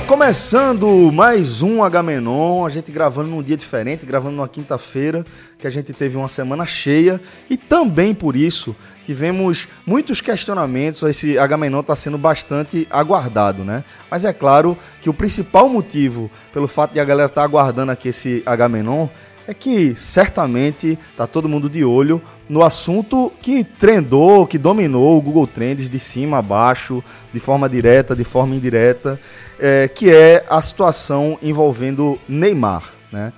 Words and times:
começando 0.00 1.12
mais 1.12 1.60
um 1.60 1.82
H-Menon, 1.82 2.64
a 2.64 2.70
gente 2.70 2.90
gravando 2.90 3.28
num 3.28 3.42
dia 3.42 3.56
diferente, 3.56 4.06
gravando 4.06 4.36
numa 4.36 4.48
quinta-feira, 4.48 5.24
que 5.58 5.66
a 5.66 5.70
gente 5.70 5.92
teve 5.92 6.16
uma 6.16 6.28
semana 6.28 6.64
cheia 6.64 7.20
e 7.50 7.58
também 7.58 8.14
por 8.14 8.34
isso 8.34 8.74
tivemos 9.04 9.68
muitos 9.84 10.20
questionamentos, 10.20 11.02
esse 11.02 11.38
H-Menon 11.38 11.80
está 11.80 11.94
sendo 11.94 12.16
bastante 12.16 12.86
aguardado, 12.90 13.64
né? 13.64 13.84
Mas 14.10 14.24
é 14.24 14.32
claro 14.32 14.78
que 15.02 15.10
o 15.10 15.14
principal 15.14 15.68
motivo 15.68 16.30
pelo 16.52 16.68
fato 16.68 16.92
de 16.92 17.00
a 17.00 17.04
galera 17.04 17.28
estar 17.28 17.42
tá 17.42 17.44
aguardando 17.44 17.92
aqui 17.92 18.08
esse 18.08 18.42
H-Menon 18.46 19.08
é 19.46 19.54
que 19.54 19.94
certamente 19.96 20.98
tá 21.16 21.26
todo 21.26 21.48
mundo 21.48 21.68
de 21.68 21.84
olho 21.84 22.22
no 22.48 22.62
assunto 22.62 23.32
que 23.40 23.64
trendou, 23.64 24.46
que 24.46 24.58
dominou 24.58 25.16
o 25.16 25.20
Google 25.20 25.46
Trends 25.46 25.88
de 25.88 25.98
cima 25.98 26.38
a 26.38 26.42
baixo, 26.42 27.02
de 27.32 27.40
forma 27.40 27.68
direta, 27.68 28.14
de 28.14 28.24
forma 28.24 28.54
indireta, 28.54 29.18
é, 29.58 29.88
que 29.88 30.10
é 30.10 30.44
a 30.48 30.60
situação 30.60 31.38
envolvendo 31.42 32.18
Neymar, 32.28 32.92
né? 33.10 33.32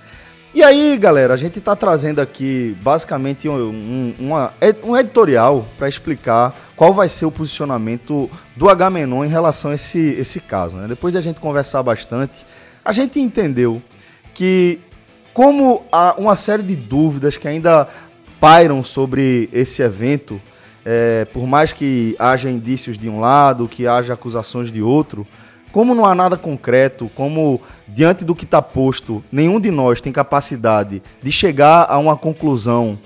E 0.55 0.63
aí, 0.63 0.97
galera, 0.97 1.33
a 1.33 1.37
gente 1.37 1.59
está 1.59 1.75
trazendo 1.75 2.21
aqui 2.21 2.77
basicamente 2.81 3.49
um, 3.49 3.55
um, 3.57 4.15
uma, 4.17 4.53
um 4.85 4.95
editorial 4.95 5.67
para 5.77 5.89
explicar 5.89 6.55
qual 6.77 6.93
vai 6.93 7.09
ser 7.09 7.25
o 7.25 7.31
posicionamento 7.31 8.31
do 8.55 8.69
H-Menon 8.69 9.25
em 9.25 9.27
relação 9.27 9.71
a 9.71 9.75
esse, 9.75 10.15
esse 10.17 10.39
caso. 10.39 10.77
Né? 10.77 10.87
Depois 10.87 11.11
de 11.11 11.17
a 11.17 11.21
gente 11.21 11.41
conversar 11.41 11.83
bastante, 11.83 12.45
a 12.85 12.93
gente 12.93 13.19
entendeu 13.19 13.81
que 14.33 14.79
como 15.35 15.83
há 15.91 16.15
uma 16.17 16.33
série 16.33 16.63
de 16.63 16.77
dúvidas 16.77 17.35
que 17.35 17.45
ainda 17.45 17.89
pairam 18.39 18.81
sobre 18.81 19.49
esse 19.51 19.81
evento, 19.81 20.41
é, 20.85 21.25
por 21.25 21.45
mais 21.45 21.73
que 21.73 22.15
haja 22.17 22.49
indícios 22.49 22.97
de 22.97 23.09
um 23.09 23.19
lado, 23.19 23.67
que 23.67 23.85
haja 23.85 24.13
acusações 24.13 24.71
de 24.71 24.81
outro, 24.81 25.27
como 25.73 25.93
não 25.93 26.05
há 26.05 26.15
nada 26.15 26.37
concreto, 26.37 27.11
como 27.13 27.61
diante 27.85 28.23
do 28.23 28.33
que 28.33 28.45
está 28.45 28.61
posto, 28.61 29.21
nenhum 29.29 29.59
de 29.59 29.71
nós 29.71 29.99
tem 29.99 30.13
capacidade 30.13 31.03
de 31.21 31.31
chegar 31.33 31.85
a 31.89 31.97
uma 31.97 32.15
conclusão 32.15 32.97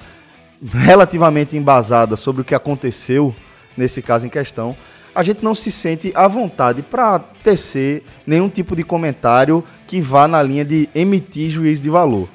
relativamente 0.61 1.57
embasada 1.57 2.15
sobre 2.15 2.43
o 2.43 2.45
que 2.45 2.53
aconteceu 2.53 3.33
nesse 3.75 4.03
caso 4.03 4.27
em 4.27 4.29
questão, 4.29 4.77
a 5.13 5.23
gente 5.23 5.43
não 5.43 5.55
se 5.55 5.71
sente 5.71 6.11
à 6.15 6.27
vontade 6.27 6.81
para 6.81 7.19
tecer 7.43 8.03
nenhum 8.25 8.49
tipo 8.49 8.75
de 8.75 8.83
comentário 8.83 9.63
que 9.87 10.01
vá 10.01 10.27
na 10.27 10.41
linha 10.41 10.63
de 10.63 10.89
emitir 10.93 11.49
juízo 11.49 11.81
de 11.81 11.89
valor. 11.89 12.27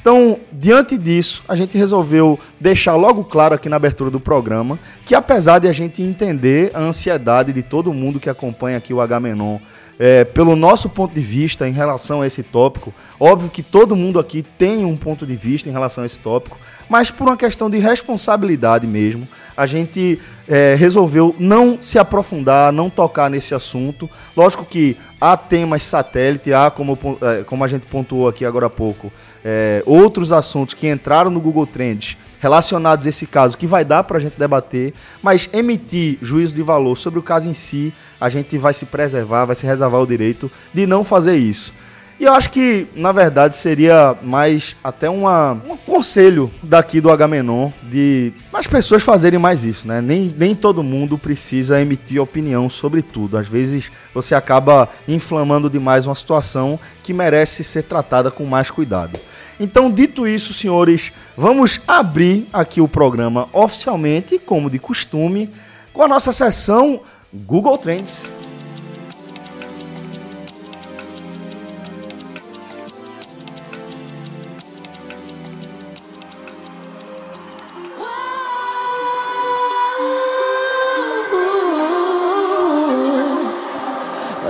Então, 0.00 0.38
diante 0.50 0.96
disso, 0.96 1.44
a 1.46 1.54
gente 1.54 1.76
resolveu 1.76 2.38
deixar 2.58 2.94
logo 2.94 3.22
claro 3.22 3.54
aqui 3.54 3.68
na 3.68 3.76
abertura 3.76 4.10
do 4.10 4.18
programa 4.18 4.78
que, 5.04 5.14
apesar 5.14 5.58
de 5.58 5.68
a 5.68 5.72
gente 5.74 6.02
entender 6.02 6.70
a 6.72 6.80
ansiedade 6.80 7.52
de 7.52 7.62
todo 7.62 7.92
mundo 7.92 8.18
que 8.18 8.30
acompanha 8.30 8.78
aqui 8.78 8.94
o 8.94 9.00
H-Menon 9.00 9.58
é, 10.00 10.24
pelo 10.24 10.56
nosso 10.56 10.88
ponto 10.88 11.14
de 11.14 11.20
vista 11.20 11.68
em 11.68 11.72
relação 11.72 12.22
a 12.22 12.26
esse 12.26 12.42
tópico. 12.42 12.90
Óbvio 13.20 13.50
que 13.50 13.62
todo 13.62 13.94
mundo 13.94 14.18
aqui 14.18 14.42
tem 14.42 14.86
um 14.86 14.96
ponto 14.96 15.26
de 15.26 15.36
vista 15.36 15.68
em 15.68 15.72
relação 15.72 16.02
a 16.02 16.06
esse 16.06 16.18
tópico, 16.18 16.56
mas 16.88 17.10
por 17.10 17.28
uma 17.28 17.36
questão 17.36 17.68
de 17.68 17.76
responsabilidade 17.76 18.86
mesmo, 18.86 19.28
a 19.54 19.66
gente 19.66 20.18
é, 20.48 20.74
resolveu 20.74 21.36
não 21.38 21.76
se 21.82 21.98
aprofundar, 21.98 22.72
não 22.72 22.88
tocar 22.88 23.28
nesse 23.28 23.54
assunto. 23.54 24.08
Lógico 24.34 24.64
que 24.64 24.96
há 25.20 25.36
temas 25.36 25.82
satélite, 25.82 26.50
há, 26.50 26.70
como, 26.70 26.98
é, 27.20 27.44
como 27.44 27.62
a 27.62 27.68
gente 27.68 27.86
pontuou 27.86 28.26
aqui 28.26 28.46
agora 28.46 28.66
há 28.66 28.70
pouco, 28.70 29.12
é, 29.44 29.82
outros 29.84 30.32
assuntos 30.32 30.72
que 30.72 30.88
entraram 30.88 31.30
no 31.30 31.42
Google 31.42 31.66
Trends 31.66 32.16
relacionados 32.40 33.06
a 33.06 33.10
esse 33.10 33.26
caso 33.26 33.56
que 33.56 33.66
vai 33.66 33.84
dar 33.84 34.02
para 34.02 34.18
a 34.18 34.20
gente 34.20 34.38
debater, 34.38 34.92
mas 35.22 35.48
emitir 35.52 36.18
juízo 36.20 36.54
de 36.54 36.62
valor 36.62 36.96
sobre 36.96 37.20
o 37.20 37.22
caso 37.22 37.48
em 37.48 37.54
si, 37.54 37.94
a 38.20 38.28
gente 38.28 38.58
vai 38.58 38.74
se 38.74 38.86
preservar, 38.86 39.44
vai 39.44 39.54
se 39.54 39.66
reservar 39.66 40.00
o 40.00 40.06
direito 40.06 40.50
de 40.74 40.86
não 40.86 41.04
fazer 41.04 41.36
isso. 41.36 41.72
E 42.20 42.24
eu 42.24 42.34
acho 42.34 42.50
que, 42.50 42.86
na 42.94 43.12
verdade, 43.12 43.56
seria 43.56 44.14
mais 44.22 44.76
até 44.84 45.08
uma, 45.08 45.52
um 45.52 45.74
conselho 45.74 46.50
daqui 46.62 47.00
do 47.00 47.10
Agamenon 47.10 47.70
de 47.82 48.34
as 48.52 48.66
pessoas 48.66 49.02
fazerem 49.02 49.38
mais 49.38 49.64
isso, 49.64 49.88
né? 49.88 50.02
Nem, 50.02 50.34
nem 50.36 50.54
todo 50.54 50.82
mundo 50.82 51.16
precisa 51.16 51.80
emitir 51.80 52.20
opinião 52.20 52.68
sobre 52.68 53.00
tudo. 53.00 53.38
Às 53.38 53.48
vezes 53.48 53.90
você 54.12 54.34
acaba 54.34 54.86
inflamando 55.08 55.70
demais 55.70 56.04
uma 56.04 56.14
situação 56.14 56.78
que 57.02 57.14
merece 57.14 57.64
ser 57.64 57.84
tratada 57.84 58.30
com 58.30 58.44
mais 58.44 58.70
cuidado. 58.70 59.18
Então, 59.62 59.90
dito 59.92 60.26
isso, 60.26 60.54
senhores, 60.54 61.12
vamos 61.36 61.82
abrir 61.86 62.48
aqui 62.50 62.80
o 62.80 62.88
programa 62.88 63.46
oficialmente, 63.52 64.38
como 64.38 64.70
de 64.70 64.78
costume, 64.78 65.50
com 65.92 66.02
a 66.02 66.08
nossa 66.08 66.32
sessão 66.32 67.02
Google 67.30 67.76
Trends. 67.76 68.32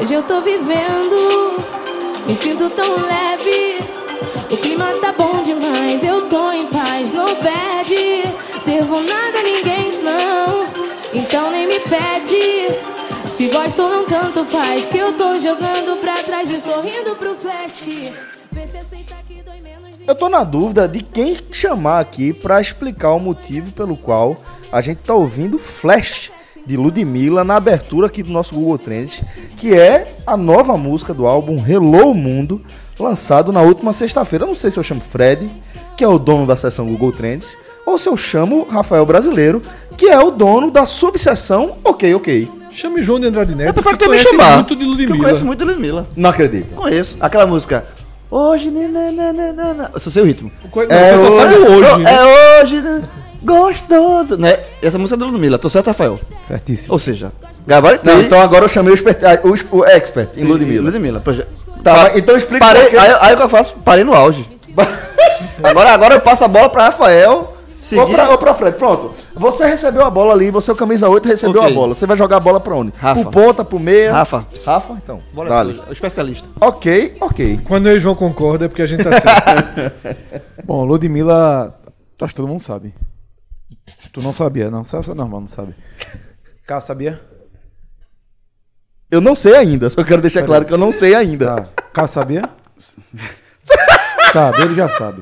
Hoje 0.00 0.14
eu 0.14 0.22
tô 0.22 0.40
vivendo, 0.40 1.64
me 2.28 2.36
sinto 2.36 2.70
tão 2.70 2.94
leve. 3.02 3.69
O 4.50 4.56
clima 4.56 4.86
tá 5.00 5.12
bom 5.12 5.42
demais, 5.44 6.02
eu 6.02 6.28
tô 6.28 6.50
em 6.50 6.66
paz, 6.66 7.12
não 7.12 7.36
pede. 7.36 8.24
Devo 8.66 9.00
nada 9.00 9.38
a 9.38 9.42
ninguém, 9.44 10.02
não. 10.02 10.66
Então 11.14 11.52
nem 11.52 11.68
me 11.68 11.78
pede. 11.78 12.76
Se 13.28 13.46
gosto 13.48 13.82
não, 13.82 14.04
tanto 14.04 14.44
faz. 14.44 14.86
Que 14.86 14.98
eu 14.98 15.12
tô 15.12 15.38
jogando 15.38 16.00
pra 16.00 16.24
trás 16.24 16.50
e 16.50 16.58
sorrindo 16.58 17.14
pro 17.14 17.36
flash. 17.36 18.10
Eu 20.04 20.14
tô 20.16 20.28
na 20.28 20.42
dúvida 20.42 20.88
de 20.88 21.02
quem 21.04 21.38
chamar 21.52 22.00
aqui 22.00 22.32
para 22.32 22.60
explicar 22.60 23.12
o 23.12 23.20
motivo 23.20 23.70
pelo 23.70 23.96
qual 23.96 24.42
a 24.72 24.80
gente 24.80 24.98
tá 24.98 25.14
ouvindo 25.14 25.60
Flash 25.60 26.32
de 26.66 26.76
Ludmilla 26.76 27.44
na 27.44 27.56
abertura 27.56 28.08
aqui 28.08 28.22
do 28.22 28.32
nosso 28.32 28.54
Google 28.54 28.78
Trends, 28.78 29.22
que 29.56 29.74
é 29.74 30.12
a 30.26 30.36
nova 30.36 30.76
música 30.76 31.14
do 31.14 31.26
álbum 31.26 31.64
Hello 31.64 32.12
Mundo, 32.12 32.60
lançado 33.02 33.52
na 33.52 33.62
última 33.62 33.92
sexta-feira. 33.92 34.46
não 34.46 34.54
sei 34.54 34.70
se 34.70 34.78
eu 34.78 34.82
chamo 34.82 35.00
Fred, 35.00 35.50
que 35.96 36.04
é 36.04 36.08
o 36.08 36.18
dono 36.18 36.46
da 36.46 36.56
seção 36.56 36.86
Google 36.86 37.12
Trends, 37.12 37.56
ou 37.86 37.98
se 37.98 38.08
eu 38.08 38.16
chamo 38.16 38.66
Rafael 38.70 39.04
Brasileiro, 39.04 39.62
que 39.96 40.06
é 40.06 40.18
o 40.18 40.30
dono 40.30 40.70
da 40.70 40.86
subseção 40.86 41.76
Ok 41.84 42.14
Ok. 42.14 42.48
Chame 42.72 43.02
João 43.02 43.18
de 43.18 43.26
Andrade 43.26 43.54
Neto. 43.54 43.68
Eu 43.68 43.74
pensava 43.74 43.96
que 43.96 44.04
tu 44.04 44.14
ia 44.14 44.16
me 44.16 44.18
chamar. 44.18 44.54
muito 44.56 44.76
de 44.76 44.84
Ludmilla. 44.84 45.16
Eu 45.16 45.20
conheço 45.20 45.44
muito 45.44 45.58
de 45.58 45.64
Ludmilla. 45.64 46.06
Não 46.14 46.30
acredito. 46.30 46.74
Conheço. 46.74 47.16
Aquela 47.20 47.44
música. 47.44 47.84
Hoje, 48.30 48.70
nananana. 48.70 49.90
Eu 49.92 49.98
só 49.98 50.08
sei 50.08 50.22
o 50.22 50.24
ritmo. 50.26 50.52
Não, 50.62 50.82
é 50.96 51.16
você 51.16 51.26
só 51.26 51.36
sabe 51.36 51.54
o 51.56 51.66
hoje, 51.72 51.90
Não, 51.90 51.98
né? 51.98 52.14
É 52.14 52.62
hoje, 52.62 52.80
né? 52.80 53.08
gostoso, 53.42 54.36
né? 54.36 54.60
Essa 54.82 54.98
música 54.98 55.16
é 55.16 55.18
do 55.18 55.24
Ludmilla. 55.26 55.58
Tô 55.58 55.68
certo, 55.68 55.88
Rafael? 55.88 56.20
Certíssimo. 56.46 56.92
Ou 56.92 56.98
seja, 56.98 57.32
gabaritei. 57.66 58.14
Não, 58.14 58.22
então 58.22 58.40
agora 58.40 58.66
eu 58.66 58.68
chamei 58.68 58.92
o, 58.92 58.94
expert, 58.94 59.18
o, 59.72 59.78
o 59.78 59.84
expert 59.84 60.30
em 60.36 60.44
Ludmilla. 60.44 60.84
Ludmilla. 60.84 61.22
Tá, 61.82 61.94
mas 61.94 62.16
então 62.16 62.36
explica 62.36 62.64
Parei, 62.64 62.82
aí, 62.98 63.16
aí 63.20 63.34
o 63.34 63.36
que 63.36 63.42
eu 63.42 63.48
faço? 63.48 63.74
Parei 63.84 64.04
no 64.04 64.14
auge. 64.14 64.48
agora, 65.62 65.90
agora 65.90 66.14
eu 66.14 66.20
passo 66.20 66.44
a 66.44 66.48
bola 66.48 66.68
pra 66.68 66.84
Rafael. 66.84 67.56
Seguir. 67.80 68.02
Ô 68.02 68.06
pra, 68.08 68.30
ô 68.34 68.36
pra 68.38 68.52
Fred, 68.52 68.76
pronto. 68.76 69.12
Você 69.34 69.64
recebeu 69.64 70.04
a 70.04 70.10
bola 70.10 70.34
ali, 70.34 70.50
você 70.50 70.70
é 70.70 70.74
o 70.74 70.76
camisa 70.76 71.08
8 71.08 71.26
recebeu 71.26 71.62
Ok. 71.62 71.72
a 71.72 71.74
bola. 71.74 71.94
Você 71.94 72.06
vai 72.06 72.14
jogar 72.16 72.36
a 72.36 72.40
bola 72.40 72.60
pra 72.60 72.74
onde? 72.76 72.92
Rafa. 72.94 73.22
Pro 73.22 73.30
ponta, 73.30 73.64
pro 73.64 73.80
meia? 73.80 74.12
Rafa. 74.12 74.46
Rafa, 74.66 74.92
então. 75.02 75.22
Bola 75.32 75.48
Dale. 75.48 75.82
o 75.88 75.92
especialista. 75.92 76.46
Ok, 76.60 77.16
ok. 77.20 77.60
Quando 77.64 77.88
eu 77.88 77.94
e 77.94 77.96
o 77.96 78.00
João 78.00 78.14
concordam 78.14 78.66
é 78.66 78.68
porque 78.68 78.82
a 78.82 78.86
gente 78.86 79.02
tá 79.02 79.18
certo. 79.18 79.92
Bom, 80.64 80.84
Ludmilla, 80.84 81.74
acho 82.20 82.34
que 82.34 82.36
todo 82.36 82.48
mundo 82.48 82.60
sabe. 82.60 82.92
Tu 84.12 84.20
não 84.20 84.32
sabia, 84.32 84.70
não. 84.70 84.84
Só, 84.84 85.02
só 85.02 85.14
normal, 85.14 85.40
não 85.40 85.48
sabe. 85.48 85.74
Cá, 86.66 86.82
sabia? 86.82 87.18
Eu 89.10 89.20
não 89.20 89.34
sei 89.34 89.56
ainda, 89.56 89.90
só 89.90 90.04
quero 90.04 90.22
deixar 90.22 90.44
claro 90.44 90.64
que 90.64 90.72
eu 90.72 90.78
não 90.78 90.92
sei 90.92 91.16
ainda. 91.16 91.56
Tá. 91.56 91.68
Cá, 91.92 92.06
sabia? 92.06 92.48
sabe, 94.32 94.62
ele 94.62 94.76
já 94.76 94.88
sabe. 94.88 95.20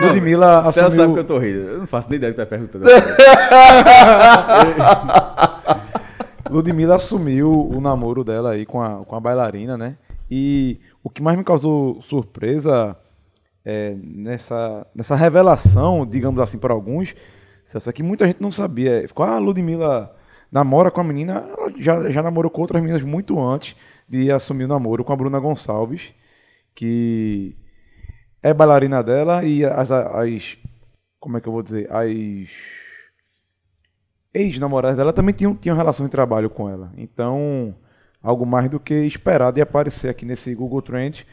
Ludmilla 0.00 0.64
Celso 0.64 0.80
assumiu... 0.80 0.96
sabe 0.96 1.14
que 1.14 1.20
eu 1.20 1.24
tô 1.24 1.38
rindo. 1.38 1.58
Eu 1.58 1.78
não 1.78 1.86
faço 1.86 2.10
nem 2.10 2.16
ideia 2.16 2.32
do 2.32 2.36
que 2.36 2.40
tá 2.40 2.46
perguntando. 2.46 2.86
Ludmilla 6.50 6.96
assumiu 6.96 7.68
o 7.68 7.80
namoro 7.80 8.24
dela 8.24 8.50
aí 8.50 8.66
com 8.66 8.82
a, 8.82 9.04
com 9.04 9.14
a 9.14 9.20
bailarina, 9.20 9.76
né? 9.76 9.96
E 10.28 10.80
o 11.02 11.08
que 11.08 11.22
mais 11.22 11.38
me 11.38 11.44
causou 11.44 12.02
surpresa 12.02 12.96
é, 13.64 13.94
nessa, 14.02 14.84
nessa 14.94 15.14
revelação, 15.14 16.04
digamos 16.06 16.40
assim, 16.40 16.58
para 16.58 16.74
alguns, 16.74 17.14
Celso, 17.64 17.90
é 17.90 17.92
que 17.92 18.02
muita 18.02 18.26
gente 18.26 18.40
não 18.40 18.50
sabia. 18.50 19.06
Ficou, 19.06 19.24
ah, 19.24 19.36
a 19.36 19.38
Ludmilla 19.38 20.17
namora 20.50 20.90
com 20.90 21.00
a 21.00 21.04
menina, 21.04 21.46
ela 21.56 21.72
já, 21.78 22.10
já 22.10 22.22
namorou 22.22 22.50
com 22.50 22.60
outras 22.62 22.80
meninas 22.80 23.02
muito 23.02 23.38
antes 23.40 23.76
de 24.08 24.30
assumir 24.30 24.64
o 24.64 24.68
namoro 24.68 25.04
com 25.04 25.12
a 25.12 25.16
Bruna 25.16 25.38
Gonçalves, 25.38 26.14
que 26.74 27.56
é 28.42 28.54
bailarina 28.54 29.02
dela 29.02 29.44
e 29.44 29.64
as, 29.64 29.90
as 29.90 30.56
como 31.20 31.36
é 31.36 31.40
que 31.40 31.48
eu 31.48 31.52
vou 31.52 31.62
dizer, 31.62 31.86
as 31.92 32.48
ex-namoradas 34.32 34.96
dela 34.96 35.12
também 35.12 35.34
tinham, 35.34 35.54
tinham 35.54 35.76
relação 35.76 36.06
de 36.06 36.10
trabalho 36.12 36.48
com 36.50 36.68
ela. 36.68 36.92
Então, 36.96 37.74
algo 38.22 38.46
mais 38.46 38.68
do 38.70 38.78
que 38.78 38.94
esperado 38.94 39.58
e 39.58 39.62
aparecer 39.62 40.08
aqui 40.08 40.24
nesse 40.24 40.54
Google 40.54 40.82
Trends, 40.82 41.24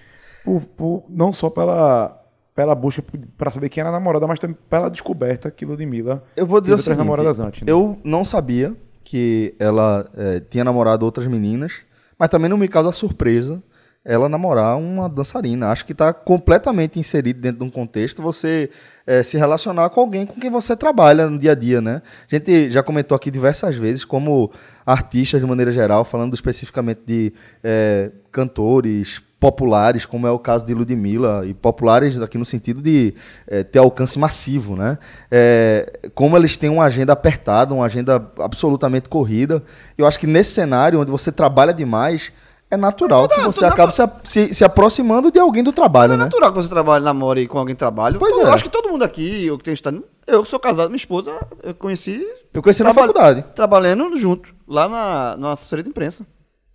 por, 0.43 0.65
por- 0.65 1.03
não 1.09 1.31
só 1.31 1.49
pela, 1.49 2.21
pela 2.55 2.73
busca 2.75 3.03
para 3.37 3.51
saber 3.51 3.69
quem 3.69 3.81
era 3.81 3.89
a 3.89 3.93
namorada, 3.93 4.25
mas 4.27 4.39
também 4.39 4.57
pela 4.69 4.89
descoberta 4.89 5.51
que 5.51 5.65
Ludmilla 5.65 6.23
Eu 6.35 6.45
vou 6.47 6.59
dizer 6.61 6.73
teve 6.77 6.81
outras 6.81 6.97
seguinte, 6.97 6.97
namoradas 6.97 7.39
antes. 7.39 7.61
né? 7.61 7.71
eu 7.71 7.99
não 8.03 8.25
sabia 8.25 8.75
que 9.05 9.55
ela 9.57 10.09
eh, 10.17 10.41
tinha 10.49 10.65
namorado 10.65 11.05
outras 11.05 11.27
meninas, 11.27 11.71
mas 12.19 12.27
também 12.27 12.49
não 12.49 12.57
me 12.57 12.67
causa 12.67 12.91
surpresa 12.91 13.61
ela 14.05 14.29
namorar 14.29 14.77
uma 14.77 15.09
dançarina. 15.09 15.69
Acho 15.69 15.83
que 15.83 15.91
está 15.91 16.13
completamente 16.13 16.99
inserido 16.99 17.41
dentro 17.41 17.59
de 17.59 17.63
um 17.65 17.69
contexto 17.69 18.21
você 18.21 18.69
eh, 19.07 19.23
se 19.23 19.35
relacionar 19.35 19.89
com 19.89 19.99
alguém 19.99 20.27
com 20.27 20.39
quem 20.39 20.49
você 20.51 20.75
trabalha 20.75 21.27
no 21.27 21.39
dia 21.39 21.53
a 21.53 21.55
dia, 21.55 21.81
né? 21.81 22.03
A 22.31 22.35
gente 22.35 22.69
já 22.69 22.83
comentou 22.83 23.15
aqui 23.15 23.31
diversas 23.31 23.75
vezes 23.75 24.05
como 24.05 24.51
artistas 24.85 25.41
de 25.41 25.47
maneira 25.47 25.71
geral, 25.71 26.05
falando 26.05 26.35
especificamente 26.35 27.01
de 27.05 27.33
eh, 27.63 28.11
cantores 28.31 29.23
populares, 29.45 30.07
como 30.07 30.25
é 30.25 30.31
o 30.31 30.39
caso 30.39 30.65
de 30.65 30.73
Ludmilla, 30.73 31.43
e 31.45 31.53
populares 31.53 32.19
aqui 32.19 32.35
no 32.35 32.45
sentido 32.45 32.81
de 32.81 33.13
eh, 33.47 33.63
ter 33.63 33.77
alcance 33.77 34.17
massivo, 34.17 34.75
né? 34.75 34.97
Eh, 35.29 36.09
como 36.15 36.35
eles 36.35 36.57
têm 36.57 36.67
uma 36.71 36.83
agenda 36.85 37.13
apertada, 37.13 37.71
uma 37.71 37.85
agenda 37.85 38.15
absolutamente 38.39 39.07
corrida, 39.07 39.61
eu 39.95 40.07
acho 40.07 40.17
que 40.19 40.25
nesse 40.25 40.49
cenário 40.51 40.99
onde 40.99 41.11
você 41.11 41.31
trabalha 41.31 41.71
demais, 41.71 42.31
é 42.71 42.75
natural 42.75 43.27
que 43.27 43.39
você 43.41 43.63
acabe 43.65 43.93
se, 43.93 44.01
a- 44.01 44.11
se, 44.23 44.51
se 44.51 44.63
aproximando 44.65 45.29
de 45.31 45.37
alguém 45.37 45.63
do 45.63 45.71
trabalho, 45.71 46.13
É 46.13 46.17
né? 46.17 46.23
natural 46.23 46.51
que 46.51 46.57
você 46.63 46.69
trabalhe, 46.69 47.05
namore 47.05 47.47
com 47.47 47.59
alguém 47.59 47.75
que 47.75 47.79
trabalha. 47.79 48.17
Pois 48.17 48.35
Eu 48.35 48.47
é. 48.47 48.51
acho 48.51 48.63
que 48.63 48.69
todo 48.71 48.89
mundo 48.89 49.03
aqui, 49.03 49.45
eu 49.45 49.59
que 49.59 49.63
tenho 49.63 49.75
estado. 49.75 50.03
Eu 50.25 50.43
sou 50.43 50.59
casado, 50.59 50.87
minha 50.87 50.97
esposa, 50.97 51.31
eu 51.61 51.75
conheci. 51.75 52.25
Eu 52.51 52.63
conheci 52.63 52.81
na 52.81 52.95
faculdade. 52.95 53.45
Trabalhando 53.53 54.17
junto, 54.17 54.49
lá 54.67 54.89
na, 54.89 55.37
na 55.37 55.51
assessoria 55.51 55.83
de 55.83 55.89
imprensa. 55.91 56.25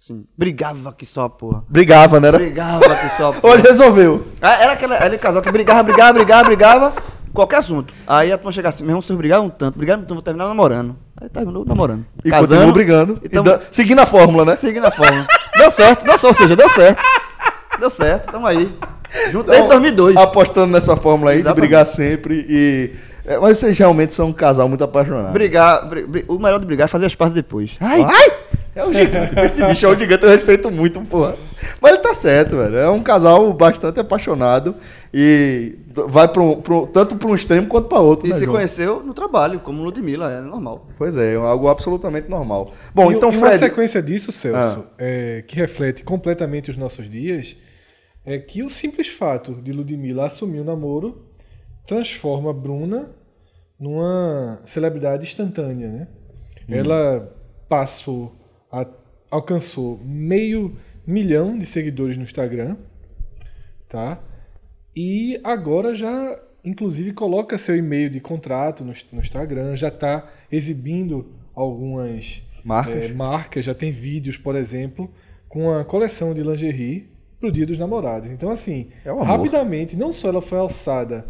Assim, 0.02 0.24
brigava 0.34 0.94
que 0.94 1.04
só, 1.04 1.28
porra. 1.28 1.62
Brigava, 1.68 2.18
né? 2.18 2.28
Era? 2.28 2.38
Brigava 2.38 2.96
que 2.96 3.08
só, 3.10 3.32
porra. 3.38 3.54
Hoje 3.54 3.64
resolveu. 3.64 4.26
Ah, 4.40 4.54
Era 4.62 4.72
aquele, 4.72 4.94
aquele 4.94 5.18
casal 5.18 5.42
que 5.42 5.52
brigava, 5.52 5.82
brigava, 5.82 6.12
brigava, 6.14 6.44
brigava, 6.44 6.92
qualquer 7.34 7.56
assunto. 7.58 7.92
Aí 8.06 8.32
a 8.32 8.38
turma 8.38 8.50
chegava 8.50 8.70
assim, 8.74 8.82
meu 8.82 8.92
irmão, 8.92 9.02
vocês 9.02 9.14
brigaram 9.18 9.44
um 9.44 9.50
tanto, 9.50 9.76
brigaram 9.76 10.00
um 10.00 10.04
tanto, 10.04 10.14
vou 10.14 10.22
terminar 10.22 10.46
namorando. 10.48 10.96
Aí 11.20 11.28
terminou 11.28 11.66
namorando. 11.66 12.06
E 12.24 12.30
continuou 12.30 12.72
brigando. 12.72 13.20
E 13.22 13.26
E 13.26 13.28
tamo, 13.28 13.44
da- 13.44 13.60
seguindo 13.70 13.98
a 13.98 14.06
fórmula, 14.06 14.46
né? 14.46 14.56
seguindo 14.56 14.86
a 14.86 14.90
forma. 14.90 15.26
deu 15.58 15.70
certo, 15.70 16.06
deu 16.06 16.16
certo, 16.16 16.28
ou 16.28 16.34
seja, 16.34 16.56
deu 16.56 16.68
certo. 16.70 17.02
Deu 17.78 17.90
certo, 17.90 18.32
tamo 18.32 18.46
aí. 18.46 18.74
Junto 19.30 19.50
desde 19.50 19.68
2002. 19.68 20.16
Apostando 20.16 20.72
nessa 20.72 20.96
fórmula 20.96 21.32
aí 21.32 21.40
Exatamente. 21.40 21.56
de 21.56 21.68
brigar 21.68 21.86
sempre 21.86 22.46
e... 22.48 22.94
é, 23.26 23.38
mas 23.38 23.58
vocês 23.58 23.76
realmente 23.78 24.14
são 24.14 24.28
um 24.28 24.32
casal 24.32 24.66
muito 24.66 24.82
apaixonado. 24.82 25.32
Brigar, 25.34 25.86
bri- 25.90 26.06
bri- 26.06 26.24
o 26.26 26.38
melhor 26.38 26.58
de 26.58 26.64
brigar 26.64 26.86
é 26.86 26.88
fazer 26.88 27.04
as 27.04 27.14
pazes 27.14 27.34
depois. 27.34 27.76
Ai, 27.80 28.02
Ai! 28.02 28.32
É 28.80 28.84
o 28.84 28.92
gigante. 28.92 29.38
Esse 29.40 29.64
bicho 29.64 29.86
é 29.86 29.88
o 29.88 29.98
gigante, 29.98 30.24
eu 30.24 30.30
respeito 30.30 30.70
muito, 30.70 31.00
porra. 31.02 31.36
Mas 31.80 31.92
ele 31.92 32.00
tá 32.02 32.14
certo, 32.14 32.56
velho. 32.56 32.76
É 32.76 32.88
um 32.90 33.02
casal 33.02 33.52
bastante 33.52 34.00
apaixonado 34.00 34.74
e 35.12 35.76
vai 36.08 36.26
pro, 36.28 36.56
pro- 36.62 36.86
tanto 36.86 37.16
para 37.16 37.28
um 37.28 37.34
extremo 37.34 37.66
quanto 37.66 37.88
para 37.88 37.98
outro. 38.00 38.26
e 38.26 38.30
né, 38.30 38.36
se 38.36 38.44
João? 38.44 38.56
conheceu 38.56 39.02
no 39.02 39.12
trabalho, 39.12 39.60
como 39.60 39.82
Ludmilla, 39.82 40.30
é 40.32 40.40
normal. 40.40 40.88
Pois 40.96 41.16
é, 41.16 41.34
é 41.34 41.36
algo 41.36 41.68
absolutamente 41.68 42.28
normal. 42.30 42.72
Bom, 42.94 43.12
E- 43.12 43.14
então, 43.16 43.30
e 43.30 43.36
uma 43.36 43.46
Fred. 43.48 43.58
sequência 43.58 44.02
disso, 44.02 44.32
Celso, 44.32 44.86
é, 44.98 45.44
que 45.46 45.56
reflete 45.56 46.02
completamente 46.02 46.70
os 46.70 46.76
nossos 46.76 47.08
dias, 47.10 47.56
é 48.24 48.38
que 48.38 48.62
o 48.62 48.70
simples 48.70 49.08
fato 49.08 49.54
de 49.62 49.72
Ludmilla 49.72 50.24
assumir 50.26 50.60
o 50.60 50.64
namoro 50.64 51.26
transforma 51.86 52.52
Bruna 52.52 53.10
numa 53.78 54.60
celebridade 54.64 55.24
instantânea, 55.24 55.88
né? 55.88 56.08
Ela 56.68 57.34
passou, 57.68 58.34
a- 58.70 58.86
alcançou 59.30 59.98
meio 60.04 60.76
milhão 61.06 61.58
de 61.58 61.66
seguidores 61.66 62.16
no 62.16 62.24
Instagram, 62.24 62.76
tá? 63.88 64.20
E 64.94 65.40
agora 65.44 65.94
já, 65.94 66.38
inclusive, 66.64 67.12
coloca 67.12 67.56
seu 67.58 67.76
e-mail 67.76 68.10
de 68.10 68.20
contrato 68.20 68.84
no, 68.84 68.92
no 69.12 69.20
Instagram, 69.20 69.76
já 69.76 69.88
está 69.88 70.28
exibindo 70.50 71.32
algumas 71.54 72.42
Marcas. 72.64 73.10
é, 73.10 73.12
marcas, 73.12 73.64
já 73.64 73.74
tem 73.74 73.90
vídeos, 73.90 74.36
por 74.36 74.54
exemplo, 74.54 75.10
com 75.48 75.70
a 75.72 75.84
coleção 75.84 76.34
de 76.34 76.42
lingerie 76.42 77.08
pro 77.38 77.50
Dia 77.50 77.64
dos 77.66 77.78
Namorados. 77.78 78.30
Então, 78.30 78.50
assim, 78.50 78.88
É 79.04 79.08
amor. 79.10 79.24
rapidamente, 79.24 79.96
não 79.96 80.12
só 80.12 80.28
ela 80.28 80.42
foi 80.42 80.58
alçada 80.58 81.24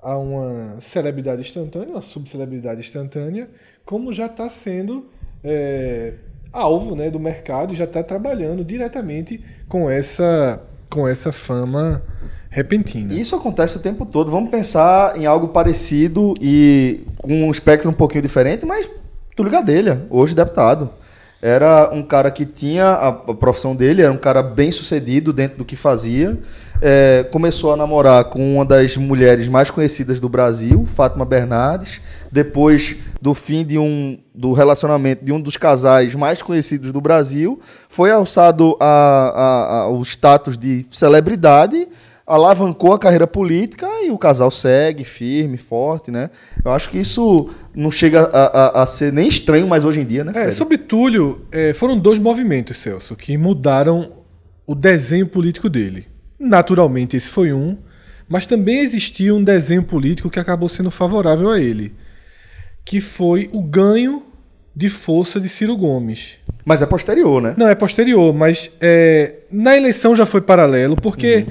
a 0.00 0.16
uma 0.18 0.78
celebridade 0.80 1.40
instantânea, 1.40 1.88
uma 1.94 2.02
subcelebridade 2.02 2.80
instantânea, 2.80 3.48
como 3.84 4.12
já 4.12 4.26
está 4.26 4.48
sendo 4.48 5.08
é, 5.42 6.14
alvo 6.52 6.94
né, 6.94 7.10
do 7.10 7.20
mercado 7.20 7.72
e 7.72 7.76
já 7.76 7.84
está 7.84 8.02
trabalhando 8.02 8.64
diretamente 8.64 9.42
com 9.68 9.90
essa, 9.90 10.60
com 10.88 11.06
essa 11.06 11.32
fama 11.32 12.02
repentina. 12.50 13.12
Isso 13.14 13.36
acontece 13.36 13.76
o 13.76 13.80
tempo 13.80 14.06
todo. 14.06 14.30
Vamos 14.30 14.50
pensar 14.50 15.18
em 15.18 15.26
algo 15.26 15.48
parecido 15.48 16.34
e 16.40 17.04
com 17.18 17.44
um 17.44 17.50
espectro 17.50 17.90
um 17.90 17.94
pouquinho 17.94 18.22
diferente, 18.22 18.64
mas 18.64 18.90
Túlio 19.36 19.52
Gadelha, 19.52 20.06
hoje 20.08 20.34
deputado. 20.34 20.90
Era 21.46 21.90
um 21.92 22.02
cara 22.02 22.28
que 22.28 22.44
tinha 22.44 22.86
a, 22.86 23.06
a 23.06 23.12
profissão 23.12 23.76
dele, 23.76 24.02
era 24.02 24.10
um 24.10 24.16
cara 24.16 24.42
bem 24.42 24.72
sucedido 24.72 25.32
dentro 25.32 25.58
do 25.58 25.64
que 25.64 25.76
fazia. 25.76 26.36
É, 26.82 27.24
começou 27.30 27.72
a 27.72 27.76
namorar 27.76 28.24
com 28.24 28.56
uma 28.56 28.64
das 28.64 28.96
mulheres 28.96 29.46
mais 29.46 29.70
conhecidas 29.70 30.18
do 30.18 30.28
Brasil, 30.28 30.84
Fátima 30.84 31.24
Bernardes. 31.24 32.00
Depois 32.32 32.96
do 33.22 33.32
fim 33.32 33.64
de 33.64 33.78
um, 33.78 34.18
do 34.34 34.52
relacionamento 34.52 35.24
de 35.24 35.30
um 35.30 35.40
dos 35.40 35.56
casais 35.56 36.16
mais 36.16 36.42
conhecidos 36.42 36.90
do 36.90 37.00
Brasil, 37.00 37.60
foi 37.88 38.10
alçado 38.10 38.76
ao 38.80 40.02
status 40.02 40.58
de 40.58 40.84
celebridade 40.90 41.86
alavancou 42.26 42.92
a 42.92 42.98
carreira 42.98 43.26
política 43.26 43.86
e 44.04 44.10
o 44.10 44.18
casal 44.18 44.50
segue 44.50 45.04
firme, 45.04 45.56
forte, 45.56 46.10
né? 46.10 46.28
Eu 46.64 46.72
acho 46.72 46.90
que 46.90 46.98
isso 46.98 47.48
não 47.74 47.90
chega 47.90 48.22
a, 48.22 48.80
a- 48.80 48.82
a 48.82 48.86
ser 48.86 49.12
nem 49.12 49.28
estranho 49.28 49.68
mais 49.68 49.84
hoje 49.84 50.00
em 50.00 50.04
dia, 50.04 50.24
né? 50.24 50.32
É, 50.34 50.50
sobre 50.50 50.76
Túlio, 50.76 51.42
é, 51.52 51.72
foram 51.72 51.96
dois 51.98 52.18
movimentos, 52.18 52.78
Celso, 52.78 53.14
que 53.14 53.36
mudaram 53.38 54.12
o 54.66 54.74
desenho 54.74 55.26
político 55.28 55.68
dele. 55.68 56.06
Naturalmente, 56.38 57.16
esse 57.16 57.28
foi 57.28 57.52
um, 57.52 57.78
mas 58.28 58.44
também 58.44 58.80
existia 58.80 59.32
um 59.32 59.42
desenho 59.44 59.84
político 59.84 60.28
que 60.28 60.40
acabou 60.40 60.68
sendo 60.68 60.90
favorável 60.90 61.48
a 61.50 61.60
ele, 61.60 61.94
que 62.84 63.00
foi 63.00 63.48
o 63.52 63.62
ganho 63.62 64.24
de 64.74 64.88
força 64.88 65.40
de 65.40 65.48
Ciro 65.48 65.76
Gomes. 65.76 66.32
Mas 66.64 66.82
é 66.82 66.86
posterior, 66.86 67.40
né? 67.40 67.54
Não, 67.56 67.68
é 67.68 67.74
posterior, 67.74 68.34
mas 68.34 68.70
é, 68.80 69.36
na 69.50 69.76
eleição 69.76 70.14
já 70.14 70.26
foi 70.26 70.40
paralelo, 70.40 70.96
porque. 70.96 71.46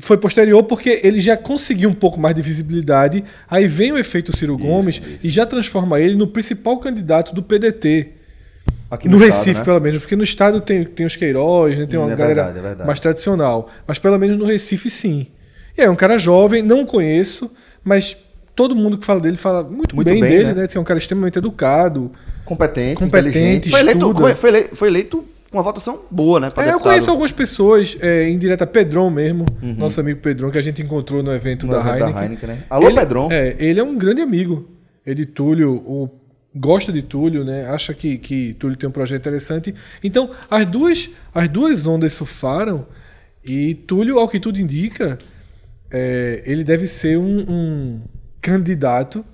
Foi 0.00 0.16
posterior 0.16 0.62
porque 0.64 1.00
ele 1.04 1.20
já 1.20 1.36
conseguiu 1.36 1.88
um 1.88 1.94
pouco 1.94 2.18
mais 2.18 2.34
de 2.34 2.42
visibilidade. 2.42 3.22
Aí 3.48 3.68
vem 3.68 3.92
o 3.92 3.98
efeito 3.98 4.36
Ciro 4.36 4.58
Gomes 4.58 5.00
e 5.22 5.30
já 5.30 5.46
transforma 5.46 6.00
ele 6.00 6.16
no 6.16 6.26
principal 6.26 6.78
candidato 6.78 7.32
do 7.34 7.42
PDT. 7.42 8.08
Aqui 8.90 9.08
no, 9.08 9.16
estado, 9.16 9.38
Recife, 9.38 9.58
né? 9.58 9.64
pelo 9.64 9.80
menos, 9.80 10.00
porque 10.02 10.16
no 10.16 10.24
estado 10.24 10.60
tem, 10.60 10.84
tem 10.84 11.06
os 11.06 11.14
Queiroz, 11.16 11.76
né, 11.78 11.86
tem 11.86 11.98
uma 11.98 12.10
É 12.12 12.16
galera 12.16 12.52
verdade, 12.52 12.82
é 12.82 12.84
mais 12.84 12.98
tradicional. 13.00 13.68
Mas 13.86 13.98
pelo 13.98 14.18
menos 14.18 14.36
no 14.36 14.44
Recife, 14.44 14.90
sim. 14.90 15.26
E 15.76 15.82
é 15.82 15.90
um 15.90 15.96
cara 15.96 16.18
jovem, 16.18 16.62
não 16.62 16.84
conheço, 16.86 17.50
mas 17.84 18.16
todo 18.54 18.74
mundo 18.74 18.96
que 18.98 19.04
fala 19.06 19.20
dele 19.20 19.36
fala 19.36 19.62
muito, 19.62 19.94
Muito 19.94 20.08
bem, 20.08 20.20
bem, 20.20 20.30
dele, 20.30 20.44
né? 20.54 20.54
né? 20.62 20.68
É 20.72 20.78
um 20.80 20.84
cara 20.84 20.98
extremamente 20.98 21.38
educado. 21.38 22.10
Competente, 22.44 22.94
Competente, 22.96 23.28
inteligente. 23.38 23.70
Foi 23.70 23.80
eleito, 23.80 23.98
Estuda. 24.06 24.20
foi, 24.20 24.34
foi 24.34 24.50
ele- 24.50 24.68
foi 24.72 24.88
eleito 24.88 25.24
uma 25.56 25.62
votação 25.62 26.02
boa, 26.10 26.38
né? 26.38 26.52
É, 26.56 26.72
eu 26.72 26.80
conheço 26.80 27.10
algumas 27.10 27.32
pessoas, 27.32 27.96
é, 28.00 28.28
em 28.28 28.38
direta, 28.38 28.66
Pedrão 28.66 29.10
mesmo, 29.10 29.46
nosso 29.60 30.00
amigo 30.00 30.20
Pedrão, 30.20 30.50
que 30.50 30.58
a 30.58 30.62
gente 30.62 30.82
encontrou 30.82 31.22
no 31.22 31.32
evento, 31.32 31.66
No 31.66 31.72
da, 31.72 31.80
evento 31.80 31.98
da 31.98 32.06
Heineken. 32.06 32.22
Heineken, 32.22 32.48
né? 32.48 32.62
Alô, 32.68 32.88
ele, 32.88 32.98
Pedrão. 32.98 33.28
É, 33.30 33.56
ele 33.58 33.80
é 33.80 33.82
um 33.82 33.96
grande 33.96 34.20
amigo. 34.20 34.68
Ele, 35.04 35.24
Túlio, 35.24 35.74
o, 35.74 36.10
gosta 36.54 36.92
de 36.92 37.02
Túlio, 37.02 37.44
né? 37.44 37.66
Acha 37.66 37.94
que, 37.94 38.18
que 38.18 38.54
Túlio 38.54 38.76
tem 38.76 38.88
um 38.88 38.92
projeto 38.92 39.20
interessante. 39.20 39.74
Então, 40.02 40.30
as 40.50 40.66
duas, 40.66 41.10
as 41.34 41.48
duas 41.48 41.86
ondas 41.86 42.12
surfaram 42.12 42.86
e 43.44 43.74
Túlio, 43.74 44.18
ao 44.18 44.28
que 44.28 44.40
tudo 44.40 44.60
indica, 44.60 45.16
é, 45.90 46.42
ele 46.44 46.64
deve 46.64 46.86
ser 46.86 47.16
um, 47.16 47.44
um 47.48 48.00
candidato 48.40 49.24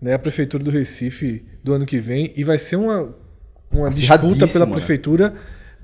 né, 0.00 0.14
à 0.14 0.18
prefeitura 0.18 0.62
do 0.62 0.70
Recife 0.70 1.44
do 1.62 1.72
ano 1.72 1.86
que 1.86 1.98
vem 1.98 2.32
e 2.36 2.42
vai 2.42 2.58
ser 2.58 2.76
uma, 2.76 3.14
uma 3.70 3.90
disputa 3.90 4.46
pela 4.46 4.66
né? 4.66 5.32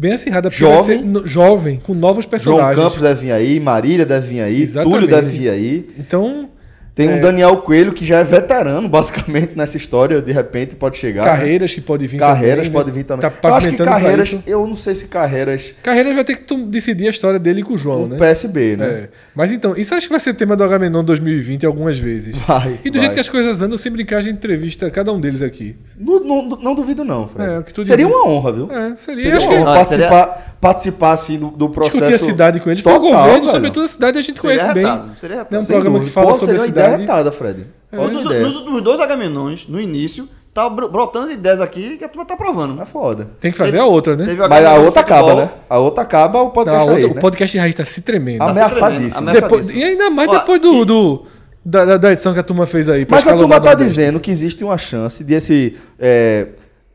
Bem 0.00 0.12
acirrada. 0.12 0.50
Jovem. 0.50 1.02
no- 1.04 1.26
jovem, 1.26 1.78
com 1.78 1.92
novos 1.94 2.24
João 2.24 2.30
personagens. 2.30 2.76
Campos 2.84 3.00
deve 3.00 3.20
vir 3.26 3.32
aí, 3.32 3.60
Marília 3.60 4.06
deve 4.06 4.28
vir 4.28 4.40
aí, 4.40 4.62
Exatamente. 4.62 4.94
Túlio 4.94 5.08
deve 5.08 5.28
vir 5.38 5.50
aí. 5.50 5.88
Então, 5.98 6.48
Tem 6.94 7.08
um 7.08 7.20
Daniel 7.20 7.56
Coelho 7.58 7.92
que 7.92 8.04
já 8.04 8.18
é 8.18 8.24
veterano, 8.24 8.88
basicamente, 8.88 9.52
nessa 9.56 9.76
história, 9.76 10.20
de 10.20 10.32
repente 10.32 10.76
pode 10.76 10.98
chegar. 10.98 11.24
né? 11.24 11.30
Carreiras 11.30 11.72
que 11.72 11.80
pode 11.80 12.06
vir 12.06 12.18
Carreiras 12.18 12.56
também. 12.66 12.72
pode 12.72 12.90
vir 12.90 13.04
também. 13.04 13.30
Tá 13.30 13.48
eu 13.48 13.54
acho 13.54 13.70
que 13.70 13.76
Carreiras, 13.76 14.36
eu 14.46 14.66
não 14.66 14.76
sei 14.76 14.94
se 14.94 15.06
Carreiras 15.06 15.74
Carreiras 15.82 16.14
vai 16.14 16.24
ter 16.24 16.36
que 16.36 16.42
tu- 16.42 16.66
decidir 16.66 17.06
a 17.06 17.10
história 17.10 17.38
dele 17.38 17.62
com 17.62 17.74
o 17.74 17.78
João, 17.78 18.02
o 18.04 18.08
né? 18.08 18.16
PSB, 18.18 18.76
né? 18.76 18.86
É. 18.86 19.08
Mas 19.34 19.52
então, 19.52 19.74
isso 19.76 19.94
acho 19.94 20.06
que 20.08 20.12
vai 20.12 20.20
ser 20.20 20.34
tema 20.34 20.54
do 20.56 20.64
Agamenon 20.64 21.02
2020 21.04 21.64
algumas 21.64 21.98
vezes. 21.98 22.36
Vai, 22.46 22.78
e 22.84 22.90
do 22.90 22.94
vai. 22.94 23.00
jeito 23.02 23.14
que 23.14 23.20
as 23.20 23.28
coisas 23.28 23.62
andam, 23.62 23.78
sem 23.78 23.90
brincar, 23.92 24.18
a 24.18 24.22
gente 24.22 24.34
entrevista 24.34 24.90
cada 24.90 25.12
um 25.12 25.20
deles 25.20 25.40
aqui. 25.42 25.76
Não, 25.98 26.20
não, 26.24 26.48
não 26.48 26.74
duvido 26.74 27.04
não, 27.04 27.26
Fred. 27.28 27.50
É, 27.50 27.58
o 27.60 27.62
que 27.62 27.72
tu 27.72 27.84
Seria 27.84 28.04
diz. 28.04 28.14
uma 28.14 28.26
honra, 28.28 28.52
viu? 28.52 28.68
É, 28.70 28.96
seria. 28.96 29.22
Seria 29.22 29.36
acho 29.38 29.46
uma 29.46 29.54
que 29.54 29.60
honra 29.62 29.70
Ah, 29.72 29.76
participar, 29.76 30.56
participar 30.60 31.10
assim 31.12 31.38
do, 31.38 31.48
do 31.48 31.68
processo. 31.70 31.98
discutir 32.04 32.24
a 32.24 32.26
cidade 32.32 32.60
com 32.60 32.70
ele. 32.70 32.82
Porque 32.82 32.96
o 32.96 33.00
Total, 33.00 33.12
governo, 33.22 33.40
velho. 33.46 33.52
sobretudo 33.54 33.84
a 33.84 33.88
cidade, 33.88 34.18
a 34.18 34.22
gente 34.22 34.40
Seria 34.40 34.58
conhece 34.58 34.74
bem. 34.74 34.82
retado, 34.84 35.10
seria 35.16 35.36
retado. 35.36 35.52
Não 35.52 35.58
é 35.58 35.62
um 35.62 35.66
programa 35.66 35.98
dúvida. 35.98 36.08
que 36.08 36.14
fala 36.14 36.26
Pô, 36.26 36.32
sobre 36.38 36.46
seria 36.46 36.60
a 36.60 36.64
uma 36.66 36.68
ideia 36.80 36.98
cidade. 36.98 37.02
retada, 37.02 37.32
Fred. 37.32 37.66
Ótima 37.92 38.22
Nos, 38.22 38.42
nos 38.42 38.56
últimos 38.56 38.82
dois 38.82 39.00
Agamenões, 39.00 39.66
no 39.68 39.80
início, 39.80 40.28
tá 40.54 40.68
bro- 40.68 40.88
brotando 40.88 41.30
ideias 41.32 41.60
aqui 41.60 41.96
que 41.98 42.04
a 42.04 42.08
turma 42.08 42.24
tá 42.24 42.36
provando. 42.36 42.80
É 42.80 42.84
foda. 42.86 43.28
Tem 43.40 43.50
que 43.50 43.58
fazer 43.58 43.78
a 43.78 43.84
outra, 43.84 44.16
né? 44.16 44.24
Teve 44.26 44.46
Mas 44.48 44.64
a 44.64 44.74
outra 44.74 45.00
acaba, 45.00 45.34
né? 45.34 45.50
A 45.68 45.78
outra 45.78 46.02
acaba, 46.02 46.40
o 46.40 46.44
Não, 46.44 46.50
podcast 46.52 46.78
a 46.78 46.84
outra- 46.84 46.96
aí, 46.98 47.10
o 47.10 47.14
né? 47.14 47.20
podcast 47.20 47.58
raiz 47.58 47.74
tá 47.74 47.84
se 47.84 48.00
tremendo. 48.02 48.42
Amém. 48.42 48.52
ameaçadíssimo. 48.62 49.24
tremendo, 49.26 49.32
Depois- 49.42 49.68
ameaçadíssimo. 49.68 49.80
e 49.80 49.84
ainda 49.84 50.10
mais 50.10 50.28
Ó, 50.28 50.38
depois 50.38 50.60
do, 50.60 50.82
e- 50.82 50.84
do- 50.84 51.22
da, 51.64 51.96
da- 51.98 52.12
edição 52.12 52.32
que 52.32 52.38
a 52.38 52.42
turma 52.44 52.64
fez 52.66 52.88
aí. 52.88 53.06
Mas 53.08 53.26
a 53.26 53.36
turma 53.36 53.60
tá 53.60 53.74
dizendo 53.74 54.18
que 54.20 54.30
existe 54.30 54.62
uma 54.64 54.78
chance 54.78 55.22
de 55.24 55.34
esse 55.34 55.76
é, 55.98 56.46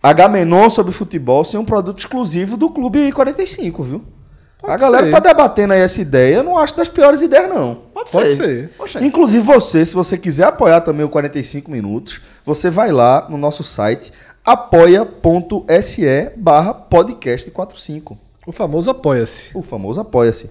Agamenon 0.02 0.70
sobre 0.70 0.92
futebol 0.92 1.44
ser 1.44 1.58
um 1.58 1.66
produto 1.66 2.00
exclusivo 2.00 2.56
do 2.58 2.70
Clube 2.70 3.12
45, 3.12 3.84
viu? 3.84 4.02
A 4.66 4.70
Pode 4.70 4.82
galera 4.82 5.06
ser. 5.06 5.12
tá 5.12 5.20
debatendo 5.20 5.74
aí 5.74 5.80
essa 5.82 6.02
ideia, 6.02 6.36
eu 6.38 6.44
não 6.44 6.58
acho 6.58 6.76
das 6.76 6.88
piores 6.88 7.22
ideias, 7.22 7.50
não. 7.50 7.76
Pode, 7.94 8.12
Pode 8.12 8.36
ser. 8.36 8.44
ser. 8.44 8.70
Poxa, 8.78 9.04
Inclusive 9.04 9.44
você, 9.44 9.86
se 9.86 9.94
você 9.96 10.18
quiser 10.18 10.46
apoiar 10.46 10.82
também 10.82 11.06
o 11.06 11.10
45 11.10 11.72
minutos, 11.72 12.22
você 12.46 12.70
vai 12.70 12.92
lá 12.92 13.28
no 13.30 13.38
nosso 13.38 13.64
site 13.64 14.12
apoia.se 14.46 16.32
barra 16.38 16.74
podcast 16.74 17.50
45. 17.50 18.18
O 18.46 18.52
famoso 18.52 18.90
apoia-se. 18.92 19.52
O 19.58 19.62
famoso 19.64 20.00
apoia-se. 20.02 20.50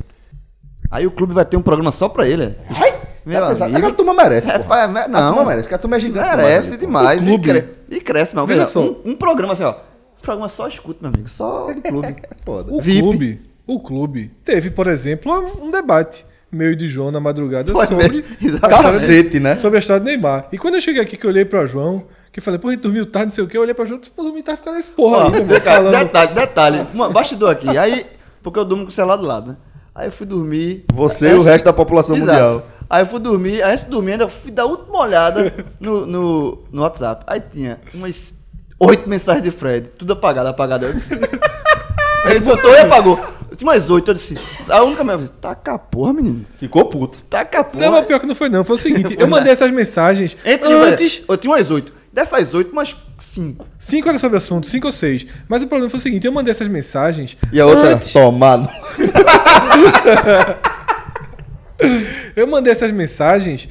Aí 0.90 1.06
o 1.06 1.10
clube 1.10 1.32
vai 1.32 1.44
ter 1.44 1.56
um 1.56 1.62
programa 1.62 1.90
só 1.92 2.08
pra 2.08 2.26
ele. 2.28 2.44
é? 2.44 2.54
Ai, 2.70 2.94
Meu 3.24 3.40
tá 3.40 3.48
pesado. 3.48 3.64
amigo. 3.70 3.78
Aquela 3.78 3.94
turma 3.94 4.14
merece, 4.14 4.50
É, 4.50 4.58
pá, 4.58 4.80
é, 4.80 4.84
A 4.84 5.08
não, 5.08 5.28
turma 5.34 5.44
merece, 5.48 5.62
porque 5.64 5.74
a 5.74 5.78
turma 5.78 5.96
é 5.96 6.00
gigante. 6.00 6.36
Merece 6.36 6.76
demais 6.76 7.06
ali, 7.06 7.18
pô. 7.18 7.20
demais. 7.20 7.20
O 7.20 7.24
clube. 7.24 7.48
E, 7.48 7.52
cre- 7.62 7.96
e 7.96 8.00
cresce, 8.00 8.34
mas 8.34 8.46
Veja 8.46 8.60
veja 8.60 8.70
só. 8.72 8.80
Um, 8.80 8.96
um 9.06 9.16
programa 9.16 9.52
assim, 9.52 9.64
ó. 9.64 9.72
Um 9.72 10.22
programa 10.22 10.48
só 10.48 10.66
escuta, 10.68 10.98
meu 11.02 11.10
amigo. 11.12 11.28
Só 11.28 11.72
do 11.72 11.80
clube. 11.82 12.16
Foda. 12.44 12.72
O 12.72 12.80
VIP. 12.82 13.00
clube, 13.00 13.42
o 13.66 13.80
clube 13.80 14.30
teve, 14.44 14.70
por 14.70 14.86
exemplo, 14.86 15.32
um 15.62 15.70
debate 15.70 16.24
meio 16.50 16.76
de 16.76 16.86
João 16.88 17.10
na 17.10 17.18
madrugada 17.18 17.72
Foi 17.72 17.86
sobre, 17.86 18.22
Cacete, 18.60 19.40
né? 19.40 19.56
sobre 19.56 19.78
a 19.78 19.80
história 19.80 20.00
do 20.00 20.06
Neymar. 20.06 20.46
E 20.52 20.58
quando 20.58 20.74
eu 20.74 20.80
cheguei 20.80 21.02
aqui 21.02 21.16
que 21.16 21.26
eu 21.26 21.30
olhei 21.30 21.44
pra 21.44 21.66
João, 21.66 22.04
que 22.32 22.38
eu 22.38 22.42
falei, 22.42 22.58
pô, 22.58 22.68
a 22.68 22.70
gente 22.72 22.80
dormiu 22.80 23.06
tarde, 23.06 23.26
não 23.26 23.34
sei 23.34 23.44
o 23.44 23.46
quê, 23.46 23.56
eu 23.56 23.62
olhei 23.62 23.74
pra 23.74 23.84
João, 23.84 24.00
pô, 24.14 24.22
dormi 24.22 24.42
tarde 24.42 24.60
por 24.60 24.66
causa 24.66 24.80
desse 24.80 24.90
porra 24.92 25.26
aí, 25.26 25.60
cara, 25.60 25.76
falando. 25.76 26.04
detalhe, 26.04 26.34
detalhe. 26.34 26.86
Uma, 26.94 27.08
bastidor 27.10 27.50
aqui. 27.50 27.76
Aí, 27.76 28.06
porque 28.42 28.58
eu 28.58 28.64
durmo 28.64 28.84
com 28.84 28.90
o 28.90 28.92
celular 28.92 29.16
do 29.16 29.26
lado, 29.26 29.50
né? 29.52 29.56
Aí 29.94 30.08
eu 30.08 30.12
fui 30.12 30.26
dormir. 30.26 30.84
Você 30.92 31.30
e 31.30 31.34
o 31.34 31.42
resto 31.42 31.64
da 31.64 31.72
população 31.72 32.16
Exato. 32.16 32.30
mundial. 32.32 32.66
Aí 32.90 33.02
eu 33.02 33.06
fui 33.06 33.20
dormir, 33.20 33.62
aí 33.62 33.78
de 33.78 33.86
dormir, 33.86 34.12
ainda 34.12 34.28
fui 34.28 34.50
dar 34.50 34.64
a 34.64 34.66
última 34.66 34.98
olhada 34.98 35.52
no, 35.80 36.04
no, 36.06 36.64
no 36.70 36.82
WhatsApp. 36.82 37.24
Aí 37.26 37.40
tinha 37.40 37.80
umas 37.94 38.34
oito 38.78 39.08
mensagens 39.08 39.42
de 39.42 39.50
Fred, 39.50 39.88
tudo 39.96 40.12
apagado, 40.12 40.48
apagado. 40.48 40.86
Eu 40.86 40.92
ele 42.30 42.40
botou 42.40 42.70
e 42.72 42.78
apagou. 42.78 43.18
Umas 43.64 43.88
oito, 43.88 44.10
eu 44.10 44.14
disse. 44.14 44.36
A 44.68 44.82
única 44.82 45.02
minha 45.02 45.16
vez, 45.16 45.30
taca 45.30 45.78
porra, 45.78 46.12
menino. 46.12 46.44
Ficou 46.58 46.84
puto. 46.84 47.16
Taca 47.30 47.64
porra. 47.64 47.86
Não, 47.86 47.92
mas 47.92 48.04
pior 48.04 48.20
que 48.20 48.26
não 48.26 48.34
foi 48.34 48.50
não, 48.50 48.62
foi 48.62 48.76
o 48.76 48.78
seguinte, 48.78 49.16
eu 49.18 49.26
mandei 49.26 49.50
essas 49.50 49.70
mensagens 49.70 50.36
Entre 50.44 50.70
antes, 50.70 51.22
Eu 51.26 51.34
tinha 51.38 51.50
umas 51.50 51.70
oito. 51.70 51.90
Dessas 52.12 52.52
oito, 52.52 52.72
umas 52.72 52.94
cinco. 53.16 53.66
cinco 53.78 54.10
era 54.10 54.18
sobre 54.18 54.36
o 54.36 54.38
assunto, 54.38 54.68
cinco 54.68 54.88
ou 54.88 54.92
seis, 54.92 55.26
mas 55.48 55.62
o 55.62 55.66
problema 55.66 55.88
foi 55.88 55.98
o 55.98 56.02
seguinte, 56.02 56.26
eu 56.26 56.32
mandei 56.32 56.52
essas 56.52 56.68
mensagens 56.68 57.38
E 57.50 57.58
a 57.58 57.64
outra, 57.64 57.94
antes, 57.94 58.12
tomado. 58.12 58.68
eu 62.36 62.46
mandei 62.46 62.70
essas 62.70 62.92
mensagens 62.92 63.66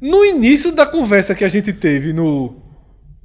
no 0.00 0.22
início 0.22 0.70
da 0.70 0.84
conversa 0.86 1.34
que 1.34 1.44
a 1.44 1.48
gente 1.48 1.72
teve 1.72 2.12
no, 2.12 2.54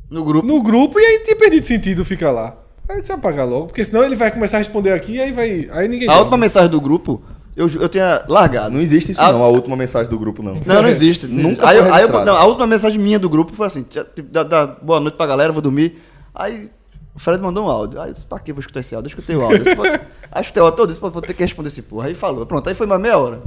No 0.09 0.23
grupo. 0.23 0.47
no 0.47 0.63
grupo 0.63 0.97
e 0.97 1.03
aí 1.05 1.19
tinha 1.25 1.35
perdido 1.35 1.67
sentido 1.67 2.05
ficar 2.05 2.31
lá. 2.31 2.55
Aí 2.89 2.95
eu 2.97 3.01
disse 3.01 3.11
apagar 3.13 3.45
logo, 3.47 3.67
porque 3.67 3.85
senão 3.85 4.03
ele 4.03 4.15
vai 4.15 4.31
começar 4.31 4.57
a 4.57 4.59
responder 4.59 4.91
aqui 4.93 5.13
e 5.13 5.21
aí 5.21 5.31
vai. 5.31 5.69
Aí 5.71 5.87
ninguém. 5.87 6.09
A 6.09 6.13
vê. 6.13 6.19
última 6.19 6.37
mensagem 6.37 6.69
do 6.71 6.81
grupo, 6.81 7.21
eu, 7.55 7.69
eu 7.79 7.87
tinha 7.87 8.23
largado. 8.27 8.71
Não 8.73 8.81
existe 8.81 9.11
isso 9.11 9.21
A- 9.21 9.31
não, 9.31 9.43
a 9.43 9.47
última 9.47 9.75
mensagem 9.75 10.09
do 10.09 10.17
grupo 10.17 10.41
não. 10.41 10.55
Não, 10.65 10.81
não 10.81 10.89
existe. 10.89 11.27
Nunca 11.27 11.69
aí, 11.69 11.77
foi 11.77 11.87
eu- 11.87 11.93
aí 11.93 12.03
eu- 12.03 12.25
não, 12.25 12.35
a 12.35 12.45
última 12.45 12.65
mensagem 12.65 12.97
minha 12.99 13.19
do 13.19 13.29
grupo 13.29 13.53
foi 13.53 13.67
assim: 13.67 13.83
tipo, 13.83 14.23
dá, 14.31 14.41
dá 14.43 14.65
boa 14.65 14.99
noite 14.99 15.15
pra 15.15 15.27
galera, 15.27 15.53
vou 15.53 15.61
dormir. 15.61 16.01
Aí 16.33 16.69
o 17.15 17.19
Fred 17.19 17.39
mandou 17.43 17.65
um 17.67 17.69
áudio. 17.69 18.01
Aí 18.01 18.09
eu 18.09 18.13
disse: 18.13 18.25
pra 18.25 18.39
que 18.39 18.49
eu 18.49 18.55
vou 18.55 18.61
escutar 18.61 18.79
esse 18.79 18.95
áudio? 18.95 19.07
Eu 19.07 19.09
escutei 19.11 19.35
o 19.35 19.41
áudio. 19.41 19.57
Eu 19.57 19.63
disse, 19.65 19.75
"Pô, 19.75 19.83
Aí 19.85 19.99
eu 20.37 20.41
escutei 20.41 20.61
o 20.63 20.65
áudio 20.65 20.77
todo, 20.77 20.87
disse: 20.87 20.99
"Pô, 20.99 21.09
vou 21.11 21.21
ter 21.21 21.33
que 21.35 21.43
responder 21.43 21.67
esse 21.67 21.83
porra. 21.83 22.07
Aí 22.07 22.15
falou: 22.15 22.43
pronto, 22.47 22.67
aí 22.67 22.73
foi 22.73 22.87
mais 22.87 22.99
meia 23.01 23.17
hora. 23.19 23.39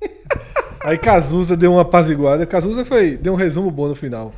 Aí 0.84 0.98
Cazuza 0.98 1.56
deu 1.56 1.72
uma 1.72 1.82
apaziguada. 1.82 2.46
Cazuza 2.46 2.84
foi, 2.84 3.16
deu 3.16 3.32
um 3.32 3.36
resumo 3.36 3.70
bom 3.70 3.88
no 3.88 3.94
final. 3.96 4.32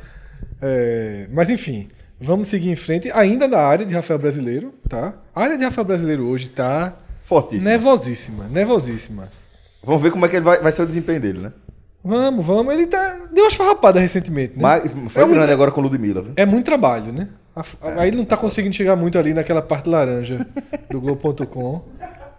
É, 0.61 1.27
mas 1.31 1.49
enfim, 1.49 1.87
vamos 2.19 2.47
seguir 2.47 2.69
em 2.69 2.75
frente. 2.75 3.11
Ainda 3.11 3.47
na 3.47 3.59
área 3.59 3.85
de 3.85 3.93
Rafael 3.93 4.19
Brasileiro, 4.19 4.73
tá? 4.87 5.13
A 5.35 5.41
área 5.43 5.57
de 5.57 5.63
Rafael 5.63 5.85
Brasileiro 5.85 6.25
hoje 6.27 6.49
tá 6.49 6.95
Fortíssimo. 7.23 7.69
nervosíssima, 7.69 8.45
nervosíssima. 8.49 9.29
Vamos 9.83 10.01
ver 10.01 10.11
como 10.11 10.25
é 10.25 10.29
que 10.29 10.35
ele 10.37 10.45
vai, 10.45 10.59
vai 10.59 10.71
ser 10.71 10.81
o 10.81 10.87
desempenho 10.87 11.19
dele, 11.21 11.39
né? 11.39 11.51
Vamos, 12.03 12.45
vamos. 12.45 12.73
Ele 12.73 12.87
tá. 12.87 13.27
Deu 13.33 13.43
umas 13.45 13.53
farrapadas 13.53 14.01
recentemente, 14.01 14.53
né? 14.55 14.61
Mas 14.61 14.83
foi 15.11 15.21
É 15.23 15.25
muito- 15.25 15.37
grande 15.37 15.51
agora 15.53 15.71
com 15.71 15.81
o 15.81 15.83
Ludmilla, 15.83 16.21
viu? 16.21 16.33
É 16.35 16.45
muito 16.45 16.65
trabalho, 16.65 17.11
né? 17.11 17.27
A- 17.55 17.61
a- 17.81 18.01
Aí 18.01 18.09
ele 18.09 18.17
não 18.17 18.25
tá 18.25 18.37
conseguindo 18.37 18.73
chegar 18.75 18.95
muito 18.95 19.17
ali 19.17 19.33
naquela 19.33 19.61
parte 19.61 19.89
laranja 19.89 20.45
do 20.89 21.01
Globo.com. 21.01 21.81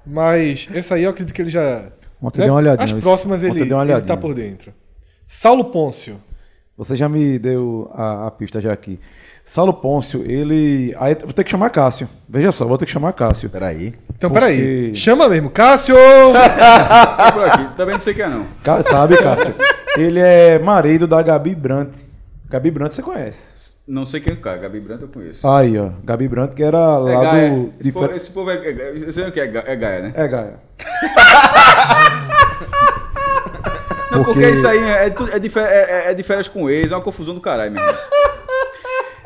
Mas 0.06 0.68
essa 0.72 0.94
aí 0.94 1.04
eu 1.04 1.10
acredito 1.10 1.34
que 1.34 1.42
ele 1.42 1.50
já. 1.50 1.84
Ontem 2.20 2.40
eu 2.40 2.44
dei 2.44 2.50
uma 2.50 2.56
olhadinha, 2.58 2.96
As 2.96 3.02
próximas 3.02 3.42
ele, 3.42 3.52
uma 3.52 3.60
ele 3.60 3.68
tá 3.70 3.78
olhadinha. 3.78 4.16
por 4.16 4.34
dentro. 4.34 4.72
Saulo 5.26 5.66
Pôncio. 5.66 6.18
Você 6.76 6.96
já 6.96 7.08
me 7.08 7.38
deu 7.38 7.90
a, 7.92 8.28
a 8.28 8.30
pista 8.30 8.60
já 8.60 8.72
aqui. 8.72 8.98
Saulo 9.48 9.72
Pôncio, 9.72 10.22
ele. 10.30 10.94
Aí 11.00 11.16
vou 11.24 11.32
ter 11.32 11.42
que 11.42 11.50
chamar 11.50 11.70
Cássio. 11.70 12.06
Veja 12.28 12.52
só, 12.52 12.66
vou 12.66 12.76
ter 12.76 12.84
que 12.84 12.92
chamar 12.92 13.14
Cássio. 13.14 13.48
Peraí. 13.48 13.94
Então, 14.14 14.28
Porque- 14.28 14.44
peraí. 14.46 14.94
Chama 14.94 15.26
mesmo. 15.26 15.48
Cássio! 15.48 15.96
Tá 17.16 17.32
por 17.32 17.44
aqui. 17.46 17.68
Também 17.74 17.94
não 17.94 18.00
sei 18.00 18.12
quem 18.12 18.24
é, 18.24 18.28
não. 18.28 18.44
Cá- 18.62 18.82
Sabe, 18.82 19.16
Cássio? 19.16 19.54
Ele 19.96 20.20
é 20.20 20.58
marido 20.58 21.06
da 21.06 21.22
Gabi 21.22 21.54
Brandt. 21.54 22.04
Gabi 22.50 22.70
Brandt 22.70 22.92
você 22.94 23.00
conhece. 23.02 23.72
Não 23.86 24.04
sei 24.04 24.20
quem 24.20 24.34
é 24.34 24.36
o 24.36 24.38
cara. 24.38 24.58
Gabi 24.58 24.80
Branco 24.80 25.04
eu 25.04 25.08
conheço. 25.08 25.48
Aí, 25.48 25.78
ó. 25.78 25.88
Gabi 26.04 26.28
Brandt, 26.28 26.54
que 26.54 26.62
era 26.62 26.76
é 26.76 27.16
lá 27.16 27.22
Gaia. 27.24 27.50
do. 27.50 27.72
Esse, 27.80 27.92
povo, 27.92 28.12
esse 28.14 28.30
povo 28.30 28.50
é, 28.50 28.54
é, 28.56 28.92
Eu 29.06 29.12
sei 29.14 29.28
o 29.28 29.32
que 29.32 29.40
é, 29.40 29.44
é 29.44 29.76
Gaia, 29.76 30.02
né? 30.02 30.12
É, 30.14 30.28
Gaia. 30.28 30.54
Não, 34.10 34.24
porque, 34.24 34.40
Porque- 34.40 34.50
isso 34.50 34.66
aí 34.68 34.78
é, 34.78 35.04
é, 35.04 35.06
é 35.06 35.38
de, 35.38 35.58
é- 35.58 36.10
é- 36.10 36.20
é 36.20 36.22
férias 36.22 36.48
com 36.48 36.68
ex, 36.68 36.92
é 36.92 36.94
uma 36.94 37.00
confusão 37.02 37.34
do 37.34 37.40
caralho, 37.40 37.72
meu 37.72 37.82
irmão. 37.82 37.96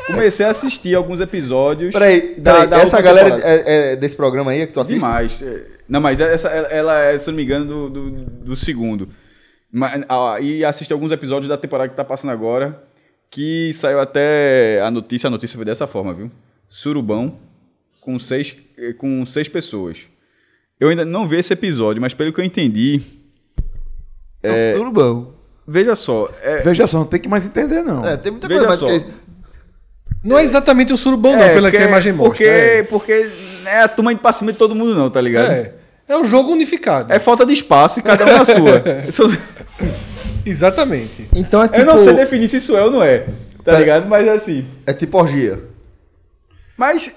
Comecei 0.07 0.45
a 0.47 0.51
assistir 0.51 0.95
alguns 0.95 1.21
episódios. 1.21 1.93
Peraí, 1.93 2.35
da- 2.39 2.53
peraí. 2.55 2.69
da 2.69 2.79
essa 2.79 3.01
galera 3.01 3.41
é, 3.43 3.93
é 3.93 3.97
desse 3.97 4.17
programa 4.17 4.51
aí 4.51 4.67
que 4.67 4.73
tu 4.73 4.81
assiste? 4.81 4.99
Demais. 5.01 5.41
É, 5.43 5.63
Não, 5.89 6.01
mas 6.01 6.21
essa, 6.21 6.49
ela 6.49 6.99
é, 7.03 7.19
se 7.19 7.29
não 7.29 7.35
me 7.37 7.45
engano, 7.45 7.67
do, 7.67 7.91
do, 7.91 8.11
do 8.25 8.57
segundo. 8.57 9.09
Mas, 9.71 10.03
e 10.43 10.65
assisti 10.65 10.93
alguns 10.93 11.13
episódios 11.13 11.49
da 11.49 11.57
temporada 11.57 11.89
que 11.89 11.97
tá 11.97 12.05
passando 12.05 12.31
agora, 12.31 12.83
que 13.31 13.71
saiu 13.73 14.01
até 14.01 14.81
a 14.85 14.91
notícia, 14.91 15.29
a 15.29 15.31
notícia 15.31 15.57
foi 15.57 15.65
dessa 15.65 15.87
forma, 15.87 16.13
viu? 16.13 16.31
Surubão, 16.69 17.39
com 18.01 18.19
seis, 18.19 18.55
eh, 18.77 18.93
com 18.93 19.25
seis 19.25 19.49
pessoas. 19.49 19.99
Eu 20.79 20.89
ainda 20.89 21.05
não 21.05 21.27
vi 21.27 21.37
esse 21.39 21.53
episódio, 21.53 22.03
mas 22.03 22.13
pelo 22.13 22.33
que 22.33 22.41
eu 22.41 22.45
entendi, 22.45 23.01
É, 24.43 24.75
Urubão. 24.77 25.35
veja 25.67 25.95
só, 25.95 26.29
é, 26.43 26.59
Veja 26.59 26.87
só, 26.87 26.99
não 26.99 27.07
tem 27.07 27.21
que 27.21 27.29
mais 27.29 27.47
entender, 27.47 27.83
não. 27.83 28.05
É, 28.05 28.17
tem 28.17 28.33
muita 28.33 28.49
Veja 28.49 28.67
coisa 28.67 28.77
só. 28.77 28.89
Não 30.25 30.39
é 30.39 30.45
exatamente 30.45 30.93
um 30.93 30.97
surubão, 30.97 31.33
não, 31.33 31.43
é, 31.43 31.49
pela 31.53 31.63
porque, 31.69 31.77
que 31.79 31.83
a 31.83 31.89
imagem 31.89 32.13
mostra. 32.13 32.31
porque, 32.31 32.45
é. 32.45 32.83
porque 32.85 33.31
não 33.65 33.71
é 33.71 33.83
a 33.83 33.89
turma 33.89 34.13
indo 34.13 34.21
pra 34.21 34.33
cima 34.33 34.53
de 34.53 34.59
todo 34.59 34.75
mundo 34.75 34.95
não, 34.95 35.11
tá 35.11 35.21
ligado? 35.21 35.51
É. 35.51 35.73
É 36.09 36.17
um 36.17 36.25
jogo 36.25 36.53
unificado. 36.53 37.13
É 37.13 37.19
falta 37.19 37.45
de 37.47 37.53
espaço 37.55 37.99
e 37.99 38.03
cada 38.03 38.25
um 38.27 38.39
na 38.39 38.45
sua. 38.45 38.83
Isso- 39.09 39.39
Exatamente. 40.45 41.29
Então 41.35 41.63
é 41.63 41.69
tipo, 41.69 41.81
Eu 41.81 41.87
não 41.87 41.99
sei 41.99 42.15
definir 42.15 42.49
se 42.49 42.57
isso 42.57 42.77
é 42.77 42.83
ou 42.83 42.91
não 42.91 43.03
é, 43.03 43.19
tá 43.21 43.27
Pera- 43.65 43.79
ligado? 43.79 44.09
Mas 44.09 44.27
assim. 44.29 44.67
é 44.87 44.93
tipo 44.93 45.19
orgia. 45.19 45.59
Mas. 46.77 47.15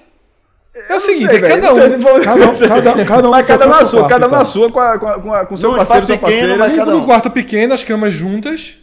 É 0.88 0.92
o 0.92 0.96
eu 0.96 1.00
seguinte, 1.00 1.30
sei, 1.30 1.38
é 1.38 1.48
cada 1.48 1.72
um. 1.74 1.76
não 1.88 1.98
vou- 2.00 2.20
Cada 2.20 2.46
um, 2.50 2.54
cada, 2.68 3.04
cada 3.04 3.28
um 3.28 3.30
Mas 3.30 3.46
cada 3.46 3.66
um 3.66 3.70
na 3.70 3.84
sua, 3.84 4.00
quarto, 4.00 4.08
cada 4.10 4.26
um 4.26 4.30
na 4.30 4.36
então. 4.36 4.46
sua 4.46 4.70
com, 4.70 4.78
a, 4.80 4.98
com, 4.98 5.06
a, 5.08 5.20
com, 5.20 5.32
a, 5.34 5.46
com 5.46 5.56
seu 5.56 5.70
parceiro, 5.74 6.02
espaço 6.02 6.06
sua 6.06 6.18
pequeno, 6.18 6.56
parceira. 6.56 6.56
mas 6.58 6.72
Um 6.72 6.76
cada 6.76 6.96
um. 6.96 7.04
quarto 7.06 7.30
pequeno, 7.30 7.74
as 7.74 7.82
camas 7.82 8.12
juntas. 8.14 8.74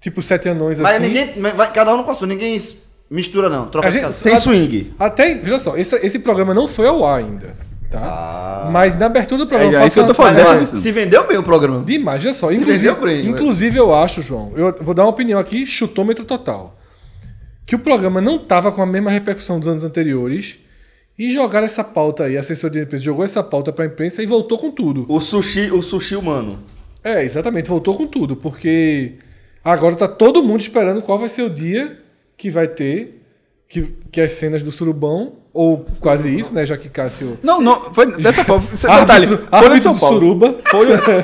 Tipo 0.00 0.22
sete 0.22 0.48
anões 0.48 0.74
assim. 0.80 0.82
Mas 0.82 1.00
ninguém. 1.00 1.32
mas 1.36 1.52
vai- 1.54 1.70
cada 1.72 1.92
um 1.94 1.98
não 1.98 2.04
passou, 2.04 2.26
ninguém 2.26 2.56
mistura, 3.12 3.48
não. 3.48 3.66
Troca 3.66 3.90
gente- 3.90 4.02
casas. 4.02 4.16
Sem 4.16 4.36
swing. 4.36 4.94
Até, 4.98 5.34
veja 5.34 5.58
só, 5.58 5.76
esse, 5.76 5.94
esse 6.04 6.18
programa 6.18 6.54
não 6.54 6.66
foi 6.66 6.86
ao 6.86 7.04
ar 7.04 7.18
ainda. 7.20 7.54
Tá? 7.90 8.70
Mas 8.72 8.98
na 8.98 9.06
abertura 9.06 9.44
do 9.44 9.46
programa. 9.46 9.80
É, 9.80 9.82
é 9.82 9.86
isso 9.86 9.94
que 9.94 10.00
eu 10.00 10.06
tô 10.06 10.14
falando, 10.14 10.36
Mas, 10.38 10.50
é, 10.50 10.62
Isso. 10.62 10.80
Se 10.80 10.90
vendeu 10.90 11.26
bem 11.26 11.36
o 11.36 11.42
programa. 11.42 11.84
Demais, 11.84 12.24
olha 12.24 12.34
só. 12.34 12.48
Se 12.48 12.54
Inclusive, 12.54 12.88
vendeu 12.88 13.00
bem, 13.06 13.26
inclusive 13.26 13.76
eu 13.76 13.94
acho, 13.94 14.22
João, 14.22 14.50
eu 14.56 14.74
vou 14.80 14.94
dar 14.94 15.02
uma 15.02 15.10
opinião 15.10 15.38
aqui, 15.38 15.66
chutômetro 15.66 16.24
total. 16.24 16.78
Que 17.66 17.74
o 17.74 17.78
programa 17.78 18.20
não 18.20 18.38
tava 18.38 18.72
com 18.72 18.82
a 18.82 18.86
mesma 18.86 19.10
repercussão 19.10 19.58
dos 19.58 19.68
anos 19.68 19.84
anteriores 19.84 20.58
e 21.18 21.32
jogaram 21.32 21.66
essa 21.66 21.84
pauta 21.84 22.24
aí, 22.24 22.36
a 22.36 22.40
assessoria 22.40 22.80
de 22.80 22.86
imprensa 22.86 23.04
jogou 23.04 23.24
essa 23.24 23.42
pauta 23.42 23.70
pra 23.70 23.84
imprensa 23.84 24.22
e 24.22 24.26
voltou 24.26 24.56
com 24.58 24.70
tudo. 24.70 25.04
O 25.06 25.20
sushi, 25.20 25.70
o 25.70 25.82
sushi 25.82 26.16
humano. 26.16 26.60
É, 27.04 27.22
exatamente, 27.22 27.68
voltou 27.68 27.94
com 27.94 28.06
tudo, 28.06 28.36
porque 28.36 29.14
agora 29.62 29.94
tá 29.96 30.08
todo 30.08 30.42
mundo 30.42 30.60
esperando 30.62 31.02
qual 31.02 31.18
vai 31.18 31.28
ser 31.28 31.42
o 31.42 31.50
dia 31.50 31.98
que 32.42 32.50
vai 32.50 32.66
ter 32.66 33.22
que, 33.68 33.82
que 34.10 34.20
as 34.20 34.32
cenas 34.32 34.64
do 34.64 34.72
surubão, 34.72 35.34
ou 35.54 35.86
quase 36.00 36.28
isso, 36.36 36.52
né, 36.52 36.66
já 36.66 36.76
que 36.76 36.88
Cássio... 36.88 37.38
Não, 37.40 37.60
não, 37.60 37.94
foi 37.94 38.06
dessa 38.20 38.42
forma. 38.42 38.64
Você, 38.74 38.88
Árbitro- 38.90 39.36
detalhe, 39.36 39.62
Folha 39.64 39.76
de 39.78 39.82
São 39.84 39.94
do 39.94 40.00
Paulo. 40.00 40.16
Suruba. 40.18 40.54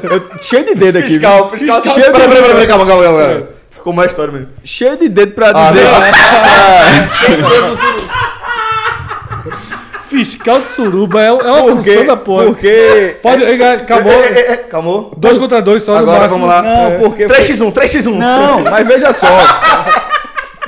Eu- 0.04 0.38
cheio 0.40 0.64
de 0.64 0.76
dedo 0.76 0.98
aqui. 0.98 1.08
Fiscal, 1.08 1.48
viu? 1.48 1.58
fiscal. 1.58 1.82
Cheio, 1.82 2.12
Peraí, 2.12 2.28
de, 2.28 2.34
peraí, 2.36 2.50
peraí, 2.52 2.66
calma, 2.68 2.86
calma, 2.86 3.02
calma. 3.02 3.18
calma. 3.20 3.48
Como 3.82 4.00
é 4.00 4.04
a 4.04 4.06
história 4.06 4.32
mesmo? 4.32 4.48
cheio 4.62 4.96
de 4.96 5.08
dedo 5.08 5.32
pra 5.32 5.50
Ah, 5.52 5.72
dizer. 5.72 5.86
Fiscal 10.08 10.60
de 10.60 10.68
suruba 10.68 11.20
é, 11.20 11.26
é 11.26 11.32
uma 11.32 11.62
porque, 11.64 11.90
função 11.90 12.06
da 12.06 12.16
porra. 12.16 12.44
porque 12.46 13.16
Pode, 13.22 13.44
acabou. 13.62 14.10
É, 14.12 14.26
é, 14.26 14.52
é, 14.52 14.56
Calmou? 14.56 15.12
Dois 15.18 15.36
contra 15.36 15.60
dois 15.60 15.82
só 15.82 15.96
Agora 15.96 16.28
no 16.28 16.38
máximo. 16.38 16.46
vamos 16.46 16.48
lá. 16.48 16.62
Não, 16.62 16.92
É. 16.92 16.98
porque 16.98 17.26
3x1, 17.26 17.72
3x1. 17.72 18.14
Não, 18.14 18.60
mas 18.60 18.86
veja 18.86 19.12
só. 19.12 19.26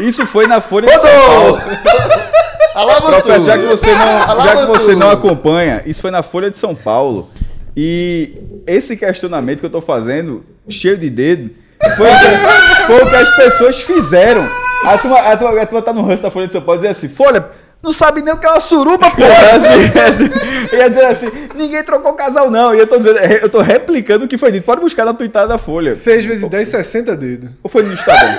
Isso 0.00 0.26
foi 0.26 0.46
na 0.46 0.60
Folha 0.60 0.86
de 0.90 0.98
São 0.98 1.10
Paulo. 1.10 1.60
Alá, 2.74 3.00
Professor, 3.00 3.40
já 3.40 3.58
que 3.58 3.66
você 3.66 3.92
não, 3.94 4.44
já 4.44 4.56
que 4.56 4.66
você 4.66 4.94
não 4.94 5.10
acompanha, 5.10 5.82
isso 5.86 6.00
foi 6.00 6.10
na 6.10 6.22
Folha 6.22 6.50
de 6.50 6.56
São 6.56 6.74
Paulo. 6.74 7.28
E 7.76 8.34
esse 8.66 8.96
questionamento 8.96 9.60
que 9.60 9.66
eu 9.66 9.70
tô 9.70 9.80
fazendo, 9.80 10.44
cheio 10.68 10.96
de 10.96 11.10
dedo, 11.10 11.50
foi, 11.96 12.06
o 12.08 12.10
que- 12.18 12.86
foi 12.86 13.02
o 13.02 13.10
que 13.10 13.16
as 13.16 13.30
pessoas 13.36 13.80
fizeram. 13.80 14.48
A 14.84 14.96
turma, 14.98 15.18
a, 15.18 15.36
turma, 15.36 15.60
a 15.60 15.66
turma 15.66 15.82
tá 15.82 15.92
no 15.92 16.02
ranço 16.02 16.22
da 16.22 16.30
Folha 16.30 16.46
de 16.46 16.52
São 16.52 16.62
Paulo 16.62 16.78
e 16.80 16.82
dizer 16.82 16.90
assim, 16.90 17.08
Folha, 17.08 17.44
não 17.82 17.92
sabe 17.92 18.22
nem 18.22 18.32
o 18.32 18.36
que 18.38 18.46
é 18.46 18.50
uma 18.50 18.60
suruba, 18.60 19.10
porra. 19.10 19.28
Assim, 19.56 19.98
assim, 19.98 20.30
ia 20.76 20.88
dizer 20.88 21.06
assim, 21.06 21.30
ninguém 21.54 21.82
trocou 21.82 22.12
casal 22.14 22.50
não. 22.50 22.74
E 22.74 22.78
eu 22.78 22.86
tô 22.86 22.96
dizendo, 22.98 23.18
eu 23.18 23.48
tô 23.48 23.60
replicando 23.62 24.24
o 24.24 24.28
que 24.28 24.36
foi 24.38 24.52
dito. 24.52 24.64
Pode 24.64 24.80
buscar 24.80 25.04
na 25.04 25.14
tuitada 25.14 25.48
da 25.48 25.58
Folha. 25.58 25.94
6 25.94 26.24
vezes 26.24 26.48
10, 26.48 26.68
60 26.68 27.16
dedos. 27.16 27.50
Ou 27.62 27.70
foi 27.70 27.82
no 27.82 27.92
Estadão? 27.94 28.34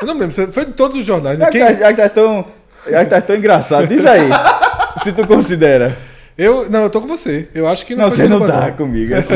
Eu 0.00 0.06
não 0.06 0.14
lembro, 0.18 0.52
foi 0.52 0.64
de 0.66 0.72
todos 0.72 0.98
os 0.98 1.04
jornais. 1.04 1.38
Já 1.38 1.46
que, 1.46 1.58
Quem- 1.58 1.66
tá, 1.66 1.72
já 1.74 1.92
que 1.92 2.02
tá 2.02 2.08
tão, 2.08 2.44
já 2.90 3.04
que 3.04 3.10
tá 3.10 3.20
tão 3.20 3.36
engraçado, 3.36 3.86
diz 3.86 4.04
aí. 4.04 4.28
se 5.02 5.12
tu 5.12 5.26
considera. 5.26 5.96
Eu, 6.36 6.68
não, 6.70 6.82
eu 6.82 6.90
tô 6.90 7.00
com 7.00 7.08
você. 7.08 7.48
Eu 7.54 7.66
acho 7.66 7.86
que 7.86 7.94
não, 7.94 8.04
Não, 8.04 8.10
foi 8.10 8.24
você 8.24 8.28
não 8.28 8.46
tá 8.46 8.70
comigo. 8.72 9.14
assim. 9.16 9.34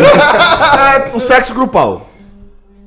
O 1.14 1.20
sexo 1.20 1.54
grupal. 1.54 2.08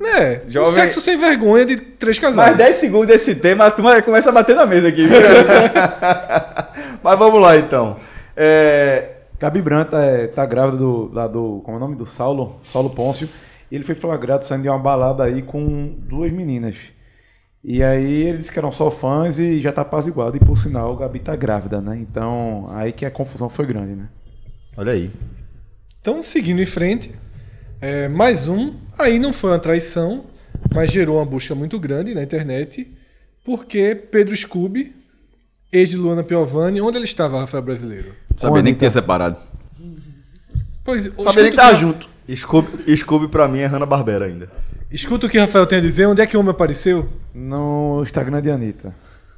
É, 0.06 0.42
Jovem- 0.48 0.70
o 0.70 0.74
sexo 0.74 1.00
sem 1.02 1.18
vergonha 1.18 1.66
de 1.66 1.78
três 1.78 2.20
casais. 2.20 2.36
Mais 2.36 2.58
10 2.58 2.76
segundos 2.76 3.08
desse 3.08 3.36
tema, 3.36 3.66
a 3.66 3.72
turma 3.72 4.02
começa 4.02 4.30
a 4.30 4.34
bater 4.34 4.56
na 4.56 4.66
mesa 4.66 4.90
aqui. 4.90 5.08
Mas 7.02 7.18
vamos 7.20 7.42
lá 7.42 7.58
então. 7.58 7.96
É, 8.36 9.10
Gabi 9.40 9.62
Branta 9.62 9.98
é, 9.98 10.28
tá 10.28 10.46
grávida 10.46 10.78
do, 10.78 11.10
lá 11.14 11.28
do. 11.28 11.62
Como 11.64 11.78
é 11.78 11.78
o 11.78 11.80
nome? 11.80 11.96
Do 11.96 12.06
Saulo, 12.06 12.60
Saulo 12.72 12.90
Pôncio. 12.90 13.30
Ele 13.72 13.84
foi 13.84 13.96
flagrado 13.96 14.46
saindo 14.46 14.64
de 14.64 14.70
uma 14.70 14.78
balada 14.78 15.24
aí 15.24 15.42
com 15.42 15.92
duas 15.98 16.32
meninas. 16.32 16.76
E 17.64 17.82
aí 17.82 18.24
ele 18.24 18.40
disse 18.40 18.52
que 18.52 18.60
eram 18.60 18.72
só 18.72 18.92
fãs 18.92 19.40
e 19.40 19.62
já 19.62 19.72
tá 19.72 19.82
apaziguado. 19.84 20.36
E 20.36 20.40
por 20.40 20.58
sinal, 20.58 20.96
Gabi 20.98 21.20
tá 21.20 21.36
grávida, 21.36 21.80
né? 21.80 21.98
Então, 21.98 22.68
aí 22.72 22.92
que 22.92 23.06
a 23.06 23.12
confusão 23.12 23.48
foi 23.48 23.66
grande, 23.66 23.96
né? 23.96 24.10
Olha 24.76 24.92
aí. 24.92 25.10
Então, 26.02 26.22
seguindo 26.22 26.62
em 26.62 26.66
frente, 26.66 27.12
é, 27.80 28.10
mais 28.10 28.50
um. 28.50 28.74
Aí 29.00 29.18
não 29.18 29.32
foi 29.32 29.52
uma 29.52 29.60
traição, 29.60 30.26
mas 30.74 30.92
gerou 30.92 31.18
uma 31.18 31.26
busca 31.26 31.56
muito 31.56 31.80
grande 31.80 32.14
na 32.14 32.22
internet, 32.22 32.92
porque 33.46 33.96
Pedro 33.96 34.36
Scooby, 34.36 34.94
ex 35.72 35.90
de 35.90 35.96
Luana 35.96 36.24
Piovani, 36.24 36.82
onde 36.82 36.98
ele 36.98 37.06
estava, 37.06 37.40
Rafael 37.40 37.64
Brasileiro? 37.64 38.12
Sabia 38.36 38.62
nem 38.62 38.74
que 38.74 38.80
tinha 38.80 38.92
separado. 38.92 39.38
Pois, 40.84 41.04
Sabia 41.06 41.44
nem 41.44 41.52
que 41.52 41.58
tava 41.58 41.72
o 41.72 41.76
que- 41.76 41.82
junto. 41.82 42.10
Scooby, 42.36 42.98
Scooby 42.98 43.28
pra 43.30 43.48
mim 43.48 43.60
é 43.60 43.66
Hanna-Barbera 43.66 44.26
ainda. 44.26 44.50
Escuta 44.94 45.26
o 45.26 45.30
que 45.30 45.40
Rafael 45.40 45.66
tem 45.66 45.80
a 45.80 45.82
dizer, 45.82 46.06
onde 46.06 46.22
é 46.22 46.28
que 46.28 46.38
o 46.38 46.40
homem 46.40 46.52
apareceu? 46.52 47.10
No 47.34 48.02
Instagram 48.04 48.40
de 48.40 48.52
Anitta. 48.52 48.94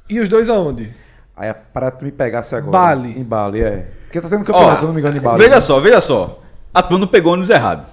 E 0.06 0.20
os 0.20 0.28
dois 0.28 0.50
aonde? 0.50 0.90
Aí 1.34 1.50
para 1.72 1.90
tu 1.90 2.04
me 2.04 2.12
pegasse 2.12 2.54
agora. 2.54 2.72
Bali. 2.72 3.18
Em 3.18 3.24
Bali, 3.24 3.62
é. 3.62 3.86
Porque 4.04 4.20
tá 4.20 4.28
tendo 4.28 4.44
campeonato, 4.44 4.80
se 4.80 4.84
eu 4.84 4.88
não 4.88 4.94
me 4.94 5.00
engano, 5.00 5.16
em 5.16 5.20
Bali. 5.20 5.38
veja 5.38 5.54
né? 5.54 5.60
só, 5.62 5.80
veja 5.80 6.00
só. 6.02 6.42
A 6.74 6.82
turma 6.82 6.98
não 6.98 7.06
pegou 7.06 7.32
ônibus 7.32 7.48
errado. 7.48 7.86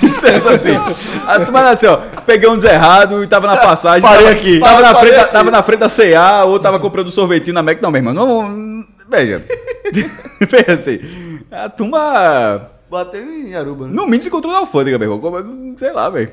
Dissesse 0.00 0.46
assim. 0.48 0.70
A 1.26 1.40
turma 1.40 1.68
assim, 1.70 1.86
ó. 1.86 1.96
Peguei 2.24 2.48
ônibus 2.48 2.70
errado 2.70 3.24
e 3.24 3.26
tava 3.26 3.48
na 3.48 3.56
passagem. 3.56 4.02
Parei 4.02 4.26
tava, 4.26 4.36
aqui. 4.36 4.60
Tava, 4.60 4.80
na 4.80 4.94
Parei 4.94 5.10
frente, 5.10 5.24
aqui. 5.24 5.32
tava 5.32 5.50
na 5.50 5.62
frente 5.64 5.80
da 5.80 5.88
CA 5.88 6.44
ou 6.44 6.60
tava 6.60 6.78
comprando 6.78 7.08
um 7.08 7.10
sorvetinho 7.10 7.54
na 7.54 7.64
Mac. 7.64 7.82
Não, 7.82 7.90
meu 7.90 7.98
irmão. 7.98 8.14
Não, 8.14 8.86
veja. 9.08 9.44
veja 10.48 10.72
assim. 10.72 11.00
A 11.50 11.68
turma. 11.68 12.78
Bateu 12.90 13.22
em 13.22 13.54
Aruba, 13.54 13.86
né? 13.86 13.92
No 13.92 14.04
mínimo 14.04 14.22
se 14.22 14.28
encontrou 14.28 14.52
na 14.52 14.60
alfândega, 14.60 14.98
meu 14.98 15.12
irmão. 15.12 15.20
Como- 15.20 15.78
Sei 15.78 15.92
lá, 15.92 16.10
velho. 16.10 16.30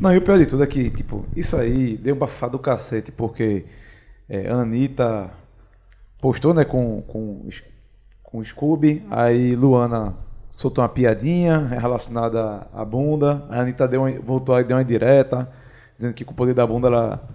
Não, 0.00 0.12
e 0.12 0.18
o 0.18 0.22
pior 0.22 0.38
de 0.38 0.46
tudo 0.46 0.62
é 0.62 0.66
que, 0.66 0.90
tipo, 0.90 1.24
isso 1.36 1.56
aí 1.56 1.96
deu 1.96 2.14
um 2.14 2.18
bafado 2.18 2.52
do 2.52 2.58
cacete, 2.58 3.12
porque 3.12 3.64
é, 4.28 4.48
a 4.50 4.56
Anitta 4.56 5.30
postou, 6.20 6.54
né, 6.54 6.64
com, 6.64 7.02
com, 7.02 7.46
com 8.22 8.38
o 8.38 8.44
Scooby, 8.44 9.02
aí 9.10 9.54
Luana 9.54 10.14
soltou 10.50 10.82
uma 10.82 10.88
piadinha 10.88 11.58
relacionada 11.58 12.66
à 12.72 12.84
bunda, 12.84 13.44
a 13.50 13.60
Anitta 13.60 13.86
deu 13.88 14.02
uma, 14.02 14.10
voltou 14.20 14.54
aí, 14.54 14.64
deu 14.64 14.76
uma 14.76 14.82
indireta, 14.82 15.50
dizendo 15.96 16.14
que 16.14 16.24
com 16.24 16.32
o 16.32 16.36
poder 16.36 16.54
da 16.54 16.66
bunda 16.66 16.88
ela... 16.88 17.28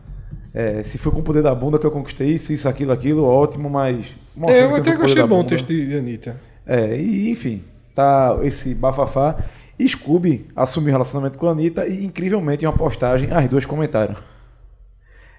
é, 0.54 0.84
se 0.84 0.98
foi 0.98 1.12
com 1.12 1.20
o 1.20 1.24
poder 1.24 1.42
da 1.44 1.54
bunda 1.54 1.78
que 1.80 1.86
eu 1.86 1.92
conquistei 1.92 2.28
isso, 2.30 2.54
isso, 2.54 2.68
aquilo, 2.68 2.92
aquilo, 2.92 3.24
ótimo, 3.24 3.70
mas... 3.70 4.08
É, 4.48 4.64
eu 4.64 4.76
até 4.76 4.96
da 5.16 5.28
bom 5.28 5.42
o 5.42 5.44
texto 5.44 5.68
de 5.68 5.96
Anitta. 5.98 6.36
É, 6.66 6.96
e 6.96 7.30
enfim, 7.32 7.64
tá 7.98 8.40
esse 8.44 8.74
bafafá. 8.74 9.38
E 9.80 9.88
Scooby 9.88 10.48
assumiu 10.56 10.92
relacionamento 10.92 11.38
com 11.38 11.48
a 11.48 11.52
Anitta 11.52 11.86
e, 11.88 12.04
incrivelmente, 12.04 12.66
em 12.66 12.68
uma 12.68 12.76
postagem, 12.76 13.30
as 13.32 13.48
duas 13.48 13.66
comentaram. 13.66 14.16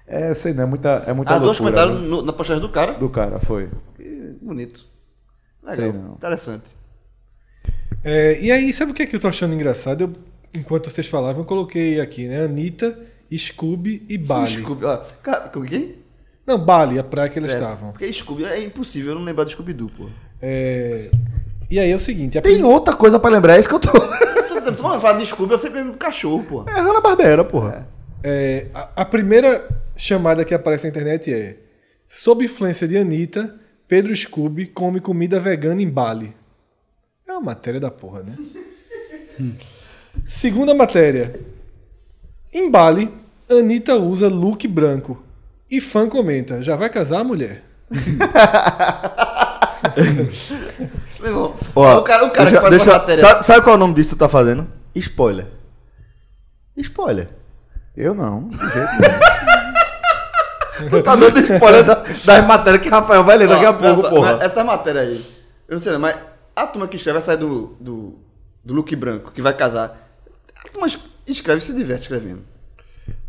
É, 0.07 0.33
sei 0.33 0.53
não, 0.53 0.63
é 0.63 0.65
muita, 0.65 1.03
é 1.05 1.13
muita 1.13 1.35
As 1.35 1.41
duas 1.41 1.59
loucura, 1.59 1.83
comentaram 1.85 2.01
né? 2.01 2.07
no- 2.07 2.21
na 2.23 2.33
postagem 2.33 2.61
do 2.61 2.69
cara. 2.69 2.93
Do 2.93 3.09
cara, 3.09 3.39
foi. 3.39 3.69
Que 3.97 4.35
bonito. 4.41 4.85
Sei 5.73 5.85
Legal. 5.87 6.01
não. 6.01 6.13
Interessante. 6.13 6.75
É, 8.03 8.39
e 8.41 8.51
aí, 8.51 8.71
sabe 8.71 8.91
o 8.91 8.95
que, 8.95 9.03
é 9.03 9.05
que 9.05 9.15
eu 9.15 9.19
tô 9.19 9.27
achando 9.27 9.53
engraçado? 9.53 10.01
Eu, 10.01 10.13
enquanto 10.53 10.89
vocês 10.89 11.05
falavam, 11.05 11.41
eu 11.41 11.45
coloquei 11.45 11.99
aqui, 11.99 12.27
né? 12.27 12.43
Anitta, 12.43 12.97
Scooby 13.37 14.05
e 14.09 14.17
Bali. 14.17 14.47
Scooby. 14.63 14.85
ó, 14.85 14.97
cara, 15.21 15.49
com 15.49 15.61
quem? 15.63 15.95
Não, 16.47 16.57
Bali, 16.57 16.97
a 16.97 17.03
praia 17.03 17.29
que 17.29 17.37
eles 17.37 17.51
É, 17.51 17.55
estavam. 17.55 17.91
Porque 17.91 18.11
Scooby 18.11 18.45
é 18.45 18.63
impossível 18.63 19.11
eu 19.11 19.19
não 19.19 19.25
lembrar 19.25 19.43
do 19.43 19.51
Scooby-Doo, 19.51 19.91
pô. 19.95 20.07
É, 20.41 21.11
E 21.69 21.79
aí 21.79 21.91
é 21.91 21.95
o 21.95 21.99
seguinte, 21.99 22.37
a 22.37 22.41
Tem 22.41 22.55
prim- 22.55 22.63
outra 22.63 22.95
coisa 22.95 23.19
pra 23.19 23.29
lembrar, 23.29 23.55
é 23.55 23.59
isso 23.59 23.69
que 23.69 23.75
eu 23.75 23.79
tô. 23.79 23.91
Eu 24.69 24.75
tô- 24.75 24.99
falo 24.99 25.17
de 25.19 25.25
Scooby, 25.25 25.53
eu 25.53 25.57
sempre 25.57 25.77
lembro 25.79 25.93
do 25.93 25.97
cachorro, 25.97 26.43
pô. 26.43 26.63
É 26.67 26.79
Hanna-Barbera, 26.79 27.43
porra. 27.43 27.87
é, 28.23 28.67
a, 28.73 28.89
a 28.97 29.05
primeira 29.05 29.67
chamada 29.95 30.43
que 30.45 30.53
aparece 30.53 30.83
na 30.85 30.89
internet 30.89 31.33
é 31.33 31.57
Sob 32.07 32.43
influência 32.43 32.87
de 32.87 32.97
Anitta, 32.97 33.55
Pedro 33.87 34.15
Scooby 34.15 34.65
come 34.67 34.99
comida 34.99 35.39
vegana 35.39 35.81
em 35.81 35.89
Bali. 35.89 36.35
É 37.27 37.31
uma 37.31 37.41
matéria 37.41 37.79
da 37.79 37.91
porra, 37.91 38.23
né? 38.23 38.35
Segunda 40.27 40.73
matéria. 40.73 41.39
Em 42.53 42.69
Bali, 42.69 43.11
Anitta 43.49 43.95
usa 43.95 44.27
look 44.27 44.67
branco. 44.67 45.21
E 45.69 45.79
fã 45.79 46.09
comenta, 46.09 46.61
já 46.63 46.75
vai 46.75 46.89
casar, 46.89 47.23
mulher? 47.23 47.63
Meu 51.19 51.29
irmão, 51.31 51.55
Ó, 51.75 51.97
o 51.99 52.03
cara, 52.03 52.25
o 52.25 52.31
cara 52.31 52.49
deixa- 52.49 52.55
que 52.55 52.61
faz 52.61 52.69
deixa- 52.71 52.91
matéria. 52.93 53.21
sabe, 53.21 53.45
sabe 53.45 53.61
qual 53.61 53.73
é 53.73 53.77
o 53.77 53.79
nome 53.79 53.93
disso 53.93 54.11
que 54.11 54.15
tu 54.15 54.19
tá 54.19 54.29
fazendo? 54.29 54.67
Spoiler. 54.95 55.47
Spoiler. 56.77 57.29
Eu 57.95 58.13
não, 58.13 58.47
de 58.49 58.57
jeito 58.57 58.73
nenhum. 58.73 59.19
Tu 60.89 61.03
tá 61.03 61.15
dando 61.15 61.37
spoiler 61.39 61.83
da- 61.83 62.03
das 62.25 62.45
matérias 62.47 62.81
que 62.81 62.89
Rafael 62.89 63.21
vai 63.23 63.37
ler 63.37 63.49
daqui 63.49 63.65
a 63.65 63.73
pouco, 63.73 63.99
essa, 64.01 64.09
porra. 64.09 64.39
Essa 64.41 64.63
matéria 64.63 65.01
aí. 65.01 65.25
Eu 65.67 65.75
não 65.75 65.81
sei, 65.81 65.91
não, 65.91 65.99
mas 65.99 66.15
a 66.55 66.65
turma 66.67 66.87
que 66.87 66.95
escreve 66.95 67.19
vai 67.19 67.25
sair 67.25 67.37
do, 67.37 67.75
do, 67.81 68.17
do 68.63 68.73
look 68.73 68.95
branco, 68.95 69.31
que 69.31 69.41
vai 69.41 69.53
casar. 69.53 69.97
A 70.65 70.69
turma 70.69 70.87
es- 70.87 70.97
escreve 71.27 71.57
e 71.59 71.61
se 71.61 71.73
diverte 71.73 72.03
escrevendo. 72.03 72.43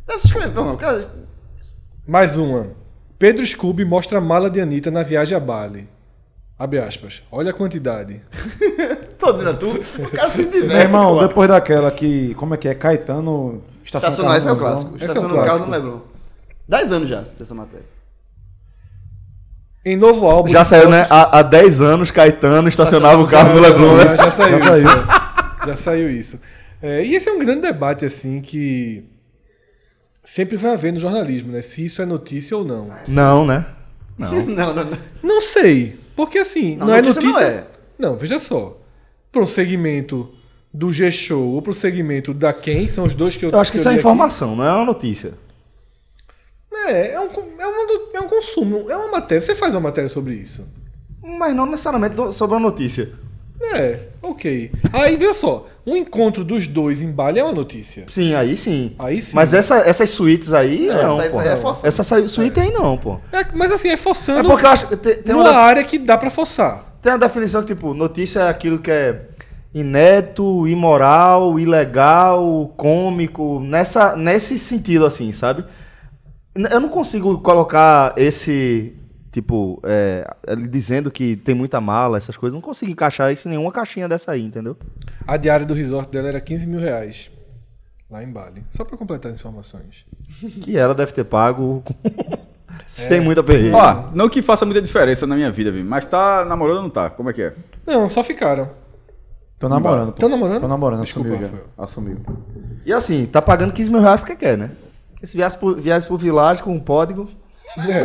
Deve 0.07 0.21
se 0.21 0.29
escrever, 0.29 0.55
não, 0.55 0.77
cara. 0.77 1.11
Mais 2.07 2.37
uma. 2.37 2.69
Pedro 3.19 3.45
Scooby 3.45 3.85
mostra 3.85 4.19
a 4.19 4.21
mala 4.21 4.49
de 4.49 4.61
Anitta 4.61 4.91
na 4.93 5.03
viagem 5.03 5.37
a 5.37 5.41
Bali. 5.41 5.89
Abre 6.61 6.79
aspas. 6.79 7.23
Olha 7.33 7.53
a 7.53 7.55
quantidade. 7.55 8.21
Tô 9.19 9.33
dizendo 9.33 9.51
a 9.51 9.55
tu, 9.55 9.69
o 9.71 10.11
cara 10.11 10.29
se 10.29 10.45
diverte. 10.45 10.67
Meu 10.67 10.77
irmão, 10.77 11.15
pô. 11.15 11.27
depois 11.27 11.49
daquela 11.49 11.91
que. 11.91 12.35
Como 12.35 12.53
é 12.53 12.59
que 12.59 12.69
é? 12.69 12.75
Caetano. 12.75 13.63
Estacionar, 13.83 14.37
esse 14.37 14.47
é 14.47 14.53
o 14.53 14.57
carro 14.57 14.75
no 14.75 14.81
clássico. 14.85 15.05
Esse 15.05 15.17
é 15.17 15.21
o 15.21 15.43
carro 15.43 15.65
no 15.65 15.71
Leblon. 15.71 16.01
Dez 16.69 16.93
anos 16.93 17.09
já 17.09 17.25
dessa 17.39 17.55
matéria. 17.55 17.87
Em 19.87 19.97
novo 19.97 20.27
álbum. 20.27 20.51
Já 20.51 20.63
saiu, 20.63 20.91
né? 20.91 21.07
Há, 21.09 21.39
há 21.39 21.43
10 21.43 21.81
anos, 21.81 22.11
Caetano 22.11 22.69
estacionava 22.69 23.23
o 23.23 23.27
carro 23.27 23.55
no 23.55 23.61
Leblon. 23.61 23.97
né? 23.97 24.11
Já, 24.11 24.17
já 24.17 24.31
saiu 24.31 24.59
Já 24.59 24.67
saiu. 24.67 24.89
é. 24.89 25.67
Já 25.67 25.77
saiu 25.77 26.11
isso. 26.11 26.39
É, 26.83 27.03
e 27.03 27.15
esse 27.15 27.27
é 27.29 27.33
um 27.33 27.39
grande 27.39 27.63
debate, 27.63 28.05
assim, 28.05 28.43
que 28.43 29.03
sempre 30.23 30.59
vai 30.59 30.75
haver 30.75 30.93
no 30.93 31.01
jornalismo, 31.01 31.51
né? 31.53 31.63
Se 31.63 31.87
isso 31.87 32.03
é 32.03 32.05
notícia 32.05 32.55
ou 32.55 32.65
não. 32.67 32.91
Não, 33.09 33.47
né? 33.47 33.65
Não. 34.19 34.31
Não, 34.45 34.75
não, 34.75 34.85
não. 34.85 34.99
Não 35.23 35.41
sei. 35.41 35.99
Porque 36.21 36.39
assim, 36.39 36.77
não, 36.77 36.89
Não, 36.89 36.95
é 36.95 37.01
notícia 37.03 37.31
não 37.31 37.41
é. 37.41 37.67
Não, 37.99 38.17
veja 38.17 38.39
só. 38.39 38.79
Para 39.33 39.43
o 39.43 39.47
segmento 39.47 40.29
do 40.73 40.93
G-Show 40.93 41.55
ou 41.55 41.63
para 41.63 41.71
o 41.71 41.75
segmento 41.75 42.35
da 42.35 42.53
Quem, 42.53 42.87
são 42.87 43.05
os 43.05 43.15
dois 43.15 43.37
que 43.37 43.45
eu 43.45 43.51
Eu 43.51 43.59
acho 43.59 43.71
que 43.71 43.79
eu 43.79 43.81
isso 43.81 43.89
é 43.89 43.93
li 43.93 43.97
aqui. 43.97 44.01
informação, 44.07 44.55
não 44.55 44.65
é 44.65 44.71
uma 44.73 44.85
notícia. 44.85 45.35
É, 46.73 47.15
é 47.15 47.21
um, 47.21 47.29
é, 47.59 47.67
uma 47.67 48.01
é 48.15 48.21
um 48.21 48.29
consumo, 48.29 48.91
é 48.91 48.97
uma 48.97 49.09
matéria. 49.09 49.41
Você 49.41 49.55
faz 49.55 49.75
uma 49.75 49.81
matéria 49.81 50.09
sobre 50.11 50.35
isso. 50.35 50.67
Mas 51.23 51.55
não 51.55 51.67
necessariamente 51.67 52.15
sobre 52.35 52.57
uma 52.57 52.69
notícia. 52.69 53.11
É, 53.63 53.99
ok. 54.23 54.71
Aí, 54.93 55.17
veja 55.17 55.35
só. 55.35 55.67
Um 55.87 55.97
encontro 55.97 56.43
dos 56.45 56.67
dois 56.67 57.03
em 57.03 57.11
Bali 57.11 57.39
é 57.41 57.45
uma 57.45 57.53
notícia. 57.53 58.05
Sim, 58.09 58.35
aí 58.35 58.57
sim. 58.57 58.95
Aí 58.99 59.21
sim. 59.21 59.33
Mas 59.35 59.53
essa, 59.53 59.79
essas 59.79 60.11
suítes 60.11 60.53
aí, 60.53 60.87
Não, 60.87 61.03
não, 61.19 61.21
essa 61.21 61.31
pô. 61.31 61.41
é 61.43 61.57
forçado. 61.57 61.87
essa 61.89 62.03
sa- 62.05 62.29
suíte 62.29 62.59
aí 62.61 62.73
não, 62.73 62.97
pô. 62.97 63.19
É, 63.33 63.45
mas 63.55 63.73
assim, 63.73 63.89
é 63.89 63.93
É 63.93 63.97
forçando 63.97 64.49
porque 64.49 64.65
eu 64.65 64.71
acho 64.71 64.89
que 64.89 64.97
tem, 64.97 65.17
tem, 65.17 65.35
uma, 65.35 65.51
área 65.51 65.83
que 65.85 65.99
dá 65.99 66.17
pra 66.17 66.31
forçar. 66.31 66.97
tem 67.03 67.13
uma 67.13 67.19
definição 67.19 67.61
que, 67.63 67.75
tipo, 67.75 67.93
notícia 67.93 68.41
é 68.41 68.49
aquilo 68.49 68.79
que 68.79 68.91
é 68.91 69.23
inédito, 69.75 70.67
imoral, 70.67 71.59
ilegal, 71.59 72.73
cômico, 72.77 73.61
nessa, 73.61 74.17
nesse 74.17 74.59
sentido, 74.59 75.07
assim, 75.07 75.33
sabe? 75.33 75.65
Eu 76.55 76.81
não 76.81 76.89
consigo 76.89 77.39
colocar 77.39 78.13
esse, 78.17 78.95
tipo, 79.31 79.81
é, 79.85 80.27
ele 80.47 80.69
dizendo 80.69 81.11
que 81.11 81.37
tem 81.37 81.55
muita 81.55 81.81
mala, 81.81 82.17
essas 82.19 82.37
coisas, 82.37 82.55
não 82.55 82.61
consigo 82.61 82.91
encaixar 82.91 83.33
isso 83.33 83.49
em 83.49 83.53
nenhuma 83.53 83.73
caixinha 83.73 84.09
dessa 84.09 84.33
aí, 84.33 84.45
entendeu? 84.45 84.77
A 85.27 85.37
diária 85.37 85.65
do 85.67 85.75
resort 85.75 86.11
dela 86.11 86.29
era 86.29 86.41
15 86.41 86.67
mil 86.67 86.81
reais. 86.81 87.31
Lá 88.11 88.25
em 88.25 88.33
Bali. 88.33 88.65
Só 88.71 88.85
pra 88.85 88.97
completar 88.97 89.31
as 89.33 89.39
informações. 89.39 90.05
Que 90.63 90.77
ela 90.77 90.95
deve 90.95 91.13
ter 91.13 91.25
pago 91.25 91.83
É. 92.71 92.83
sem 92.87 93.21
muita 93.21 93.43
perreira. 93.43 93.77
Ó, 93.77 94.11
não 94.15 94.29
que 94.29 94.41
faça 94.43 94.65
muita 94.65 94.81
diferença 94.81 95.27
na 95.27 95.35
minha 95.37 95.51
vida, 95.51 95.71
viu? 95.71 95.85
mas 95.85 96.07
tá 96.07 96.45
namorando 96.45 96.77
ou 96.79 96.83
não 96.85 96.91
tá? 96.91 97.11
Como 97.11 97.29
é 97.31 97.33
que 97.33 97.43
é? 97.43 97.55
Não, 97.87 98.09
só 98.09 98.23
ficaram. 98.25 98.71
Tô 99.59 99.69
namorando. 99.69 100.13
pô. 100.13 100.21
Tão 100.21 100.29
namorando? 100.29 100.61
Tô 100.63 100.69
namorando, 100.69 101.03
Desculpa, 101.03 101.29
assumiu 101.31 101.49
já. 101.49 101.85
Assumiu. 101.85 102.19
E 102.87 102.93
assim, 102.93 103.27
tá 103.27 103.43
pagando 103.43 103.73
15 103.73 103.91
mil 103.91 104.01
reais 104.01 104.21
porque 104.21 104.35
quer, 104.37 104.57
né? 104.57 104.71
Porque 105.13 105.27
se 105.27 105.37
viesse 105.37 105.57
por, 105.59 105.79
viesse 105.79 106.07
por 106.07 106.19
vilagem 106.19 106.65
com 106.65 106.73
um 106.73 106.81
código. 106.81 107.29
É. 107.79 108.05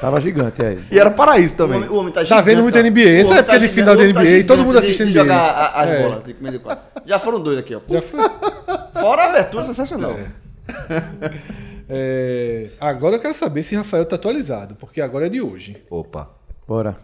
Tava 0.00 0.20
gigante 0.20 0.64
aí. 0.64 0.78
E 0.90 0.98
era 0.98 1.10
para 1.10 1.38
isso 1.38 1.54
O 1.54 1.58
também. 1.58 1.76
homem, 1.78 1.88
o 1.90 1.94
homem 1.96 2.12
tá 2.12 2.24
Tá 2.24 2.40
vendo 2.40 2.62
muito 2.62 2.76
NBA, 2.78 3.00
essa 3.20 3.28
homem 3.28 3.38
época 3.38 3.58
de 3.60 3.68
gigante, 3.68 3.74
final 3.74 3.94
da 3.96 4.02
homem 4.02 4.14
tá 4.14 4.20
NBA, 4.22 4.44
todo 4.44 4.58
mundo 4.58 4.68
gigante 4.68 4.84
assiste 4.86 5.04
de, 5.04 5.10
NBA. 5.12 5.22
de 5.22 5.28
jogar 5.28 5.40
a- 5.50 5.82
as 5.82 5.88
É. 5.88 6.02
bolas 6.02 6.24
de 6.24 6.34
comer 6.34 6.52
de 6.52 6.58
quatro. 6.58 6.84
Já 7.06 7.18
foram 7.18 7.40
dois 7.40 7.58
aqui, 7.58 7.74
ó. 7.76 7.80
Já 7.88 8.02
foi. 8.02 8.20
Fora 9.00 9.22
a 9.22 9.26
abertura 9.26 9.64
sensacional. 9.64 10.16
É, 11.88 12.70
agora 12.80 13.14
eu 13.16 13.20
quero 13.20 13.34
saber 13.34 13.62
se 13.62 13.76
Rafael 13.76 14.04
tá 14.04 14.16
atualizado, 14.16 14.74
porque 14.74 15.00
agora 15.00 15.26
é 15.26 15.28
de 15.28 15.40
hoje. 15.40 15.76
Opa. 15.88 16.28
Bora. 16.66 16.96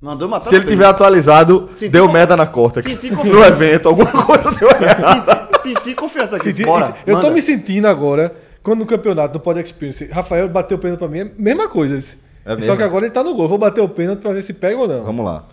Mandou 0.00 0.28
matar 0.28 0.48
Se 0.48 0.54
ele 0.54 0.66
tiver 0.66 0.84
atualizado, 0.86 1.68
Senti 1.72 1.88
deu 1.88 2.06
con- 2.06 2.12
merda 2.12 2.36
na 2.36 2.46
senti 2.46 3.10
No 3.10 3.44
evento, 3.44 3.88
alguma 3.88 4.12
coisa 4.24 4.52
deu 4.52 4.68
errado. 4.70 5.48
Senti, 5.60 5.78
senti 5.80 5.94
confiança 5.96 6.36
aqui. 6.36 6.52
Senti- 6.52 6.64
Bora, 6.64 6.94
eu 7.06 7.16
tô 7.16 7.22
manda. 7.22 7.30
me 7.34 7.42
sentindo 7.42 7.88
agora, 7.88 8.32
quando 8.66 8.80
no 8.80 8.86
campeonato, 8.86 9.34
no 9.34 9.38
Pod 9.38 9.60
Experience, 9.60 10.04
Rafael 10.06 10.48
bateu 10.48 10.76
o 10.76 10.80
pênalti 10.80 10.98
pra 10.98 11.06
mim, 11.06 11.20
é 11.20 11.22
a 11.22 11.30
mesma 11.38 11.68
coisa. 11.68 11.96
É 12.44 12.60
Só 12.62 12.74
que 12.74 12.82
agora 12.82 13.04
ele 13.04 13.14
tá 13.14 13.22
no 13.22 13.32
gol. 13.32 13.46
Vou 13.46 13.58
bater 13.58 13.80
o 13.80 13.88
pênalti 13.88 14.22
pra 14.22 14.32
ver 14.32 14.42
se 14.42 14.54
pega 14.54 14.76
ou 14.76 14.88
não. 14.88 15.04
Vamos 15.04 15.24
lá. 15.24 15.44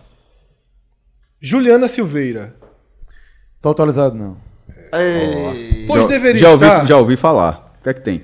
Juliana 1.40 1.88
Silveira. 1.88 2.56
Tô 3.62 3.70
atualizado 3.70 4.16
não. 4.16 4.36
Ei. 4.92 5.86
Pois 5.86 6.02
já, 6.02 6.08
deveria 6.08 6.42
já 6.42 6.50
ouvi, 6.50 6.66
estar. 6.66 6.86
já 6.88 6.98
ouvi 6.98 7.16
falar. 7.16 7.76
O 7.80 7.84
que 7.84 7.90
é 7.90 7.94
que 7.94 8.02
tem? 8.02 8.24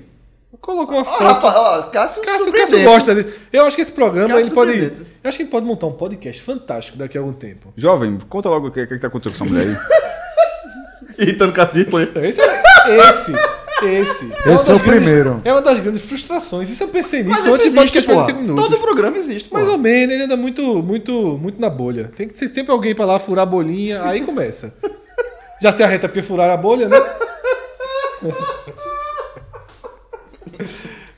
Colocou 0.60 0.96
uma 0.96 1.04
foto. 1.04 1.22
Rafa, 1.22 1.46
ó, 1.46 1.82
Cássio, 1.84 2.22
Cássio, 2.22 2.52
Cássio 2.52 2.82
gosta 2.82 3.14
dele. 3.14 3.32
Eu 3.52 3.66
acho 3.66 3.76
que 3.76 3.82
esse 3.82 3.92
programa 3.92 4.34
Cássio 4.34 4.46
ele 4.46 4.54
pode. 4.54 4.72
Eu 4.72 5.28
acho 5.28 5.36
que 5.38 5.44
ele 5.44 5.50
pode 5.50 5.66
montar 5.66 5.86
um 5.86 5.92
podcast 5.92 6.42
fantástico 6.42 6.98
daqui 6.98 7.16
a 7.16 7.20
algum 7.20 7.32
tempo. 7.32 7.72
Jovem, 7.76 8.18
conta 8.28 8.48
logo 8.48 8.66
o 8.66 8.70
que, 8.72 8.84
que, 8.88 8.94
que 8.94 9.00
tá 9.00 9.06
acontecendo 9.06 9.38
com 9.38 9.44
essa 9.44 9.54
mulher 9.54 9.68
aí. 9.68 11.14
Irritando 11.26 11.52
cacete, 11.52 11.90
foi. 11.90 12.10
Esse 12.16 12.40
é. 12.40 12.62
Esse. 13.08 13.59
Esse. 13.82 14.32
É 14.46 14.54
Esse 14.54 14.66
das 14.66 14.76
o 14.76 14.80
primeiro. 14.80 15.40
É 15.44 15.52
uma 15.52 15.62
das 15.62 15.80
grandes 15.80 16.02
frustrações. 16.02 16.68
Isso 16.70 16.82
eu 16.82 16.88
pensei 16.88 17.22
nisso 17.22 17.38
Mas 17.40 17.46
antes 17.48 17.66
existe, 17.66 17.78
podcast 17.78 18.08
pô. 18.08 18.14
45 18.14 18.40
minutos. 18.42 18.64
Todo 18.64 18.80
programa 18.80 19.16
existe, 19.16 19.52
Mais 19.52 19.66
pô. 19.66 19.72
ou 19.72 19.78
menos, 19.78 20.14
ele 20.14 20.24
anda 20.24 20.36
muito, 20.36 20.82
muito, 20.82 21.38
muito 21.38 21.60
na 21.60 21.70
bolha. 21.70 22.12
Tem 22.16 22.28
que 22.28 22.38
ser 22.38 22.48
sempre 22.48 22.72
alguém 22.72 22.94
pra 22.94 23.04
lá 23.04 23.18
furar 23.18 23.42
a 23.42 23.46
bolinha, 23.46 24.02
aí 24.04 24.20
começa. 24.20 24.74
Já 25.60 25.72
se 25.72 25.82
arreta 25.82 26.08
porque 26.08 26.22
furaram 26.22 26.54
a 26.54 26.56
bolha, 26.56 26.88
né? 26.88 26.96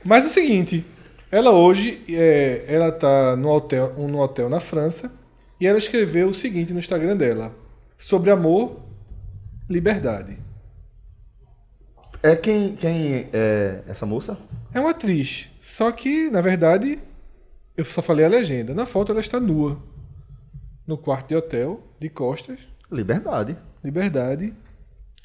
Mas 0.03 0.25
é 0.25 0.27
o 0.27 0.29
seguinte, 0.29 0.85
ela 1.31 1.51
hoje, 1.51 2.03
é, 2.09 2.65
ela 2.67 2.91
tá 2.91 3.35
no 3.35 3.49
hotel, 3.49 3.93
um, 3.97 4.07
no 4.07 4.19
hotel 4.19 4.49
na 4.49 4.59
França 4.59 5.11
e 5.59 5.65
ela 5.65 5.77
escreveu 5.77 6.27
o 6.27 6.33
seguinte 6.33 6.73
no 6.73 6.79
Instagram 6.79 7.15
dela: 7.15 7.55
sobre 7.97 8.29
amor, 8.29 8.79
liberdade. 9.69 10.37
É 12.23 12.35
quem, 12.35 12.75
quem 12.75 13.27
é 13.33 13.81
essa 13.87 14.05
moça? 14.05 14.37
É 14.73 14.79
uma 14.79 14.91
atriz, 14.91 15.49
só 15.59 15.91
que 15.91 16.29
na 16.31 16.39
verdade 16.41 16.97
eu 17.75 17.83
só 17.85 18.01
falei 18.01 18.25
a 18.25 18.29
legenda. 18.29 18.73
Na 18.73 18.85
foto 18.85 19.11
ela 19.11 19.19
está 19.21 19.39
nua 19.39 19.77
no 20.87 20.97
quarto 20.97 21.29
de 21.29 21.35
hotel, 21.35 21.81
de 21.99 22.09
costas, 22.09 22.59
Liberdade. 22.91 23.57
liberdade. 23.83 24.53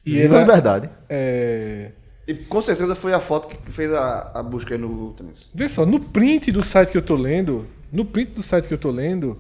E 0.05 0.13
Viva 0.13 0.23
a 0.23 0.39
ela 0.39 0.41
liberdade. 0.47 0.91
é, 1.09 1.93
E 2.27 2.35
com 2.35 2.61
certeza 2.63 2.95
foi 2.95 3.13
a 3.13 3.21
foto 3.21 3.49
que 3.49 3.71
fez 3.73 3.93
a, 3.93 4.31
a 4.35 4.43
busca 4.43 4.75
aí 4.75 4.81
no 4.81 4.89
Google 4.89 5.13
Trends. 5.13 5.53
Vê 5.55 5.69
só, 5.69 5.85
no 5.87 6.01
print 6.01 6.51
do 6.53 6.63
site 6.63 6.91
que 6.91 6.97
eu 6.99 7.03
tô 7.03 7.15
lendo, 7.15 7.67
no 7.93 8.05
print 8.05 8.33
do 8.33 8.43
site 8.43 8.67
que 8.69 8.75
eu 8.75 8.79
tô 8.79 8.91
lendo, 8.91 9.39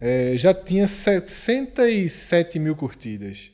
é, 0.00 0.34
já 0.36 0.52
tinha 0.54 0.86
707 0.86 2.58
mil 2.58 2.74
curtidas. 2.74 3.50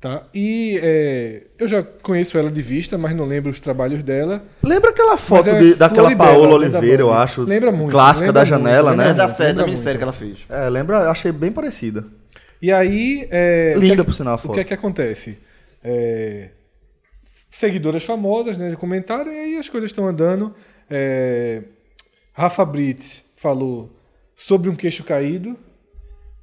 Tá? 0.00 0.22
E 0.32 0.78
é, 0.80 1.42
eu 1.58 1.66
já 1.66 1.82
conheço 1.82 2.38
ela 2.38 2.50
de 2.52 2.62
vista, 2.62 2.96
mas 2.96 3.16
não 3.16 3.24
lembro 3.26 3.50
os 3.50 3.58
trabalhos 3.58 4.04
dela. 4.04 4.44
Lembra 4.62 4.90
aquela 4.90 5.16
foto 5.16 5.48
é 5.48 5.58
de- 5.58 5.74
daquela 5.74 6.14
Paola 6.14 6.54
Oliveira, 6.54 7.02
eu 7.02 7.12
acho. 7.12 7.42
Lembra 7.42 7.72
muito, 7.72 7.90
Clássica 7.90 8.26
lembra 8.28 8.40
da 8.40 8.44
janela, 8.44 8.90
muito, 8.94 9.04
né? 9.04 9.10
É 9.10 9.14
da 9.14 9.28
série, 9.28 9.54
da 9.54 9.64
minissérie 9.64 9.98
que 9.98 10.04
ela 10.04 10.12
fez. 10.12 10.38
É, 10.48 10.68
lembra? 10.68 10.98
Eu 10.98 11.10
achei 11.10 11.32
bem 11.32 11.50
parecida. 11.50 12.04
E 12.62 12.70
aí. 12.72 13.26
é, 13.28 13.74
o 13.76 13.80
Linda, 13.80 13.96
que 13.96 14.00
é 14.02 14.04
por 14.04 14.14
sinal, 14.14 14.34
a 14.34 14.36
O 14.36 14.38
foto. 14.38 14.54
que 14.54 14.60
é 14.60 14.64
que 14.64 14.74
acontece? 14.74 15.36
É, 15.82 16.50
seguidoras 17.50 18.04
famosas, 18.04 18.56
né? 18.56 18.74
Comentaram, 18.76 19.32
e 19.32 19.36
aí 19.38 19.56
as 19.56 19.68
coisas 19.68 19.90
estão 19.90 20.06
andando. 20.06 20.54
É, 20.88 21.62
Rafa 22.32 22.64
Brits 22.64 23.24
falou 23.36 23.92
sobre 24.34 24.70
um 24.70 24.76
queixo 24.76 25.02
caído. 25.02 25.56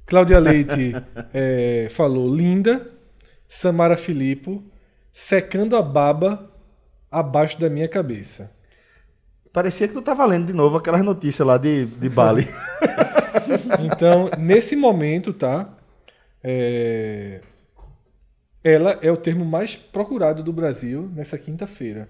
Cláudia 0.04 0.38
Leite 0.38 0.92
é, 1.32 1.88
falou 1.90 2.34
linda. 2.34 2.90
Samara 3.48 3.96
Filippo 3.96 4.62
secando 5.12 5.76
a 5.76 5.82
baba 5.82 6.50
abaixo 7.10 7.58
da 7.60 7.70
minha 7.70 7.88
cabeça. 7.88 8.50
Parecia 9.52 9.88
que 9.88 9.94
tu 9.94 10.02
tava 10.02 10.24
lendo 10.26 10.46
de 10.46 10.52
novo 10.52 10.76
aquelas 10.76 11.02
notícias 11.02 11.46
lá 11.46 11.56
de, 11.56 11.86
de 11.86 12.08
Bali. 12.08 12.44
Então, 13.80 14.28
nesse 14.38 14.74
momento, 14.74 15.32
tá? 15.32 15.72
É, 16.42 17.40
Ela 18.62 18.98
é 19.00 19.10
o 19.10 19.16
termo 19.16 19.44
mais 19.44 19.76
procurado 19.76 20.42
do 20.42 20.52
Brasil 20.52 21.08
nessa 21.14 21.38
quinta-feira. 21.38 22.08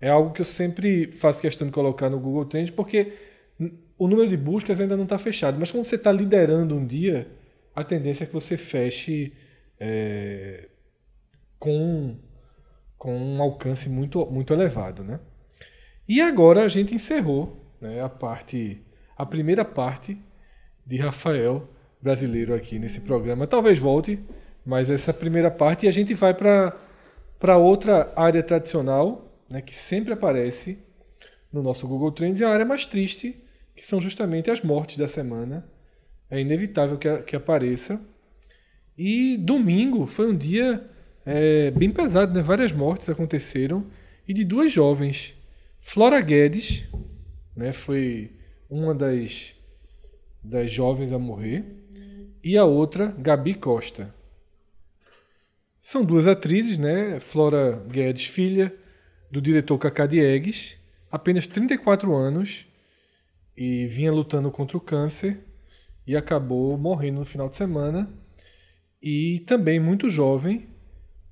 É 0.00 0.08
algo 0.08 0.32
que 0.32 0.40
eu 0.40 0.46
sempre 0.46 1.12
faço 1.12 1.40
questão 1.40 1.66
de 1.66 1.72
colocar 1.72 2.08
no 2.08 2.18
Google 2.18 2.46
Trends, 2.46 2.70
porque 2.70 3.12
o 3.98 4.08
número 4.08 4.28
de 4.28 4.36
buscas 4.36 4.80
ainda 4.80 4.96
não 4.96 5.04
está 5.04 5.18
fechado. 5.18 5.58
Mas 5.60 5.70
quando 5.70 5.84
você 5.84 5.96
está 5.96 6.10
liderando 6.10 6.74
um 6.74 6.86
dia, 6.86 7.28
a 7.74 7.84
tendência 7.84 8.24
é 8.24 8.26
que 8.26 8.32
você 8.32 8.56
feche 8.56 9.32
é, 9.80 10.68
com, 11.58 12.16
com 12.98 13.16
um 13.16 13.42
alcance 13.42 13.88
muito, 13.88 14.26
muito 14.26 14.52
elevado, 14.52 15.02
né? 15.04 15.20
E 16.08 16.20
agora 16.20 16.62
a 16.64 16.68
gente 16.68 16.94
encerrou 16.94 17.64
né, 17.80 18.02
a 18.02 18.08
parte, 18.08 18.82
a 19.16 19.24
primeira 19.26 19.64
parte 19.64 20.18
de 20.86 20.96
Rafael 20.96 21.68
brasileiro 22.02 22.54
aqui 22.54 22.78
nesse 22.78 23.00
programa. 23.02 23.46
Talvez 23.46 23.78
volte, 23.78 24.18
mas 24.64 24.90
essa 24.90 25.14
primeira 25.14 25.50
parte 25.50 25.86
e 25.86 25.88
a 25.88 25.92
gente 25.92 26.14
vai 26.14 26.34
para 26.34 27.56
outra 27.58 28.12
área 28.16 28.42
tradicional, 28.42 29.32
né, 29.48 29.60
que 29.62 29.74
sempre 29.74 30.12
aparece 30.12 30.78
no 31.52 31.62
nosso 31.62 31.86
Google 31.86 32.12
Trends, 32.12 32.40
é 32.40 32.44
a 32.44 32.50
área 32.50 32.64
mais 32.64 32.86
triste, 32.86 33.42
que 33.74 33.84
são 33.86 34.00
justamente 34.00 34.50
as 34.50 34.60
mortes 34.62 34.96
da 34.96 35.08
semana. 35.08 35.66
É 36.30 36.40
inevitável 36.40 36.96
que, 36.98 37.08
a- 37.08 37.22
que 37.22 37.34
apareça. 37.36 38.00
E 39.02 39.38
domingo 39.38 40.06
foi 40.06 40.30
um 40.30 40.36
dia 40.36 40.86
é, 41.24 41.70
bem 41.70 41.90
pesado, 41.90 42.34
né? 42.34 42.42
Várias 42.42 42.70
mortes 42.70 43.08
aconteceram 43.08 43.86
e 44.28 44.34
de 44.34 44.44
duas 44.44 44.70
jovens. 44.70 45.32
Flora 45.80 46.20
Guedes, 46.20 46.84
né? 47.56 47.72
Foi 47.72 48.30
uma 48.68 48.94
das, 48.94 49.54
das 50.44 50.70
jovens 50.70 51.14
a 51.14 51.18
morrer, 51.18 51.64
e 52.44 52.58
a 52.58 52.66
outra, 52.66 53.06
Gabi 53.06 53.54
Costa. 53.54 54.14
São 55.80 56.04
duas 56.04 56.26
atrizes, 56.26 56.76
né? 56.76 57.18
Flora 57.20 57.82
Guedes, 57.90 58.26
filha 58.26 58.70
do 59.30 59.40
diretor 59.40 59.78
Cacá 59.78 60.04
Diegues, 60.04 60.76
apenas 61.10 61.46
34 61.46 62.14
anos, 62.14 62.66
e 63.56 63.86
vinha 63.86 64.12
lutando 64.12 64.50
contra 64.50 64.76
o 64.76 64.80
câncer 64.80 65.40
e 66.06 66.14
acabou 66.14 66.76
morrendo 66.76 67.20
no 67.20 67.24
final 67.24 67.48
de 67.48 67.56
semana. 67.56 68.19
E 69.02 69.40
também 69.40 69.80
muito 69.80 70.10
jovem, 70.10 70.68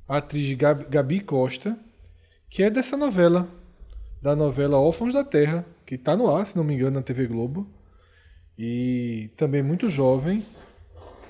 a 0.09 0.19
atriz 0.19 0.53
Gabi, 0.55 1.21
Costa, 1.21 1.79
que 2.49 2.63
é 2.63 2.71
dessa 2.71 2.97
novela, 2.97 3.47
da 4.23 4.35
novela 4.35 4.79
Órfãos 4.79 5.13
da 5.13 5.23
Terra, 5.23 5.67
que 5.85 5.97
está 5.97 6.17
no 6.17 6.35
ar, 6.35 6.47
se 6.47 6.57
não 6.57 6.65
me 6.65 6.75
engano, 6.75 6.97
na 6.97 7.03
TV 7.03 7.27
Globo. 7.27 7.69
E 8.59 9.31
também 9.37 9.63
muito 9.63 9.91
jovem, 9.91 10.45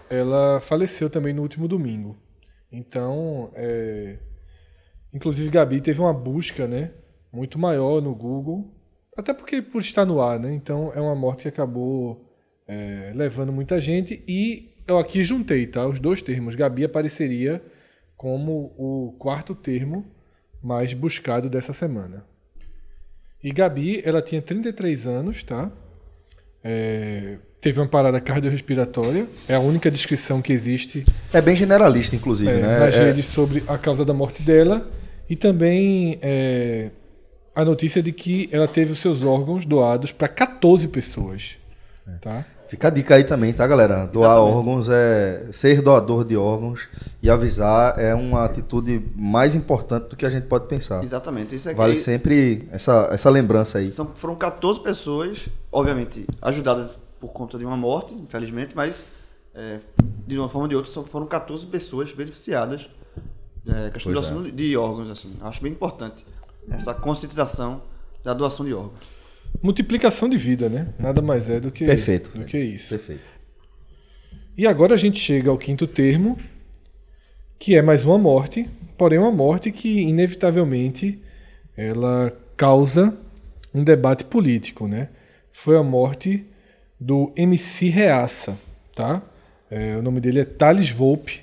ela 0.08 0.60
faleceu 0.60 1.10
também 1.10 1.32
no 1.32 1.42
último 1.42 1.66
domingo. 1.66 2.16
Então, 2.70 3.50
é... 3.54 4.18
inclusive 5.12 5.50
Gabi 5.50 5.80
teve 5.80 6.00
uma 6.00 6.14
busca, 6.14 6.66
né, 6.66 6.92
muito 7.32 7.58
maior 7.58 8.00
no 8.00 8.14
Google, 8.14 8.72
até 9.16 9.34
porque 9.34 9.60
por 9.60 9.80
estar 9.80 10.04
no 10.04 10.20
ar, 10.22 10.38
né? 10.38 10.52
Então 10.54 10.92
é 10.94 11.00
uma 11.00 11.14
morte 11.14 11.42
que 11.42 11.48
acabou 11.48 12.24
é, 12.68 13.12
levando 13.14 13.52
muita 13.52 13.80
gente 13.80 14.22
e 14.28 14.67
eu 14.88 14.98
aqui 14.98 15.22
juntei, 15.22 15.66
tá, 15.66 15.86
os 15.86 16.00
dois 16.00 16.22
termos. 16.22 16.54
Gabi 16.54 16.84
apareceria 16.84 17.62
como 18.16 18.72
o 18.76 19.14
quarto 19.18 19.54
termo 19.54 20.04
mais 20.62 20.92
buscado 20.92 21.48
dessa 21.48 21.72
semana. 21.72 22.24
E 23.44 23.52
Gabi, 23.52 24.02
ela 24.04 24.20
tinha 24.20 24.42
33 24.42 25.06
anos, 25.06 25.42
tá? 25.44 25.70
É, 26.64 27.36
teve 27.60 27.78
uma 27.80 27.86
parada 27.86 28.20
cardiorrespiratória, 28.20 29.26
é 29.48 29.54
a 29.54 29.60
única 29.60 29.90
descrição 29.90 30.42
que 30.42 30.52
existe 30.52 31.04
É 31.32 31.40
bem 31.40 31.54
generalista, 31.54 32.16
inclusive, 32.16 32.50
é, 32.50 32.60
né? 32.60 32.78
nas 32.80 32.94
É- 32.94 33.04
redes 33.04 33.26
sobre 33.26 33.62
a 33.68 33.78
causa 33.78 34.04
da 34.04 34.12
morte 34.12 34.42
dela 34.42 34.88
e 35.30 35.36
também 35.36 36.18
é, 36.20 36.90
a 37.54 37.64
notícia 37.64 38.02
de 38.02 38.10
que 38.10 38.48
ela 38.50 38.66
teve 38.66 38.92
os 38.92 38.98
seus 38.98 39.22
órgãos 39.22 39.64
doados 39.64 40.10
para 40.10 40.26
14 40.28 40.88
pessoas. 40.88 41.56
Tá? 42.20 42.44
Fica 42.68 42.88
a 42.88 42.90
dica 42.90 43.14
aí 43.14 43.24
também, 43.24 43.52
tá, 43.52 43.66
galera? 43.66 44.06
Doar 44.06 44.38
órgãos 44.40 44.88
é. 44.90 45.48
Ser 45.52 45.80
doador 45.80 46.24
de 46.24 46.36
órgãos 46.36 46.88
e 47.22 47.30
avisar 47.30 47.98
é 47.98 48.14
uma 48.14 48.44
atitude 48.44 49.02
mais 49.16 49.54
importante 49.54 50.10
do 50.10 50.16
que 50.16 50.26
a 50.26 50.30
gente 50.30 50.46
pode 50.46 50.66
pensar. 50.66 51.02
Exatamente. 51.02 51.56
Isso 51.56 51.68
aqui 51.68 51.78
Vale 51.78 51.98
sempre 51.98 52.68
essa, 52.70 53.08
essa 53.10 53.30
lembrança 53.30 53.78
aí. 53.78 53.90
São, 53.90 54.06
foram 54.06 54.36
14 54.36 54.80
pessoas, 54.80 55.48
obviamente, 55.72 56.26
ajudadas 56.42 57.00
por 57.18 57.28
conta 57.28 57.58
de 57.58 57.64
uma 57.64 57.76
morte, 57.76 58.14
infelizmente, 58.14 58.76
mas 58.76 59.08
é, 59.54 59.78
de 60.26 60.38
uma 60.38 60.48
forma 60.48 60.64
ou 60.64 60.68
de 60.68 60.76
outra 60.76 60.90
só 60.90 61.02
foram 61.02 61.26
14 61.26 61.64
pessoas 61.66 62.12
beneficiadas 62.12 62.86
é, 63.66 63.90
questão 63.90 64.12
de 64.12 64.18
Pois 64.18 64.30
doação 64.30 64.50
de 64.50 64.76
órgãos. 64.76 65.10
Assim. 65.10 65.36
Acho 65.40 65.62
bem 65.62 65.72
importante 65.72 66.24
essa 66.70 66.94
conscientização 66.94 67.82
da 68.22 68.34
doação 68.34 68.64
de 68.64 68.74
órgãos. 68.74 69.17
Multiplicação 69.62 70.28
de 70.28 70.36
vida, 70.36 70.68
né? 70.68 70.88
Nada 70.98 71.20
mais 71.20 71.48
é 71.50 71.58
do 71.58 71.70
que, 71.70 71.84
Perfeito. 71.84 72.30
do 72.36 72.44
que 72.44 72.58
isso. 72.58 72.90
Perfeito. 72.90 73.38
E 74.56 74.66
agora 74.66 74.94
a 74.94 74.98
gente 74.98 75.18
chega 75.18 75.50
ao 75.50 75.58
quinto 75.58 75.86
termo, 75.86 76.36
que 77.58 77.76
é 77.76 77.82
mais 77.82 78.04
uma 78.04 78.18
morte, 78.18 78.68
porém 78.96 79.18
uma 79.18 79.30
morte 79.30 79.70
que 79.70 80.00
inevitavelmente 80.00 81.20
ela 81.76 82.32
causa 82.56 83.16
um 83.72 83.84
debate 83.84 84.24
político, 84.24 84.88
né? 84.88 85.08
Foi 85.52 85.76
a 85.76 85.82
morte 85.82 86.44
do 86.98 87.32
MC 87.36 87.88
Reaça, 87.88 88.58
tá? 88.94 89.22
É, 89.70 89.96
o 89.96 90.02
nome 90.02 90.20
dele 90.20 90.40
é 90.40 90.44
Thales 90.44 90.90
Volpe, 90.90 91.42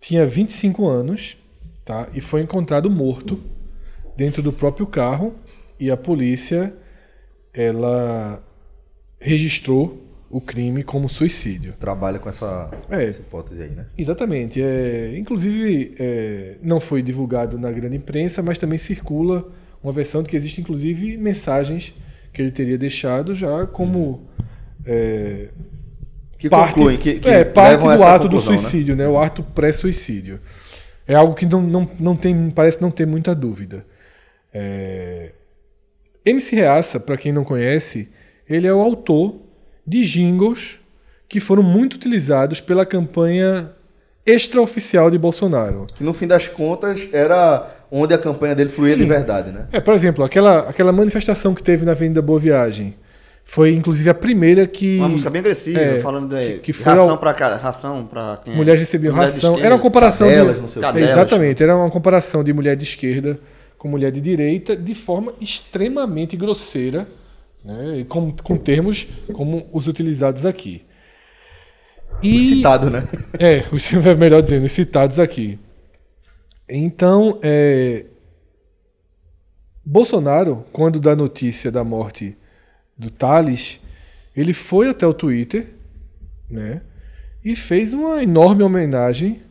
tinha 0.00 0.26
25 0.26 0.86
anos, 0.86 1.36
tá? 1.84 2.08
E 2.14 2.20
foi 2.20 2.42
encontrado 2.42 2.90
morto 2.90 3.40
dentro 4.16 4.42
do 4.42 4.52
próprio 4.52 4.86
carro 4.86 5.34
e 5.78 5.90
a 5.90 5.96
polícia 5.96 6.74
ela 7.56 8.42
registrou 9.18 10.02
o 10.28 10.40
crime 10.40 10.82
como 10.82 11.08
suicídio. 11.08 11.74
Trabalha 11.78 12.18
com 12.18 12.28
essa, 12.28 12.70
É. 12.90 13.04
essa 13.04 13.20
hipótese 13.20 13.62
aí, 13.62 13.70
né? 13.70 13.86
Exatamente. 13.96 14.60
É, 14.60 15.16
inclusive, 15.16 15.94
é, 15.98 16.56
não 16.62 16.80
foi 16.80 17.00
divulgado 17.02 17.58
na 17.58 17.70
grande 17.70 17.96
imprensa, 17.96 18.42
mas 18.42 18.58
também 18.58 18.78
circula 18.78 19.48
uma 19.82 19.92
versão 19.92 20.22
de 20.22 20.28
que 20.28 20.36
existe, 20.36 20.60
inclusive, 20.60 21.16
mensagens 21.16 21.94
que 22.32 22.42
ele 22.42 22.50
teria 22.50 22.76
deixado 22.76 23.34
já 23.34 23.66
como 23.66 24.26
é, 24.84 25.48
Que 26.36 26.50
parte, 26.50 26.74
concluem, 26.74 26.98
que, 26.98 27.18
que 27.18 27.28
é, 27.28 27.44
parte 27.44 27.82
do 27.82 28.04
ato 28.04 28.28
do 28.28 28.36
né? 28.36 28.42
suicídio, 28.42 28.94
né? 28.94 29.08
o 29.08 29.18
ato 29.18 29.42
pré-suicídio. 29.42 30.38
É 31.06 31.14
algo 31.14 31.34
que 31.34 31.46
não, 31.46 31.62
não, 31.62 31.90
não 31.98 32.16
tem, 32.16 32.50
parece 32.50 32.82
não 32.82 32.90
ter 32.90 33.06
muita 33.06 33.34
dúvida. 33.34 33.86
É, 34.52 35.30
MC 36.26 36.56
Reaça, 36.56 36.98
para 37.00 37.16
quem 37.16 37.32
não 37.32 37.44
conhece, 37.44 38.08
ele 38.48 38.66
é 38.66 38.72
o 38.74 38.80
autor 38.80 39.36
de 39.86 40.04
jingles 40.04 40.78
que 41.28 41.38
foram 41.40 41.62
muito 41.62 41.94
utilizados 41.94 42.60
pela 42.60 42.84
campanha 42.84 43.70
extraoficial 44.24 45.10
de 45.10 45.18
Bolsonaro. 45.18 45.86
Que 45.96 46.02
no 46.02 46.12
fim 46.12 46.26
das 46.26 46.48
contas 46.48 47.08
era 47.12 47.64
onde 47.90 48.12
a 48.12 48.18
campanha 48.18 48.54
dele 48.54 48.70
fluía 48.70 48.94
Sim. 48.94 49.00
de 49.02 49.06
verdade, 49.06 49.52
né? 49.52 49.66
É, 49.72 49.80
por 49.80 49.94
exemplo, 49.94 50.24
aquela, 50.24 50.68
aquela 50.68 50.92
manifestação 50.92 51.54
que 51.54 51.62
teve 51.62 51.84
na 51.84 51.92
Avenida 51.92 52.20
Boa 52.20 52.38
Viagem 52.38 52.94
foi 53.44 53.72
inclusive 53.74 54.10
a 54.10 54.14
primeira 54.14 54.66
que 54.66 54.98
Uma 54.98 55.08
música 55.08 55.30
bem 55.30 55.38
agressiva, 55.38 55.78
é, 55.78 56.00
falando 56.00 56.34
de 56.36 56.54
que- 56.54 56.58
que 56.58 56.72
foi 56.72 56.92
ração 56.92 57.10
ao- 57.10 57.18
para 57.18 57.32
cada 57.32 57.56
ração 57.56 58.04
para 58.04 58.40
quem 58.44 58.52
é- 58.52 58.56
mulheres 58.56 58.80
recebiam 58.80 59.14
mulher 59.14 59.26
ração. 59.26 59.50
esquerda, 59.52 59.66
Era 59.66 59.74
uma 59.76 59.80
comparação 59.80 60.26
cadelas, 60.26 60.54
de, 60.56 60.60
não 60.62 60.68
sei 60.68 60.82
o. 60.82 60.84
É, 60.84 61.00
exatamente, 61.02 61.62
era 61.62 61.76
uma 61.76 61.88
comparação 61.88 62.42
de 62.42 62.52
mulher 62.52 62.74
de 62.74 62.82
esquerda 62.82 63.38
com 63.78 63.88
mulher 63.88 64.10
de 64.10 64.20
direita 64.20 64.76
de 64.76 64.94
forma 64.94 65.32
extremamente 65.40 66.36
grosseira, 66.36 67.06
né, 67.64 68.04
com, 68.08 68.30
com 68.32 68.56
termos 68.56 69.06
como 69.32 69.68
os 69.72 69.86
utilizados 69.86 70.46
aqui. 70.46 70.82
E, 72.22 72.56
Citado, 72.56 72.90
né? 72.90 73.04
é, 73.38 73.64
os, 73.72 73.92
melhor 74.16 74.42
dizendo, 74.42 74.64
os 74.64 74.72
citados 74.72 75.18
aqui. 75.18 75.58
Então, 76.68 77.38
é, 77.42 78.06
Bolsonaro, 79.84 80.64
quando 80.72 80.98
dá 80.98 81.14
notícia 81.14 81.70
da 81.70 81.84
morte 81.84 82.36
do 82.96 83.10
Thales, 83.10 83.80
ele 84.34 84.52
foi 84.52 84.88
até 84.88 85.06
o 85.06 85.14
Twitter, 85.14 85.74
né, 86.50 86.82
e 87.44 87.54
fez 87.54 87.92
uma 87.92 88.22
enorme 88.22 88.62
homenagem 88.62 89.42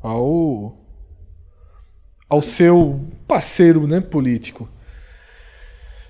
ao 0.00 0.76
ao 2.28 2.40
seu 2.40 3.00
parceiro, 3.26 3.86
né, 3.86 4.00
político. 4.00 4.68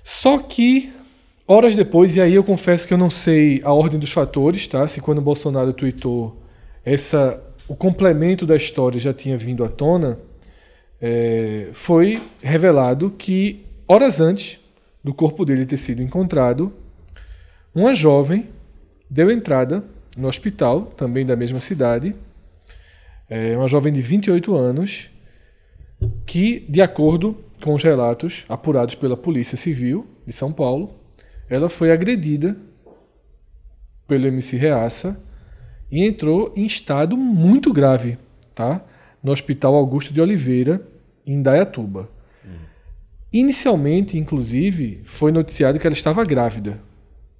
Só 0.03 0.37
que 0.37 0.93
horas 1.47 1.75
depois, 1.75 2.15
e 2.15 2.21
aí 2.21 2.35
eu 2.35 2.43
confesso 2.43 2.87
que 2.87 2.93
eu 2.93 2.97
não 2.97 3.09
sei 3.09 3.61
a 3.63 3.73
ordem 3.73 3.99
dos 3.99 4.11
fatores, 4.11 4.67
tá? 4.67 4.87
Se 4.87 5.01
quando 5.01 5.19
o 5.19 5.21
Bolsonaro 5.21 5.73
tweetou 5.73 6.41
essa 6.83 7.41
o 7.67 7.75
complemento 7.75 8.45
da 8.45 8.55
história 8.55 8.99
já 8.99 9.13
tinha 9.13 9.37
vindo 9.37 9.63
à 9.63 9.69
tona, 9.69 10.19
é, 11.01 11.69
foi 11.73 12.21
revelado 12.41 13.09
que 13.17 13.65
horas 13.87 14.21
antes 14.21 14.59
do 15.03 15.13
corpo 15.13 15.43
dele 15.45 15.65
ter 15.65 15.77
sido 15.77 16.01
encontrado, 16.01 16.71
uma 17.73 17.93
jovem 17.93 18.49
deu 19.09 19.29
entrada 19.31 19.83
no 20.17 20.27
hospital, 20.27 20.83
também 20.97 21.25
da 21.25 21.35
mesma 21.35 21.59
cidade, 21.59 22.15
é, 23.29 23.57
uma 23.57 23.67
jovem 23.67 23.91
de 23.91 24.01
28 24.01 24.55
anos, 24.55 25.09
que, 26.25 26.65
de 26.69 26.81
acordo 26.81 27.37
com 27.63 27.73
os 27.73 27.83
relatos 27.83 28.45
apurados 28.49 28.95
pela 28.95 29.17
Polícia 29.17 29.57
Civil 29.57 30.05
de 30.25 30.33
São 30.33 30.51
Paulo, 30.51 30.93
ela 31.49 31.69
foi 31.69 31.91
agredida 31.91 32.57
pelo 34.07 34.27
MC 34.27 34.57
Reaça 34.57 35.21
e 35.91 36.03
entrou 36.03 36.53
em 36.55 36.65
estado 36.65 37.15
muito 37.15 37.71
grave, 37.71 38.17
tá? 38.53 38.83
No 39.23 39.31
Hospital 39.31 39.75
Augusto 39.75 40.13
de 40.13 40.21
Oliveira, 40.21 40.85
em 41.25 41.41
Dayatuba. 41.41 42.09
Inicialmente, 43.31 44.17
inclusive, 44.17 45.01
foi 45.03 45.31
noticiado 45.31 45.77
que 45.77 45.85
ela 45.85 45.93
estava 45.93 46.23
grávida, 46.23 46.79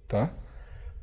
tá? 0.07 0.33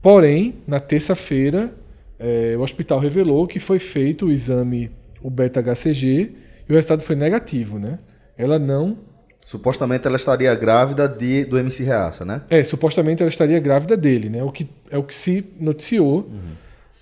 Porém, 0.02 0.56
na 0.66 0.80
terça-feira, 0.80 1.72
eh, 2.18 2.54
o 2.58 2.60
hospital 2.60 2.98
revelou 2.98 3.46
que 3.46 3.58
foi 3.58 3.78
feito 3.78 4.26
o 4.26 4.32
exame, 4.32 4.90
o 5.22 5.30
beta-HCG, 5.30 6.34
e 6.72 6.74
o 6.74 6.76
resultado 6.76 7.02
foi 7.02 7.14
negativo, 7.14 7.78
né? 7.78 7.98
Ela 8.36 8.58
não 8.58 8.96
Supostamente 9.42 10.06
ela 10.06 10.16
estaria 10.16 10.54
grávida 10.54 11.08
de, 11.08 11.44
do 11.44 11.58
MC 11.58 11.82
Reaça, 11.82 12.24
né? 12.24 12.42
É, 12.48 12.62
supostamente 12.62 13.22
ela 13.22 13.28
estaria 13.28 13.58
grávida 13.58 13.96
dele, 13.96 14.30
né? 14.30 14.42
O 14.42 14.52
que, 14.52 14.68
é 14.88 14.96
o 14.96 15.02
que 15.02 15.12
se 15.12 15.44
noticiou. 15.58 16.30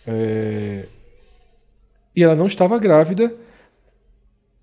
É, 0.06 0.87
e 2.16 2.24
ela 2.24 2.35
não 2.35 2.46
estava 2.46 2.78
grávida, 2.78 3.33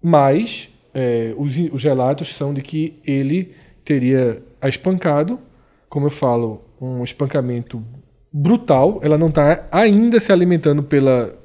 mas 0.01 0.69
é, 0.91 1.35
os, 1.37 1.55
os 1.71 1.83
relatos 1.83 2.35
são 2.35 2.51
de 2.51 2.61
que 2.63 2.99
ele 3.05 3.53
teria 3.85 4.41
a 4.59 4.67
espancado. 4.67 5.39
Como 5.87 6.07
eu 6.07 6.11
falo, 6.11 6.65
um 6.81 7.03
espancamento 7.03 7.81
brutal. 8.33 8.99
Ela 9.03 9.19
não 9.19 9.29
está 9.29 9.67
ainda 9.71 10.19
se 10.19 10.31
alimentando 10.31 10.81
pela. 10.81 11.37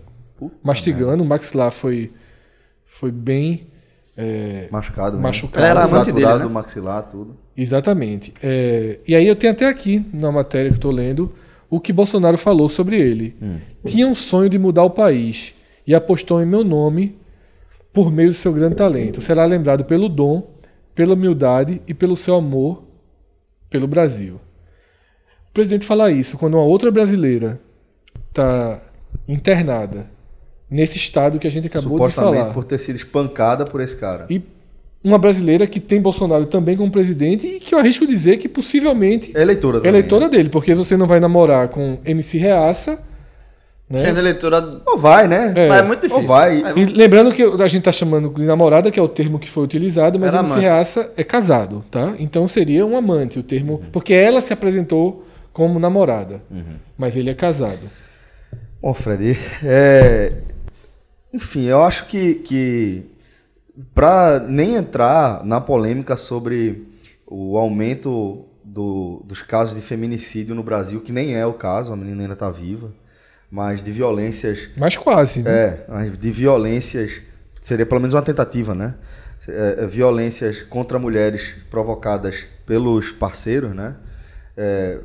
mastigando. 0.64 1.22
O 1.22 1.26
maxilar 1.26 1.70
foi, 1.70 2.10
foi 2.92 3.10
bem. 3.10 3.66
é, 4.16 4.68
Machucado? 4.70 5.18
Machucado. 5.18 5.66
Era 5.66 5.84
amante 5.84 6.12
dele, 6.12 6.38
né? 6.38 6.44
maxilar, 6.44 7.02
tudo. 7.08 7.36
Exatamente. 7.56 8.34
É, 8.42 8.98
e 9.08 9.16
aí 9.16 9.26
eu 9.26 9.34
tenho 9.34 9.52
até 9.52 9.66
aqui, 9.66 10.04
na 10.12 10.30
matéria 10.30 10.70
que 10.70 10.76
estou 10.76 10.92
lendo, 10.92 11.32
o 11.70 11.80
que 11.80 11.90
Bolsonaro 11.92 12.36
falou 12.36 12.68
sobre 12.68 13.00
ele. 13.00 13.34
Tinha 13.84 14.06
um 14.06 14.14
sonho 14.14 14.50
de 14.50 14.58
mudar 14.58 14.84
o 14.84 14.90
país 14.90 15.54
e 15.86 15.94
apostou 15.94 16.42
em 16.42 16.46
meu 16.46 16.62
nome 16.62 17.18
por 17.94 18.12
meio 18.12 18.28
do 18.28 18.34
seu 18.34 18.52
grande 18.52 18.76
talento. 18.76 19.22
Será 19.22 19.44
lembrado 19.46 19.84
pelo 19.84 20.08
dom, 20.08 20.50
pela 20.94 21.14
humildade 21.14 21.80
e 21.88 21.94
pelo 21.94 22.14
seu 22.14 22.34
amor 22.36 22.84
pelo 23.70 23.88
Brasil. 23.88 24.34
O 25.48 25.52
presidente 25.54 25.86
fala 25.86 26.10
isso 26.10 26.36
quando 26.36 26.54
uma 26.54 26.62
outra 26.62 26.90
brasileira 26.90 27.58
está 28.28 28.82
internada 29.26 30.10
nesse 30.72 30.96
estado 30.96 31.38
que 31.38 31.46
a 31.46 31.50
gente 31.50 31.66
acabou 31.66 32.08
de 32.08 32.14
falar. 32.14 32.46
por 32.52 32.64
ter 32.64 32.78
sido 32.78 32.96
espancada 32.96 33.64
por 33.64 33.80
esse 33.80 33.94
cara. 33.96 34.26
E 34.30 34.42
uma 35.04 35.18
brasileira 35.18 35.66
que 35.66 35.78
tem 35.78 36.00
Bolsonaro 36.00 36.46
também 36.46 36.76
como 36.76 36.90
presidente 36.90 37.46
e 37.46 37.60
que 37.60 37.74
eu 37.74 37.78
arrisco 37.78 38.06
dizer 38.06 38.38
que 38.38 38.48
possivelmente 38.48 39.36
É 39.36 39.42
eleitora 39.42 39.78
é 39.78 39.80
também. 39.80 39.90
eleitora 39.98 40.28
dele, 40.28 40.48
porque 40.48 40.74
você 40.74 40.96
não 40.96 41.06
vai 41.06 41.20
namorar 41.20 41.68
com 41.68 41.98
MC 42.04 42.38
Reaça. 42.38 42.98
Né? 43.90 44.00
Sendo 44.00 44.20
eleitora. 44.20 44.70
Ou 44.86 44.96
vai, 44.96 45.28
né? 45.28 45.52
É. 45.54 45.68
Mas 45.68 45.80
é 45.80 45.82
muito 45.82 46.00
difícil. 46.00 46.22
Ou 46.22 46.28
vai. 46.28 46.62
É, 46.62 46.78
E 46.78 46.86
lembrando 46.86 47.32
que 47.32 47.42
a 47.42 47.68
gente 47.68 47.80
está 47.80 47.92
chamando 47.92 48.30
de 48.30 48.44
namorada, 48.44 48.90
que 48.90 48.98
é 48.98 49.02
o 49.02 49.08
termo 49.08 49.38
que 49.38 49.50
foi 49.50 49.64
utilizado, 49.64 50.18
mas 50.18 50.28
Era 50.30 50.38
MC 50.38 50.52
amante. 50.52 50.64
Reaça 50.64 51.12
é 51.16 51.22
casado, 51.24 51.84
tá? 51.90 52.14
Então 52.18 52.48
seria 52.48 52.86
um 52.86 52.96
amante 52.96 53.38
o 53.38 53.42
termo, 53.42 53.82
porque 53.92 54.14
ela 54.14 54.40
se 54.40 54.52
apresentou 54.52 55.26
como 55.52 55.78
namorada, 55.78 56.40
mas 56.96 57.14
ele 57.16 57.28
é 57.28 57.34
casado. 57.34 57.90
Bom, 58.80 58.94
Fred, 58.94 59.36
é... 59.62 60.32
enfim, 61.32 61.64
eu 61.64 61.82
acho 61.82 62.06
que, 62.06 62.34
que 62.36 63.06
para 63.94 64.38
nem 64.40 64.74
entrar 64.74 65.44
na 65.44 65.60
polêmica 65.60 66.16
sobre 66.16 66.86
o 67.26 67.56
aumento 67.56 68.44
do- 68.62 69.22
dos 69.24 69.42
casos 69.42 69.74
de 69.74 69.80
feminicídio 69.80 70.54
no 70.54 70.62
Brasil, 70.62 71.00
que 71.00 71.12
nem 71.12 71.34
é 71.34 71.46
o 71.46 71.54
caso, 71.54 71.92
a 71.92 71.96
menina 71.96 72.22
ainda 72.22 72.34
está 72.34 72.50
viva, 72.50 72.92
mas 73.50 73.82
de 73.82 73.90
violências 73.90 74.68
Mas 74.76 74.96
quase, 74.96 75.42
né? 75.42 75.50
É, 75.50 75.84
mas 75.88 76.18
de 76.18 76.30
violências, 76.30 77.20
seria 77.60 77.86
pelo 77.86 78.00
menos 78.00 78.14
uma 78.14 78.22
tentativa, 78.22 78.74
né? 78.74 78.94
É, 79.48 79.76
é, 79.80 79.86
violências 79.86 80.62
contra 80.62 80.98
mulheres 80.98 81.54
provocadas 81.70 82.46
pelos 82.64 83.10
parceiros, 83.10 83.74
né? 83.74 83.96
É, 84.56 84.98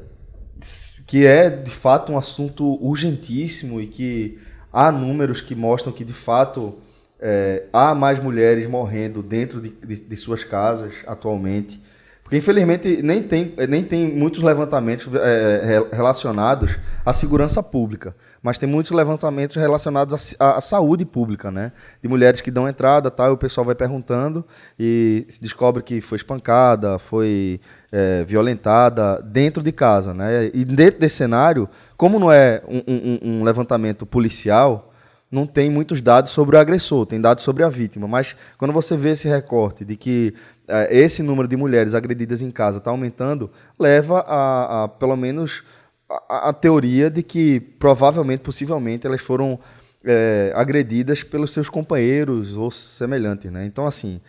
que 1.07 1.25
é 1.25 1.49
de 1.49 1.71
fato 1.71 2.11
um 2.11 2.17
assunto 2.17 2.83
urgentíssimo 2.83 3.79
e 3.79 3.87
que 3.87 4.39
há 4.71 4.91
números 4.91 5.41
que 5.41 5.55
mostram 5.55 5.91
que 5.93 6.03
de 6.03 6.13
fato 6.13 6.75
é, 7.19 7.63
há 7.73 7.95
mais 7.95 8.19
mulheres 8.21 8.69
morrendo 8.69 9.23
dentro 9.23 9.59
de, 9.61 9.69
de- 9.69 9.99
de 10.01 10.17
suas 10.17 10.43
casas 10.43 10.93
atualmente. 11.07 11.81
Porque 12.23 12.35
infelizmente 12.37 13.01
nem 13.01 13.23
tem, 13.23 13.55
nem 13.69 13.81
tem 13.81 14.13
muitos 14.13 14.43
levantamentos 14.43 15.07
é, 15.15 15.61
re- 15.63 15.87
relacionados 15.95 16.77
à 17.05 17.13
segurança 17.13 17.63
pública, 17.63 18.13
mas 18.43 18.57
tem 18.57 18.67
muitos 18.67 18.91
levantamentos 18.91 19.55
relacionados 19.55 20.35
à, 20.37 20.57
à- 20.57 20.61
saúde 20.61 21.05
pública, 21.05 21.49
né? 21.49 21.71
De 22.03 22.09
mulheres 22.09 22.41
que 22.41 22.51
dão 22.51 22.67
entrada, 22.67 23.09
tal, 23.09 23.29
e 23.29 23.33
o 23.33 23.37
pessoal 23.37 23.63
vai 23.63 23.75
perguntando 23.75 24.45
e 24.77 25.25
se 25.29 25.41
descobre 25.41 25.81
que 25.81 26.01
foi 26.01 26.17
espancada, 26.17 26.99
foi 26.99 27.61
é, 27.91 28.23
violentada 28.23 29.21
dentro 29.21 29.63
de 29.63 29.71
casa, 29.71 30.13
né? 30.13 30.51
E 30.53 30.65
dentro 30.65 30.99
desse 30.99 31.15
cenário, 31.15 31.69
como 31.95 32.19
não 32.19 32.31
é 32.31 32.61
um- 32.67 32.83
um- 32.87 33.19
um- 33.39 33.43
levantamento 33.43 34.05
policial, 34.05 34.91
não 35.31 35.45
tem 35.45 35.69
muitos 35.69 36.01
dados 36.01 36.31
sobre 36.31 36.55
o 36.55 36.59
agressor, 36.59 37.05
tem 37.05 37.19
dados 37.19 37.43
sobre 37.43 37.63
a 37.63 37.69
vítima. 37.69 38.07
Mas 38.07 38.35
quando 38.57 38.73
você 38.73 38.95
vê 38.95 39.09
esse 39.09 39.27
recorte 39.27 39.83
de 39.83 39.95
que 39.95 40.33
eh, 40.69 40.99
esse 40.99 41.21
número 41.23 41.47
de 41.47 41.55
mulheres 41.57 41.93
agredidas 41.93 42.41
em 42.41 42.51
casa 42.51 42.77
está 42.77 42.91
aumentando, 42.91 43.49
leva 43.79 44.19
a, 44.27 44.83
a, 44.83 44.87
pelo 44.87 45.15
menos 45.15 45.63
a, 46.09 46.49
a 46.49 46.53
teoria 46.53 47.09
de 47.09 47.23
que 47.23 47.59
provavelmente, 47.59 48.41
possivelmente, 48.41 49.05
elas 49.07 49.21
foram 49.21 49.59
eh, 50.03 50.51
agredidas 50.55 51.23
pelos 51.23 51.51
seus 51.51 51.69
companheiros 51.69 52.55
ou 52.55 52.71
semelhantes. 52.71 53.51
Né? 53.51 53.65
Então, 53.65 53.85
assim, 53.85 54.21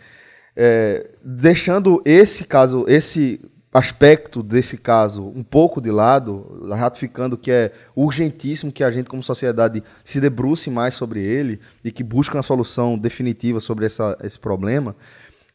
eh, 0.61 1.11
deixando 1.23 2.01
esse 2.03 2.43
caso, 2.43 2.83
esse 2.85 3.39
aspecto 3.71 4.43
desse 4.43 4.77
caso 4.77 5.23
um 5.33 5.41
pouco 5.43 5.79
de 5.79 5.89
lado, 5.89 6.67
ratificando 6.71 7.37
que 7.37 7.49
é 7.49 7.71
urgentíssimo 7.95 8.69
que 8.69 8.83
a 8.83 8.91
gente, 8.91 9.09
como 9.09 9.23
sociedade, 9.23 9.81
se 10.03 10.19
debruce 10.19 10.69
mais 10.69 10.95
sobre 10.95 11.21
ele 11.23 11.61
e 11.81 11.93
que 11.93 12.03
busque 12.03 12.35
uma 12.35 12.43
solução 12.43 12.97
definitiva 12.97 13.61
sobre 13.61 13.85
essa, 13.85 14.17
esse 14.21 14.37
problema. 14.37 14.97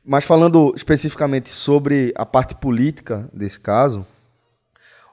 Mas 0.03 0.25
falando 0.25 0.73
especificamente 0.75 1.51
sobre 1.51 2.15
a 2.17 2.25
parte 2.25 2.55
política 2.55 3.29
desse 3.31 3.61
caso, 3.61 4.07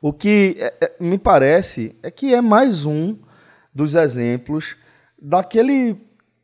o 0.01 0.13
que 0.13 0.55
é- 0.57 0.73
é- 0.79 0.95
me 1.01 1.17
parece 1.17 1.93
é 2.01 2.09
que 2.09 2.33
é 2.33 2.39
mais 2.39 2.85
um 2.85 3.17
dos 3.75 3.95
exemplos 3.95 4.75
daquele, 5.21 5.95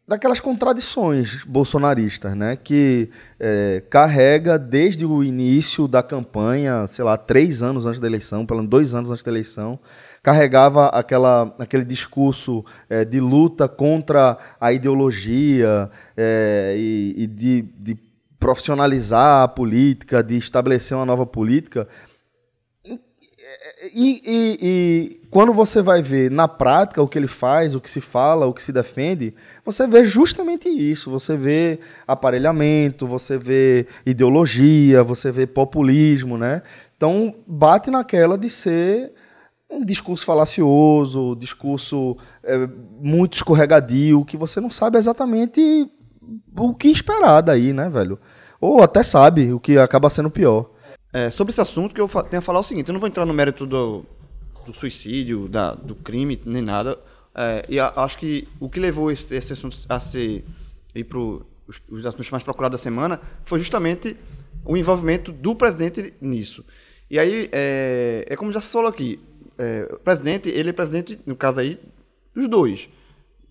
daquelas 0.08 0.40
contradições 0.40 1.44
bolsonaristas, 1.44 2.34
né? 2.34 2.56
Que 2.56 3.10
é, 3.38 3.84
carrega 3.90 4.58
desde 4.58 5.06
o 5.06 5.22
início 5.22 5.88
da 5.88 6.02
campanha, 6.02 6.88
sei 6.88 7.04
lá, 7.04 7.18
três 7.18 7.62
anos 7.62 7.86
antes 7.86 8.00
da 8.00 8.08
eleição, 8.08 8.46
pelo 8.46 8.60
menos 8.60 8.70
dois 8.70 8.96
anos 8.96 9.12
antes 9.12 9.22
da 9.24 9.30
eleição, 9.30 9.78
carregava 10.24 10.88
aquela, 10.88 11.54
aquele 11.60 11.84
discurso 11.84 12.64
é, 12.90 13.04
de 13.04 13.20
luta 13.20 13.68
contra 13.68 14.38
a 14.62 14.72
ideologia 14.72 15.90
é, 16.16 16.76
e, 16.78 17.24
e 17.24 17.28
de, 17.28 17.62
de 17.78 17.98
profissionalizar 18.40 19.44
a 19.44 19.48
política, 19.48 20.24
de 20.24 20.38
estabelecer 20.38 20.96
uma 20.96 21.06
nova 21.06 21.26
política. 21.26 21.88
E, 23.94 24.22
e- 24.26 24.58
e 24.62 25.28
quando 25.30 25.54
você 25.54 25.84
vai 25.84 26.02
ver 26.02 26.32
na 26.32 26.48
prática 26.48 27.02
o 27.02 27.08
que 27.08 27.18
ele 27.18 27.28
faz, 27.28 27.76
o 27.76 27.82
que 27.82 27.90
se 27.90 28.02
fala, 28.02 28.48
o 28.48 28.54
que 28.54 28.62
se 28.64 28.72
defende, 28.72 29.36
você 29.64 29.86
vê 29.86 30.06
justamente 30.06 30.68
isso. 30.68 31.12
Você 31.12 31.38
vê 31.38 31.80
aparelhamento, 32.08 33.06
você 33.06 33.38
vê 33.38 33.86
ideologia, 34.06 35.04
você 35.04 35.32
vê 35.32 35.46
populismo, 35.46 36.38
né? 36.38 36.64
Então 36.96 37.36
bate 37.46 37.92
naquela 37.92 38.36
de 38.38 38.50
ser 38.50 39.14
um 39.70 39.86
discurso 39.86 40.26
falacioso, 40.26 41.36
discurso 41.36 42.18
é, 42.44 42.68
muito 43.00 43.36
escorregadio, 43.36 44.26
que 44.26 44.38
você 44.38 44.60
não 44.60 44.72
sabe 44.72 44.98
exatamente 44.98 45.88
o 46.58 46.74
que 46.74 46.88
esperar 46.88 47.42
daí, 47.42 47.74
né, 47.74 47.90
velho? 47.90 48.18
Ou 48.60 48.82
até 48.82 49.04
sabe, 49.04 49.54
o 49.54 49.60
que 49.60 49.78
acaba 49.78 50.10
sendo 50.10 50.32
pior. 50.32 50.72
É, 51.18 51.32
sobre 51.32 51.50
esse 51.52 51.60
assunto, 51.60 51.96
que 51.96 52.00
eu 52.02 52.08
tenho 52.08 52.38
a 52.38 52.44
falar 52.44 52.60
o 52.60 52.64
seguinte: 52.64 52.90
eu 52.90 52.94
não 52.94 53.00
vou 53.00 53.08
entrar 53.08 53.26
no 53.26 53.34
mérito 53.34 53.66
do, 53.66 54.06
do 54.68 54.72
suicídio, 54.72 55.48
da, 55.48 55.74
do 55.74 55.96
crime, 55.96 56.40
nem 56.46 56.62
nada. 56.62 57.00
É, 57.34 57.66
e 57.68 57.80
a- 57.80 57.92
acho 57.96 58.20
que 58.20 58.48
o 58.60 58.70
que 58.70 58.80
levou 58.80 59.12
esse, 59.12 59.34
esse 59.34 59.52
assunto 59.52 59.76
a 59.90 60.00
ser 60.00 60.46
ir 60.94 61.04
para 61.06 61.18
os, 61.18 61.42
os 61.90 62.06
assuntos 62.06 62.30
mais 62.30 62.44
procurados 62.44 62.80
da 62.80 62.84
semana 62.84 63.20
foi 63.44 63.58
justamente 63.58 64.16
o 64.64 64.78
envolvimento 64.78 65.32
do 65.32 65.56
presidente 65.56 66.14
nisso. 66.22 66.64
E 67.10 67.18
aí, 67.18 67.50
é, 67.52 68.24
é 68.30 68.36
como 68.36 68.52
já 68.52 68.62
se 68.62 68.72
falou 68.72 68.88
aqui: 68.90 69.20
é, 69.58 69.90
o 69.92 69.98
presidente, 69.98 70.50
ele 70.50 70.70
é 70.70 70.74
presidente, 70.74 71.20
no 71.26 71.36
caso 71.36 71.62
aí, 71.62 71.80
dos 72.36 72.48
dois. 72.48 72.90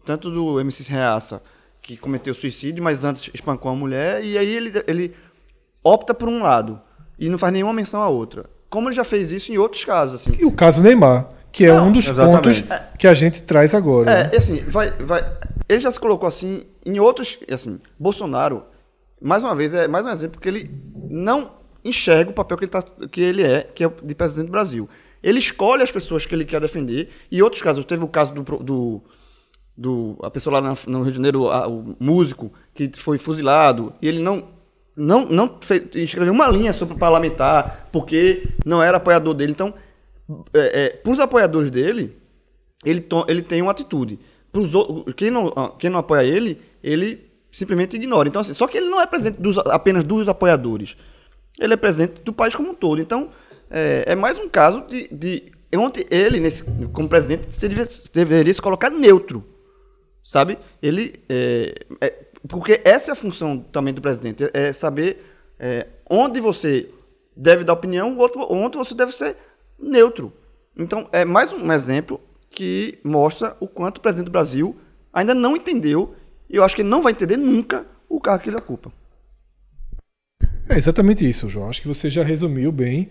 Tanto 0.04 0.30
do 0.30 0.60
MC 0.60 0.88
Reaça, 0.88 1.42
que 1.82 1.96
cometeu 1.96 2.32
suicídio, 2.32 2.84
mas 2.84 3.02
antes 3.02 3.28
espancou 3.34 3.72
uma 3.72 3.78
mulher, 3.78 4.24
e 4.24 4.38
aí 4.38 4.54
ele, 4.54 4.72
ele 4.86 5.16
opta 5.82 6.14
por 6.14 6.28
um 6.28 6.40
lado 6.44 6.85
e 7.18 7.28
não 7.28 7.38
faz 7.38 7.52
nenhuma 7.52 7.72
menção 7.72 8.02
à 8.02 8.08
outra. 8.08 8.46
Como 8.68 8.88
ele 8.88 8.96
já 8.96 9.04
fez 9.04 9.30
isso 9.32 9.52
em 9.52 9.58
outros 9.58 9.84
casos, 9.84 10.20
assim. 10.20 10.36
E 10.38 10.44
o 10.44 10.50
caso 10.52 10.82
Neymar, 10.82 11.28
que 11.52 11.64
é 11.64 11.72
Não, 11.72 11.88
um 11.88 11.92
dos 11.92 12.08
exatamente. 12.08 12.62
pontos 12.62 12.80
que 12.98 13.06
a 13.06 13.14
gente 13.14 13.42
traz 13.42 13.74
agora. 13.74 14.04
né? 14.04 14.30
É, 14.32 14.34
e 14.34 14.38
assim, 14.38 14.56
vai, 14.64 14.90
vai, 14.90 15.24
ele 15.68 15.80
já 15.80 15.90
se 15.90 15.98
colocou 16.00 16.28
assim 16.28 16.64
em 16.84 16.98
outros, 16.98 17.38
assim, 17.50 17.80
Bolsonaro, 17.98 18.64
mais 19.20 19.42
uma 19.42 19.54
vez, 19.54 19.72
é 19.72 19.88
mais 19.88 20.04
um 20.04 20.10
exemplo 20.10 20.40
que 20.40 20.48
ele 20.48 20.70
não 21.08 21.52
enxerga 21.84 22.30
o 22.30 22.34
papel 22.34 22.58
que 22.58 22.64
ele, 22.64 22.70
tá, 22.70 22.82
que 23.10 23.20
ele 23.20 23.42
é, 23.42 23.62
que 23.62 23.84
é 23.84 23.90
de 24.02 24.14
presidente 24.14 24.46
do 24.46 24.52
Brasil. 24.52 24.88
Ele 25.22 25.38
escolhe 25.38 25.82
as 25.82 25.90
pessoas 25.90 26.26
que 26.26 26.34
ele 26.34 26.44
quer 26.44 26.60
defender, 26.60 27.08
e 27.30 27.42
outros 27.42 27.62
casos, 27.62 27.84
teve 27.84 28.04
o 28.04 28.08
caso 28.08 28.34
do, 28.34 28.42
do, 28.42 29.02
do 29.76 30.16
a 30.22 30.30
pessoa 30.30 30.60
lá 30.60 30.74
no 30.86 31.02
Rio 31.02 31.10
de 31.12 31.16
Janeiro, 31.16 31.48
a- 31.50 31.66
o 31.66 31.96
músico, 31.98 32.52
que 32.74 32.90
foi 32.96 33.18
fuzilado, 33.18 33.92
e 34.02 34.08
ele 34.08 34.20
não 34.22 34.44
não, 34.96 35.26
não 35.26 35.58
fez, 35.60 35.86
escreveu 35.94 36.32
uma 36.32 36.48
linha 36.48 36.72
sobre 36.72 36.94
o 36.94 36.98
parlamentar, 36.98 37.88
porque 37.92 38.44
não 38.64 38.82
era 38.82 38.96
apoiador 38.96 39.34
dele. 39.34 39.52
Então, 39.52 39.74
é, 40.54 40.90
para 40.90 41.12
os 41.12 41.20
apoiadores 41.20 41.70
dele, 41.70 42.16
ele, 42.84 43.00
to- 43.00 43.26
ele 43.28 43.42
tem 43.42 43.60
uma 43.62 43.70
atitude. 43.72 44.18
Pros, 44.50 44.74
ou- 44.74 45.04
quem, 45.14 45.30
não, 45.30 45.52
ah, 45.54 45.72
quem 45.78 45.90
não 45.90 45.98
apoia 45.98 46.24
ele, 46.24 46.60
ele 46.82 47.30
simplesmente 47.52 47.96
ignora. 47.96 48.28
Então, 48.28 48.40
assim, 48.40 48.54
só 48.54 48.66
que 48.66 48.76
ele 48.78 48.88
não 48.88 49.00
é 49.00 49.06
presidente 49.06 49.40
dos- 49.40 49.58
apenas 49.58 50.02
dos 50.04 50.28
apoiadores. 50.28 50.96
Ele 51.60 51.72
é 51.74 51.76
presidente 51.76 52.20
do 52.22 52.32
país 52.32 52.54
como 52.54 52.70
um 52.70 52.74
todo. 52.74 53.00
Então, 53.00 53.30
é, 53.70 54.04
é 54.08 54.14
mais 54.14 54.38
um 54.38 54.48
caso 54.48 54.86
de, 54.86 55.08
de 55.08 55.52
onde 55.74 56.06
ele, 56.10 56.40
nesse, 56.40 56.64
como 56.92 57.08
presidente, 57.08 57.46
se 57.54 57.68
deve- 57.68 57.88
deveria 58.12 58.52
se 58.52 58.62
colocar 58.62 58.90
neutro. 58.90 59.44
Sabe? 60.24 60.58
Ele. 60.82 61.20
é, 61.28 61.74
é, 62.00 62.25
porque 62.48 62.80
essa 62.84 63.10
é 63.10 63.12
a 63.12 63.16
função 63.16 63.58
também 63.58 63.92
do 63.94 64.02
presidente, 64.02 64.48
é 64.52 64.72
saber 64.72 65.22
é, 65.58 65.86
onde 66.08 66.40
você 66.40 66.88
deve 67.36 67.64
dar 67.64 67.74
opinião, 67.74 68.16
outro, 68.18 68.46
onde 68.50 68.76
você 68.76 68.94
deve 68.94 69.12
ser 69.12 69.36
neutro. 69.78 70.32
Então, 70.76 71.08
é 71.12 71.24
mais 71.24 71.52
um 71.52 71.72
exemplo 71.72 72.20
que 72.50 72.98
mostra 73.04 73.56
o 73.60 73.68
quanto 73.68 73.98
o 73.98 74.00
presidente 74.00 74.26
do 74.26 74.32
Brasil 74.32 74.76
ainda 75.12 75.34
não 75.34 75.56
entendeu, 75.56 76.14
e 76.48 76.56
eu 76.56 76.64
acho 76.64 76.76
que 76.76 76.82
ele 76.82 76.88
não 76.88 77.02
vai 77.02 77.12
entender 77.12 77.36
nunca 77.36 77.86
o 78.08 78.20
cargo 78.20 78.44
que 78.44 78.50
ele 78.50 78.56
ocupa. 78.56 78.92
É 80.68 80.76
exatamente 80.76 81.28
isso, 81.28 81.48
João. 81.48 81.68
Acho 81.68 81.80
que 81.80 81.88
você 81.88 82.10
já 82.10 82.22
resumiu 82.22 82.72
bem. 82.72 83.08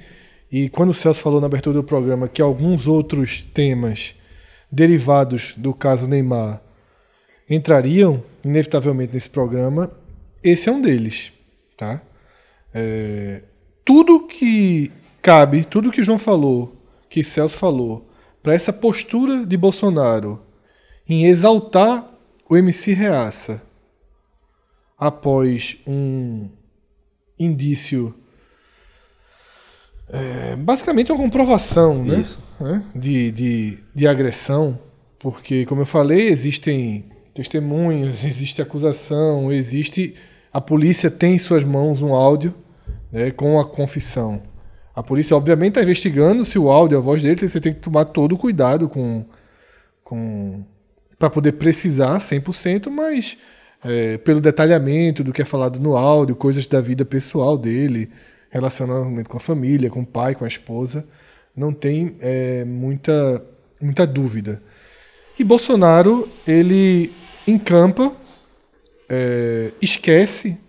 E 0.52 0.70
quando 0.70 0.90
o 0.90 0.94
Celso 0.94 1.22
falou 1.22 1.40
na 1.40 1.48
abertura 1.48 1.76
do 1.76 1.84
programa 1.84 2.28
que 2.28 2.42
alguns 2.42 2.86
outros 2.86 3.42
temas 3.42 4.14
derivados 4.72 5.54
do 5.58 5.74
caso 5.74 6.08
Neymar 6.08 6.62
entrariam 7.50 8.24
inevitavelmente 8.44 9.14
nesse 9.14 9.30
programa, 9.30 9.92
esse 10.44 10.70
é 10.70 10.72
um 10.72 10.82
deles, 10.82 11.32
tá? 11.78 12.02
É, 12.74 13.42
tudo 13.84 14.28
que 14.28 14.92
cabe, 15.22 15.64
tudo 15.64 15.92
que 15.92 16.04
João 16.04 16.20
falou, 16.20 16.76
que 17.10 17.24
Celso 17.24 17.58
falou, 17.58 18.08
para 18.44 18.54
essa 18.54 18.72
postura 18.72 19.46
de 19.46 19.58
Bolsonaro 19.58 20.42
em 21.08 21.26
exaltar 21.26 22.12
o 22.48 22.56
MC 22.56 22.94
Reaça 22.94 23.62
após 24.98 25.78
um 25.88 26.50
indício. 27.40 28.14
é, 30.10 30.56
basicamente 30.56 31.12
uma 31.12 31.18
comprovação 31.18 32.04
né? 32.04 32.22
Né? 32.60 32.84
De, 32.96 33.32
de, 33.32 33.80
de 33.94 34.08
agressão, 34.08 34.80
porque, 35.18 35.66
como 35.66 35.82
eu 35.82 35.86
falei, 35.86 36.28
existem 36.28 37.06
testemunhas, 37.36 38.24
existe 38.24 38.62
acusação, 38.62 39.52
existe. 39.52 40.16
A 40.52 40.62
polícia 40.62 41.12
tem 41.12 41.36
em 41.36 41.40
suas 41.40 41.64
mãos 41.64 42.02
um 42.02 42.16
áudio 42.16 42.56
né, 43.12 43.30
com 43.30 43.60
a 43.60 43.66
confissão. 43.66 44.42
A 44.96 45.04
polícia, 45.04 45.36
obviamente, 45.36 45.72
está 45.72 45.84
investigando 45.84 46.46
se 46.46 46.58
o 46.58 46.72
áudio, 46.72 46.98
a 46.98 47.02
voz 47.02 47.22
dele, 47.22 47.48
você 47.48 47.60
tem 47.60 47.74
que 47.74 47.82
tomar 47.82 48.06
todo 48.06 48.34
o 48.34 48.38
cuidado 48.38 48.88
com, 48.88 49.26
com 50.02 50.64
para 51.20 51.30
poder 51.30 51.54
precisar 51.54 52.18
100%, 52.20 52.90
mas 52.90 53.38
é, 53.84 54.18
pelo 54.20 54.40
detalhamento 54.40 55.22
do 55.22 55.34
que 55.34 55.42
é 55.42 55.46
falado 55.46 55.78
no 55.80 55.98
áudio, 55.98 56.38
coisas 56.38 56.66
da 56.66 56.80
vida 56.80 57.04
pessoal 57.04 57.58
dele, 57.58 58.10
relacionamento 58.50 59.30
com 59.30 59.36
a 59.36 59.42
família, 59.42 59.90
com 59.90 60.00
o 60.00 60.06
pai, 60.06 60.36
com 60.36 60.46
a 60.46 60.48
esposa, 60.48 61.06
não 61.54 61.74
tem 61.74 62.16
é, 62.22 62.64
muita, 62.64 63.44
muita 63.82 64.08
dúvida. 64.08 64.64
E 65.38 65.44
Bolsonaro, 65.44 66.30
ele 66.48 67.12
encampa, 67.48 68.16
é, 69.10 69.72
esquece, 69.82 70.60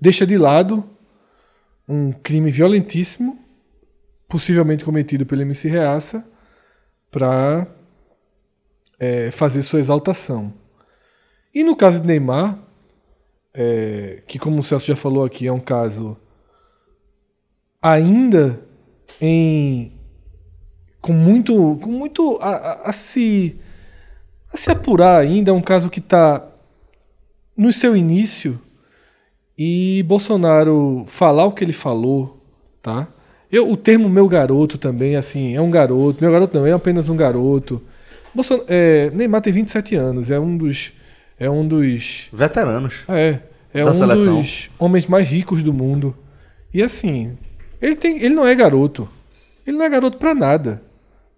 deixa 0.00 0.26
de 0.26 0.38
lado 0.38 0.84
um 1.88 2.12
crime 2.12 2.50
violentíssimo, 2.50 3.38
possivelmente 4.28 4.84
cometido 4.84 5.26
pelo 5.26 5.42
MC 5.42 5.68
Reaça, 5.68 6.26
para 7.10 7.66
é, 8.98 9.30
fazer 9.30 9.62
sua 9.62 9.80
exaltação. 9.80 10.52
E 11.54 11.62
no 11.62 11.76
caso 11.76 12.00
de 12.00 12.06
Neymar, 12.06 12.58
é, 13.52 14.22
que 14.26 14.38
como 14.38 14.58
o 14.58 14.62
Celso 14.62 14.86
já 14.86 14.96
falou 14.96 15.24
aqui, 15.24 15.46
é 15.46 15.52
um 15.52 15.60
caso 15.60 16.16
ainda 17.80 18.60
em 19.20 19.92
com 21.00 21.12
muito 21.12 21.78
com 21.78 21.90
muito 21.90 22.38
a, 22.40 22.48
a- 22.50 22.90
a 22.90 22.92
se 22.92 23.60
a 24.54 24.58
se 24.58 24.70
apurar 24.70 25.20
ainda, 25.20 25.50
é 25.50 25.54
um 25.54 25.60
caso 25.60 25.90
que 25.90 25.98
está 25.98 26.46
no 27.56 27.72
seu 27.72 27.96
início 27.96 28.60
e 29.56 30.04
Bolsonaro 30.06 31.04
falar 31.06 31.44
o 31.44 31.52
que 31.52 31.64
ele 31.64 31.72
falou, 31.72 32.42
tá? 32.82 33.06
Eu, 33.50 33.70
o 33.70 33.76
termo 33.76 34.08
meu 34.08 34.26
garoto 34.28 34.76
também, 34.76 35.14
assim, 35.14 35.54
é 35.54 35.60
um 35.60 35.70
garoto. 35.70 36.18
Meu 36.20 36.32
garoto 36.32 36.58
não, 36.58 36.66
é 36.66 36.72
apenas 36.72 37.08
um 37.08 37.16
garoto. 37.16 37.80
Bolson, 38.34 38.64
é, 38.66 39.10
Neymar 39.14 39.42
tem 39.42 39.52
27 39.52 39.94
anos, 39.94 40.30
é 40.30 40.40
um 40.40 40.56
dos. 40.56 40.92
É 41.38 41.48
um 41.48 41.66
dos. 41.66 42.26
Veteranos. 42.32 43.04
É, 43.08 43.38
é 43.72 43.84
um 43.84 43.94
seleção. 43.94 44.40
dos 44.40 44.70
homens 44.76 45.06
mais 45.06 45.28
ricos 45.28 45.62
do 45.62 45.72
mundo. 45.72 46.16
E 46.72 46.82
assim, 46.82 47.38
ele, 47.80 47.94
tem, 47.94 48.20
ele 48.20 48.34
não 48.34 48.46
é 48.46 48.54
garoto. 48.56 49.08
Ele 49.64 49.76
não 49.76 49.84
é 49.84 49.88
garoto 49.88 50.18
pra 50.18 50.34
nada. 50.34 50.82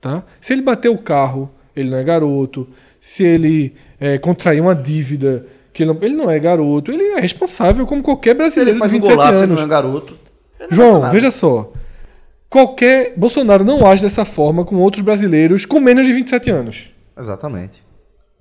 Tá? 0.01 0.25
Se 0.41 0.55
ele 0.55 0.63
bater 0.63 0.89
o 0.89 0.97
carro, 0.97 1.51
ele 1.75 1.91
não 1.91 1.99
é 1.99 2.05
garoto. 2.05 2.67
Se 3.07 3.23
ele 3.23 3.73
é, 4.01 4.19
contrair 4.19 4.61
uma 4.61 4.75
dívida, 4.75 5.47
que 5.73 5.85
ele 5.85 5.93
não, 5.93 6.03
ele 6.03 6.17
não 6.17 6.29
é 6.29 6.41
garoto. 6.41 6.91
Ele 6.91 7.05
é 7.05 7.21
responsável 7.21 7.87
como 7.87 8.03
qualquer 8.03 8.33
Se 8.33 8.37
brasileiro 8.37 8.71
ele 8.71 8.79
faz 8.81 8.91
de 8.91 8.97
um 8.99 9.01
27 9.01 9.17
golaço, 9.17 9.35
ele 9.37 9.45
anos. 9.45 9.59
não 9.61 9.65
é 9.65 9.69
garoto. 9.69 10.19
não 10.59 10.69
João, 10.69 11.11
veja 11.13 11.31
só. 11.31 11.73
Qualquer. 12.51 13.15
Bolsonaro 13.17 13.63
não 13.63 13.87
age 13.87 14.03
dessa 14.03 14.25
forma 14.25 14.65
com 14.65 14.75
outros 14.79 15.05
brasileiros 15.05 15.65
com 15.65 15.79
menos 15.79 16.05
de 16.05 16.13
27 16.13 16.51
anos. 16.51 16.91
Exatamente. 17.17 17.77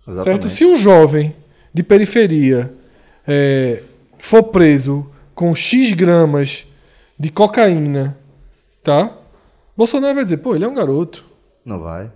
Certo? 0.03 0.09
Exatamente. 0.09 0.49
Se 0.49 0.66
um 0.66 0.76
jovem 0.76 1.36
de 1.72 1.84
periferia 1.84 2.74
é, 3.28 3.84
for 4.18 4.45
preso 4.45 5.05
com 5.36 5.53
X 5.53 5.93
gramas 5.93 6.66
de 7.20 7.30
cocaína, 7.30 8.18
tá? 8.84 9.16
Bolsonaro 9.78 10.16
vai 10.16 10.24
dizer, 10.24 10.38
pô, 10.38 10.55
ele 10.55 10.66
é 10.66 10.68
um 10.68 10.74
garoto. 10.74 11.24
Não 11.63 11.80
vai. 11.80 12.11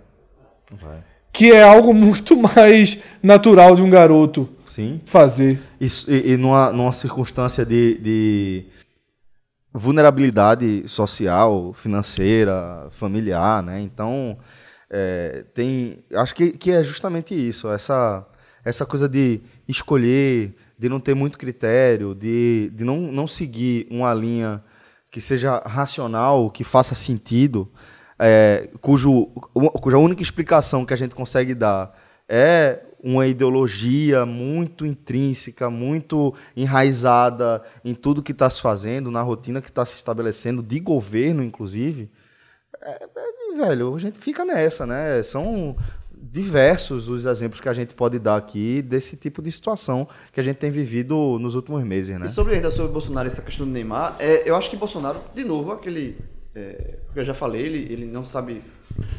Não 0.68 0.78
vai. 0.78 1.09
Que 1.32 1.52
é 1.52 1.62
algo 1.62 1.92
muito 1.94 2.36
mais 2.36 2.98
natural 3.22 3.76
de 3.76 3.82
um 3.82 3.90
garoto 3.90 4.48
Sim. 4.66 5.00
fazer. 5.06 5.60
Isso, 5.80 6.10
e, 6.10 6.32
e 6.32 6.36
numa, 6.36 6.70
numa 6.72 6.92
circunstância 6.92 7.64
de, 7.64 7.98
de 7.98 8.64
vulnerabilidade 9.72 10.86
social, 10.88 11.72
financeira, 11.72 12.88
familiar, 12.90 13.62
né? 13.62 13.80
Então, 13.80 14.36
é, 14.90 15.44
tem. 15.54 16.04
Acho 16.14 16.34
que, 16.34 16.50
que 16.52 16.72
é 16.72 16.82
justamente 16.82 17.34
isso, 17.34 17.70
essa, 17.70 18.26
essa 18.64 18.84
coisa 18.84 19.08
de 19.08 19.40
escolher, 19.68 20.54
de 20.78 20.88
não 20.88 20.98
ter 20.98 21.14
muito 21.14 21.38
critério, 21.38 22.14
de, 22.14 22.70
de 22.74 22.84
não, 22.84 23.00
não 23.12 23.26
seguir 23.26 23.86
uma 23.90 24.12
linha 24.12 24.62
que 25.10 25.20
seja 25.20 25.58
racional, 25.64 26.50
que 26.50 26.64
faça 26.64 26.94
sentido, 26.94 27.68
é, 28.20 28.68
cujo, 28.80 29.26
cuja 29.80 29.96
única 29.96 30.22
explicação 30.22 30.84
que 30.84 30.92
a 30.92 30.96
gente 30.96 31.14
consegue 31.14 31.54
dar 31.54 31.98
é 32.28 32.80
uma 33.02 33.26
ideologia 33.26 34.26
muito 34.26 34.84
intrínseca, 34.84 35.70
muito 35.70 36.34
enraizada 36.54 37.62
em 37.82 37.94
tudo 37.94 38.22
que 38.22 38.32
está 38.32 38.50
se 38.50 38.60
fazendo, 38.60 39.10
na 39.10 39.22
rotina 39.22 39.62
que 39.62 39.70
está 39.70 39.86
se 39.86 39.96
estabelecendo, 39.96 40.62
de 40.62 40.78
governo, 40.78 41.42
inclusive, 41.42 42.10
é, 42.82 43.08
é, 43.16 43.56
velho, 43.56 43.94
a 43.94 43.98
gente 43.98 44.18
fica 44.18 44.44
nessa, 44.44 44.86
né? 44.86 45.22
São 45.22 45.76
diversos 46.14 47.08
os 47.08 47.24
exemplos 47.24 47.60
que 47.60 47.68
a 47.68 47.74
gente 47.74 47.94
pode 47.94 48.18
dar 48.18 48.36
aqui 48.36 48.82
desse 48.82 49.16
tipo 49.16 49.40
de 49.40 49.50
situação 49.50 50.06
que 50.30 50.38
a 50.38 50.42
gente 50.42 50.56
tem 50.56 50.70
vivido 50.70 51.38
nos 51.38 51.54
últimos 51.54 51.82
meses, 51.82 52.18
né? 52.18 52.26
E 52.26 52.28
sobre 52.28 52.54
ainda 52.54 52.70
sobre 52.70 52.92
Bolsonaro, 52.92 53.26
essa 53.26 53.40
questão 53.40 53.66
do 53.66 53.72
Neymar, 53.72 54.16
é, 54.18 54.48
eu 54.48 54.54
acho 54.54 54.68
que 54.68 54.76
Bolsonaro, 54.76 55.20
de 55.34 55.42
novo, 55.42 55.72
aquele. 55.72 56.18
É, 56.60 56.94
o 57.08 57.12
que 57.14 57.20
eu 57.20 57.24
já 57.24 57.34
falei, 57.34 57.62
ele, 57.62 57.92
ele 57.92 58.04
não 58.06 58.24
sabe 58.24 58.62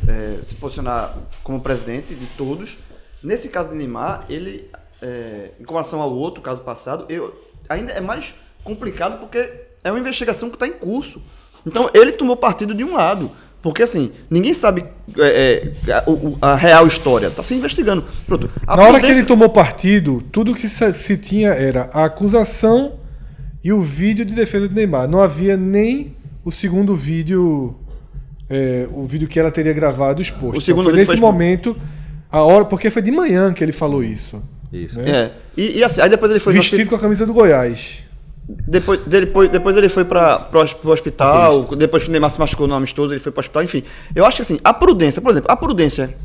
é, 0.07 0.43
se 0.43 0.55
posicionar 0.55 1.17
como 1.43 1.59
presidente 1.59 2.13
de 2.13 2.25
todos. 2.37 2.77
Nesse 3.23 3.49
caso 3.49 3.69
de 3.69 3.75
Neymar, 3.75 4.25
ele, 4.29 4.69
é, 5.01 5.51
em 5.59 5.63
comparação 5.63 6.01
ao 6.01 6.11
outro 6.11 6.41
caso 6.41 6.61
passado, 6.61 7.05
eu, 7.09 7.33
ainda 7.67 7.91
é 7.91 8.01
mais 8.01 8.35
complicado 8.63 9.19
porque 9.19 9.51
é 9.83 9.91
uma 9.91 9.99
investigação 9.99 10.49
que 10.49 10.55
está 10.55 10.67
em 10.67 10.73
curso. 10.73 11.21
Então 11.65 11.89
ele 11.93 12.11
tomou 12.11 12.37
partido 12.37 12.73
de 12.73 12.83
um 12.83 12.93
lado. 12.93 13.31
Porque 13.61 13.83
assim, 13.83 14.11
ninguém 14.27 14.55
sabe 14.55 14.85
é, 15.19 15.71
é, 15.87 15.93
a, 15.93 16.51
a 16.53 16.55
real 16.55 16.87
história. 16.87 17.27
Está 17.27 17.43
se 17.43 17.53
investigando. 17.53 18.03
Pronto. 18.25 18.49
A 18.65 18.75
Na 18.75 18.87
hora 18.87 18.99
que 18.99 19.05
ele 19.05 19.23
tomou 19.23 19.49
partido, 19.49 20.23
tudo 20.31 20.55
que 20.55 20.67
se, 20.67 20.93
se 20.95 21.17
tinha 21.17 21.49
era 21.49 21.89
a 21.93 22.05
acusação 22.05 22.99
e 23.63 23.71
o 23.71 23.81
vídeo 23.81 24.25
de 24.25 24.33
defesa 24.33 24.67
de 24.67 24.73
Neymar. 24.73 25.07
Não 25.07 25.21
havia 25.21 25.55
nem 25.55 26.15
o 26.43 26.51
segundo 26.51 26.95
vídeo, 26.95 27.75
é, 28.49 28.87
o 28.91 29.03
vídeo 29.03 29.27
que 29.27 29.39
ela 29.39 29.51
teria 29.51 29.73
gravado 29.73 30.21
exposto. 30.21 30.57
O 30.57 30.61
segundo 30.61 30.85
foi 30.85 30.93
vídeo 30.93 30.99
nesse 31.01 31.13
exposto. 31.13 31.31
momento, 31.31 31.77
a 32.31 32.41
hora, 32.43 32.65
porque 32.65 32.89
foi 32.89 33.01
de 33.01 33.11
manhã 33.11 33.53
que 33.53 33.63
ele 33.63 33.71
falou 33.71 34.03
isso. 34.03 34.41
Isso. 34.71 34.99
né? 34.99 35.09
É. 35.09 35.31
E, 35.55 35.79
e 35.79 35.83
assim, 35.83 36.01
aí 36.01 36.09
depois 36.09 36.31
ele 36.31 36.39
foi 36.39 36.53
Vestido 36.53 36.89
com 36.89 36.95
a 36.95 36.99
camisa 36.99 37.25
do 37.25 37.33
Goiás. 37.33 37.99
Depois, 38.47 38.99
depois, 39.05 39.49
depois 39.49 39.77
ele 39.77 39.87
foi 39.87 40.03
para 40.03 40.49
o 40.83 40.89
hospital, 40.89 41.63
depois 41.75 42.03
que 42.03 42.09
o 42.09 42.11
Neymar 42.11 42.31
se 42.31 42.39
machucou 42.39 42.67
no 42.67 42.73
amistoso, 42.73 43.13
ele 43.13 43.19
foi 43.19 43.31
para 43.31 43.39
o 43.39 43.41
hospital, 43.41 43.63
enfim. 43.63 43.83
Eu 44.15 44.25
acho 44.25 44.37
que 44.37 44.41
assim, 44.41 44.59
a 44.63 44.73
prudência, 44.73 45.21
por 45.21 45.31
exemplo, 45.31 45.51
a 45.51 45.55
prudência 45.55 46.15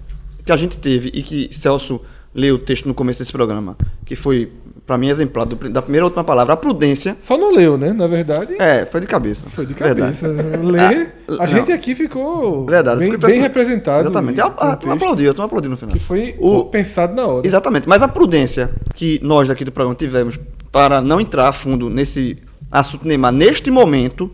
que 0.44 0.50
a 0.50 0.56
gente 0.56 0.78
teve 0.78 1.10
e 1.12 1.22
que 1.22 1.48
Celso 1.52 2.00
ler 2.36 2.52
o 2.52 2.58
texto 2.58 2.86
no 2.86 2.92
começo 2.94 3.18
desse 3.20 3.32
programa, 3.32 3.76
que 4.04 4.14
foi, 4.14 4.52
pra 4.86 4.98
mim, 4.98 5.08
exemplar 5.08 5.46
do- 5.46 5.56
da 5.70 5.80
primeira 5.80 6.04
à 6.04 6.06
última 6.06 6.22
palavra. 6.22 6.52
A 6.52 6.56
prudência. 6.56 7.16
Só 7.18 7.38
não 7.38 7.50
leu, 7.54 7.78
né? 7.78 7.92
Na 7.94 8.06
verdade, 8.06 8.54
É, 8.60 8.84
foi 8.84 9.00
de 9.00 9.06
cabeça. 9.06 9.48
foi 9.48 9.64
de 9.64 9.72
cabeça. 9.72 10.28
Ler, 10.62 11.14
Ah, 11.28 11.32
a 11.32 11.36
não. 11.38 11.46
gente 11.48 11.72
aqui 11.72 11.94
ficou 11.94 12.66
Verdade. 12.66 13.00
bem, 13.00 13.16
bem 13.18 13.40
representado. 13.40 14.00
Exatamente. 14.02 14.36
e- 14.36 14.40
A, 14.42 14.46
a, 14.46 14.50
turma 14.50 14.76
texto, 14.76 14.90
aplaudiu, 14.92 15.30
a 15.30 15.34
turma 15.34 15.46
aplaudiu 15.46 15.70
no 15.70 15.76
final. 15.78 15.92
Que 15.94 15.98
foi 15.98 16.36
O- 16.38 16.66
pensado 16.66 17.14
na 17.14 17.26
hora. 17.26 17.46
Exatamente. 17.46 17.88
Mas 17.88 18.02
a 18.02 18.08
prudência 18.08 18.70
que 18.94 19.18
nós 19.22 19.48
daqui 19.48 19.64
do 19.64 19.72
programa 19.72 19.94
tivemos 19.96 20.38
para 20.70 21.00
não 21.00 21.18
entrar 21.18 21.48
a 21.48 21.52
fundo 21.52 21.88
nesse 21.88 22.36
assunto 22.70 23.06
Neymar 23.08 23.32
neste 23.32 23.70
momento, 23.70 24.30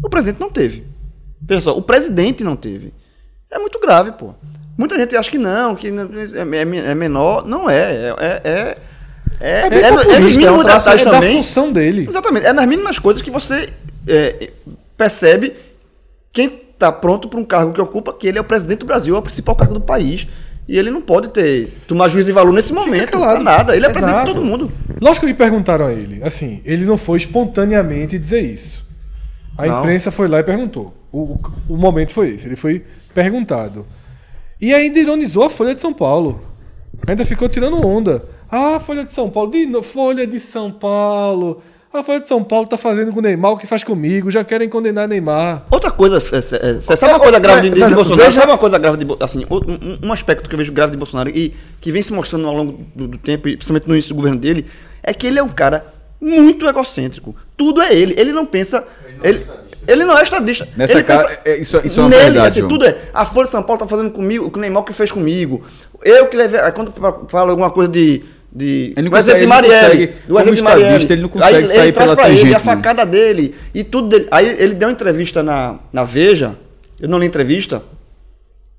o 0.00 0.08
presidente 0.08 0.40
não 0.40 0.50
teve. 0.50 0.84
Pessoal, 1.46 1.76
o 1.76 1.82
presidente 1.82 2.44
não 2.44 2.54
teve. 2.54 2.92
É 3.50 3.58
muito 3.58 3.80
grave, 3.80 4.12
pô. 4.12 4.34
Muita 4.76 4.98
gente 4.98 5.16
acha 5.16 5.30
que 5.30 5.38
não, 5.38 5.74
que 5.74 5.88
é, 5.88 5.90
é- 5.90 6.90
é 6.90 6.94
menor. 6.94 7.46
Não 7.46 7.68
é. 7.70 7.80
É, 7.80 8.14
é, 8.18 8.42
é, 8.44 8.76
é, 9.40 9.60
é, 9.66 9.70
no- 9.70 9.78
é 9.78 9.90
nos 9.90 10.06
é 10.06 10.20
mínimos 10.38 10.66
detalhes 10.66 11.04
da 11.04 11.10
também. 11.12 11.36
função 11.36 11.72
dele. 11.72 12.06
Exatamente. 12.08 12.46
É 12.46 12.52
nas 12.52 12.66
mínimas 12.66 12.98
coisas 12.98 13.22
que 13.22 13.30
você 13.30 13.68
é, 14.06 14.50
percebe 14.96 15.54
quem 16.32 16.46
está 16.72 16.92
pronto 16.92 17.28
para 17.28 17.40
um 17.40 17.44
cargo 17.44 17.72
que 17.72 17.80
ocupa, 17.80 18.12
que 18.12 18.26
ele 18.28 18.36
é 18.38 18.40
o 18.40 18.44
presidente 18.44 18.80
do 18.80 18.86
Brasil, 18.86 19.14
é 19.16 19.18
o 19.18 19.22
principal 19.22 19.56
cargo 19.56 19.74
do 19.74 19.80
país. 19.80 20.26
E 20.68 20.76
ele 20.76 20.90
não 20.90 21.00
pode 21.00 21.28
ter 21.28 21.72
tomar 21.86 22.08
juízo 22.08 22.26
de 22.26 22.32
valor 22.32 22.52
nesse 22.52 22.72
momento. 22.72 23.12
calado. 23.12 23.42
nada. 23.42 23.76
Ele 23.76 23.86
é 23.86 23.88
presidente 23.88 24.14
de 24.16 24.20
Exato. 24.22 24.34
todo 24.34 24.44
mundo. 24.44 24.70
Lógico 25.00 25.24
que 25.26 25.32
perguntaram 25.32 25.86
a 25.86 25.92
ele. 25.92 26.20
Assim, 26.24 26.60
ele 26.64 26.84
não 26.84 26.98
foi 26.98 27.18
espontaneamente 27.18 28.18
dizer 28.18 28.40
isso. 28.42 28.84
A 29.56 29.64
Não. 29.64 29.78
imprensa 29.80 30.10
foi 30.10 30.26
lá 30.28 30.40
e 30.40 30.42
perguntou. 30.42 30.92
O, 31.12 31.34
o, 31.34 31.40
o 31.70 31.76
momento 31.76 32.12
foi 32.12 32.30
esse. 32.34 32.46
Ele 32.46 32.56
foi 32.56 32.84
perguntado. 33.14 33.86
E 34.60 34.72
ainda 34.74 34.98
ironizou 34.98 35.44
a 35.44 35.50
Folha 35.50 35.74
de 35.74 35.80
São 35.80 35.92
Paulo. 35.92 36.40
Ainda 37.06 37.24
ficou 37.24 37.48
tirando 37.48 37.84
onda. 37.86 38.24
Ah, 38.50 38.80
Folha 38.80 39.04
de 39.04 39.12
São 39.12 39.28
Paulo. 39.28 39.50
De 39.50 39.66
no- 39.66 39.82
Folha 39.82 40.26
de 40.26 40.40
São 40.40 40.70
Paulo. 40.70 41.62
A 41.92 42.02
Folha 42.02 42.20
de 42.20 42.28
São 42.28 42.42
Paulo 42.44 42.66
tá 42.68 42.76
fazendo 42.76 43.10
com 43.12 43.20
o 43.20 43.22
Neymar 43.22 43.52
o 43.52 43.56
que 43.56 43.66
faz 43.66 43.82
comigo. 43.82 44.30
Já 44.30 44.44
querem 44.44 44.68
condenar 44.68 45.08
Neymar. 45.08 45.64
Outra 45.70 45.90
coisa, 45.90 46.18
é, 46.18 46.76
é, 46.76 46.80
sabe 46.80 47.12
uma 47.12 47.20
coisa 47.20 47.38
grave 47.38 47.62
de, 47.68 47.74
de 47.74 47.80
velho, 47.80 47.94
Bolsonaro? 47.94 48.22
veja- 48.22 48.40
Sabe 48.40 48.52
uma 48.52 48.58
coisa 48.58 48.78
grave 48.78 49.02
de 49.02 49.16
assim, 49.20 49.46
um, 49.50 50.06
um 50.08 50.12
aspecto 50.12 50.48
que 50.48 50.54
eu 50.54 50.58
vejo 50.58 50.72
grave 50.72 50.92
de 50.92 50.98
Bolsonaro 50.98 51.30
e 51.30 51.54
que 51.80 51.90
vem 51.92 52.02
se 52.02 52.12
mostrando 52.12 52.46
ao 52.48 52.54
longo 52.54 52.80
do, 52.94 53.08
do 53.08 53.18
tempo, 53.18 53.48
e 53.48 53.56
principalmente 53.56 53.86
no 53.88 53.94
início 53.94 54.10
do 54.10 54.16
governo 54.16 54.38
dele, 54.38 54.66
é 55.02 55.14
que 55.14 55.26
ele 55.26 55.38
é 55.38 55.42
um 55.42 55.48
cara 55.48 55.86
muito 56.20 56.66
egocêntrico. 56.66 57.34
Tudo 57.56 57.80
é 57.80 57.94
ele. 57.94 58.14
Ele 58.18 58.32
não 58.32 58.44
pensa. 58.44 58.86
Ele, 59.22 59.38
ele 59.38 59.46
não 60.04 60.18
é 60.18 60.22
estadista. 60.22 60.66
Nessa 60.76 60.94
ele 60.98 61.04
cara- 61.04 61.38
é, 61.44 61.56
isso- 61.58 61.80
isso 61.84 62.00
é 62.00 62.02
uma 62.02 62.08
nele, 62.08 62.22
verdade, 62.24 62.58
assim, 62.60 62.68
tudo 62.68 62.84
é. 62.84 62.96
A 63.14 63.24
Folha 63.24 63.44
de 63.44 63.52
São 63.52 63.62
Paulo 63.62 63.78
tá 63.80 63.86
fazendo 63.86 64.10
comigo 64.10 64.46
o 64.46 64.50
que 64.50 64.58
o 64.58 64.60
Neymar 64.60 64.82
que 64.82 64.92
fez 64.92 65.12
comigo. 65.12 65.62
Eu 66.02 66.26
que 66.26 66.36
levei. 66.36 66.58
aí 66.60 66.72
Quando 66.72 66.92
fala 67.28 67.50
alguma 67.50 67.70
coisa 67.70 67.90
de. 67.90 68.22
de 68.52 68.92
Ele 68.96 69.08
não 69.08 69.10
consegue- 69.10 69.30
de 69.32 69.36
ele 69.38 69.46
não 69.46 69.56
Marielle, 69.56 69.82
consegue, 70.06 70.06
do 70.06 70.34
como 70.34 70.62
Marielle. 70.64 70.82
estadista, 70.86 71.12
ele 71.12 71.22
não 71.22 71.28
consegue 71.28 71.56
Aí 71.56 71.68
sair 71.68 71.82
ele 71.84 71.92
traz 71.92 72.06
pela 72.10 72.16
pra 72.16 72.28
ele 72.28 72.36
tangente, 72.38 72.54
a 72.54 72.58
né? 72.58 72.64
facada 72.64 73.06
dele 73.06 73.54
e 73.74 73.84
tudo 73.84 74.08
dele. 74.08 74.26
Aí 74.30 74.56
ele 74.58 74.74
deu 74.74 74.88
uma 74.88 74.92
entrevista 74.94 75.42
na, 75.42 75.78
na 75.92 76.04
Veja, 76.04 76.56
eu 77.00 77.08
não 77.08 77.18
li 77.18 77.26
entrevista, 77.26 77.82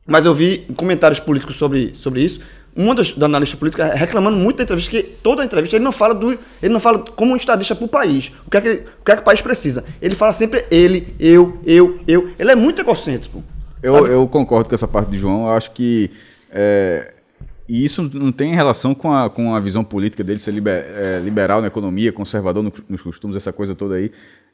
mas 0.06 0.26
eu 0.26 0.34
vi 0.34 0.66
comentários 0.76 1.20
políticos 1.20 1.58
sobre, 1.58 1.92
sobre 1.94 2.22
isso. 2.22 2.40
Uma 2.78 2.94
das 2.94 3.12
da 3.12 3.26
analista 3.26 3.58
política 3.58 3.94
reclamando 3.96 4.38
muito 4.38 4.58
da 4.58 4.64
entrevista, 4.64 4.92
que 4.92 5.02
toda 5.02 5.42
a 5.42 5.46
entrevista 5.46 5.76
ele 5.76 5.84
não 5.84 5.92
fala 5.92 6.14
do. 6.14 6.32
Ele 6.62 6.72
não 6.74 6.80
fala 6.80 7.00
como 7.00 7.34
um 7.34 7.36
estadista 7.36 7.76
para 7.76 7.86
o 7.86 7.88
país. 7.88 8.32
O 8.46 8.52
que, 8.52 8.58
é 8.58 8.62
que, 8.62 8.68
ele- 8.68 8.82
o 9.02 9.04
que 9.04 9.12
é 9.12 9.16
que 9.16 9.22
o 9.22 9.26
país 9.26 9.42
precisa. 9.42 9.84
Ele 10.00 10.14
fala 10.14 10.32
sempre 10.32 10.64
ele, 10.70 11.08
eu, 11.20 11.60
eu, 11.66 12.00
eu. 12.08 12.30
Ele 12.38 12.52
é 12.52 12.56
muito 12.56 12.80
egocêntrico. 12.82 13.44
Eu, 13.82 13.96
sabe? 13.96 14.10
eu 14.10 14.28
concordo 14.28 14.70
com 14.70 14.76
essa 14.76 14.88
parte 14.88 15.10
de 15.10 15.18
João. 15.18 15.46
Eu 15.48 15.52
acho 15.54 15.72
que 15.72 16.12
é, 16.52 17.16
e 17.68 17.84
isso 17.84 18.10
não 18.14 18.32
tem 18.32 18.54
relação 18.54 18.94
com 18.94 19.12
a, 19.12 19.30
com 19.30 19.54
a 19.56 19.60
visão 19.60 19.84
política 19.84 20.24
dele 20.24 20.40
ser 20.40 20.52
liber- 20.52 20.86
é, 20.96 21.20
liberal 21.24 21.62
na 21.62 21.68
economia, 21.68 22.14
conservador 22.14 22.62
no- 22.64 22.72
nos 22.88 23.02
costumes, 23.02 23.36
essa 23.36 23.52
coisa 23.52 23.74
toda 23.74 23.96
aí. 23.96 24.12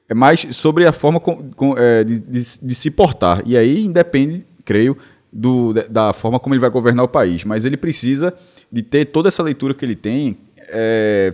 É 0.08 0.14
mais 0.14 0.48
sobre 0.52 0.88
a 0.88 0.92
forma 0.94 1.20
com- 1.20 1.52
com, 1.52 1.78
é, 1.78 2.04
de, 2.04 2.20
de- 2.20 2.60
de 2.62 2.76
se 2.76 2.90
portar. 2.90 3.42
E 3.46 3.56
aí 3.58 3.86
independe, 3.86 4.46
creio, 4.66 4.98
do, 5.34 5.74
da- 5.74 5.88
forma 6.14 6.40
como 6.40 6.54
ele 6.54 6.62
vai 6.62 6.70
governar 6.70 7.04
o 7.04 7.08
país. 7.08 7.44
Mas 7.44 7.66
ele 7.66 7.76
precisa 7.78 8.34
de 8.72 8.82
ter 8.84 9.06
toda 9.06 9.28
essa 9.28 9.42
leitura 9.44 9.74
que 9.74 9.84
ele 9.84 9.96
tem. 9.96 10.38
é, 10.58 11.34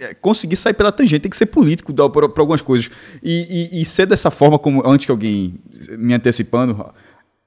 é, 0.00 0.14
conseguir 0.14 0.56
sair 0.56 0.74
pela 0.74 0.90
tangente, 0.90 1.20
tem 1.20 1.30
que 1.30 1.36
ser 1.36 1.46
político 1.46 1.92
para 1.94 2.26
algumas 2.42 2.60
coisas. 2.60 2.90
E, 3.22 3.70
e- 3.72 3.80
e 3.82 3.84
ser 3.86 4.06
dessa 4.06 4.30
forma, 4.30 4.58
como 4.58 4.84
antes 4.86 5.06
que 5.06 5.10
alguém, 5.12 5.54
me 5.96 6.14
antecipando, 6.14 6.84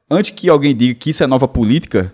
antes 0.09 0.31
que 0.31 0.47
alguém 0.49 0.73
diga 0.75 0.93
que 0.97 1.09
isso 1.09 1.23
é 1.23 1.27
nova 1.27 1.47
política, 1.47 2.13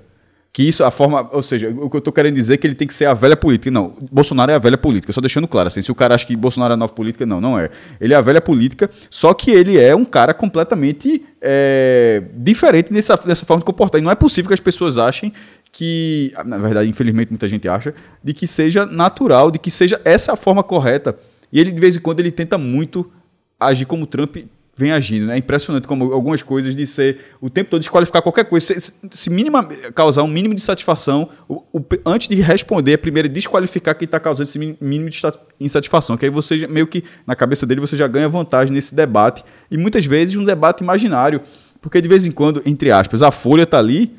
que 0.57 0.63
isso, 0.63 0.83
a 0.83 0.89
forma, 0.89 1.29
ou 1.31 1.43
seja, 1.43 1.69
o 1.69 1.87
que 1.87 1.97
eu 1.97 1.99
estou 1.99 2.11
querendo 2.11 2.33
dizer 2.33 2.55
é 2.55 2.57
que 2.57 2.65
ele 2.65 2.73
tem 2.73 2.87
que 2.87 2.93
ser 2.95 3.05
a 3.05 3.13
velha 3.13 3.37
política. 3.37 3.69
Não, 3.69 3.93
Bolsonaro 4.11 4.51
é 4.51 4.55
a 4.55 4.57
velha 4.57 4.75
política, 4.75 5.13
só 5.13 5.21
deixando 5.21 5.47
claro, 5.47 5.67
assim, 5.67 5.83
se 5.83 5.91
o 5.91 5.93
cara 5.93 6.15
acha 6.15 6.25
que 6.25 6.35
Bolsonaro 6.35 6.71
é 6.71 6.73
a 6.73 6.77
nova 6.77 6.91
política, 6.91 7.27
não, 7.27 7.39
não 7.39 7.59
é. 7.59 7.69
Ele 8.01 8.11
é 8.11 8.17
a 8.17 8.21
velha 8.21 8.41
política, 8.41 8.89
só 9.07 9.35
que 9.35 9.51
ele 9.51 9.79
é 9.79 9.95
um 9.95 10.03
cara 10.03 10.33
completamente 10.33 11.23
é, 11.39 12.23
diferente 12.33 12.91
dessa, 12.91 13.15
dessa 13.17 13.45
forma 13.45 13.61
de 13.61 13.65
comportar. 13.65 14.01
E 14.01 14.03
não 14.03 14.09
é 14.09 14.15
possível 14.15 14.47
que 14.47 14.53
as 14.55 14.59
pessoas 14.59 14.97
achem 14.97 15.31
que, 15.71 16.33
na 16.43 16.57
verdade, 16.57 16.89
infelizmente 16.89 17.29
muita 17.29 17.47
gente 17.47 17.69
acha, 17.69 17.93
de 18.23 18.33
que 18.33 18.47
seja 18.47 18.83
natural, 18.83 19.51
de 19.51 19.59
que 19.59 19.69
seja 19.69 20.01
essa 20.03 20.33
a 20.33 20.35
forma 20.35 20.63
correta. 20.63 21.15
E 21.53 21.59
ele, 21.59 21.71
de 21.71 21.79
vez 21.79 21.95
em 21.95 21.99
quando, 21.99 22.19
ele 22.19 22.31
tenta 22.31 22.57
muito 22.57 23.11
agir 23.59 23.85
como 23.85 24.07
Trump 24.07 24.37
vem 24.77 24.91
agindo. 24.91 25.25
né? 25.25 25.35
É 25.35 25.37
impressionante 25.37 25.87
como 25.87 26.13
algumas 26.13 26.41
coisas 26.43 26.75
de 26.75 26.85
ser 26.85 27.19
o 27.41 27.49
tempo 27.49 27.69
todo 27.69 27.79
desqualificar 27.79 28.21
qualquer 28.21 28.45
coisa. 28.45 28.65
Se, 28.79 28.93
se- 29.11 29.29
mínima, 29.29 29.63
causar 29.95 30.23
um 30.23 30.27
mínimo 30.27 30.53
de 30.53 30.61
satisfação, 30.61 31.29
o- 31.49 31.63
o- 31.73 31.83
antes 32.05 32.27
de 32.27 32.35
responder, 32.35 32.97
primeiro 32.99 33.27
desqualificar 33.27 33.95
quem 33.97 34.05
está 34.05 34.19
causando 34.19 34.47
esse 34.47 34.59
mínimo- 34.59 35.09
de 35.09 35.19
sat- 35.19 35.39
insatisfação. 35.59 36.15
Que 36.15 36.25
aí 36.25 36.31
você 36.31 36.57
já- 36.59 36.67
meio 36.67 36.85
que, 36.87 37.03
na 37.25 37.35
cabeça 37.35 37.65
dele, 37.65 37.81
você 37.81 37.95
já 37.97 38.07
ganha 38.07 38.29
vantagem 38.29 38.73
nesse 38.73 38.93
debate. 38.93 39.43
E 39.71 39.77
muitas 39.77 40.05
vezes 40.05 40.35
um 40.35 40.45
debate 40.45 40.83
imaginário. 40.83 41.41
Porque 41.81 42.01
de 42.01 42.07
vez 42.07 42.25
em 42.25 42.31
quando, 42.31 42.61
entre 42.65 42.91
aspas, 42.91 43.21
a 43.23 43.31
Folha 43.31 43.63
está 43.63 43.79
ali, 43.79 44.15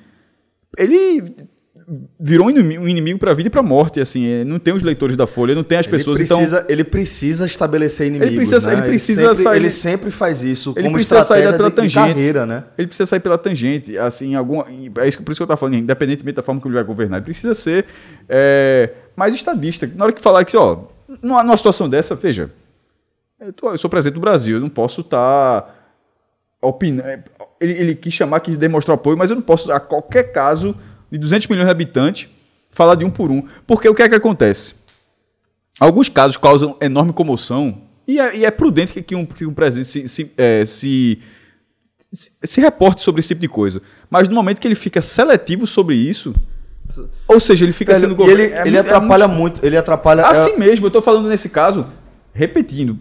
ele 0.77 1.23
virou 2.21 2.49
um 2.49 2.51
inimigo, 2.87 3.19
para 3.19 3.31
a 3.31 3.35
vida 3.35 3.47
e 3.49 3.51
para 3.51 3.61
a 3.61 3.63
morte. 3.63 3.99
Assim, 4.01 4.27
é, 4.27 4.45
não 4.45 4.59
tem 4.59 4.75
os 4.75 4.83
leitores 4.83 5.17
da 5.17 5.27
Folha, 5.27 5.55
não 5.55 5.63
tem 5.65 5.79
as 5.79 5.87
pessoas. 5.87 6.19
ele, 6.19 6.27
então, 6.27 6.37
precisa, 6.39 6.67
ele 6.69 6.85
precisa 6.85 7.47
estabelecer 7.47 8.07
inimigos. 8.09 8.35
precisa- 8.37 8.71
né? 8.73 8.79
ele 8.79 8.89
precisa 8.89 9.23
sempre, 9.35 9.43
sair- 9.43 9.57
Ele 9.57 9.71
sempre 9.71 10.11
faz 10.11 10.43
isso 10.43 10.75
Ele 10.77 10.91
precisa 10.91 11.23
sair 11.23 11.45
pela 11.45 11.57
de, 11.59 11.65
de 11.71 11.77
tangente. 11.77 11.95
carreira, 11.95 12.45
né? 12.45 12.65
Ele 12.77 12.89
precisa 12.89 13.07
sair 13.07 13.21
pela 13.21 13.39
tangente, 13.39 13.97
assim, 13.97 14.35
alguma, 14.35 14.67
é 14.69 15.09
isso, 15.09 15.23
por 15.23 15.33
isso 15.33 15.39
que 15.39 15.43
eu 15.43 15.45
estava 15.45 15.57
falando, 15.57 15.77
independentemente 15.77 16.37
da 16.37 16.43
forma 16.43 16.61
como 16.61 16.73
ele 16.75 16.79
vai 16.83 16.87
governar, 16.87 17.19
ele 17.19 17.25
precisa 17.25 17.55
ser 17.55 17.87
é, 18.29 18.91
mais 19.17 19.35
estadista. 19.35 19.91
Na 19.97 20.05
hora 20.05 20.13
que 20.13 20.21
falar 20.21 20.45
que, 20.45 20.57
ó, 20.57 20.81
numa, 21.23 21.43
numa 21.43 21.57
situação 21.57 21.89
dessa, 21.89 22.15
veja, 22.15 22.51
eu, 23.41 23.53
tô- 23.53 23.71
eu 23.71 23.79
sou 23.79 23.89
presidente 23.89 24.15
do 24.17 24.21
Brasil, 24.21 24.57
eu 24.57 24.61
não 24.61 24.69
posso 24.69 25.01
estar 25.01 25.75
opinando. 26.61 27.23
Ele, 27.61 27.73
ele 27.73 27.95
quis 27.95 28.13
chamar, 28.13 28.41
quis 28.41 28.57
demonstrar 28.57 28.97
apoio, 28.97 29.17
mas 29.17 29.31
eu 29.31 29.37
não 29.37 29.43
posso, 29.43 29.71
a 29.73 29.81
qualquer 29.81 30.25
caso 30.33 30.75
de 31.11 31.19
200 31.19 31.47
milhões 31.49 31.67
de 31.67 31.71
habitantes, 31.71 32.29
falar 32.71 32.95
de 32.95 33.05
um 33.05 33.11
por 33.11 33.31
um. 33.31 33.43
Porque 33.67 33.89
o 33.89 33.95
que 33.95 34.03
é 34.03 34.09
que 34.09 34.15
acontece? 34.15 34.75
Alguns 35.81 36.09
casos 36.09 36.37
causam 36.37 36.77
enorme 36.81 37.13
comoção 37.13 37.83
e 38.07 38.19
é, 38.19 38.37
e 38.39 38.45
é 38.45 38.51
prudente 38.51 39.01
que, 39.03 39.15
um, 39.15 39.25
que 39.25 39.47
um 39.47 39.53
presidente 39.55 39.89
se, 39.89 40.09
se, 40.09 40.33
é, 40.37 40.65
se, 40.67 41.19
se, 42.43 42.61
reporte 42.61 43.03
sobre 43.03 43.21
esse 43.21 43.29
tipo 43.29 43.41
de 43.41 43.49
coisa. 43.49 43.81
Mas 44.11 44.29
no 44.29 44.35
momento 44.35 44.61
que 44.61 44.67
ele 44.67 44.75
fica 44.75 45.01
seletivo 45.01 45.67
sobre 45.67 45.95
isso, 45.95 46.35
ou 47.29 47.39
seja, 47.39 47.65
ele 47.65 47.73
fica 47.73 47.95
Velho, 47.95 48.09
sendo 48.17 48.27
e 48.27 48.31
ele, 48.31 48.43
é 48.45 48.47
ele 48.63 48.71
muito- 48.71 48.77
é 48.77 48.81
atrapalha 48.81 49.29
muito- 49.29 49.39
muito, 49.41 49.65
ele 49.67 49.77
atrapalha. 49.77 50.27
Assim 50.27 50.53
é- 50.53 50.59
mesmo, 50.59 50.87
eu 50.87 50.91
tô 50.91 51.03
falando 51.03 51.29
nesse 51.29 51.49
caso, 51.49 51.87
repetindo, 52.33 52.99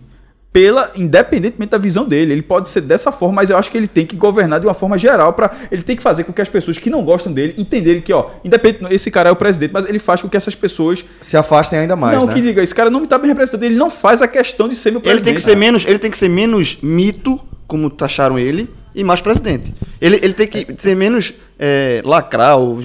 pela 0.51 0.91
independentemente 0.95 1.71
da 1.71 1.77
visão 1.77 2.07
dele, 2.07 2.31
ele 2.31 2.41
pode 2.41 2.69
ser 2.69 2.81
dessa 2.81 3.11
forma, 3.11 3.35
mas 3.35 3.49
eu 3.49 3.57
acho 3.57 3.69
que 3.69 3.77
ele 3.77 3.87
tem 3.87 4.05
que 4.05 4.15
governar 4.15 4.59
de 4.59 4.65
uma 4.65 4.73
forma 4.73 4.97
geral 4.97 5.33
para 5.33 5.51
ele 5.71 5.83
tem 5.83 5.95
que 5.95 6.01
fazer 6.01 6.23
com 6.23 6.33
que 6.33 6.41
as 6.41 6.49
pessoas 6.49 6.77
que 6.77 6.89
não 6.89 7.03
gostam 7.03 7.31
dele 7.31 7.53
entenderem 7.57 8.01
que, 8.01 8.11
ó, 8.11 8.31
independente, 8.43 8.93
esse 8.93 9.11
cara 9.11 9.29
é 9.29 9.31
o 9.31 9.35
presidente, 9.35 9.71
mas 9.71 9.87
ele 9.87 9.99
faz 9.99 10.21
com 10.21 10.29
que 10.29 10.37
essas 10.37 10.55
pessoas 10.55 11.05
se 11.21 11.37
afastem 11.37 11.79
ainda 11.79 11.95
mais, 11.95 12.17
não 12.17 12.25
né? 12.25 12.33
que 12.33 12.41
diga, 12.41 12.63
esse 12.63 12.73
cara 12.73 12.89
não 12.89 13.01
me 13.01 13.07
tá 13.07 13.17
bem 13.17 13.27
representando, 13.27 13.63
ele 13.63 13.75
não 13.75 13.89
faz 13.89 14.21
a 14.21 14.27
questão 14.27 14.67
de 14.67 14.75
ser 14.75 14.91
meu 14.91 14.99
Ele 14.99 15.03
presidente. 15.03 15.25
tem 15.25 15.35
que 15.35 15.41
ser 15.41 15.55
menos, 15.55 15.85
ele 15.85 15.99
tem 15.99 16.09
que 16.09 16.17
ser 16.17 16.29
menos 16.29 16.79
mito, 16.81 17.39
como 17.67 17.89
taxaram 17.89 18.39
ele, 18.39 18.69
e 18.95 19.03
mais 19.03 19.21
presidente. 19.21 19.75
Ele, 20.01 20.15
ele 20.23 20.33
tem 20.33 20.47
que 20.47 20.65
ser 20.77 20.95
menos 20.95 21.35
é, 21.59 22.01
lacrar, 22.03 22.57
ou, 22.57 22.79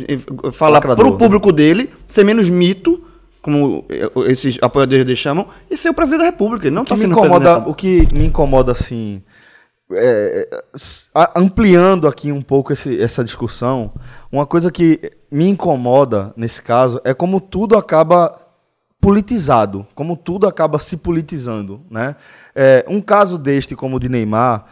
falar 0.52 0.80
para 0.80 1.06
o 1.06 1.16
público 1.16 1.50
dele, 1.50 1.88
ser 2.06 2.24
menos 2.24 2.50
mito, 2.50 3.02
como 3.42 3.84
esses 4.26 4.56
apoiadores 4.62 5.04
dele 5.04 5.16
chamam, 5.16 5.46
e 5.70 5.76
ser 5.76 5.88
o 5.90 5.94
presidente 5.94 6.20
da 6.20 6.26
República. 6.26 6.66
Ele 6.68 6.74
não 6.76 6.84
está 6.84 6.94
me 6.94 7.00
sendo 7.02 7.12
incomoda, 7.12 7.44
presidente. 7.60 7.70
o 7.70 7.74
que 7.74 8.08
me 8.16 8.26
incomoda 8.26 8.70
assim, 8.72 9.22
é, 9.92 10.48
é, 10.50 11.30
ampliando 11.34 12.06
aqui 12.08 12.30
um 12.32 12.40
pouco 12.40 12.72
esse- 12.72 13.00
essa 13.02 13.22
discussão, 13.24 13.92
uma 14.30 14.46
coisa 14.46 14.70
que 14.70 15.12
me 15.30 15.48
incomoda 15.48 16.32
nesse 16.36 16.62
caso 16.62 17.00
é 17.04 17.12
como 17.12 17.40
tudo 17.40 17.76
acaba 17.76 18.38
politizado, 19.00 19.84
como 19.94 20.16
tudo 20.16 20.46
acaba 20.46 20.78
se 20.78 20.96
politizando, 20.96 21.80
né? 21.90 22.14
É, 22.54 22.84
um 22.88 23.00
caso 23.00 23.36
deste 23.36 23.74
como 23.74 23.96
o 23.96 24.00
de 24.00 24.08
Neymar, 24.08 24.64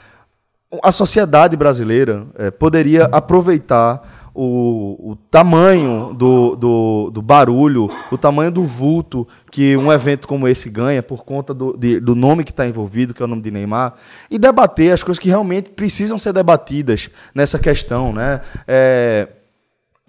a 0.85 0.93
sociedade 0.93 1.57
brasileira 1.57 2.25
eh, 2.39 2.49
poderia 2.53 3.07
aproveitar 3.07 4.20
o, 4.35 5.13
o 5.13 5.17
tamanho 5.31 6.15
do, 6.15 6.57
do, 6.57 7.11
do 7.11 7.23
barulho, 7.23 7.89
o 8.11 8.17
tamanho 8.19 8.51
do 8.51 8.65
vulto 8.65 9.27
que 9.51 9.77
um 9.77 9.93
evento 9.93 10.29
como 10.29 10.47
esse 10.47 10.71
ganha 10.71 11.03
por 11.03 11.25
conta 11.25 11.53
do, 11.53 11.77
de- 11.77 11.99
do 12.01 12.15
nome 12.15 12.45
que 12.45 12.51
está 12.51 12.67
envolvido, 12.67 13.13
que 13.13 13.23
é 13.23 13.25
o 13.25 13.29
nome 13.29 13.43
de 13.43 13.51
Neymar, 13.51 13.95
e 14.31 14.39
debater 14.39 14.93
as 14.93 15.03
coisas 15.03 15.19
que 15.19 15.29
realmente 15.29 15.71
precisam 15.71 16.19
ser 16.19 16.33
debatidas 16.33 17.11
nessa 17.35 17.59
questão, 17.59 18.13
né? 18.13 18.41
É, 18.67 19.29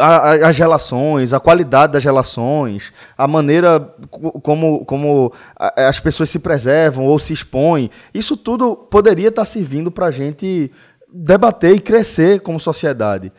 as 0.03 0.57
relações, 0.57 1.31
a 1.31 1.39
qualidade 1.39 1.93
das 1.93 2.03
relações, 2.03 2.91
a 3.15 3.27
maneira 3.27 3.79
co- 4.09 4.31
como, 4.41 4.83
como 4.83 5.31
as 5.75 5.99
pessoas 5.99 6.27
se 6.29 6.39
preservam 6.39 7.05
ou 7.05 7.19
se 7.19 7.33
expõem, 7.33 7.89
isso 8.11 8.35
tudo 8.35 8.75
poderia 8.75 9.27
estar 9.29 9.45
servindo 9.45 9.91
para 9.91 10.07
a 10.07 10.11
gente 10.11 10.71
debater 11.13 11.75
e 11.75 11.79
crescer 11.79 12.39
como 12.39 12.59
sociedade. 12.59 13.31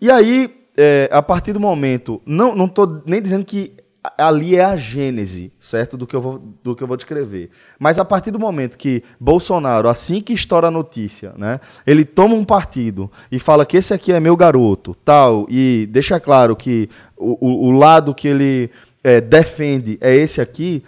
E 0.00 0.10
aí, 0.10 0.48
é, 0.76 1.08
a 1.12 1.22
partir 1.22 1.52
do 1.52 1.60
momento, 1.60 2.20
não 2.24 2.54
não 2.54 2.66
estou 2.66 3.02
nem 3.06 3.20
dizendo 3.20 3.44
que 3.44 3.72
ali 4.16 4.56
é 4.56 4.64
a 4.64 4.76
gênese, 4.76 5.52
certo, 5.60 5.94
do 5.94 6.06
que 6.06 6.16
eu 6.16 6.22
vou 6.22 6.38
do 6.64 6.74
que 6.74 6.82
eu 6.82 6.86
vou 6.88 6.96
descrever, 6.96 7.50
mas 7.78 7.98
a 7.98 8.04
partir 8.04 8.30
do 8.30 8.38
momento 8.38 8.78
que 8.78 9.02
Bolsonaro, 9.20 9.90
assim 9.90 10.22
que 10.22 10.32
estoura 10.32 10.68
a 10.68 10.70
notícia, 10.70 11.34
né, 11.36 11.60
ele 11.86 12.02
toma 12.06 12.34
um 12.34 12.44
partido 12.44 13.10
e 13.30 13.38
fala 13.38 13.66
que 13.66 13.76
esse 13.76 13.92
aqui 13.92 14.10
é 14.10 14.18
meu 14.18 14.34
garoto, 14.38 14.96
tal, 15.04 15.44
e 15.50 15.86
deixa 15.90 16.18
claro 16.18 16.56
que 16.56 16.88
o, 17.14 17.36
o- 17.46 17.66
o 17.68 17.70
lado 17.72 18.14
que 18.14 18.26
ele 18.26 18.70
é, 19.04 19.20
defende 19.20 19.98
é 20.00 20.14
esse 20.16 20.40
aqui, 20.40 20.82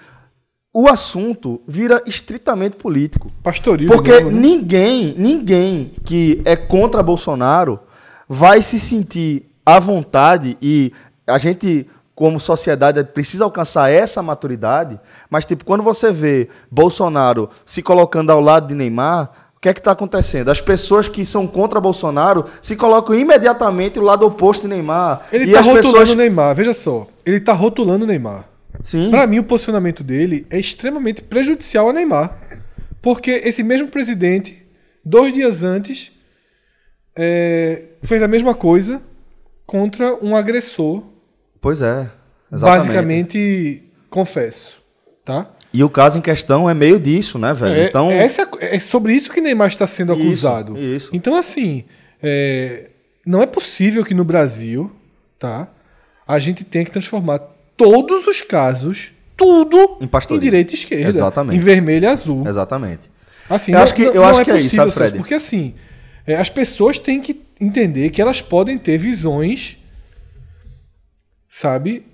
o 0.72 0.88
assunto 0.88 1.60
vira 1.68 2.02
estritamente 2.06 2.76
político. 2.78 3.30
Pastoril. 3.42 3.88
Porque 3.88 4.10
mesmo, 4.10 4.30
né? 4.30 4.40
ninguém, 4.40 5.14
ninguém 5.18 5.92
que 6.02 6.40
é 6.46 6.56
contra 6.56 7.02
Bolsonaro 7.02 7.78
vai 8.34 8.62
se 8.62 8.80
sentir 8.80 9.44
à 9.64 9.78
vontade 9.78 10.56
e 10.62 10.90
a 11.26 11.36
gente, 11.36 11.86
como 12.14 12.40
sociedade, 12.40 13.04
precisa 13.04 13.44
alcançar 13.44 13.90
essa 13.90 14.22
maturidade. 14.22 14.98
Mas, 15.28 15.44
tipo, 15.44 15.66
quando 15.66 15.82
você 15.82 16.10
vê 16.10 16.48
Bolsonaro 16.70 17.50
se 17.66 17.82
colocando 17.82 18.30
ao 18.30 18.40
lado 18.40 18.68
de 18.68 18.74
Neymar, 18.74 19.30
o 19.54 19.60
que 19.60 19.68
é 19.68 19.74
que 19.74 19.80
está 19.80 19.92
acontecendo? 19.92 20.50
As 20.50 20.62
pessoas 20.62 21.08
que 21.08 21.26
são 21.26 21.46
contra 21.46 21.78
Bolsonaro 21.78 22.46
se 22.62 22.74
colocam 22.74 23.14
imediatamente 23.14 23.96
do 23.96 24.02
lado 24.02 24.24
oposto 24.24 24.62
de 24.62 24.68
Neymar. 24.68 25.26
Ele 25.30 25.50
e 25.50 25.52
tá 25.52 25.60
as 25.60 25.66
rotulando 25.66 25.98
pessoas. 25.98 26.16
Neymar, 26.16 26.56
veja 26.56 26.72
só. 26.72 27.06
Ele 27.26 27.38
tá 27.38 27.52
rotulando 27.52 28.06
Neymar. 28.06 28.46
Sim. 28.82 29.10
Pra 29.10 29.26
mim, 29.26 29.40
o 29.40 29.44
posicionamento 29.44 30.02
dele 30.02 30.46
é 30.48 30.58
extremamente 30.58 31.22
prejudicial 31.22 31.90
a 31.90 31.92
Neymar. 31.92 32.34
Porque 33.02 33.30
esse 33.44 33.62
mesmo 33.62 33.88
presidente, 33.88 34.66
dois 35.04 35.34
dias 35.34 35.62
antes, 35.62 36.12
é, 37.16 37.82
fez 38.02 38.22
a 38.22 38.28
mesma 38.28 38.54
coisa 38.54 39.00
contra 39.66 40.14
um 40.24 40.34
agressor, 40.36 41.02
Pois 41.60 41.80
é. 41.80 42.10
Exatamente. 42.52 42.86
basicamente, 42.88 43.82
confesso. 44.10 44.82
Tá? 45.24 45.48
E 45.72 45.82
o 45.84 45.88
caso 45.88 46.18
em 46.18 46.20
questão 46.20 46.68
é 46.68 46.74
meio 46.74 46.98
disso, 46.98 47.38
né, 47.38 47.54
velho? 47.54 47.74
É, 47.74 47.86
então. 47.86 48.10
essa- 48.10 48.48
é 48.60 48.78
sobre 48.78 49.14
isso 49.14 49.30
que 49.32 49.40
Neymar 49.40 49.68
está 49.68 49.86
sendo 49.86 50.12
Isso, 50.14 50.22
acusado. 50.48 50.76
isso. 50.76 51.10
Então, 51.14 51.34
assim, 51.36 51.84
é, 52.22 52.90
não 53.24 53.40
é 53.40 53.46
possível 53.46 54.04
que 54.04 54.12
no 54.12 54.24
Brasil, 54.24 54.90
tá, 55.38 55.68
a 56.26 56.38
gente 56.38 56.64
tenha 56.64 56.84
que 56.84 56.90
transformar 56.90 57.38
todos 57.76 58.26
os 58.26 58.42
casos, 58.42 59.12
tudo, 59.36 59.96
Em 60.00 60.06
pastoril. 60.08 60.40
direita 60.42 60.72
e 60.72 60.74
esquerda. 60.74 61.08
Exatamente. 61.08 61.56
Em 61.56 61.60
vermelho 61.60 62.04
e 62.04 62.06
azul. 62.08 62.44
Exatamente. 62.46 63.10
Assim, 63.48 63.72
Eu 63.72 63.78
acho 63.78 63.94
que- 63.94 64.02
eu 64.02 64.24
acho 64.24 64.44
que 64.44 64.50
é 64.50 64.60
isso, 64.60 64.74
sabe, 64.76 64.90
Fred? 64.90 65.16
Porque 65.16 65.34
assim, 65.34 65.74
é, 66.26 66.36
as 66.36 66.48
pessoas 66.48 66.98
têm 66.98 67.20
que 67.20 67.40
entender 67.60 68.10
que 68.10 68.20
elas 68.20 68.40
podem 68.40 68.78
ter 68.78 68.98
visões, 68.98 69.78
sabe? 71.48 72.04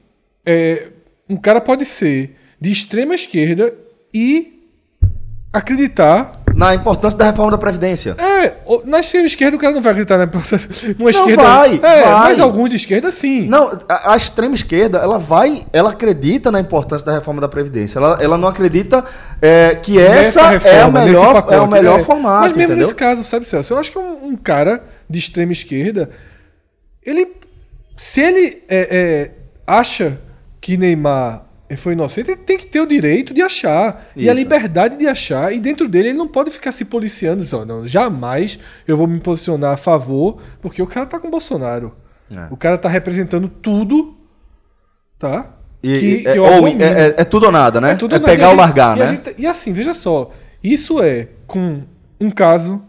É, 0.45 0.89
um 1.29 1.37
cara 1.37 1.61
pode 1.61 1.85
ser 1.85 2.37
de 2.61 2.71
extrema 2.71 3.15
esquerda 3.15 3.75
e 4.13 4.65
acreditar. 5.53 6.38
Na 6.59 6.75
importância 6.75 7.17
da 7.17 7.25
reforma 7.27 7.53
da 7.53 7.59
Previdência. 7.59 8.17
É, 8.19 8.55
o- 8.67 8.83
na 8.85 8.99
extrema 8.99 9.27
esquerda 9.27 9.57
o 9.57 9.61
cara 9.61 9.73
não 9.73 9.81
vai 9.81 9.93
acreditar 9.93 10.19
na 10.19 10.25
importância. 10.29 10.69
Uma 10.99 11.05
Não, 11.05 11.09
esquerda. 11.11 11.43
vai, 11.43 11.75
é, 11.77 11.79
vai. 12.03 12.15
Mas 12.25 12.41
alguns 12.41 12.69
de 12.71 12.77
esquerda 12.77 13.11
sim. 13.13 13.47
Não, 13.47 13.79
a, 13.89 14.13
a 14.13 14.17
extrema 14.17 14.57
esquerda, 14.57 14.99
ela 14.99 15.19
vai, 15.19 15.67
ela 15.73 15.91
acredita 15.91 16.51
na 16.51 16.59
importância 16.61 17.07
da 17.07 17.15
reforma 17.15 17.41
da 17.41 17.49
Previdência. 17.49 17.99
Ela, 17.99 18.19
ela 18.21 18.37
não 18.37 18.49
acredita 18.49 19.05
é, 19.41 19.77
que 19.77 19.97
Nessa 19.99 20.19
essa 20.19 20.41
é, 20.41 20.51
reforma, 20.59 20.99
nesse 21.01 21.13
melhor, 21.13 21.35
pacote, 21.35 21.55
é 21.55 21.61
o 21.61 21.67
melhor 21.69 22.01
é. 22.01 22.03
formato, 22.03 22.41
Mas 22.41 22.57
mesmo 22.57 22.63
entendeu? 22.73 22.87
nesse 22.89 22.95
caso, 22.97 23.23
sabe, 23.23 23.47
Celso? 23.47 23.75
Eu 23.75 23.79
acho 23.79 23.93
que 23.93 23.99
um, 23.99 24.27
um 24.27 24.37
cara 24.37 24.83
de 25.09 25.19
extrema 25.19 25.53
esquerda, 25.53 26.11
ele. 27.07 27.37
Se 27.97 28.21
ele 28.21 28.63
é, 28.69 28.89
é, 28.91 29.31
acha 29.67 30.19
que 30.61 30.77
Neymar 30.77 31.43
foi 31.77 31.93
inocente, 31.93 32.31
ele 32.31 32.41
tem 32.41 32.57
que 32.57 32.67
ter 32.67 32.81
o 32.81 32.87
direito 32.87 33.35
de 33.35 33.43
achar. 33.43 34.07
E 34.17 34.29
a 34.29 34.33
Isso. 34.33 34.43
liberdade 34.43 34.97
de 34.97 35.07
achar. 35.07 35.53
E 35.53 35.59
dentro 35.59 35.89
dele, 35.89 36.09
ele 36.11 36.19
não 36.19 36.29
pode 36.29 36.51
ficar 36.51 36.73
se 36.73 36.85
policiando. 36.85 37.43
Dizer, 37.43 37.57
"Ó, 37.57 37.65
não, 37.65 37.87
jamais 37.87 38.59
eu 38.87 38.97
vou 38.97 39.07
me 39.07 39.21
posicionar 39.21 39.73
a 39.73 39.77
favor, 39.77 40.41
porque 40.63 40.81
o 40.81 40.87
cara 40.87 41.05
tá 41.07 41.21
com 41.21 41.29
o 41.29 41.31
Bolsonaro. 41.31 41.95
É. 42.31 42.47
O 42.51 42.57
cara 42.57 42.77
tá 42.79 42.89
representando 42.89 43.49
tudo. 43.49 44.17
Tá? 45.19 45.55
E, 45.83 45.99
Que- 45.99 46.07
e- 46.07 46.23
que 46.23 46.29
é, 46.29 46.41
ou- 46.41 46.67
é, 46.69 46.73
é- 46.83 47.15
é 47.19 47.25
tudo 47.25 47.47
ou 47.47 47.53
nada, 47.53 47.81
né? 47.81 47.93
É, 47.93 47.95
tudo 47.95 48.13
nada. 48.13 48.25
pegar 48.25 48.45
E 48.45 48.47
a 48.47 48.51
ou 48.51 48.57
largar, 48.57 48.97
e 48.97 49.01
né? 49.01 49.07
gente- 49.07 49.35
e 49.39 49.47
assim, 49.47 49.73
veja 49.73 49.95
só. 49.95 50.31
Isso 50.63 51.03
é 51.03 51.29
com 51.47 51.83
um 52.21 52.31
caso 52.31 52.83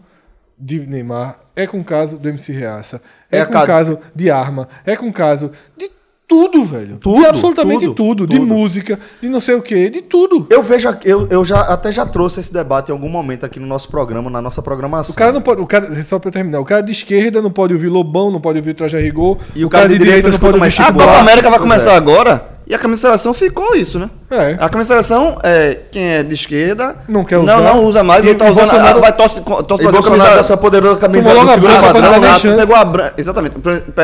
de 0.58 0.80
Neymar, 0.80 1.38
é 1.54 1.66
com 1.66 1.80
o 1.80 1.84
caso 1.84 2.18
do 2.18 2.28
MC 2.28 2.52
Reaça, 2.52 3.00
é, 3.30 3.38
É 3.38 3.44
com 3.44 3.52
ca- 3.52 3.62
o 3.62 3.66
caso 3.66 3.98
de 4.14 4.30
arma, 4.30 4.68
é 4.84 4.96
com 4.96 5.08
o 5.08 5.12
caso 5.12 5.50
de 5.76 5.90
tudo, 6.30 6.64
velho. 6.64 6.96
Tudo, 7.00 7.18
de 7.18 7.26
absolutamente 7.26 7.86
tudo, 7.86 7.94
tudo, 7.94 8.26
De 8.28 8.36
tudo. 8.38 8.46
música, 8.54 9.00
de 9.20 9.28
não 9.28 9.40
sei 9.40 9.56
o 9.56 9.60
que, 9.62 9.90
de 9.90 10.00
tudo. 10.00 10.46
Eu 10.48 10.62
vejo, 10.62 10.88
aqui- 10.88 11.08
eu, 11.10 11.26
eu 11.28 11.44
já 11.44 11.60
até 11.62 11.90
já 11.90 12.06
trouxe 12.06 12.38
esse 12.38 12.52
debate 12.52 12.90
em 12.90 12.92
algum 12.92 13.08
momento 13.08 13.44
aqui 13.44 13.58
no 13.58 13.66
nosso 13.66 13.88
programa, 13.90 14.30
na 14.30 14.40
nossa 14.40 14.62
programação. 14.62 15.12
O 15.12 15.16
cara 15.18 15.32
não 15.32 15.42
pode. 15.42 15.60
O 15.60 15.66
cara, 15.66 16.02
só 16.04 16.20
pra 16.20 16.30
terminar, 16.30 16.60
o 16.60 16.64
cara 16.64 16.82
de 16.82 16.92
esquerda 16.92 17.42
não 17.42 17.50
pode 17.50 17.74
ouvir 17.74 17.88
Lobão, 17.88 18.30
não 18.30 18.40
pode 18.40 18.58
ouvir 18.60 18.74
Traje 18.74 18.96
Rigor. 18.96 19.38
E 19.56 19.64
o 19.64 19.68
cara 19.68 19.88
de 19.88 19.98
direita 19.98 20.28
não 20.28 20.34
escuta 20.34 20.56
mais 20.56 20.72
A 20.78 20.84
Chico 20.84 20.98
Copa. 20.98 21.18
América 21.18 21.50
vai 21.50 21.58
começar 21.58 21.92
é. 21.94 21.96
agora 21.96 22.59
e 22.70 22.74
a 22.74 22.96
seleção 22.96 23.34
ficou 23.34 23.74
isso, 23.74 23.98
né? 23.98 24.08
É. 24.30 24.56
A 24.60 24.84
seleção, 24.84 25.36
é, 25.42 25.76
quem 25.90 26.02
é 26.04 26.22
de 26.22 26.34
esquerda 26.34 26.96
Não 27.08 27.24
quer 27.24 27.36
não, 27.38 27.42
usar. 27.44 27.60
não 27.60 27.84
usa 27.84 28.04
mais, 28.04 28.24
E- 28.24 28.28
não 28.28 28.34
tá 28.36 28.44
usando. 28.44 28.60
Bolsonaro- 28.70 28.98
ah, 28.98 29.00
vai 29.00 29.12
torce, 29.12 29.40
torce 29.40 29.64
pra 29.82 29.88
a 29.88 29.92
Bolsonaro 29.92 30.38
essa 30.38 30.56
poderosa 30.56 31.00
camisa 31.00 31.34
do 31.34 31.40
a 31.40 31.48
segundo 31.54 31.68
não 31.68 32.34
chance. 32.38 32.56
pegou 32.56 32.76
a 32.76 32.84
branca. 32.84 33.14
Exatamente. 33.18 33.56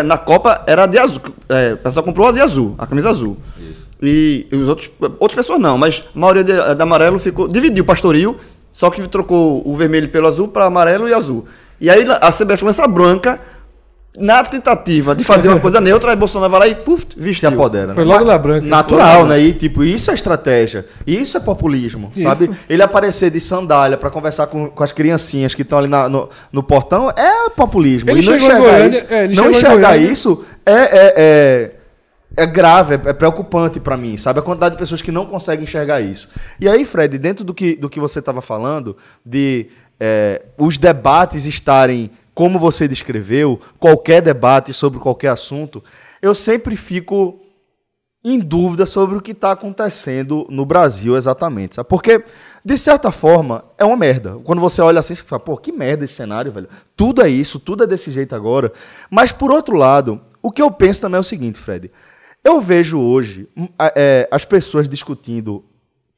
Na 0.04 0.18
Copa 0.18 0.62
era 0.66 0.86
de 0.86 0.98
azul. 0.98 1.20
É, 1.48 1.74
o 1.74 1.76
pessoal 1.76 2.04
comprou 2.04 2.26
a 2.28 2.32
de 2.32 2.40
azul, 2.40 2.74
a 2.76 2.86
camisa 2.88 3.08
azul. 3.10 3.36
E, 4.02 4.46
e 4.50 4.56
os 4.56 4.68
outros. 4.68 4.90
Outras 5.20 5.36
pessoas 5.36 5.60
não, 5.60 5.78
mas 5.78 6.02
a 6.14 6.18
maioria 6.18 6.42
de, 6.44 6.74
da 6.74 6.82
amarelo 6.82 7.18
ficou. 7.20 7.46
Dividiu 7.46 7.84
o 7.84 7.86
pastoril, 7.86 8.36
só 8.72 8.90
que 8.90 9.00
trocou 9.08 9.62
o 9.64 9.76
vermelho 9.76 10.08
pelo 10.08 10.26
azul 10.26 10.48
para 10.48 10.64
amarelo 10.66 11.08
e 11.08 11.14
azul. 11.14 11.46
E 11.80 11.88
aí 11.88 12.04
a 12.20 12.32
CBF 12.32 12.64
lança 12.64 12.86
branca. 12.88 13.38
Na 14.18 14.42
tentativa 14.42 15.14
de 15.14 15.22
fazer 15.24 15.48
uma 15.48 15.60
coisa 15.60 15.80
neutra, 15.80 16.10
aí 16.10 16.16
Bolsonaro 16.16 16.50
vai 16.50 16.60
lá 16.60 16.68
e 16.68 16.74
puf, 16.74 17.04
Se 17.12 17.20
vestiu. 17.20 17.48
apodera. 17.50 17.92
Foi 17.94 18.04
né? 18.04 18.12
logo 18.12 18.24
na 18.24 18.38
branca. 18.38 18.66
Natural, 18.66 19.26
né? 19.26 19.38
E 19.38 19.52
tipo, 19.52 19.84
isso 19.84 20.10
é 20.10 20.14
estratégia. 20.14 20.86
Isso 21.06 21.36
é 21.36 21.40
populismo, 21.40 22.10
Isso. 22.14 22.22
sabe? 22.22 22.50
Ele 22.68 22.82
aparecer 22.82 23.30
de 23.30 23.38
sandália 23.40 23.96
pra 23.98 24.08
conversar 24.08 24.46
com, 24.46 24.70
com 24.70 24.82
as 24.82 24.92
criancinhas 24.92 25.54
que 25.54 25.62
estão 25.62 25.78
ali 25.78 25.88
na- 25.88 26.08
no, 26.08 26.28
no 26.50 26.62
portão 26.62 27.10
é 27.10 27.50
populismo. 27.50 28.08
Ele 28.10 28.22
e 28.22 28.24
não 28.26 28.36
enxergar 28.36 28.58
Goiânia- 28.58 28.88
isso, 28.98 29.06
é, 29.14 29.24
ele 29.24 29.34
não 29.34 29.50
enxergar 29.50 29.96
isso 29.98 30.44
é, 30.64 30.72
é, 30.72 31.14
é, 31.16 31.70
é 32.38 32.46
grave, 32.46 32.94
é, 32.94 33.10
é 33.10 33.12
preocupante 33.12 33.80
pra 33.80 33.96
mim, 33.96 34.16
sabe? 34.16 34.38
A 34.38 34.42
quantidade 34.42 34.74
de 34.76 34.78
pessoas 34.78 35.02
que 35.02 35.12
não 35.12 35.26
conseguem 35.26 35.64
enxergar 35.64 36.00
isso. 36.00 36.28
E 36.58 36.68
aí, 36.68 36.84
Fred, 36.84 37.18
dentro 37.18 37.44
do 37.44 37.52
que, 37.52 37.76
do 37.76 37.88
que 37.90 38.00
você 38.00 38.18
estava 38.20 38.40
falando, 38.40 38.96
de 39.24 39.66
é, 40.00 40.42
os 40.58 40.76
debates 40.78 41.44
estarem 41.46 42.10
como 42.36 42.58
você 42.58 42.86
descreveu, 42.86 43.58
qualquer 43.78 44.20
debate 44.20 44.70
sobre 44.70 45.00
qualquer 45.00 45.28
assunto, 45.28 45.82
eu 46.20 46.34
sempre 46.34 46.76
fico 46.76 47.40
em 48.22 48.38
dúvida 48.38 48.84
sobre 48.84 49.16
o 49.16 49.22
que 49.22 49.30
está 49.30 49.52
acontecendo 49.52 50.46
no 50.50 50.66
Brasil 50.66 51.16
exatamente, 51.16 51.76
sabe? 51.76 51.88
Porque, 51.88 52.22
de 52.62 52.76
certa 52.76 53.10
forma, 53.10 53.64
é 53.78 53.86
uma 53.86 53.96
merda. 53.96 54.36
Quando 54.44 54.60
você 54.60 54.82
olha 54.82 55.00
assim, 55.00 55.14
você 55.14 55.22
fala, 55.22 55.40
pô, 55.40 55.56
que 55.56 55.72
merda 55.72 56.04
esse 56.04 56.12
cenário, 56.12 56.52
velho. 56.52 56.68
Tudo 56.94 57.22
é 57.22 57.28
isso, 57.30 57.58
tudo 57.58 57.84
é 57.84 57.86
desse 57.86 58.10
jeito 58.10 58.34
agora. 58.34 58.70
Mas, 59.10 59.32
por 59.32 59.50
outro 59.50 59.74
lado, 59.74 60.20
o 60.42 60.52
que 60.52 60.60
eu 60.60 60.70
penso 60.70 61.00
também 61.00 61.16
é 61.16 61.20
o 61.20 61.24
seguinte, 61.24 61.58
Fred. 61.58 61.90
Eu 62.44 62.60
vejo 62.60 63.00
hoje 63.00 63.48
hum, 63.56 63.66
é, 63.78 64.28
as 64.30 64.44
pessoas 64.44 64.86
discutindo 64.86 65.64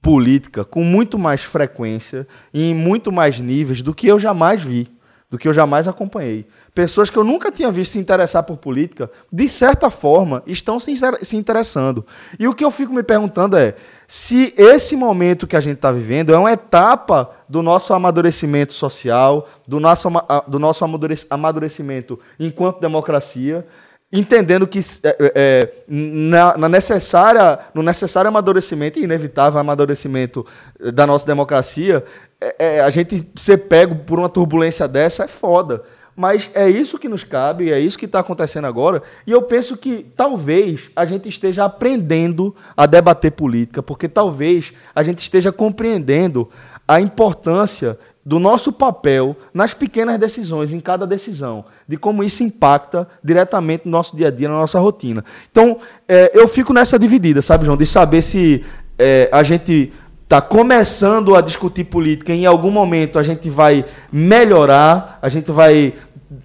política 0.02 0.64
com 0.64 0.82
muito 0.82 1.16
mais 1.16 1.44
frequência 1.44 2.26
e 2.52 2.70
em 2.70 2.74
muito 2.74 3.12
mais 3.12 3.38
níveis 3.38 3.84
do 3.84 3.94
que 3.94 4.08
eu 4.08 4.18
jamais 4.18 4.60
vi, 4.60 4.97
do 5.30 5.36
que 5.36 5.46
eu 5.46 5.52
jamais 5.52 5.86
acompanhei. 5.86 6.46
Pessoas 6.74 7.10
que 7.10 7.16
eu 7.18 7.24
nunca 7.24 7.52
tinha 7.52 7.70
visto 7.70 7.92
se 7.92 7.98
interessar 7.98 8.44
por 8.44 8.56
política, 8.56 9.10
de 9.30 9.48
certa 9.48 9.90
forma, 9.90 10.42
estão 10.46 10.80
se 10.80 10.94
se 11.22 11.36
interessando. 11.36 12.06
E 12.38 12.48
o 12.48 12.54
que 12.54 12.64
eu 12.64 12.70
fico 12.70 12.92
me 12.92 13.02
perguntando 13.02 13.56
é 13.56 13.74
se 14.06 14.54
esse 14.56 14.96
momento 14.96 15.46
que 15.46 15.56
a 15.56 15.60
gente 15.60 15.76
está 15.76 15.92
vivendo 15.92 16.32
é 16.32 16.38
uma 16.38 16.52
etapa 16.52 17.30
do 17.48 17.62
nosso 17.62 17.92
amadurecimento 17.92 18.72
social, 18.72 19.48
do 19.66 19.78
nosso, 19.78 20.08
do 20.46 20.58
nosso 20.58 20.84
amadurec- 20.84 21.26
amadurecimento 21.28 22.18
enquanto 22.38 22.80
democracia, 22.80 23.66
entendendo 24.12 24.66
que 24.66 24.78
é, 24.78 25.32
é, 25.34 25.72
na, 25.86 26.56
na 26.56 26.68
necessária, 26.68 27.58
no 27.74 27.82
necessário 27.82 28.28
amadurecimento, 28.28 28.98
e 28.98 29.04
inevitável 29.04 29.60
amadurecimento 29.60 30.46
da 30.94 31.06
nossa 31.06 31.26
democracia, 31.26 32.04
é, 32.40 32.76
é, 32.76 32.80
a 32.80 32.90
gente 32.90 33.28
ser 33.36 33.58
pego 33.58 33.96
por 33.96 34.18
uma 34.18 34.28
turbulência 34.28 34.88
dessa 34.88 35.24
é 35.24 35.28
foda. 35.28 35.82
Mas 36.16 36.50
é 36.52 36.68
isso 36.68 36.98
que 36.98 37.08
nos 37.08 37.22
cabe, 37.22 37.70
é 37.70 37.78
isso 37.78 37.96
que 37.96 38.06
está 38.06 38.18
acontecendo 38.18 38.66
agora. 38.66 39.02
E 39.24 39.30
eu 39.30 39.40
penso 39.42 39.76
que 39.76 40.04
talvez 40.16 40.90
a 40.96 41.06
gente 41.06 41.28
esteja 41.28 41.64
aprendendo 41.64 42.56
a 42.76 42.86
debater 42.86 43.30
política, 43.30 43.84
porque 43.84 44.08
talvez 44.08 44.72
a 44.92 45.04
gente 45.04 45.20
esteja 45.20 45.52
compreendendo 45.52 46.50
a 46.88 47.00
importância 47.00 47.96
do 48.28 48.38
nosso 48.38 48.70
papel 48.70 49.34
nas 49.54 49.72
pequenas 49.72 50.20
decisões, 50.20 50.70
em 50.74 50.80
cada 50.80 51.06
decisão, 51.06 51.64
de 51.88 51.96
como 51.96 52.22
isso 52.22 52.44
impacta 52.44 53.08
diretamente 53.24 53.86
no 53.86 53.90
nosso 53.90 54.14
dia 54.14 54.28
a 54.28 54.30
dia, 54.30 54.50
na 54.50 54.56
nossa 54.56 54.78
rotina. 54.78 55.24
Então, 55.50 55.78
é, 56.06 56.30
eu 56.34 56.46
fico 56.46 56.74
nessa 56.74 56.98
dividida, 56.98 57.40
sabe, 57.40 57.64
João, 57.64 57.74
de 57.74 57.86
saber 57.86 58.20
se 58.20 58.66
é, 58.98 59.30
a 59.32 59.42
gente 59.42 59.94
está 60.24 60.42
começando 60.42 61.34
a 61.34 61.40
discutir 61.40 61.84
política, 61.84 62.34
em 62.34 62.44
algum 62.44 62.70
momento 62.70 63.18
a 63.18 63.22
gente 63.22 63.48
vai 63.48 63.82
melhorar, 64.12 65.18
a 65.22 65.30
gente 65.30 65.50
vai 65.50 65.94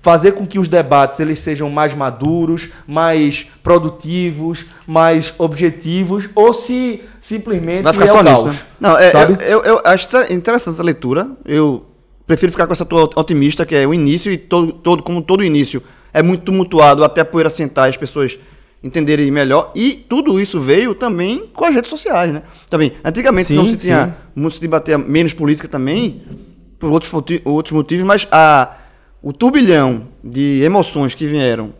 fazer 0.02 0.32
com 0.34 0.46
que 0.46 0.58
os 0.58 0.70
debates 0.70 1.20
eles 1.20 1.40
sejam 1.40 1.70
mais 1.70 1.94
maduros, 1.94 2.70
mais 2.88 3.48
produtivos, 3.62 4.66
mais 4.88 5.34
objetivos, 5.38 6.30
ou 6.34 6.54
se 6.54 7.02
simplesmente 7.20 7.84
Vai 7.84 7.94
ficar 7.94 8.06
é 8.06 8.08
só 8.08 8.20
o 8.20 8.24
nisso, 8.24 8.44
caos, 8.44 8.56
né? 8.56 8.62
Não, 8.80 8.98
é, 8.98 9.12
eu, 9.14 9.60
eu, 9.60 9.62
eu 9.62 9.82
acho 9.86 10.08
inter- 10.08 10.32
interessante 10.32 10.74
essa 10.76 10.84
leitura. 10.84 11.30
Eu 11.46 11.86
prefiro 12.26 12.52
ficar 12.52 12.66
com 12.66 12.74
essa 12.74 12.86
tua 12.86 13.10
otimista, 13.16 13.66
que 13.66 13.76
é 13.76 13.86
o 13.86 13.94
início, 13.94 14.32
e 14.32 14.38
todo, 14.38 14.72
todo, 14.72 15.04
como 15.04 15.22
todo 15.22 15.44
início 15.44 15.84
é 16.14 16.22
muito 16.22 16.44
tumultuado 16.44 17.04
até 17.04 17.22
a 17.22 17.26
poeira 17.26 17.50
sentar 17.50 17.88
e 17.88 17.90
as 17.90 17.98
pessoas 17.98 18.40
entenderem 18.82 19.32
melhor. 19.32 19.72
E 19.76 19.94
tudo 19.94 20.40
isso 20.40 20.60
veio 20.62 20.94
também 20.94 21.50
com 21.54 21.66
as 21.66 21.74
redes 21.74 21.90
sociais, 21.90 22.32
né? 22.32 22.44
Também, 22.70 22.94
antigamente 23.04 23.48
Sim, 23.48 23.56
não 23.56 23.68
se 23.68 23.78
tinha 23.78 24.06
sim. 24.06 24.14
muito 24.36 24.56
se 24.56 24.62
debatia 24.62 24.98
menos 24.98 25.34
política 25.34 25.68
também, 25.68 26.22
por 26.80 26.92
outros, 26.92 27.12
outros 27.46 27.72
motivos, 27.72 28.06
mas 28.06 28.28
a, 28.32 28.78
o 29.24 29.32
turbilhão 29.34 30.04
de 30.24 30.62
emoções 30.64 31.16
que 31.16 31.26
vieram 31.26 31.74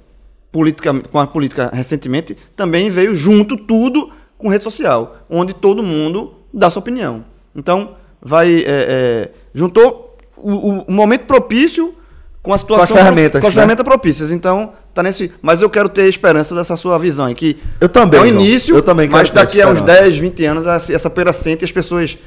politica, 0.52 0.94
com 1.12 1.20
a 1.20 1.28
política 1.28 1.70
recentemente 1.74 2.36
também 2.56 2.90
veio 2.90 3.14
junto 3.16 3.58
tudo 3.58 4.10
com 4.38 4.48
rede 4.50 4.64
social, 4.64 5.18
onde 5.30 5.54
todo 5.54 5.84
mundo 5.84 6.34
dá 6.54 6.70
sua 6.70 6.80
opinião. 6.80 7.24
Então, 7.56 7.96
vai. 8.22 8.50
é, 8.60 8.64
é, 8.68 9.32
juntou 9.54 10.18
o, 10.38 10.52
o- 10.80 10.92
momento 10.92 11.26
propício 11.26 11.94
com 12.42 12.54
a 12.54 12.58
situação. 12.58 12.98
ferramentas, 12.98 13.40
Com 13.42 13.48
as 13.48 13.54
né? 13.54 13.62
ferramentas 13.62 13.84
propícias. 13.86 14.32
Então, 14.32 14.74
tá 14.94 15.02
nesse. 15.02 15.32
Mas 15.42 15.62
eu 15.62 15.70
quero 15.70 15.88
ter 15.88 16.08
esperança 16.10 16.54
dessa 16.54 16.76
sua 16.76 16.98
visão. 17.00 17.34
Que 17.34 17.58
Eu 17.80 17.88
também, 17.90 18.20
É 18.20 18.24
o 18.24 18.28
início, 18.28 18.76
Eu 18.76 18.82
também 18.82 19.08
quero 19.08 19.18
mas 19.20 19.30
daqui 19.30 19.62
a 19.62 19.68
uns 19.70 19.78
esperança. 19.80 20.02
10, 20.04 20.18
20 20.18 20.46
anos, 20.46 20.66
essa 20.68 20.94
essa 20.94 21.10
poeira 21.10 21.32
sente 21.32 21.64
e 21.64 21.66
as 21.66 21.72
pessoas 21.72 22.18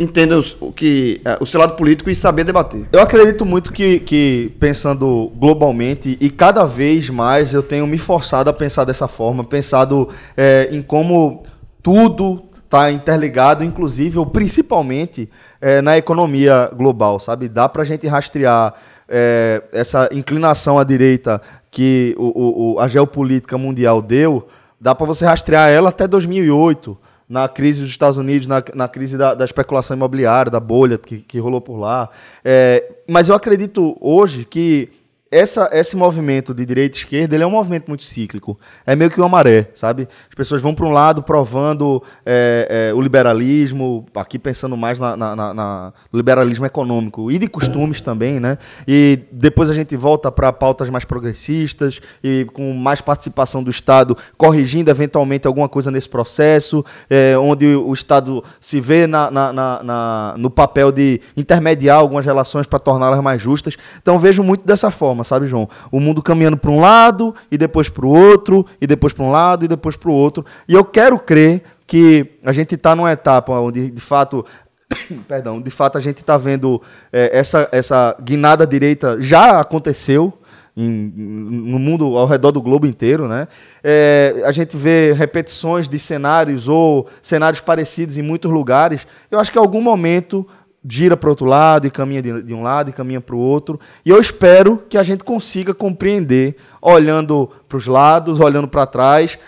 entendam 0.00 0.42
o, 0.60 0.72
que, 0.72 1.20
é, 1.24 1.38
o 1.40 1.46
seu 1.46 1.60
lado 1.60 1.74
político 1.76 2.10
e 2.10 2.14
saber 2.14 2.44
debater. 2.44 2.84
Eu 2.92 3.00
acredito 3.00 3.44
muito 3.44 3.72
que, 3.72 4.00
que, 4.00 4.52
pensando 4.58 5.30
globalmente, 5.36 6.16
e 6.20 6.30
cada 6.30 6.64
vez 6.64 7.08
mais 7.10 7.52
eu 7.52 7.62
tenho 7.62 7.86
me 7.86 7.98
forçado 7.98 8.50
a 8.50 8.52
pensar 8.52 8.84
dessa 8.84 9.06
forma, 9.08 9.44
pensado 9.44 10.08
é, 10.36 10.68
em 10.72 10.82
como 10.82 11.42
tudo 11.82 12.42
está 12.64 12.90
interligado, 12.90 13.62
inclusive, 13.62 14.18
ou 14.18 14.24
principalmente, 14.26 15.28
é, 15.60 15.82
na 15.82 15.98
economia 15.98 16.70
global, 16.74 17.20
sabe? 17.20 17.48
Dá 17.48 17.68
para 17.68 17.82
a 17.82 17.84
gente 17.84 18.06
rastrear 18.06 18.72
é, 19.14 19.62
essa 19.72 20.08
inclinação 20.10 20.78
à 20.78 20.84
direita 20.84 21.42
que 21.70 22.14
o- 22.18 22.74
o- 22.76 22.80
a 22.80 22.88
geopolítica 22.88 23.58
mundial 23.58 24.00
deu, 24.00 24.48
dá 24.80 24.94
para 24.94 25.04
você 25.06 25.26
rastrear 25.26 25.68
ela 25.68 25.90
até 25.90 26.08
2008, 26.08 26.96
na 27.32 27.48
crise 27.48 27.80
dos 27.80 27.88
Estados 27.88 28.18
Unidos, 28.18 28.46
na, 28.46 28.62
na 28.74 28.86
crise 28.86 29.16
da, 29.16 29.32
da 29.32 29.42
especulação 29.42 29.96
imobiliária, 29.96 30.50
da 30.50 30.60
bolha 30.60 30.98
que, 30.98 31.16
que 31.20 31.38
rolou 31.38 31.62
por 31.62 31.78
lá. 31.78 32.10
É, 32.44 32.92
mas 33.08 33.30
eu 33.30 33.34
acredito 33.34 33.96
hoje 34.02 34.44
que 34.44 34.90
essa, 35.32 35.70
esse 35.72 35.96
movimento 35.96 36.52
de 36.52 36.64
direita 36.66 36.94
e 36.94 36.98
esquerda 36.98 37.34
ele 37.34 37.42
é 37.42 37.46
um 37.46 37.50
movimento 37.50 37.88
muito 37.88 38.04
cíclico. 38.04 38.58
É 38.86 38.94
meio 38.94 39.10
que 39.10 39.18
uma 39.18 39.28
maré, 39.28 39.70
sabe? 39.74 40.06
As 40.28 40.34
pessoas 40.36 40.60
vão 40.60 40.74
para 40.74 40.84
um 40.86 40.90
lado 40.90 41.22
provando 41.22 42.02
é, 42.24 42.90
é, 42.90 42.94
o 42.94 43.00
liberalismo, 43.00 44.04
aqui 44.14 44.38
pensando 44.38 44.76
mais 44.76 44.98
na, 44.98 45.16
na- 45.16 45.34
na- 45.34 45.54
na- 45.54 45.92
liberalismo 46.12 46.66
econômico 46.66 47.30
e 47.30 47.38
de 47.38 47.48
costumes 47.48 48.00
também, 48.02 48.38
né? 48.38 48.58
E 48.86 49.20
depois 49.32 49.70
a 49.70 49.74
gente 49.74 49.96
volta 49.96 50.30
para 50.30 50.52
pautas 50.52 50.90
mais 50.90 51.04
progressistas 51.06 51.98
e 52.22 52.44
com 52.52 52.72
mais 52.74 53.00
participação 53.00 53.62
do 53.62 53.70
Estado, 53.70 54.16
corrigindo 54.36 54.90
eventualmente 54.90 55.46
alguma 55.46 55.68
coisa 55.68 55.90
nesse 55.90 56.08
processo, 56.08 56.84
é, 57.08 57.38
onde 57.38 57.74
o 57.74 57.92
Estado 57.94 58.44
se 58.60 58.80
vê 58.80 59.06
na- 59.06 59.30
na- 59.30 60.34
no 60.36 60.50
papel 60.50 60.92
de 60.92 61.20
intermediar 61.36 61.98
algumas 61.98 62.24
relações 62.26 62.66
para 62.66 62.78
torná-las 62.78 63.20
mais 63.22 63.40
justas. 63.40 63.76
Então 64.02 64.18
vejo 64.18 64.42
muito 64.42 64.66
dessa 64.66 64.90
forma, 64.90 65.21
sabe, 65.24 65.46
João? 65.46 65.68
O 65.90 66.00
mundo 66.00 66.22
caminhando 66.22 66.56
para 66.56 66.70
um 66.70 66.80
lado 66.80 67.34
e 67.50 67.58
depois 67.58 67.88
para 67.88 68.06
o 68.06 68.08
outro, 68.08 68.66
e 68.80 68.86
depois 68.86 69.12
para 69.12 69.24
um 69.24 69.30
lado 69.30 69.64
e 69.64 69.68
depois 69.68 69.96
para 69.96 70.10
o 70.10 70.14
outro. 70.14 70.44
E 70.68 70.74
eu 70.74 70.84
quero 70.84 71.18
crer 71.18 71.62
que 71.86 72.38
a 72.44 72.52
gente 72.52 72.74
está 72.74 72.96
numa 72.96 73.12
etapa 73.12 73.52
onde, 73.58 73.90
de 73.90 74.00
fato, 74.00 74.44
perdão, 75.28 75.60
de 75.60 75.70
fato 75.70 75.98
a 75.98 76.00
gente 76.00 76.20
está 76.20 76.36
vendo 76.38 76.80
eh, 77.12 77.30
essa, 77.32 77.68
essa 77.72 78.16
guinada 78.22 78.66
direita 78.66 79.20
já 79.20 79.60
aconteceu 79.60 80.32
em- 80.76 81.12
no 81.14 81.78
mundo 81.78 82.16
ao 82.16 82.26
redor 82.26 82.50
do 82.50 82.62
globo 82.62 82.86
inteiro, 82.86 83.28
né? 83.28 83.46
Eh, 83.84 84.42
a 84.46 84.52
gente 84.52 84.76
vê 84.76 85.12
repetições 85.12 85.86
de 85.86 85.98
cenários 85.98 86.66
ou 86.66 87.08
cenários 87.20 87.60
parecidos 87.60 88.16
em 88.16 88.22
muitos 88.22 88.50
lugares. 88.50 89.06
Eu 89.30 89.38
acho 89.38 89.52
que 89.52 89.58
em 89.58 89.60
algum 89.60 89.82
momento 89.82 90.46
gira 90.86 91.16
para 91.16 91.30
outro 91.30 91.46
lado 91.46 91.86
e 91.86 91.90
caminha 91.90 92.22
de, 92.22 92.42
de 92.42 92.54
um 92.54 92.62
lado 92.62 92.90
e 92.90 92.92
caminha 92.92 93.20
para 93.20 93.36
o 93.36 93.38
outro. 93.38 93.78
E 94.04 94.10
eu 94.10 94.20
espero 94.20 94.82
que 94.88 94.98
a 94.98 95.02
gente 95.02 95.24
consiga 95.24 95.72
compreender, 95.72 96.56
olhando 96.80 97.50
para 97.68 97.78
os 97.78 97.86
lados, 97.86 98.40
olhando 98.40 98.68
para 98.68 98.86
trás, 98.86 99.38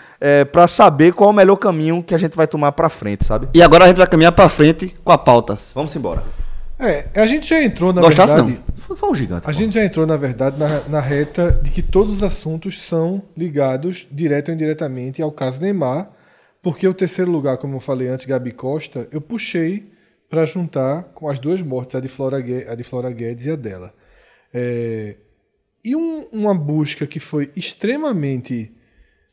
para 0.51 0.67
saber 0.67 1.13
qual 1.13 1.29
é 1.29 1.33
o 1.33 1.35
melhor 1.35 1.57
caminho 1.57 2.01
que 2.01 2.15
a 2.15 2.17
gente 2.17 2.35
vai 2.35 2.47
tomar 2.47 2.71
para 2.71 2.89
frente, 2.89 3.25
sabe? 3.25 3.47
E 3.53 3.61
agora 3.61 3.85
a 3.85 3.87
gente 3.87 3.97
vai 3.97 4.07
caminhar 4.07 4.31
para 4.31 4.49
frente 4.49 4.95
com 5.03 5.11
a 5.11 5.17
pauta. 5.17 5.57
Vamos 5.75 5.95
embora. 5.95 6.23
É, 6.79 7.07
a 7.15 7.25
gente 7.25 7.47
já 7.47 7.63
entrou, 7.63 7.93
na 7.93 8.01
Gostasse, 8.01 8.35
verdade. 8.35 8.61
Foi 8.77 9.09
um 9.09 9.15
gigante. 9.15 9.49
A 9.49 9.53
gente 9.53 9.75
já 9.75 9.83
entrou, 9.83 10.05
na 10.05 10.17
verdade, 10.17 10.57
na, 10.59 10.81
na 10.89 10.99
reta 10.99 11.59
de 11.63 11.71
que 11.71 11.81
todos 11.81 12.13
os 12.13 12.23
assuntos 12.23 12.81
são 12.81 13.21
ligados, 13.35 14.07
direto 14.11 14.49
ou 14.49 14.55
indiretamente, 14.55 15.21
ao 15.21 15.31
caso 15.31 15.61
Neymar, 15.61 16.09
porque 16.61 16.87
o 16.87 16.93
terceiro 16.93 17.31
lugar, 17.31 17.57
como 17.57 17.77
eu 17.77 17.79
falei 17.79 18.09
antes, 18.09 18.25
Gabi 18.25 18.51
Costa, 18.51 19.07
eu 19.11 19.21
puxei 19.21 19.89
para 20.29 20.45
juntar 20.45 21.03
com 21.13 21.29
as 21.29 21.39
duas 21.39 21.61
mortes, 21.61 21.95
a 21.95 21.99
de 21.99 22.07
Flora, 22.07 22.37
a 22.37 22.75
de 22.75 22.83
Flora 22.83 23.11
Guedes 23.11 23.45
e 23.45 23.51
a 23.51 23.55
dela. 23.55 23.93
É, 24.53 25.15
e 25.83 25.95
um- 25.95 26.25
uma 26.31 26.53
busca 26.55 27.05
que 27.05 27.19
foi 27.19 27.51
extremamente 27.55 28.71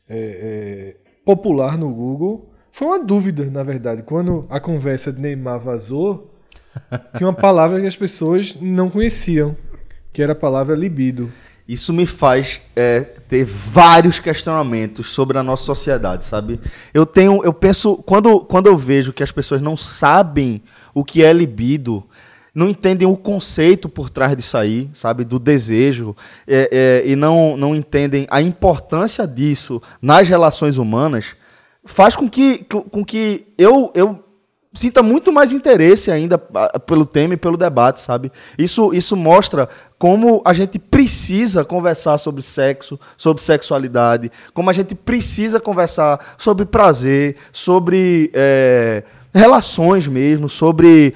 é, 0.09 0.15
é, 0.17 0.95
popular 1.25 1.77
no 1.77 1.89
Google 1.93 2.49
foi 2.71 2.87
uma 2.87 3.03
dúvida, 3.03 3.45
na 3.49 3.63
verdade. 3.63 4.03
Quando 4.03 4.45
a 4.49 4.59
conversa 4.59 5.11
de 5.13 5.21
Neymar 5.21 5.59
vazou, 5.59 6.33
tinha 7.17 7.27
uma 7.27 7.33
palavra 7.35 7.79
que 7.79 7.87
as 7.87 7.95
pessoas 7.95 8.55
não 8.59 8.89
conheciam, 8.89 9.55
que 10.11 10.21
era 10.21 10.33
a 10.33 10.35
palavra 10.35 10.75
libido. 10.75 11.31
Isso 11.67 11.93
me 11.93 12.05
faz 12.05 12.61
é, 12.75 12.99
ter 13.01 13.45
vários 13.45 14.19
questionamentos 14.19 15.11
sobre 15.11 15.37
a 15.37 15.43
nossa 15.43 15.63
sociedade, 15.63 16.25
sabe? 16.25 16.59
Eu 16.93 17.05
tenho, 17.05 17.41
eu 17.45 17.53
penso, 17.53 17.95
quando, 17.97 18.41
quando 18.41 18.67
eu 18.67 18.77
vejo 18.77 19.13
que 19.13 19.23
as 19.23 19.31
pessoas 19.31 19.61
não 19.61 19.77
sabem 19.77 20.61
o 20.93 21.03
que 21.03 21.23
é 21.23 21.31
libido, 21.33 22.03
não 22.53 22.69
entendem 22.69 23.07
o 23.07 23.17
conceito 23.17 23.89
por 23.89 24.09
trás 24.09 24.37
disso 24.37 24.57
aí, 24.57 24.89
sabe? 24.93 25.23
Do 25.23 25.39
desejo, 25.39 26.15
é, 26.47 27.01
é, 27.05 27.09
e 27.09 27.15
não, 27.15 27.57
não 27.57 27.75
entendem 27.75 28.27
a 28.29 28.41
importância 28.41 29.25
disso 29.27 29.81
nas 30.01 30.29
relações 30.29 30.77
humanas, 30.77 31.35
faz 31.83 32.15
com 32.15 32.29
que, 32.29 32.59
com 32.65 33.03
que 33.03 33.47
eu, 33.57 33.91
eu 33.95 34.23
sinta 34.73 35.03
muito 35.03 35.31
mais 35.31 35.51
interesse 35.51 36.11
ainda 36.11 36.37
pelo 36.37 37.05
tema 37.05 37.35
e 37.35 37.37
pelo 37.37 37.57
debate, 37.57 37.99
sabe? 37.99 38.31
Isso, 38.57 38.93
isso 38.93 39.15
mostra 39.15 39.69
como 39.97 40.41
a 40.45 40.53
gente 40.53 40.79
precisa 40.79 41.63
conversar 41.63 42.17
sobre 42.17 42.41
sexo, 42.41 42.99
sobre 43.15 43.41
sexualidade, 43.41 44.31
como 44.53 44.69
a 44.69 44.73
gente 44.73 44.95
precisa 44.95 45.59
conversar 45.59 46.35
sobre 46.37 46.65
prazer, 46.65 47.35
sobre 47.51 48.31
é, 48.33 49.03
relações 49.33 50.07
mesmo, 50.07 50.47
sobre 50.47 51.13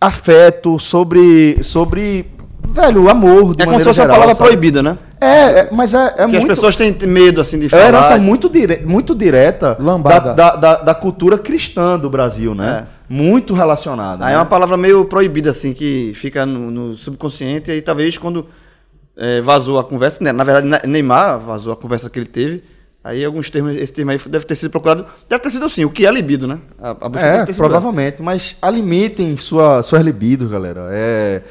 afeto, 0.00 0.78
sobre, 0.78 1.62
sobre 1.62 2.26
velho, 2.68 3.08
amor. 3.08 3.54
De 3.54 3.62
É 3.62 3.66
como 3.66 3.78
se 3.78 3.84
fosse 3.86 4.00
uma 4.00 4.08
palavra 4.08 4.34
sabe? 4.34 4.46
proibida, 4.48 4.82
né? 4.82 4.98
É, 5.20 5.60
é, 5.60 5.68
mas 5.72 5.94
é, 5.94 6.14
é 6.18 6.26
muito. 6.26 6.42
as 6.42 6.44
pessoas 6.48 6.76
têm 6.76 6.94
medo 7.06 7.40
assim 7.40 7.58
de 7.58 7.66
É 7.66 7.68
falar. 7.70 7.82
uma 7.84 7.88
herança 7.88 8.16
muito, 8.18 8.48
dire... 8.48 8.82
muito 8.84 9.14
direta 9.14 9.74
da, 9.74 9.82
Lambada. 9.82 10.34
da, 10.34 10.56
da, 10.56 10.74
da 10.76 10.94
cultura 10.94 11.38
cristã 11.38 11.98
do 11.98 12.10
Brasil, 12.10 12.54
né? 12.54 12.86
Muito 13.08 13.54
relacionada. 13.54 14.24
Aí 14.24 14.30
né? 14.30 14.34
é 14.34 14.38
uma 14.38 14.44
palavra 14.44 14.76
meio 14.76 15.04
proibida, 15.06 15.50
assim, 15.50 15.72
que 15.72 16.12
fica 16.14 16.44
no, 16.44 16.70
no 16.70 16.96
subconsciente, 16.96 17.70
e 17.70 17.74
aí 17.74 17.82
talvez 17.82 18.18
quando 18.18 18.46
é, 19.16 19.40
vazou 19.40 19.78
a 19.78 19.84
conversa, 19.84 20.22
né? 20.22 20.32
na 20.32 20.44
verdade, 20.44 20.66
Ne- 20.66 20.80
Neymar 20.92 21.38
vazou 21.40 21.72
a 21.72 21.76
conversa 21.76 22.10
que 22.10 22.18
ele 22.18 22.26
teve. 22.26 22.62
Aí 23.04 23.22
alguns 23.22 23.50
termos, 23.50 23.76
esse 23.76 23.92
termo 23.92 24.12
aí 24.12 24.18
deve 24.18 24.46
ter 24.46 24.54
sido 24.54 24.70
procurado. 24.70 25.04
Deve 25.28 25.42
ter 25.42 25.50
sido 25.50 25.66
assim, 25.66 25.84
o 25.84 25.90
que 25.90 26.06
é 26.06 26.10
libido, 26.10 26.46
né? 26.46 26.58
A, 26.80 26.90
a 26.92 27.20
É, 27.20 27.44
provavelmente, 27.52 28.22
mas 28.22 28.56
limitem 28.72 29.36
sua, 29.36 29.82
suas 29.82 30.02
libidos, 30.02 30.50
galera. 30.50 30.88
É, 30.90 31.42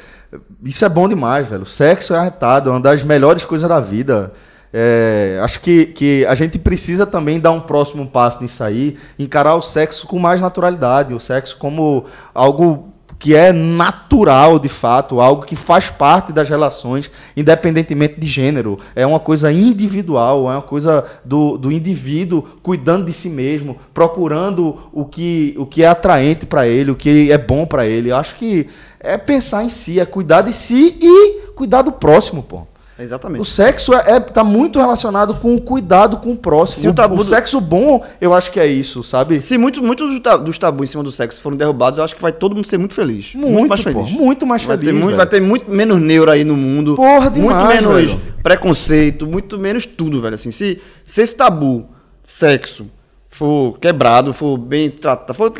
isso 0.66 0.84
é 0.84 0.89
bom 0.89 1.08
demais, 1.08 1.47
velho. 1.47 1.62
O 1.62 1.68
sexo 1.68 2.16
é 2.16 2.18
arretado, 2.18 2.70
é 2.70 2.74
uma 2.74 2.80
das 2.80 3.04
melhores 3.04 3.45
coisas 3.45 3.70
da 3.70 3.80
vida. 3.80 4.34
É, 4.74 5.39
acho 5.43 5.60
que, 5.60 5.86
que 5.86 6.26
a 6.26 6.34
gente 6.34 6.58
precisa 6.58 7.06
também 7.06 7.39
dar 7.39 7.51
um 7.51 7.62
próximo 7.62 8.08
passo 8.08 8.41
nisso 8.41 8.64
aí, 8.64 8.97
encarar 9.20 9.54
o 9.54 9.62
sexo 9.62 10.08
com 10.08 10.18
mais 10.18 10.41
naturalidade, 10.41 11.14
o 11.14 11.20
sexo 11.20 11.56
como 11.58 12.06
algo 12.34 12.93
que 13.24 13.34
é 13.34 13.53
natural 13.53 14.59
de 14.59 14.67
fato, 14.67 15.21
algo 15.21 15.45
que 15.45 15.55
faz 15.55 15.89
parte 15.89 16.34
das 16.34 16.49
relações, 16.49 17.09
independentemente 17.38 18.19
de 18.19 18.28
gênero. 18.28 18.78
É 18.93 19.05
uma 19.07 19.17
coisa 19.17 19.49
individual, 19.49 20.51
é 20.51 20.55
uma 20.55 20.61
coisa 20.61 21.05
do, 21.24 21.57
do 21.57 21.71
indivíduo 21.71 22.43
cuidando 22.61 23.05
de 23.05 23.13
si 23.13 23.30
mesmo, 23.30 23.78
procurando 23.93 24.78
o 24.91 25.05
que, 25.05 25.55
o 25.57 25.65
que 25.65 25.84
é 25.84 25.88
atraente 25.88 26.45
para 26.45 26.67
ele, 26.67 26.91
o 26.91 26.97
que 26.97 27.32
é 27.32 27.38
bom 27.38 27.65
para 27.65 27.88
ele. 27.88 28.11
Eu 28.11 28.17
acho 28.17 28.36
que 28.36 28.67
é 28.99 29.17
pensar 29.17 29.63
em 29.63 29.69
si, 29.69 30.01
é 30.01 30.05
cuidar 30.05 30.41
de 30.41 30.51
si 30.51 30.97
e 31.01 31.47
cuidar 31.55 31.82
do 31.82 31.93
próximo, 31.93 32.43
pô. 32.43 32.67
Exatamente. 33.00 33.41
O 33.41 33.46
sexo 33.46 33.91
é, 33.94 34.04
é- 34.12 34.20
tá 34.20 34.44
muito 34.44 34.78
relacionado 34.78 35.34
com 35.41 35.56
o 35.56 35.60
cuidado 35.62 36.18
com 36.18 36.32
o 36.34 36.36
próximo. 36.38 36.82
Se 36.82 36.88
o 36.88 36.94
tabu 36.94 37.16
do- 37.16 37.24
sexo 37.24 37.60
bom, 37.60 38.06
eu 38.22 38.34
acho 38.36 38.52
que 38.52 38.60
é 38.60 38.68
isso, 38.68 39.04
sabe? 39.04 39.41
Se 39.41 39.58
muitos 39.58 39.82
muito 39.82 40.08
dos 40.08 40.20
ta- 40.20 40.38
dos 40.38 40.58
tabus 40.60 40.89
em 40.89 40.91
cima 40.91 41.04
do 41.04 41.12
sexo 41.12 41.41
forem 41.41 41.58
derrubados, 41.58 41.98
eu 41.98 42.06
acho 42.06 42.16
que 42.16 42.22
vai 42.22 42.32
todo 42.32 42.56
mundo 42.56 42.68
ser 42.68 42.78
muito 42.78 42.94
feliz. 42.94 43.34
Muito, 43.34 43.68
mais 43.70 43.84
pô, 43.84 43.91
feliz. 43.91 44.12
muito 44.12 44.46
mais 44.46 44.64
vai 44.64 44.78
feliz, 44.78 44.94
Ter 44.94 45.00
muito, 45.00 45.18
vai 45.18 45.26
ter 45.26 45.41
muito 45.41 45.72
menos 45.72 46.00
neuro 46.00 46.30
aí 46.30 46.44
no 46.44 46.56
mundo. 46.56 46.96
Porra, 46.96 47.32
Muito 47.32 47.48
demais, 47.48 47.82
menos 47.82 48.12
velho. 48.12 48.22
preconceito, 48.44 49.26
muito 49.26 49.58
menos 49.58 49.86
tudo, 49.88 50.22
velho. 50.22 50.36
Assim, 50.36 50.52
se, 50.52 50.80
se 51.04 51.22
esse 51.22 51.36
tabu, 51.36 51.86
sexo, 52.24 52.86
for 53.28 53.80
quebrado, 53.80 54.34
for 54.36 54.56
bem 54.58 54.91
tratado, 54.91 55.34
for, 55.34 55.52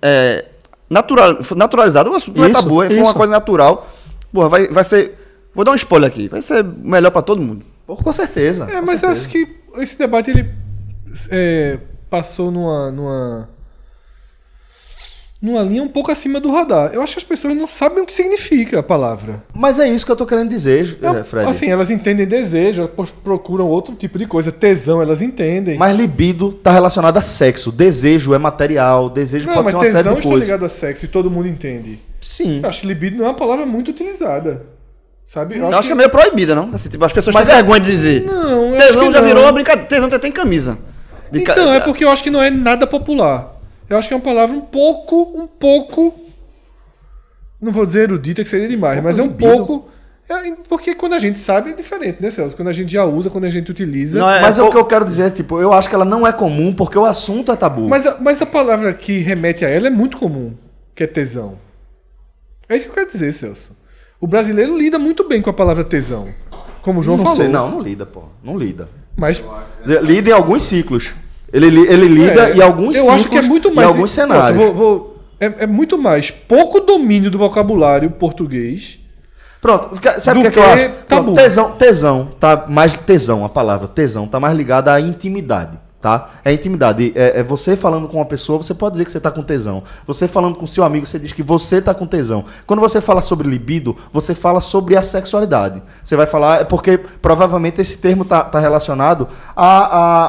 é, 0.00 0.46
natural, 0.88 1.44
for 1.44 1.54
naturalizado, 1.54 2.10
o 2.10 2.14
assunto 2.16 2.38
não 2.38 2.44
é 2.46 2.50
Isso, 2.50 2.62
tabu, 2.62 2.82
é 2.82 2.88
isso. 2.88 3.02
uma 3.02 3.12
coisa 3.12 3.30
natural. 3.30 3.86
Porra, 4.32 4.48
vai, 4.48 4.68
vai 4.68 4.84
ser. 4.84 5.16
Vou 5.58 5.64
dar 5.64 5.72
um 5.72 5.74
spoiler 5.74 6.08
aqui. 6.08 6.28
Vai 6.28 6.40
ser 6.40 6.62
melhor 6.62 7.10
pra 7.10 7.20
todo 7.20 7.42
mundo. 7.42 7.66
Pô, 7.84 7.96
com 7.96 8.12
certeza. 8.12 8.68
É, 8.70 8.78
com 8.78 8.86
mas 8.86 9.02
eu 9.02 9.08
certeza. 9.08 9.20
acho 9.22 9.28
que 9.28 9.56
esse 9.82 9.98
debate 9.98 10.30
ele 10.30 10.48
é, 11.32 11.78
passou 12.08 12.52
numa, 12.52 12.92
numa 12.92 13.48
numa 15.42 15.60
linha 15.62 15.82
um 15.82 15.88
pouco 15.88 16.12
acima 16.12 16.38
do 16.38 16.52
radar. 16.52 16.90
Eu 16.92 17.02
acho 17.02 17.14
que 17.14 17.18
as 17.18 17.24
pessoas 17.24 17.56
não 17.56 17.66
sabem 17.66 18.02
o 18.04 18.06
que 18.06 18.14
significa 18.14 18.78
a 18.78 18.82
palavra. 18.84 19.42
Mas 19.52 19.80
é 19.80 19.88
isso 19.88 20.06
que 20.06 20.12
eu 20.12 20.16
tô 20.16 20.24
querendo 20.26 20.48
dizer, 20.48 20.96
Eu- 21.02 21.16
é, 21.16 21.24
Fred. 21.24 21.48
assim, 21.50 21.66
elas 21.70 21.90
entendem 21.90 22.24
desejo, 22.24 22.88
elas 22.96 23.10
procuram 23.10 23.66
outro 23.66 23.96
tipo 23.96 24.16
de 24.16 24.26
coisa, 24.26 24.52
tesão, 24.52 25.02
elas 25.02 25.20
entendem. 25.20 25.76
Mas 25.76 25.96
libido 25.96 26.52
tá 26.52 26.70
relacionado 26.72 27.16
a 27.16 27.22
sexo. 27.22 27.72
Desejo 27.72 28.32
é 28.32 28.38
material, 28.38 29.10
desejo 29.10 29.46
não, 29.48 29.54
pode 29.54 29.64
mas 29.64 29.70
ser 29.72 29.76
uma 29.78 29.84
série 29.86 29.96
tesão 29.98 30.12
de 30.14 30.18
está 30.20 30.28
coisas. 30.30 30.46
ligado 30.48 30.64
a 30.64 30.68
sexo 30.68 31.04
e 31.04 31.08
todo 31.08 31.28
mundo 31.28 31.48
entende. 31.48 31.98
Sim. 32.20 32.60
Eu 32.62 32.68
acho 32.68 32.82
que 32.82 32.86
libido 32.86 33.16
não 33.18 33.24
é 33.24 33.28
uma 33.30 33.34
palavra 33.34 33.66
muito 33.66 33.90
utilizada. 33.90 34.77
Sabe? 35.28 35.58
Eu 35.58 35.68
acho 35.68 35.88
que 35.88 35.92
é 35.92 35.94
meio 35.94 36.08
proibida, 36.08 36.54
não? 36.54 36.70
Assim, 36.72 36.88
tipo, 36.88 37.04
as 37.04 37.12
pessoas 37.12 37.34
Mas 37.34 37.46
têm 37.46 37.52
é- 37.54 37.58
vergonha 37.58 37.80
de 37.80 37.90
dizer. 37.90 38.24
Não, 38.24 38.70
eu 38.72 38.78
acho 38.78 38.86
tesão 38.88 39.06
que 39.08 39.12
já 39.12 39.20
não. 39.20 39.28
virou 39.28 39.42
uma 39.44 39.52
brincadeira. 39.52 39.86
Tesão 39.86 40.06
até 40.06 40.18
tem 40.18 40.32
camisa. 40.32 40.78
De 41.30 41.42
ca- 41.42 41.52
Então, 41.52 41.70
é 41.70 41.80
porque 41.80 42.02
eu 42.02 42.10
acho 42.10 42.22
que 42.24 42.30
não 42.30 42.42
é 42.42 42.50
nada 42.50 42.86
popular. 42.86 43.54
Eu 43.90 43.98
acho 43.98 44.08
que 44.08 44.14
é 44.14 44.16
uma 44.16 44.22
palavra 44.22 44.56
um 44.56 44.62
pouco, 44.62 45.30
um 45.38 45.46
pouco. 45.46 46.14
Não 47.60 47.70
vou 47.72 47.84
dizer 47.84 48.04
erudita, 48.04 48.42
que 48.42 48.48
seria 48.48 48.68
demais, 48.68 49.02
mas 49.02 49.18
é 49.18 49.22
um 49.22 49.26
libido. 49.26 49.50
pouco. 49.66 49.88
é, 50.30 50.52
porque 50.68 50.94
quando 50.94 51.14
a 51.14 51.18
gente 51.18 51.38
sabe 51.38 51.70
é 51.70 51.72
diferente, 51.74 52.22
né, 52.22 52.30
Celso? 52.30 52.54
Quando 52.56 52.68
a 52.68 52.72
gente 52.72 52.90
já 52.92 53.04
usa, 53.04 53.28
quando 53.30 53.44
a 53.44 53.50
gente 53.50 53.70
utiliza. 53.70 54.18
Não, 54.18 54.30
é- 54.30 54.40
Mas 54.40 54.58
é 54.58 54.62
o 54.62 54.70
que 54.70 54.76
eu 54.76 54.84
quero 54.86 55.04
dizer, 55.04 55.30
tipo, 55.32 55.60
eu 55.60 55.72
acho 55.72 55.88
que 55.90 55.94
ela 55.94 56.04
não 56.04 56.26
é 56.26 56.32
comum 56.32 56.72
porque 56.74 56.98
o 56.98 57.04
assunto 57.04 57.50
é 57.52 57.56
tabu. 57.56 57.86
Mas, 57.88 58.06
a, 58.06 58.16
mas 58.20 58.40
a 58.40 58.46
palavra 58.46 58.92
que 58.94 59.18
remete 59.20 59.64
a 59.64 59.68
ela 59.68 59.86
é 59.88 59.90
muito 59.90 60.16
comum, 60.18 60.54
que 60.94 61.02
é 61.02 61.06
tesão. 61.06 61.58
É 62.68 62.76
isso 62.76 62.84
que 62.86 62.90
eu 62.90 62.94
quero 62.94 63.10
dizer, 63.10 63.32
Celso. 63.32 63.74
O 64.20 64.26
brasileiro 64.26 64.76
lida 64.76 64.98
muito 64.98 65.26
bem 65.28 65.40
com 65.40 65.50
a 65.50 65.52
palavra 65.52 65.84
tesão. 65.84 66.28
Como 66.82 67.00
o 67.00 67.02
João 67.02 67.16
não 67.18 67.24
falou. 67.24 67.36
sei, 67.38 67.48
não, 67.48 67.70
não 67.70 67.80
lida, 67.80 68.04
pô. 68.06 68.22
Não 68.42 68.56
lida. 68.58 68.88
Mas 69.16 69.42
Lida 70.02 70.30
em 70.30 70.32
alguns 70.32 70.62
ciclos. 70.62 71.12
Ele, 71.52 71.66
ele 71.66 72.08
lida 72.08 72.50
É, 72.50 72.56
em 72.56 72.60
alguns 72.62 72.96
eu 72.96 73.02
ciclos 73.04 73.20
acho 73.20 73.28
que 73.30 73.38
é 73.38 73.42
muito 73.42 73.74
mais 73.74 73.88
em 73.88 73.92
alguns 73.92 74.14
Pronto, 74.14 74.32
cenários. 74.32 74.62
vou- 74.62 74.74
vou- 74.74 75.18
é, 75.40 75.46
é 75.60 75.66
muito 75.66 75.96
mais 75.96 76.30
pouco 76.30 76.80
domínio 76.80 77.30
do 77.30 77.38
vocabulário 77.38 78.10
português. 78.10 78.98
Pronto, 79.60 79.98
sabe 80.20 80.38
o 80.38 80.42
que, 80.42 80.48
é 80.48 80.50
que 80.52 80.58
eu 80.58 80.62
acho? 80.64 80.88
tabu. 81.08 81.24
Pronto, 81.24 81.32
tesão, 81.36 81.72
tesão, 81.72 82.28
tá 82.38 82.66
mais 82.68 82.94
tesão, 82.94 83.44
a 83.44 83.48
palavra 83.48 83.88
tesão 83.88 84.26
tá 84.28 84.38
mais 84.38 84.56
ligada 84.56 84.92
à 84.92 85.00
intimidade, 85.00 85.76
tá? 86.00 86.30
É 86.44 86.52
intimidade. 86.52 87.12
É, 87.14 87.40
é 87.40 87.42
você 87.42 87.76
falando 87.76 88.08
com 88.08 88.18
uma 88.18 88.24
pessoa, 88.24 88.58
você 88.62 88.74
pode 88.74 88.92
dizer 88.94 89.04
que 89.04 89.10
você 89.12 89.20
tá 89.20 89.30
com 89.30 89.42
tesão. 89.42 89.82
Você 90.06 90.28
falando 90.28 90.56
com 90.56 90.66
seu 90.66 90.84
amigo, 90.84 91.06
você 91.06 91.18
diz 91.18 91.32
que 91.32 91.42
você 91.42 91.82
tá 91.82 91.92
com 91.94 92.06
tesão. 92.06 92.44
Quando 92.66 92.80
você 92.80 93.00
fala 93.00 93.22
sobre 93.22 93.48
libido, 93.48 93.96
você 94.12 94.34
fala 94.34 94.60
sobre 94.60 94.96
a 94.96 95.02
sexualidade. 95.02 95.82
Você 96.02 96.16
vai 96.16 96.26
falar, 96.26 96.60
é 96.60 96.64
porque 96.64 96.98
provavelmente 96.98 97.80
esse 97.80 97.98
termo 97.98 98.24
tá, 98.24 98.42
tá 98.44 98.60
relacionado 98.60 99.28
a, 99.56 99.66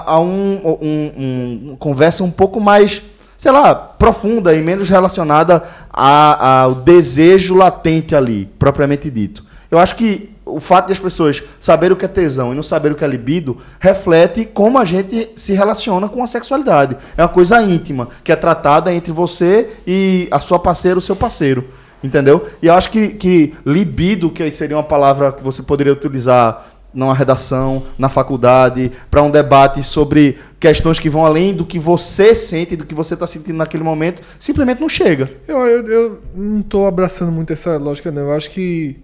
a, 0.07 0.11
a 0.13 0.19
um, 0.19 0.59
um, 0.81 1.71
um- 1.71 1.75
conversa 1.77 2.23
um 2.23 2.31
pouco 2.31 2.59
mais 2.59 3.01
sei 3.37 3.53
lá, 3.53 3.73
profunda 3.73 4.53
e 4.53 4.61
menos 4.61 4.89
relacionada 4.89 5.63
ao 5.93 6.75
desejo 6.75 7.55
latente 7.55 8.13
ali, 8.13 8.49
propriamente 8.59 9.09
dito. 9.09 9.45
Eu 9.71 9.79
acho 9.79 9.95
que 9.95 10.35
o 10.49 10.59
fato 10.59 10.87
de 10.87 10.93
as 10.93 10.99
pessoas 10.99 11.43
saberem 11.59 11.93
o 11.93 11.97
que 11.97 12.05
é 12.05 12.07
tesão 12.07 12.51
e 12.51 12.55
não 12.55 12.63
saber 12.63 12.91
o 12.91 12.95
que 12.95 13.03
é 13.03 13.07
libido 13.07 13.57
reflete 13.79 14.45
como 14.45 14.77
a 14.77 14.85
gente 14.85 15.29
se 15.35 15.53
relaciona 15.53 16.09
com 16.09 16.23
a 16.23 16.27
sexualidade. 16.27 16.97
É 17.15 17.21
uma 17.21 17.29
coisa 17.29 17.61
íntima, 17.61 18.09
que 18.23 18.31
é 18.31 18.35
tratada 18.35 18.93
entre 18.93 19.11
você 19.11 19.69
e 19.85 20.27
a 20.31 20.39
sua 20.39 20.59
parceira, 20.59 20.99
o 20.99 21.01
seu 21.01 21.15
parceiro. 21.15 21.65
Entendeu? 22.03 22.47
E 22.61 22.67
eu 22.67 22.73
acho 22.73 22.89
que, 22.89 23.09
que 23.09 23.53
libido, 23.65 24.29
que 24.29 24.49
seria 24.51 24.77
uma 24.77 24.83
palavra 24.83 25.33
que 25.33 25.43
você 25.43 25.61
poderia 25.61 25.91
utilizar 25.91 26.65
numa 26.93 27.13
redação, 27.13 27.83
na 27.97 28.09
faculdade, 28.09 28.91
para 29.11 29.21
um 29.21 29.29
debate 29.29 29.83
sobre 29.83 30.37
questões 30.59 30.97
que 30.97 31.09
vão 31.09 31.25
além 31.25 31.53
do 31.53 31.65
que 31.65 31.77
você 31.77 32.33
sente, 32.33 32.75
do 32.75 32.85
que 32.85 32.95
você 32.95 33.13
está 33.13 33.27
sentindo 33.27 33.57
naquele 33.57 33.83
momento, 33.83 34.21
simplesmente 34.39 34.81
não 34.81 34.89
chega. 34.89 35.29
Eu, 35.47 35.59
eu, 35.67 35.87
eu 35.87 36.21
não 36.33 36.61
tô 36.61 36.87
abraçando 36.87 37.31
muito 37.31 37.53
essa 37.53 37.77
lógica, 37.77 38.11
não. 38.11 38.23
Eu 38.23 38.33
acho 38.33 38.49
que 38.49 38.97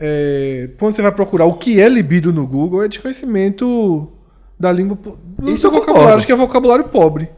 é, 0.00 0.70
quando 0.78 0.94
você 0.94 1.02
vai 1.02 1.12
procurar 1.12 1.44
o 1.46 1.54
que 1.54 1.80
é 1.80 1.88
libido 1.88 2.32
no 2.32 2.46
Google, 2.46 2.82
é 2.82 2.88
desconhecimento 2.88 4.10
da 4.58 4.70
língua. 4.72 4.98
Isso 5.44 5.66
eu 5.66 5.70
do 5.70 5.76
vocabulário. 5.76 5.84
concordo. 5.86 6.16
Acho 6.18 6.26
que 6.26 6.32
é 6.32 6.36
vocabulário 6.36 6.84
pobre. 6.84 7.28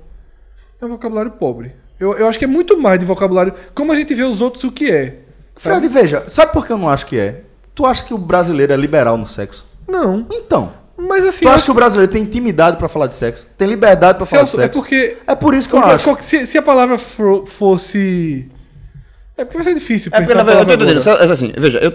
É 0.81 0.85
um 0.85 0.89
vocabulário 0.89 1.31
pobre. 1.33 1.73
Eu, 1.99 2.15
eu 2.17 2.29
acho 2.29 2.39
que 2.39 2.45
é 2.45 2.49
muito 2.49 2.79
mais 2.81 2.99
de 2.99 3.05
vocabulário. 3.05 3.53
Como 3.75 3.93
a 3.93 3.97
gente 3.97 4.15
vê 4.15 4.23
os 4.23 4.41
outros 4.41 4.65
o 4.65 4.73
que 4.73 4.91
é. 4.91 5.19
Fred, 5.55 5.87
veja, 5.89 6.25
sabe 6.27 6.53
por 6.53 6.67
que 6.67 6.73
eu 6.73 6.79
não 6.79 6.89
acho 6.89 7.05
que 7.07 7.19
é? 7.19 7.43
Tu 7.75 7.85
acha 7.85 8.03
que 8.03 8.15
o 8.15 8.19
brasileiro 8.19 8.73
é 8.73 8.77
liberal 8.77 9.19
no 9.19 9.27
sexo? 9.27 9.67
Não. 9.87 10.27
Então, 10.33 10.73
Mas 10.97 11.23
assim. 11.27 11.45
tu 11.45 11.49
eu 11.49 11.53
acha 11.53 11.65
que 11.67 11.71
o 11.71 11.75
brasileiro 11.75 12.11
tem 12.11 12.23
intimidade 12.23 12.79
para 12.79 12.89
falar 12.89 13.07
de 13.09 13.17
sexo? 13.17 13.47
Tem 13.59 13.69
liberdade 13.69 14.17
para 14.17 14.27
falar 14.27 14.45
de 14.45 14.49
é 14.51 14.53
sexo? 14.53 14.79
porque. 14.79 15.19
É 15.27 15.35
por 15.35 15.53
isso 15.55 15.69
que 15.69 15.77
eu 15.77 15.81
Qual- 15.83 15.95
acho. 15.95 16.17
Se, 16.21 16.47
se 16.47 16.57
a 16.57 16.63
palavra 16.63 16.97
fo- 16.97 17.45
fosse. 17.47 18.49
É 19.37 19.45
porque 19.45 19.59
vai 19.59 19.65
ser 19.65 19.75
difícil 19.75 20.11
É 20.15 20.19
porque, 20.21 20.33
pensar 20.33 20.45
na 20.45 20.53
a 20.53 20.55
verdade, 20.65 20.71
eu 20.73 20.79
tô 20.79 21.03
palavra. 21.03 21.27
Só- 21.27 21.33
Assim, 21.33 21.53
veja, 21.59 21.79
eu, 21.79 21.93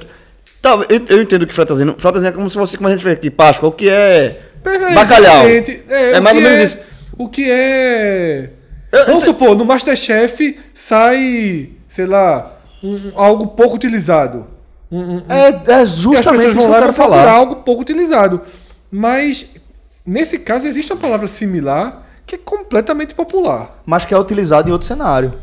talvez- 0.65 0.89
eu, 0.89 1.17
eu 1.17 1.21
entendo 1.21 1.43
o 1.43 1.47
que 1.47 1.55
tá 1.55 1.63
tá 1.65 1.73
dizendo 2.11 2.27
é 2.27 2.31
como 2.31 2.49
se 2.49 2.57
fosse, 2.57 2.75
como 2.77 2.89
a 2.89 2.91
gente 2.91 3.03
vê 3.03 3.11
aqui, 3.11 3.29
Páscoa, 3.29 3.69
o 3.69 3.71
que 3.71 3.87
é 3.87 4.41
É, 4.63 4.93
bacalhau. 4.95 5.45
É, 5.47 6.11
É 6.13 6.19
o 6.19 6.23
mais 6.23 6.35
ou 6.35 6.41
que 6.41 6.47
menos 6.49 6.59
é- 6.59 6.63
isso. 6.63 6.79
O 7.17 7.29
que 7.29 7.49
é. 7.51 8.49
Eu- 8.91 8.99
eu 8.99 9.05
Vamos 9.05 9.23
te- 9.23 9.27
supor, 9.27 9.55
no 9.55 9.63
Masterchef 9.63 10.57
sai, 10.73 11.69
sei 11.87 12.05
lá, 12.07 12.51
um- 12.83 13.11
algo 13.15 13.47
pouco 13.47 13.75
utilizado. 13.75 14.47
Um- 14.91 15.17
um- 15.17 15.23
É, 15.29 15.49
é 15.49 15.61
e 15.67 15.71
as 15.81 15.89
justamente 15.91 16.49
isso 16.51 16.59
que 16.59 16.65
eu 16.65 16.73
quero 16.79 16.93
falar. 16.93 17.29
algo 17.29 17.57
pouco 17.57 17.81
utilizado. 17.81 18.41
Mas, 18.91 19.45
nesse 20.05 20.39
caso, 20.39 20.65
existe 20.67 20.91
uma 20.91 20.99
palavra 20.99 21.27
similar 21.27 22.03
que 22.25 22.35
é 22.35 22.37
completamente 22.37 23.13
popular. 23.13 23.81
Mas 23.85 24.03
que 24.05 24.13
é 24.13 24.17
utilizado 24.17 24.67
em 24.69 24.71
outro 24.71 24.87
cenário. 24.87 25.33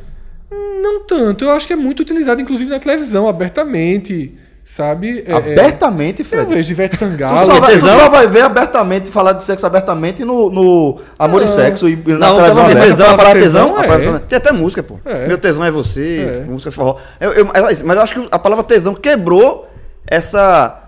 Não 0.50 1.04
tanto, 1.04 1.44
eu 1.44 1.50
acho 1.52 1.66
que 1.66 1.72
é 1.72 1.76
muito 1.76 2.00
utilizado, 2.00 2.40
inclusive 2.42 2.68
na 2.70 2.78
televisão, 2.80 3.28
abertamente, 3.28 4.34
sabe? 4.64 5.24
É, 5.26 5.32
é, 5.32 5.34
Abertamente, 5.34 6.20
eu 6.22 6.26
Fred. 6.26 6.46
vejo 6.54 6.70
Ivete 6.72 6.96
Tu 6.96 7.00
Sangalo. 7.00 7.44
só, 7.46 7.60
vai, 7.60 7.74
tu 7.78 7.86
só 7.86 8.08
vai 8.08 8.26
ver 8.26 8.42
abertamente, 8.42 9.10
falar 9.10 9.32
de 9.34 9.44
sexo 9.44 9.66
abertamente 9.66 10.24
no, 10.24 10.50
no 10.50 10.98
Amor 11.18 11.40
e 11.42 11.44
Não. 11.44 11.48
Sexo 11.52 11.88
e 11.88 11.96
na 11.96 12.18
Não, 12.18 12.36
televisão 12.36 12.54
tava 12.56 12.60
aberta. 12.70 12.80
tesão, 12.88 13.06
a 13.06 13.16
palavra 13.16 13.40
tesão. 13.40 13.62
tesão 13.64 13.76
a 13.76 13.80
é. 13.80 13.82
palavra 13.86 14.04
tesão- 14.06 14.20
Tem 14.28 14.36
até 14.38 14.52
música, 14.52 14.82
pô. 14.82 14.98
É. 15.04 15.26
Meu 15.26 15.38
tesão 15.38 15.64
é 15.64 15.70
você, 15.70 16.42
É. 16.44 16.50
música 16.50 16.70
de 16.70 16.76
forró. 16.76 16.96
Eu- 17.20 17.32
eu- 17.32 17.44
mas, 17.46 17.80
eu 17.96 18.02
acho 18.02 18.14
que 18.14 18.28
a 18.30 18.38
palavra 18.38 18.64
tesão 18.64 18.94
quebrou 18.94 19.68
essa 20.06 20.78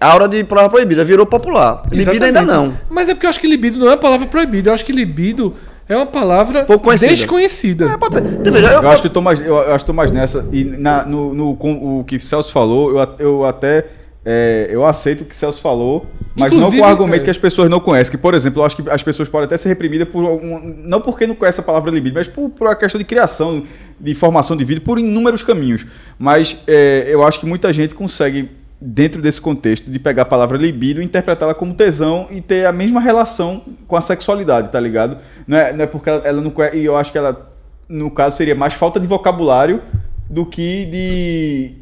aura 0.00 0.26
de 0.28 0.42
palavra 0.44 0.70
proibida, 0.70 1.04
virou 1.04 1.26
popular. 1.26 1.82
Libido 1.90 2.24
ainda 2.24 2.40
Exatamente. 2.40 2.70
não. 2.72 2.74
Mas 2.88 3.08
é 3.08 3.14
porque 3.14 3.26
eu 3.26 3.30
acho 3.30 3.40
que 3.40 3.46
libido 3.46 3.78
não 3.78 3.86
é 3.88 3.90
uma 3.90 3.96
palavra 3.98 4.26
proibida. 4.26 4.70
Eu 4.70 4.74
acho 4.74 4.84
que 4.84 4.92
libido 4.92 5.54
é 5.90 5.96
uma 5.96 6.06
palavra 6.06 6.64
Pouco 6.64 6.84
conhecida. 6.84 7.10
desconhecida. 7.12 7.84
É, 7.86 7.96
pode 7.98 8.14
ser. 8.14 8.24
Então, 8.24 8.52
veja, 8.52 8.66
eu, 8.68 8.82
Eu 8.82 8.88
acho 8.90 9.02
que 9.02 9.08
tô 9.08 9.20
mais, 9.20 9.40
eu, 9.40 9.46
eu 9.56 9.74
acho 9.74 9.84
que 9.84 9.92
mais 9.92 10.10
nessa. 10.12 10.46
E 10.52 10.64
na- 10.64 11.04
no, 11.04 11.34
no- 11.34 11.56
com 11.56 11.98
o 12.00 12.04
que 12.04 12.18
Celso 12.18 12.52
falou, 12.52 12.90
eu, 12.90 13.00
a- 13.00 13.14
eu 13.18 13.44
até 13.44 13.86
é, 14.24 14.68
eu 14.70 14.84
aceito 14.84 15.22
o 15.22 15.24
que 15.24 15.34
Celso 15.34 15.60
falou, 15.62 16.04
mas 16.36 16.52
Inclusive, 16.52 16.76
não 16.76 16.82
com 16.82 16.86
o 16.88 16.90
argumento 16.92 17.22
é. 17.22 17.24
que 17.24 17.30
as 17.30 17.38
pessoas 17.38 17.70
não 17.70 17.80
conhecem. 17.80 18.10
Que, 18.10 18.18
por 18.18 18.34
exemplo, 18.34 18.60
eu 18.60 18.66
acho 18.66 18.76
que 18.76 18.88
as 18.90 19.02
pessoas 19.02 19.28
podem 19.30 19.46
até 19.46 19.56
ser 19.56 19.70
reprimidas 19.70 20.06
por 20.08 20.24
algum, 20.26 20.60
não 20.84 21.00
porque 21.00 21.26
não 21.26 21.34
conhecem 21.34 21.62
a 21.62 21.64
palavra 21.66 21.90
libido, 21.90 22.14
mas 22.16 22.28
por, 22.28 22.50
por 22.50 22.66
uma 22.66 22.76
questão 22.76 22.98
de 22.98 23.04
criação, 23.04 23.62
de 23.98 24.14
formação 24.14 24.56
de 24.56 24.64
vida, 24.64 24.80
por 24.80 24.98
inúmeros 24.98 25.42
caminhos. 25.42 25.86
Mas 26.18 26.56
é, 26.66 27.06
eu 27.08 27.22
acho 27.24 27.40
que 27.40 27.46
muita 27.46 27.72
gente 27.72 27.94
consegue, 27.94 28.50
dentro 28.80 29.20
desse 29.20 29.40
contexto, 29.40 29.90
de 29.90 29.98
pegar 29.98 30.22
a 30.22 30.26
palavra 30.26 30.56
libido 30.56 31.02
e 31.02 31.04
interpretá-la 31.04 31.54
como 31.54 31.74
tesão 31.74 32.28
e 32.30 32.40
ter 32.40 32.64
a 32.64 32.72
mesma 32.72 33.00
relação 33.00 33.62
com 33.86 33.94
a 33.94 34.00
sexualidade, 34.00 34.72
tá 34.72 34.80
ligado? 34.80 35.18
Não 35.46 35.58
é, 35.58 35.72
não 35.72 35.84
é 35.84 35.86
porque 35.86 36.08
ela, 36.08 36.26
ela 36.26 36.40
não 36.40 36.50
conhece, 36.50 36.78
e 36.78 36.84
eu 36.84 36.96
acho 36.96 37.12
que 37.12 37.18
ela, 37.18 37.52
no 37.88 38.10
caso, 38.10 38.38
seria 38.38 38.54
mais 38.54 38.72
falta 38.72 38.98
de 38.98 39.06
vocabulário 39.06 39.82
do 40.28 40.46
que 40.46 40.86
de 40.86 41.80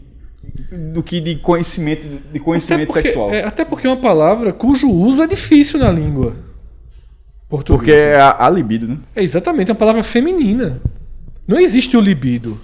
do 0.93 1.03
que 1.03 1.21
de 1.21 1.37
conhecimento 1.37 2.07
de 2.33 2.41
conhecimento 2.41 2.89
porque, 2.89 3.03
sexual. 3.03 3.31
é, 3.31 3.45
até 3.45 3.65
porque 3.65 3.87
é 3.87 3.91
uma 3.91 4.01
palavra 4.01 4.53
cujo 4.53 4.91
uso 4.91 5.23
é 5.23 5.27
difícil 5.27 5.79
na 5.79 5.91
língua 5.91 6.35
portuguesa. 7.49 7.79
Porque 7.79 7.93
é 7.93 8.17
a, 8.17 8.47
a 8.47 8.51
libido, 8.51 8.89
né? 8.89 8.99
É 9.15 9.23
exatamente 9.23 9.71
é 9.71 9.73
uma 9.73 9.79
palavra 9.79 10.03
feminina. 10.03 10.81
Não 11.47 11.59
existe 11.59 11.97
o 11.97 12.01
libido. 12.01 12.59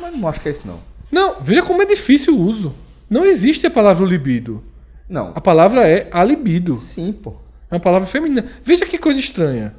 Mas 0.00 0.16
não 0.16 0.28
acho 0.28 0.40
que 0.40 0.48
é 0.48 0.52
isso, 0.52 0.66
não. 0.66 0.78
Não, 1.12 1.36
veja 1.40 1.62
como 1.62 1.82
é 1.82 1.86
difícil 1.86 2.34
o 2.34 2.40
uso. 2.40 2.74
Não 3.08 3.24
existe 3.24 3.66
a 3.66 3.70
palavra 3.70 4.06
libido. 4.06 4.62
Não. 5.08 5.32
A 5.34 5.40
palavra 5.40 5.86
é 5.88 6.08
a 6.12 6.24
libido. 6.24 6.76
Sim, 6.76 7.12
pô. 7.12 7.34
É 7.70 7.74
uma 7.74 7.80
palavra 7.80 8.06
feminina. 8.06 8.44
Veja 8.64 8.86
que 8.86 8.98
coisa 8.98 9.18
estranha. 9.20 9.74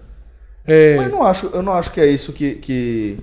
É, 0.65 0.95
Mas 0.97 1.05
eu 1.07 1.11
não 1.11 1.23
acho, 1.23 1.45
eu 1.53 1.61
não 1.61 1.73
acho 1.73 1.91
que 1.91 2.01
é 2.01 2.07
isso 2.07 2.33
que, 2.33 2.55
que, 2.55 3.17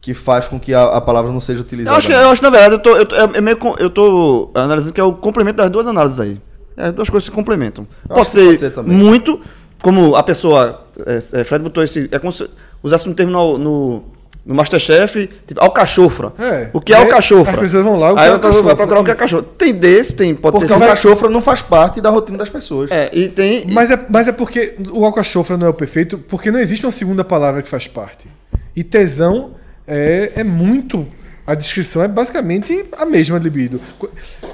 que 0.00 0.14
faz 0.14 0.46
com 0.48 0.58
que 0.58 0.72
a, 0.72 0.84
a 0.84 1.00
palavra 1.00 1.30
não 1.30 1.40
seja 1.40 1.60
Eu 1.60 1.64
utilizada. 1.64 1.96
acho, 1.96 2.06
que, 2.08 2.12
eu 2.14 2.28
acho 2.30 2.40
que, 2.40 2.44
na 2.46 2.50
verdade, 2.50 2.74
eu 2.74 2.78
tô, 2.78 2.96
eu 2.96 3.06
tô, 3.06 3.14
é- 3.16 3.38
é 3.38 3.40
meio 3.40 3.58
eu 3.78 3.90
tô 3.90 4.50
analisando 4.54 4.92
que 4.94 5.00
é 5.00 5.04
o 5.04 5.12
complemento 5.12 5.56
das 5.58 5.70
duas 5.70 5.86
análises 5.86 6.18
aí. 6.20 6.40
É, 6.76 6.86
as 6.86 6.92
duas 6.94 7.10
coisas 7.10 7.24
se 7.24 7.30
complementam. 7.30 7.86
Eu 8.08 8.16
Pode 8.16 8.30
ser, 8.30 8.46
pode 8.46 8.60
ser 8.60 8.70
também. 8.70 8.96
muito, 8.96 9.40
como 9.82 10.16
a 10.16 10.22
pessoa. 10.22 10.86
É, 11.06 11.40
é, 11.40 11.44
Fred 11.44 11.62
botou 11.62 11.82
esse. 11.82 12.08
É 12.10 12.18
como 12.18 12.32
se 12.32 12.48
usasse 12.82 13.08
um 13.08 13.12
termo 13.14 13.32
no, 13.32 13.58
no, 13.58 14.04
no 14.48 14.54
Masterchef, 14.54 15.28
tipo, 15.46 15.60
alcachofra. 15.60 16.32
É. 16.38 16.70
O 16.72 16.80
que 16.80 16.94
é 16.94 16.96
Aí 16.96 17.02
alcachofra? 17.02 17.52
as 17.52 17.60
pessoas 17.60 17.84
vão 17.84 17.96
lá, 17.96 18.08
aí 18.08 18.12
é 18.12 18.14
vai 18.16 18.28
alcachofra? 18.30 18.74
procurar 18.74 19.00
o 19.00 19.04
que 19.04 19.10
é 19.10 19.14
cachorro. 19.14 19.42
Tem 19.42 19.74
desse, 19.74 20.14
tem, 20.14 20.34
pode 20.34 20.52
Porque 20.54 20.66
ter 20.66 20.72
o 20.72 20.78
sido- 20.78 20.88
cachofra 20.88 21.28
não 21.28 21.42
faz 21.42 21.60
parte 21.60 22.00
da 22.00 22.08
rotina 22.08 22.38
das 22.38 22.48
pessoas. 22.48 22.90
É, 22.90 23.10
e 23.12 23.28
tem. 23.28 23.66
Mas 23.70 23.90
é, 23.90 24.06
mas 24.08 24.26
é 24.26 24.32
porque 24.32 24.74
o 24.90 25.04
alcachofra 25.04 25.56
não 25.58 25.66
é 25.66 25.70
o 25.70 25.74
perfeito, 25.74 26.16
porque 26.16 26.50
não 26.50 26.58
existe 26.58 26.86
uma 26.86 26.90
segunda 26.92 27.22
palavra 27.22 27.60
que 27.62 27.68
faz 27.68 27.86
parte. 27.86 28.26
E 28.74 28.82
tesão 28.82 29.50
é, 29.86 30.32
é 30.36 30.42
muito. 30.44 31.06
A 31.46 31.54
descrição 31.54 32.02
é 32.02 32.08
basicamente 32.08 32.86
a 32.96 33.04
mesma 33.04 33.38
libido. 33.38 33.80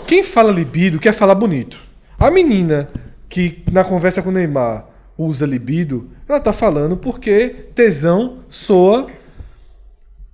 Quem 0.07 0.23
fala 0.25 0.51
libido 0.53 0.99
quer 0.99 1.13
falar 1.13 1.35
bonito. 1.37 1.79
A 2.19 2.31
menina 2.33 2.89
que 3.29 3.63
na 3.73 3.85
conversa 3.85 4.23
com 4.23 4.29
o 4.31 4.33
Neymar 4.33 4.87
usa 5.17 5.47
libido, 5.47 6.09
ela 6.29 6.41
tá 6.41 6.53
falando 6.53 6.97
porque 6.97 7.49
tesão 7.77 8.39
soa. 8.49 9.07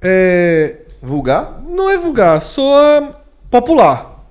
É, 0.03 0.79
Vulgar? 1.03 1.63
não 1.67 1.89
é 1.89 1.97
vulgar, 1.97 2.41
soa 2.43 3.23
popular. 3.51 4.27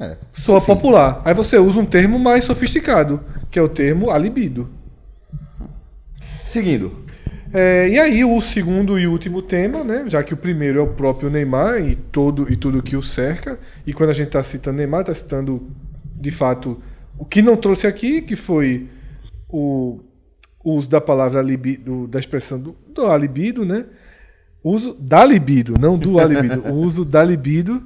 É. 0.00 0.16
Soa 0.32 0.60
popular. 0.60 1.22
Aí 1.24 1.34
você 1.34 1.58
usa 1.58 1.80
um 1.80 1.86
termo 1.86 2.18
mais 2.18 2.44
sofisticado, 2.44 3.20
que 3.50 3.58
é 3.58 3.62
o 3.62 3.68
termo 3.68 4.10
a 4.10 4.18
libido. 4.18 4.68
Seguindo. 6.46 7.06
É, 7.52 7.88
e 7.88 7.98
aí 7.98 8.24
o 8.24 8.40
segundo 8.40 8.98
e 8.98 9.06
último 9.06 9.40
tema, 9.40 9.82
né? 9.82 10.04
Já 10.08 10.22
que 10.22 10.34
o 10.34 10.36
primeiro 10.36 10.78
é 10.78 10.82
o 10.82 10.88
próprio 10.88 11.30
Neymar 11.30 11.80
e 11.80 11.96
todo 11.96 12.50
e 12.52 12.56
tudo 12.56 12.82
que 12.82 12.96
o 12.96 13.02
cerca. 13.02 13.58
E 13.86 13.92
quando 13.92 14.10
a 14.10 14.12
gente 14.12 14.28
está 14.28 14.42
citando 14.42 14.78
Neymar, 14.78 15.00
está 15.00 15.14
citando 15.14 15.68
de 16.14 16.30
fato 16.30 16.82
o 17.16 17.24
que 17.24 17.40
não 17.40 17.56
trouxe 17.56 17.86
aqui, 17.86 18.20
que 18.20 18.36
foi 18.36 18.88
o, 19.48 20.00
o 20.68 20.74
uso 20.74 20.90
da 20.90 21.00
palavra 21.00 21.40
libido, 21.40 22.06
da 22.06 22.18
expressão 22.18 22.58
do, 22.58 22.76
do 22.88 23.06
a 23.06 23.16
libido, 23.16 23.64
né? 23.64 23.86
O 24.62 24.72
uso 24.72 24.94
da 24.98 25.24
libido, 25.24 25.74
não 25.80 25.96
do 25.96 26.20
a 26.20 26.24
libido. 26.24 26.62
o 26.70 26.74
uso 26.74 27.06
da 27.06 27.24
libido. 27.24 27.82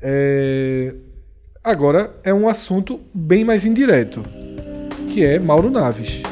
é, 0.00 0.94
agora 1.62 2.10
é 2.24 2.32
um 2.32 2.48
assunto 2.48 3.00
bem 3.12 3.44
mais 3.44 3.66
indireto, 3.66 4.22
que 5.10 5.22
é 5.24 5.38
Mauro 5.38 5.70
Naves. 5.70 6.22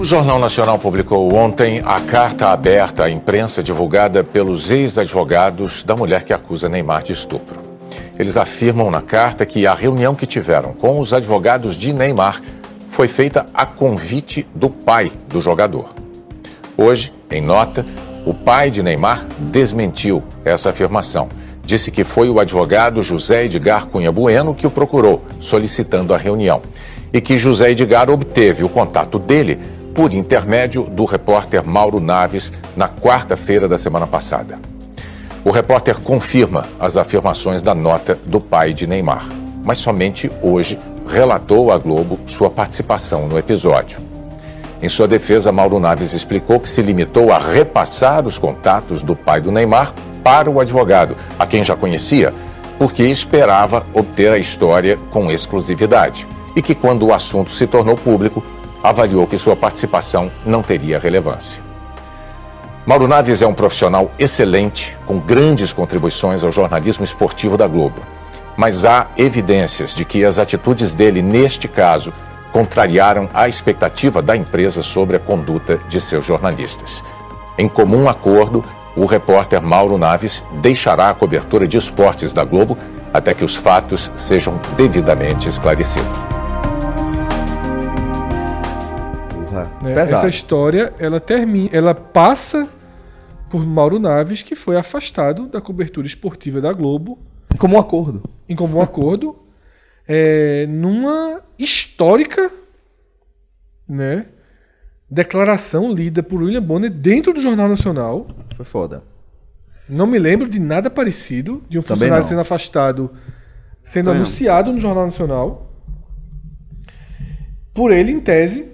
O 0.00 0.04
Jornal 0.04 0.40
Nacional 0.40 0.78
publicou 0.78 1.32
ontem 1.32 1.82
a 1.84 2.00
carta 2.00 2.48
aberta 2.48 3.04
à 3.04 3.10
imprensa 3.10 3.62
divulgada 3.62 4.24
pelos 4.24 4.70
ex-advogados 4.70 5.84
da 5.84 5.94
mulher 5.94 6.24
que 6.24 6.32
acusa 6.32 6.68
Neymar 6.68 7.04
de 7.04 7.12
estupro. 7.12 7.60
Eles 8.18 8.36
afirmam 8.36 8.90
na 8.90 9.02
carta 9.02 9.46
que 9.46 9.66
a 9.66 9.74
reunião 9.74 10.14
que 10.16 10.26
tiveram 10.26 10.72
com 10.72 10.98
os 10.98 11.12
advogados 11.12 11.76
de 11.76 11.92
Neymar 11.92 12.40
foi 12.88 13.08
feita 13.08 13.46
a 13.54 13.64
convite 13.64 14.46
do 14.54 14.68
pai 14.70 15.12
do 15.28 15.40
jogador. 15.40 15.94
Hoje, 16.76 17.12
em 17.30 17.40
nota, 17.40 17.84
o 18.24 18.34
pai 18.34 18.70
de 18.70 18.82
Neymar 18.82 19.26
desmentiu 19.38 20.22
essa 20.44 20.70
afirmação. 20.70 21.28
Disse 21.62 21.90
que 21.90 22.04
foi 22.04 22.30
o 22.30 22.40
advogado 22.40 23.02
José 23.02 23.44
Edgar 23.44 23.86
Cunha 23.86 24.10
Bueno 24.10 24.54
que 24.54 24.66
o 24.66 24.70
procurou, 24.70 25.24
solicitando 25.40 26.14
a 26.14 26.16
reunião. 26.16 26.62
E 27.12 27.20
que 27.20 27.38
José 27.38 27.70
Edgar 27.70 28.10
obteve 28.10 28.64
o 28.64 28.68
contato 28.68 29.18
dele 29.18 29.58
por 29.94 30.14
intermédio 30.14 30.84
do 30.84 31.04
repórter 31.04 31.66
Mauro 31.66 32.00
Naves 32.00 32.52
na 32.76 32.88
quarta-feira 32.88 33.68
da 33.68 33.76
semana 33.76 34.06
passada. 34.06 34.58
O 35.44 35.50
repórter 35.50 35.98
confirma 36.00 36.66
as 36.78 36.96
afirmações 36.96 37.62
da 37.62 37.74
nota 37.74 38.18
do 38.26 38.40
pai 38.40 38.72
de 38.72 38.86
Neymar, 38.86 39.26
mas 39.64 39.78
somente 39.78 40.30
hoje 40.42 40.78
relatou 41.08 41.72
à 41.72 41.78
Globo 41.78 42.20
sua 42.26 42.50
participação 42.50 43.26
no 43.26 43.38
episódio. 43.38 43.98
Em 44.80 44.88
sua 44.88 45.08
defesa, 45.08 45.50
Mauro 45.50 45.80
Naves 45.80 46.12
explicou 46.12 46.60
que 46.60 46.68
se 46.68 46.82
limitou 46.82 47.32
a 47.32 47.38
repassar 47.38 48.26
os 48.26 48.38
contatos 48.38 49.02
do 49.02 49.16
pai 49.16 49.40
do 49.40 49.50
Neymar 49.50 49.92
para 50.22 50.48
o 50.48 50.60
advogado, 50.60 51.16
a 51.38 51.46
quem 51.46 51.64
já 51.64 51.74
conhecia, 51.74 52.32
porque 52.78 53.02
esperava 53.02 53.84
obter 53.92 54.30
a 54.30 54.38
história 54.38 54.96
com 55.10 55.30
exclusividade. 55.30 56.28
E 56.54 56.62
que, 56.62 56.74
quando 56.74 57.06
o 57.06 57.12
assunto 57.12 57.50
se 57.50 57.66
tornou 57.66 57.96
público, 57.96 58.44
avaliou 58.82 59.26
que 59.26 59.38
sua 59.38 59.56
participação 59.56 60.30
não 60.46 60.62
teria 60.62 60.98
relevância. 60.98 61.60
Mauro 62.86 63.08
Naves 63.08 63.42
é 63.42 63.46
um 63.46 63.54
profissional 63.54 64.10
excelente, 64.18 64.96
com 65.06 65.18
grandes 65.18 65.72
contribuições 65.72 66.44
ao 66.44 66.52
jornalismo 66.52 67.04
esportivo 67.04 67.56
da 67.56 67.66
Globo. 67.66 68.00
Mas 68.58 68.84
há 68.84 69.06
evidências 69.16 69.94
de 69.94 70.04
que 70.04 70.24
as 70.24 70.36
atitudes 70.36 70.92
dele, 70.92 71.22
neste 71.22 71.68
caso, 71.68 72.12
contrariaram 72.52 73.28
a 73.32 73.46
expectativa 73.46 74.20
da 74.20 74.36
empresa 74.36 74.82
sobre 74.82 75.14
a 75.14 75.20
conduta 75.20 75.78
de 75.88 76.00
seus 76.00 76.24
jornalistas. 76.24 77.04
Em 77.56 77.68
comum 77.68 78.08
acordo, 78.08 78.64
o 78.96 79.06
repórter 79.06 79.62
Mauro 79.62 79.96
Naves 79.96 80.42
deixará 80.60 81.08
a 81.08 81.14
cobertura 81.14 81.68
de 81.68 81.76
esportes 81.76 82.32
da 82.32 82.42
Globo 82.42 82.76
até 83.14 83.32
que 83.32 83.44
os 83.44 83.54
fatos 83.54 84.10
sejam 84.16 84.60
devidamente 84.76 85.48
esclarecidos. 85.48 86.08
Pesado. 89.84 89.86
Essa 89.86 90.26
história, 90.26 90.92
ela 90.98 91.20
termina, 91.20 91.68
ela 91.72 91.94
passa 91.94 92.68
por 93.48 93.64
Mauro 93.64 94.00
Naves, 94.00 94.42
que 94.42 94.56
foi 94.56 94.76
afastado 94.76 95.46
da 95.46 95.60
cobertura 95.60 96.08
esportiva 96.08 96.60
da 96.60 96.72
Globo 96.72 97.27
Como 97.56 97.76
um 97.76 97.78
acordo. 97.78 98.22
em 98.48 98.54
comum 98.56 98.80
acordo, 98.80 99.36
é, 100.06 100.66
numa 100.66 101.42
histórica, 101.58 102.50
né, 103.88 104.26
declaração 105.10 105.92
lida 105.92 106.22
por 106.22 106.42
William 106.42 106.62
Bonner 106.62 106.90
dentro 106.90 107.32
do 107.32 107.40
Jornal 107.40 107.68
Nacional. 107.68 108.26
Foi 108.56 108.64
foda. 108.64 109.02
Não 109.88 110.06
me 110.06 110.18
lembro 110.18 110.48
de 110.48 110.60
nada 110.60 110.90
parecido 110.90 111.62
de 111.68 111.78
um 111.78 111.82
Também 111.82 111.96
funcionário 111.96 112.22
não. 112.22 112.28
sendo 112.28 112.40
afastado, 112.40 113.10
sendo 113.82 114.06
Também 114.06 114.20
não. 114.20 114.26
anunciado 114.26 114.72
no 114.72 114.80
Jornal 114.80 115.06
Nacional, 115.06 115.72
por 117.72 117.90
ele, 117.92 118.10
em 118.12 118.20
tese, 118.20 118.70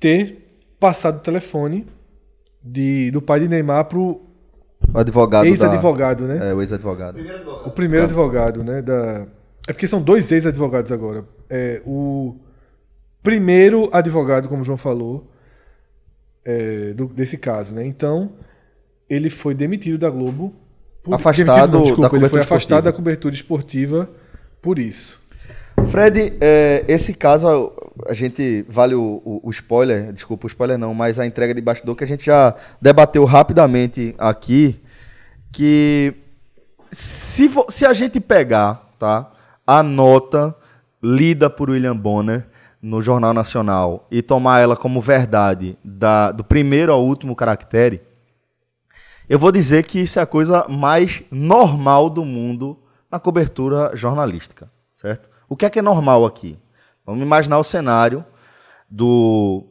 ter 0.00 0.64
passado 0.78 1.16
o 1.16 1.20
telefone 1.20 1.86
de, 2.62 3.10
do 3.10 3.20
pai 3.20 3.40
de 3.40 3.48
Neymar 3.48 3.86
pro 3.86 4.27
O 4.92 4.98
advogado 4.98 5.44
da... 5.44 5.48
ex-advogado, 5.50 6.24
né? 6.24 6.50
É, 6.50 6.54
o 6.54 6.60
ex-advogado. 6.62 7.18
O 7.66 7.70
primeiro 7.70 8.06
advogado, 8.06 8.64
né? 8.64 8.80
Da... 8.82 9.26
É 9.68 9.72
porque 9.72 9.86
são 9.86 10.00
dois 10.00 10.30
ex-advogados 10.32 10.90
agora. 10.92 11.24
É, 11.50 11.82
o 11.86 12.36
primeiro 13.22 13.88
advogado, 13.92 14.48
como 14.48 14.62
o 14.62 14.64
João 14.64 14.78
falou, 14.78 15.30
é, 16.44 16.92
do- 16.94 17.06
desse 17.08 17.36
caso, 17.36 17.74
né? 17.74 17.84
Então, 17.84 18.32
ele 19.08 19.28
foi 19.28 19.54
demitido 19.54 19.98
da 19.98 20.08
Globo. 20.08 20.54
por- 21.02 21.14
Afastado 21.14 21.72
demitido 21.72 22.00
da 22.00 22.08
ele 22.16 22.28
foi 22.28 22.40
afastado 22.40 22.58
esportiva. 22.60 22.82
da 22.82 22.92
cobertura 22.92 23.34
esportiva 23.34 24.10
por 24.62 24.78
isso. 24.78 25.20
Fred, 25.90 26.32
é, 26.40 26.84
esse 26.88 27.12
caso, 27.14 27.72
a 28.08 28.14
gente 28.14 28.64
vale 28.68 28.94
o, 28.94 29.20
o- 29.24 29.40
o 29.44 29.50
spoiler, 29.50 30.12
desculpa 30.12 30.46
o 30.46 30.48
spoiler 30.48 30.78
não, 30.78 30.94
mas 30.94 31.18
a 31.18 31.26
entrega 31.26 31.54
de 31.54 31.60
bastidor 31.60 31.94
que 31.94 32.04
a 32.04 32.06
gente 32.06 32.24
já 32.24 32.54
debateu 32.80 33.24
rapidamente 33.24 34.14
aqui, 34.18 34.80
que 35.52 36.14
se, 36.90 37.50
se 37.68 37.84
a 37.86 37.92
gente 37.92 38.18
pegar, 38.20 38.74
tá, 38.98 39.30
a 39.66 39.82
nota 39.82 40.54
lida 41.02 41.48
por 41.50 41.70
William 41.70 41.96
Bonner 41.96 42.46
no 42.80 43.02
Jornal 43.02 43.34
Nacional 43.34 44.06
e 44.10 44.22
tomar 44.22 44.60
ela 44.60 44.76
como 44.76 45.00
verdade 45.00 45.76
da, 45.84 46.32
do 46.32 46.42
primeiro 46.44 46.92
ao 46.92 47.04
último 47.04 47.34
caractere, 47.36 48.00
eu 49.28 49.38
vou 49.38 49.52
dizer 49.52 49.84
que 49.84 50.00
isso 50.00 50.18
é 50.18 50.22
a 50.22 50.26
coisa 50.26 50.66
mais 50.68 51.22
normal 51.30 52.08
do 52.08 52.24
mundo 52.24 52.78
na 53.10 53.18
cobertura 53.20 53.92
jornalística, 53.94 54.70
certo? 54.94 55.28
O 55.48 55.56
que 55.56 55.66
é 55.66 55.70
que 55.70 55.78
é 55.78 55.82
normal 55.82 56.24
aqui? 56.24 56.58
Vamos 57.08 57.22
imaginar 57.22 57.58
o 57.58 57.64
cenário 57.64 58.22
do 58.86 59.64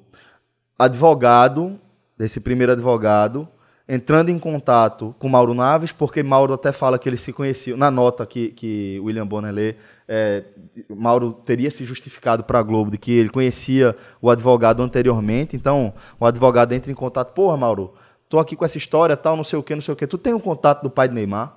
advogado, 0.76 1.80
desse 2.18 2.40
primeiro 2.40 2.72
advogado, 2.72 3.48
entrando 3.88 4.30
em 4.30 4.40
contato 4.40 5.14
com 5.20 5.30
Mauro 5.30 5.54
Naves, 5.54 5.92
porque 5.92 6.24
Mauro 6.24 6.56
até 6.56 6.72
fala 6.72 6.98
que 6.98 7.08
eles 7.08 7.22
se 7.22 7.32
conheciam, 7.32 7.78
na 7.78 7.92
nota 7.92 8.26
que, 8.26 8.50
que 8.54 9.00
William 9.04 9.28
Bonner 9.28 9.54
lê, 9.54 9.76
é, 10.08 10.46
Mauro 10.90 11.32
teria 11.32 11.70
se 11.70 11.86
justificado 11.86 12.44
para 12.44 12.58
a 12.58 12.64
Globo 12.64 12.90
de 12.90 12.98
que 12.98 13.16
ele 13.16 13.30
conhecia 13.30 13.96
o 14.20 14.32
advogado 14.32 14.82
anteriormente, 14.82 15.56
então 15.56 15.94
o 16.20 16.26
advogado 16.26 16.74
entra 16.74 16.92
em 16.92 16.96
contato, 16.96 17.36
porra, 17.36 17.56
Mauro, 17.56 17.94
tô 18.28 18.40
aqui 18.40 18.56
com 18.56 18.66
essa 18.66 18.80
história, 18.80 19.16
tal, 19.16 19.38
não 19.38 19.44
sei 19.44 19.60
o 19.60 19.64
que, 19.64 19.76
não 19.76 19.82
sei 19.84 19.94
o 19.94 19.96
que, 19.96 20.08
tu 20.08 20.18
tem 20.18 20.34
um 20.34 20.40
contato 20.40 20.82
do 20.82 20.90
pai 20.90 21.08
de 21.08 21.14
Neymar? 21.14 21.56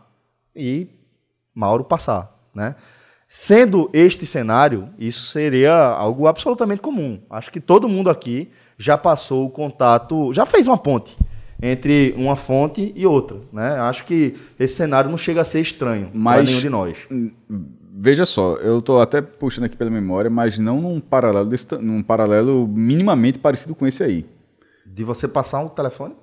E 0.54 0.88
Mauro 1.54 1.84
passar, 1.84 2.38
né? 2.54 2.76
Sendo 3.32 3.88
este 3.92 4.26
cenário, 4.26 4.88
isso 4.98 5.26
seria 5.26 5.72
algo 5.72 6.26
absolutamente 6.26 6.82
comum. 6.82 7.20
Acho 7.30 7.48
que 7.52 7.60
todo 7.60 7.88
mundo 7.88 8.10
aqui 8.10 8.50
já 8.76 8.98
passou 8.98 9.46
o 9.46 9.50
contato, 9.50 10.32
já 10.32 10.44
fez 10.44 10.66
uma 10.66 10.76
ponte 10.76 11.16
entre 11.62 12.12
uma 12.16 12.34
fonte 12.34 12.92
e 12.96 13.06
outra. 13.06 13.38
Né? 13.52 13.78
Acho 13.78 14.04
que 14.04 14.34
esse 14.58 14.74
cenário 14.74 15.08
não 15.08 15.16
chega 15.16 15.42
a 15.42 15.44
ser 15.44 15.60
estranho 15.60 16.10
para 16.10 16.42
nenhum 16.42 16.58
de 16.58 16.68
nós. 16.68 16.96
Veja 17.94 18.26
só, 18.26 18.56
eu 18.56 18.80
estou 18.80 19.00
até 19.00 19.22
puxando 19.22 19.66
aqui 19.66 19.76
pela 19.76 19.90
memória, 19.92 20.28
mas 20.28 20.58
não 20.58 20.80
num 20.80 20.98
paralelo, 20.98 21.48
desse, 21.48 21.72
num 21.76 22.02
paralelo 22.02 22.66
minimamente 22.66 23.38
parecido 23.38 23.76
com 23.76 23.86
esse 23.86 24.02
aí. 24.02 24.26
De 24.84 25.04
você 25.04 25.28
passar 25.28 25.60
um 25.60 25.68
telefone? 25.68 26.16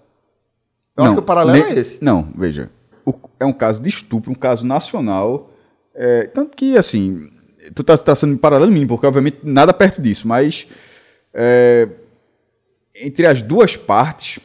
Eu 0.98 1.04
não, 1.04 1.06
acho 1.06 1.14
que 1.14 1.22
o 1.22 1.26
paralelo 1.26 1.58
ne, 1.58 1.72
é 1.72 1.80
esse. 1.80 2.04
Não, 2.04 2.28
veja. 2.36 2.70
O, 3.06 3.14
é 3.40 3.46
um 3.46 3.54
caso 3.54 3.82
de 3.82 3.88
estupro, 3.88 4.30
um 4.30 4.36
caso 4.36 4.66
nacional. 4.66 5.54
É, 5.98 6.28
tanto 6.28 6.56
que, 6.56 6.78
assim, 6.78 7.28
tu 7.74 7.82
está 7.82 7.98
tá 7.98 8.16
sendo 8.16 8.38
paralelo 8.38 8.72
mínimo, 8.72 8.90
porque 8.90 9.08
obviamente 9.08 9.40
nada 9.44 9.74
perto 9.74 10.00
disso, 10.00 10.28
mas 10.28 10.68
é, 11.34 11.88
entre 12.96 13.26
as 13.26 13.42
duas 13.42 13.76
partes, 13.76 14.40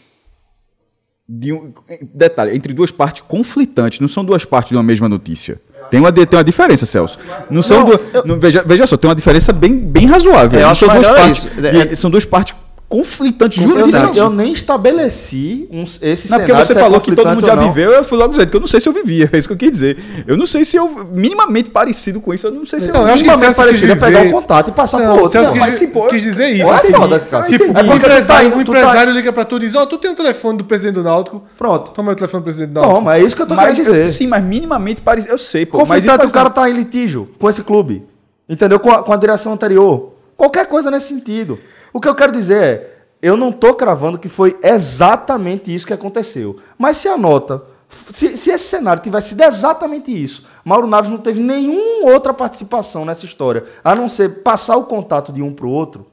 de 1.29 1.53
um, 1.53 1.73
detalhe, 2.13 2.57
entre 2.57 2.73
duas 2.73 2.91
partes 2.91 3.23
conflitantes, 3.27 4.01
não 4.01 4.09
são 4.09 4.25
duas 4.25 4.45
partes 4.45 4.71
de 4.71 4.77
uma 4.77 4.83
mesma 4.83 5.09
notícia. 5.09 5.61
Tem 5.91 6.01
uma, 6.01 6.11
tem 6.11 6.27
uma 6.33 6.45
diferença, 6.45 6.87
Celso. 6.87 7.19
Não 7.51 7.63
são 7.63 7.81
não, 7.81 7.87
duas, 7.87 8.15
eu, 8.15 8.27
não, 8.27 8.41
veja, 8.41 8.65
veja 8.67 8.87
só, 8.87 8.97
tem 8.97 9.09
uma 9.09 9.15
diferença 9.15 9.53
bem, 9.53 9.79
bem 9.79 10.07
razoável. 10.07 10.75
São 10.75 10.89
duas 10.89 11.09
partes, 11.09 11.49
é, 11.59 11.95
são 11.95 12.11
duas 12.11 12.25
partes 12.25 12.55
conflitante 12.93 13.59
juridicamente. 13.59 14.19
Eu 14.19 14.29
nem 14.29 14.53
estabeleci 14.53 15.67
um, 15.71 15.83
esse 15.83 16.31
não, 16.31 16.41
porque 16.41 16.53
você 16.53 16.75
falou 16.75 17.01
que 17.01 17.17
todo 17.17 17.27
mundo 17.27 17.47
já 17.47 17.57
viveu, 17.57 17.91
eu 17.91 18.05
fui 18.05 18.19
logo 18.19 18.33
dizendo 18.33 18.51
que 18.51 18.57
eu 18.57 18.61
não 18.61 18.67
sei 18.67 18.81
se 18.81 18.89
eu 18.89 18.93
vivia, 18.93 19.31
é 19.33 19.39
isso 19.39 19.49
que 19.49 19.55
eu 19.55 19.57
quis 19.57 19.71
dizer. 19.71 19.97
Eu 20.27 20.37
não 20.37 20.45
sei 20.45 20.63
se 20.63 20.77
eu, 20.77 21.09
minimamente 21.11 21.71
parecido 21.71 22.21
com 22.21 22.35
isso, 22.35 22.47
eu 22.47 22.51
não 22.51 22.67
sei 22.67 22.81
se 22.81 22.89
não, 22.89 23.01
eu, 23.01 23.09
eu 23.09 23.15
acho 23.15 23.25
minimamente 23.25 23.57
parecido 23.57 23.93
é 23.93 23.97
pegar 23.97 24.27
o 24.27 24.31
contato 24.31 24.69
e 24.69 24.73
passar 24.73 24.99
não, 24.99 25.15
pro 25.15 25.23
outro. 25.23 25.43
Não, 25.43 25.55
mas 25.55 25.73
se 25.73 25.87
pô, 25.87 26.07
quis 26.07 26.23
dizer 26.23 26.51
isso. 26.51 26.71
É 26.71 26.75
assim, 26.75 26.93
foda, 26.93 27.19
cara. 27.19 27.47
Tipo, 27.47 27.65
é 27.65 27.83
porque 27.83 27.95
empresário, 27.95 28.51
tá, 28.51 28.57
um 28.59 28.61
empresário 28.61 29.13
tá... 29.13 29.19
liga 29.19 29.33
pra 29.33 29.45
tu 29.47 29.57
e 29.57 29.61
diz, 29.61 29.75
ó, 29.75 29.85
oh, 29.85 29.87
tu 29.87 29.97
tem 29.97 30.11
o 30.11 30.13
um 30.13 30.17
telefone 30.17 30.59
do 30.59 30.65
presidente 30.65 30.97
do 30.97 31.03
Náutico. 31.03 31.43
Pronto. 31.57 31.93
Toma 31.93 32.13
o 32.13 32.15
telefone 32.15 32.43
do 32.43 32.45
presidente 32.45 32.73
do 32.73 32.75
Náutico. 32.75 32.95
Toma, 32.95 33.17
é 33.17 33.23
isso 33.23 33.35
que 33.35 33.41
eu 33.41 33.47
tô 33.47 33.57
querendo 33.57 33.75
dizer. 33.75 34.13
Sim, 34.13 34.27
mas 34.27 34.45
minimamente 34.45 35.01
parecido, 35.01 35.33
eu 35.33 35.39
sei, 35.39 35.65
pô. 35.65 35.87
Mas 35.87 36.05
o 36.05 36.31
cara 36.31 36.51
tá 36.51 36.69
em 36.69 36.75
litígio 36.75 37.31
com 37.39 37.49
esse 37.49 37.63
clube, 37.63 38.05
entendeu? 38.47 38.79
Com 38.79 39.13
a 39.15 39.17
direção 39.17 39.55
anterior. 39.55 40.13
Qualquer 40.37 40.67
coisa 40.67 40.91
nesse 40.91 41.09
sentido. 41.09 41.59
O 41.93 42.01
que 42.01 42.09
eu 42.09 42.15
quero 42.15 42.33
dizer 42.33 42.63
é, 42.63 42.93
eu 43.21 43.37
não 43.37 43.51
estou 43.51 43.75
cravando 43.75 44.19
que 44.19 44.29
foi 44.29 44.59
exatamente 44.63 45.73
isso 45.73 45.87
que 45.87 45.93
aconteceu. 45.93 46.59
Mas 46.79 46.97
se 46.97 47.09
a 47.09 47.17
nota, 47.17 47.63
se, 48.11 48.37
se, 48.37 48.51
esse 48.51 48.65
cenário 48.65 49.03
tivesse 49.03 49.31
sido 49.31 49.43
exatamente 49.43 50.11
isso, 50.11 50.45
Mauro 50.65 50.87
Naves 50.87 51.11
não 51.11 51.19
teve 51.19 51.41
nenhuma 51.41 52.11
outra 52.13 52.33
participação 52.33 53.05
nessa 53.05 53.25
história, 53.25 53.65
a 53.85 53.95
não 53.95 54.09
ser 54.09 54.43
passar 54.43 54.77
o 54.77 54.85
contato 54.85 55.33
de 55.33 55.43
um 55.43 55.53
para 55.53 55.67
o 55.67 55.71
outro, 55.71 56.07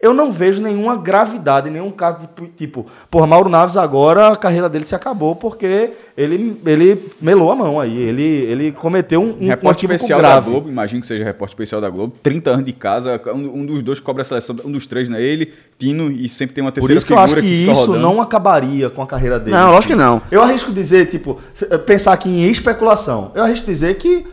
eu 0.00 0.12
não 0.12 0.30
vejo 0.30 0.60
nenhuma 0.60 0.96
gravidade, 0.96 1.70
nenhum 1.70 1.90
caso 1.90 2.18
de 2.20 2.48
tipo, 2.48 2.86
por 3.10 3.26
Mauro 3.26 3.48
Naves 3.48 3.76
agora 3.76 4.28
a 4.28 4.36
carreira 4.36 4.68
dele 4.68 4.86
se 4.86 4.94
acabou 4.94 5.34
porque 5.34 5.92
ele, 6.16 6.60
ele 6.66 7.10
melou 7.20 7.50
a 7.50 7.56
mão 7.56 7.80
aí, 7.80 7.96
ele, 7.96 8.22
ele 8.22 8.72
cometeu 8.72 9.22
um, 9.22 9.36
um 9.40 9.48
repórter 9.48 9.90
especial 9.90 10.18
grave. 10.18 10.44
da 10.44 10.50
Globo, 10.50 10.68
imagino 10.68 11.00
que 11.00 11.06
seja 11.06 11.24
repórter 11.24 11.54
especial 11.54 11.80
da 11.80 11.88
Globo, 11.88 12.14
30 12.22 12.50
anos 12.50 12.66
de 12.66 12.72
casa, 12.72 13.20
um, 13.28 13.60
um, 13.60 13.66
dos 13.66 13.82
dois 13.82 13.98
cobra 13.98 14.22
a 14.22 14.24
seleção, 14.24 14.56
um 14.64 14.72
dos 14.72 14.86
três, 14.86 15.08
né? 15.08 15.22
Ele, 15.22 15.52
Tino 15.78 16.10
e 16.10 16.28
sempre 16.28 16.54
tem 16.54 16.62
uma 16.62 16.70
terceira 16.70 16.94
Por 16.94 16.96
isso 16.98 17.06
que 17.06 17.12
eu 17.12 17.18
acho 17.18 17.34
que, 17.36 17.40
que 17.40 17.70
isso 17.70 17.86
rodando. 17.86 18.02
não 18.02 18.20
acabaria 18.20 18.90
com 18.90 19.02
a 19.02 19.06
carreira 19.06 19.40
dele. 19.40 19.56
Não, 19.56 19.72
lógico 19.72 19.92
que 19.92 19.98
não. 19.98 20.22
Eu 20.30 20.42
arrisco 20.42 20.70
dizer, 20.72 21.06
tipo, 21.06 21.40
pensar 21.86 22.12
aqui 22.12 22.28
em 22.28 22.50
especulação. 22.50 23.32
Eu 23.34 23.42
arrisco 23.42 23.66
dizer 23.66 23.94
que 23.94 24.26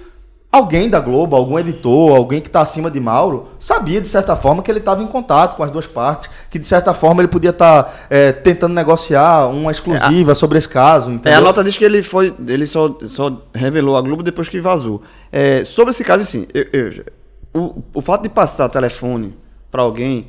alguém 0.52 0.90
da 0.90 1.00
Globo, 1.00 1.36
algum 1.36 1.58
editor, 1.58 2.16
alguém 2.16 2.42
que 2.42 2.48
está 2.48 2.62
acima 2.62 2.92
de 2.92 3.00
Mauro, 3.00 3.48
sabia 3.58 4.02
de 4.02 4.10
certa 4.10 4.36
forma 4.36 4.62
que 4.62 4.70
ele 4.70 4.80
estava 4.80 5.02
em 5.02 5.08
contato 5.08 5.56
com 5.56 5.64
as 5.64 5.72
duas 5.72 5.88
partes, 5.88 6.30
que 6.50 6.60
de 6.60 6.68
certa 6.68 6.94
forma 6.94 7.22
ele 7.22 7.30
podia 7.30 7.52
estar 7.52 7.84
tá, 7.84 7.94
é, 8.10 8.34
tentando 8.34 8.74
negociar 8.74 9.48
uma 9.48 9.72
exclusiva 9.72 10.34
é, 10.34 10.36
sobre 10.36 10.58
esse 10.58 10.68
caso. 10.68 11.10
Entendeu? 11.10 11.32
É, 11.32 11.36
a 11.36 11.42
nota 11.42 11.64
diz 11.64 11.78
que 11.78 11.86
ele 11.86 12.04
foi, 12.04 12.34
ele 12.46 12.68
só, 12.68 12.98
só 13.08 13.42
revelou 13.54 13.96
a 13.96 14.02
Globo 14.02 14.22
depois 14.22 14.50
que 14.50 14.60
vazou. 14.60 15.02
É, 15.32 15.64
sobre 15.64 15.92
esse 15.92 16.04
caso, 16.04 16.24
assim, 16.24 16.46
eu, 16.54 16.68
eu, 16.74 17.06
o, 17.54 17.84
o 17.94 18.02
fato 18.02 18.24
de 18.24 18.30
passar 18.30 18.68
telefone 18.68 19.34
para 19.72 19.82
alguém, 19.82 20.28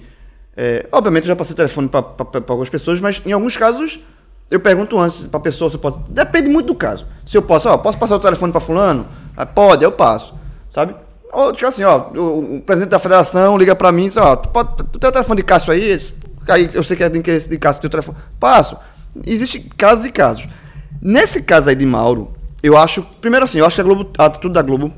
é, 0.57 0.87
obviamente 0.93 1.25
eu 1.25 1.29
já 1.29 1.37
passei 1.37 1.57
telefone 1.57 1.89
para 1.89 2.05
algumas 2.47 2.71
pessoas, 2.71 3.01
mas 3.01 3.21
em 3.27 3.33
alguns 3.33 3.57
casos 3.57 3.99
eu 4.53 4.61
pergunto 4.61 5.01
antes 5.01 5.27
para 5.27 5.39
a 5.39 5.43
pessoa 5.43 5.71
se 5.71 5.79
pode. 5.79 5.97
Depende 6.11 6.49
muito 6.49 6.67
do 6.67 6.75
caso. 6.75 7.07
Se 7.25 7.37
eu 7.39 7.43
posso, 7.43 7.69
ó, 7.71 7.79
posso 7.79 7.99
passar 7.99 8.17
o 8.17 8.21
telefone 8.21 8.53
para 8.53 8.61
fulano? 8.61 9.07
Ah, 9.37 9.47
pode, 9.47 9.85
eu 9.85 9.93
passo. 9.93 10.35
Sabe? 10.69 10.95
Ou 11.33 11.53
tipo 11.53 11.67
assim, 11.67 11.83
ó, 11.85 12.11
o, 12.15 12.57
o 12.57 12.61
presidente 12.61 12.91
da 12.91 12.99
federação 12.99 13.57
liga 13.57 13.75
para 13.75 13.91
mim 13.91 14.05
e 14.05 14.09
diz, 14.09 14.17
ó, 14.19 14.37
tu, 14.37 14.49
pode, 14.51 14.77
tu 14.77 14.99
tem 14.99 15.09
o 15.09 15.13
telefone 15.13 15.37
de 15.39 15.43
Cássio 15.43 15.73
aí? 15.73 15.99
Aí 16.49 16.71
eu 16.75 16.85
sei 16.85 16.97
que 16.97 17.03
é 17.03 17.09
de 17.09 17.21
de 17.21 17.59
Cássio, 17.59 17.81
tem 17.81 17.89
o 17.89 17.91
telefone. 17.91 18.19
Passo. 18.39 18.77
Existem 19.27 19.63
casos 19.77 20.05
e 20.05 20.13
casos. 20.13 20.49
Nesse 21.01 21.43
caso 21.43 21.69
aí 21.69 21.75
de 21.75 21.87
Mauro, 21.87 22.33
eu 22.63 22.77
acho, 22.77 23.03
primeiro 23.21 23.45
assim, 23.45 23.59
eu 23.59 23.67
acho 23.67 23.75
que 23.75 23.81
a, 23.81 23.85
Globo, 23.85 24.11
a 24.19 24.27
atitude 24.27 24.55
da 24.55 24.63
Globo 24.63 24.93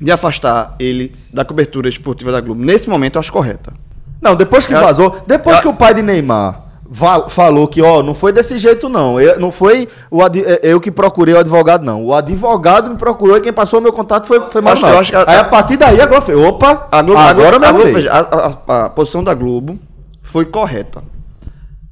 de 0.00 0.10
afastar 0.10 0.74
ele 0.78 1.12
da 1.32 1.44
cobertura 1.44 1.88
esportiva 1.88 2.30
da 2.30 2.40
Globo, 2.40 2.62
nesse 2.62 2.88
momento, 2.90 3.16
eu 3.16 3.20
acho 3.20 3.32
correta. 3.32 3.72
Não, 4.20 4.34
depois 4.34 4.66
que 4.66 4.72
vazou, 4.72 5.22
depois 5.26 5.60
que 5.60 5.68
o 5.68 5.74
pai 5.74 5.94
de 5.94 6.02
Neymar 6.02 6.63
falou 6.92 7.66
que, 7.66 7.80
ó, 7.80 8.02
não 8.02 8.14
foi 8.14 8.32
desse 8.32 8.58
jeito, 8.58 8.88
não. 8.88 9.18
Eu, 9.18 9.40
não 9.40 9.50
foi 9.50 9.88
o 10.10 10.22
é, 10.22 10.60
eu 10.62 10.80
que 10.80 10.90
procurei 10.90 11.34
o 11.34 11.38
advogado, 11.38 11.84
não. 11.84 12.04
O 12.04 12.14
advogado 12.14 12.90
me 12.90 12.96
procurou 12.96 13.36
e 13.36 13.40
quem 13.40 13.52
passou 13.52 13.80
o 13.80 13.82
meu 13.82 13.92
contato 13.92 14.26
foi, 14.26 14.40
foi 14.50 14.60
mais 14.60 14.82
acho, 14.82 15.10
que, 15.10 15.16
Aí 15.16 15.38
a 15.38 15.44
partir 15.44 15.76
daí 15.76 16.00
agora 16.00 16.20
foi, 16.20 16.34
opa, 16.34 16.88
a 16.92 17.02
Globo, 17.02 17.20
agora 17.20 17.56
a, 17.56 17.72
Globo, 17.72 17.92
veja, 17.92 18.12
a, 18.12 18.18
a, 18.18 18.86
a, 18.86 18.90
posição 18.90 19.24
da 19.24 19.32
Globo 19.34 19.78
foi 20.22 20.44
correta. 20.44 21.02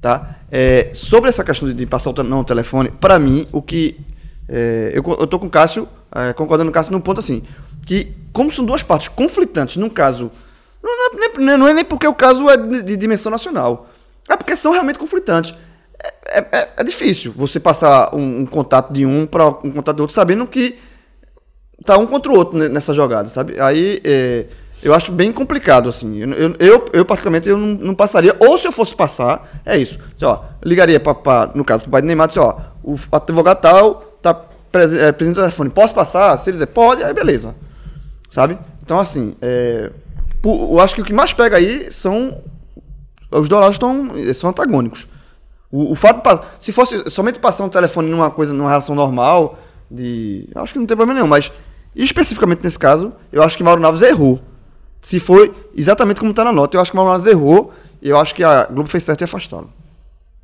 Tá? 0.01 0.36
É, 0.51 0.90
sobre 0.93 1.28
essa 1.28 1.44
questão 1.44 1.73
de, 1.73 1.86
passar 1.86 2.10
o 2.10 2.23
não, 2.23 2.44
telefone, 2.44 2.90
para 2.90 3.19
mim, 3.19 3.47
o 3.52 3.62
que. 3.62 3.98
É, 4.48 4.90
eu, 4.94 5.02
eu 5.19 5.27
tô 5.27 5.39
com 5.39 5.47
o 5.47 5.51
Cássio, 5.51 5.89
é, 6.14 6.32
concordando 6.32 6.70
com 6.70 6.73
o 6.73 6.74
Cássio 6.74 6.93
num 6.93 7.01
ponto 7.01 7.20
assim, 7.20 7.43
que 7.86 8.12
como 8.32 8.51
são 8.51 8.64
duas 8.64 8.82
partes 8.82 9.09
conflitantes 9.09 9.77
num 9.77 9.89
caso. 9.89 10.31
Não, 10.82 11.14
não, 11.14 11.52
é, 11.52 11.56
não 11.56 11.69
é 11.69 11.73
nem 11.73 11.85
porque 11.85 12.06
o 12.06 12.14
caso 12.14 12.51
é 12.51 12.56
de, 12.56 12.82
de 12.82 12.97
dimensão 12.97 13.31
nacional. 13.31 13.89
É 14.28 14.36
porque 14.36 14.57
são 14.57 14.73
realmente 14.73 14.99
conflitantes. 14.99 15.55
É, 16.03 16.39
é, 16.39 16.49
é, 16.53 16.69
é 16.78 16.85
difícil 16.85 17.32
você 17.35 17.61
passar 17.61 18.15
um, 18.15 18.40
um 18.40 18.47
contato 18.47 18.93
de 18.93 19.07
um 19.07 19.27
para 19.27 19.49
um 19.49 19.70
contato 19.70 19.97
do 19.97 20.01
outro, 20.01 20.15
sabendo 20.15 20.47
que 20.47 20.78
tá 21.85 21.97
um 21.99 22.07
contra 22.07 22.31
o 22.32 22.36
outro 22.36 22.57
nessa 22.57 22.94
jogada, 22.94 23.28
sabe? 23.28 23.61
Aí 23.61 24.01
é, 24.05 24.47
eu 24.82 24.93
acho 24.93 25.12
bem 25.12 25.32
complicado, 25.32 25.89
assim. 25.89 26.19
Eu, 26.19 26.31
eu, 26.32 26.55
eu, 26.59 26.85
eu 26.93 27.07
eu 27.44 27.57
não, 27.57 27.69
não, 27.69 27.94
passaria. 27.94 28.36
Ou 28.40 28.59
se 28.59 28.66
eu 28.66 28.73
fosse 28.73 28.94
passar, 28.94 29.61
é 29.65 29.78
isso. 29.78 29.99
Assim, 30.15 30.24
ó, 30.24 30.40
ligaria, 30.65 30.99
pra, 30.99 31.15
pra, 31.15 31.51
no 31.55 31.65
caso, 31.65 31.82
para 31.82 31.89
o 31.89 31.93
pai 31.93 32.03
do 32.03 32.07
Neymar, 32.07 32.31
ó, 32.36 32.61
o 32.82 32.97
advogado 33.12 33.61
tal 33.61 33.94
tá 34.20 34.35
pres, 34.35 34.93
é, 34.93 35.12
presente 35.12 35.36
no 35.36 35.43
telefone, 35.43 35.70
posso 35.70 35.94
passar? 35.94 36.36
Se 36.36 36.51
ele 36.51 36.57
dizer 36.57 36.66
pode, 36.66 37.03
aí 37.05 37.15
beleza. 37.15 37.55
Sabe? 38.28 38.59
Então, 38.82 38.99
assim, 38.99 39.36
é, 39.40 39.90
eu 40.44 40.81
acho 40.81 40.94
que 40.94 41.03
o 41.03 41.05
que 41.05 41.12
mais 41.12 41.32
pega 41.32 41.59
aí 41.59 41.93
são 41.93 42.43
os 43.32 43.48
dourados 43.48 43.76
estão, 43.76 44.10
são 44.34 44.50
antagônicos. 44.50 45.09
O, 45.70 45.92
o 45.92 45.96
fato 45.96 46.46
se 46.60 46.72
fosse 46.72 47.10
somente 47.10 47.38
passar 47.38 47.64
um 47.64 47.68
telefone 47.68 48.10
numa 48.10 48.30
coisa, 48.30 48.52
numa 48.52 48.68
relação 48.68 48.94
normal, 48.94 49.59
de, 49.90 50.48
acho 50.54 50.72
que 50.72 50.78
não 50.78 50.86
tem 50.86 50.96
problema 50.96 51.18
nenhum, 51.18 51.28
mas 51.28 51.50
especificamente 51.96 52.62
nesse 52.62 52.78
caso, 52.78 53.12
eu 53.32 53.42
acho 53.42 53.56
que 53.56 53.64
Mauro 53.64 53.80
Naves 53.80 54.02
errou. 54.02 54.40
Se 55.00 55.18
foi 55.18 55.52
exatamente 55.74 56.20
como 56.20 56.30
está 56.30 56.44
na 56.44 56.52
nota, 56.52 56.76
eu 56.76 56.80
acho 56.80 56.90
que 56.90 56.96
Mauro 56.96 57.10
Naves 57.10 57.26
errou, 57.26 57.72
eu 58.02 58.18
acho 58.18 58.34
que 58.34 58.44
a 58.44 58.66
Globo 58.66 58.88
fez 58.88 59.02
certo 59.02 59.22
em 59.22 59.24
afastá-lo. 59.24 59.70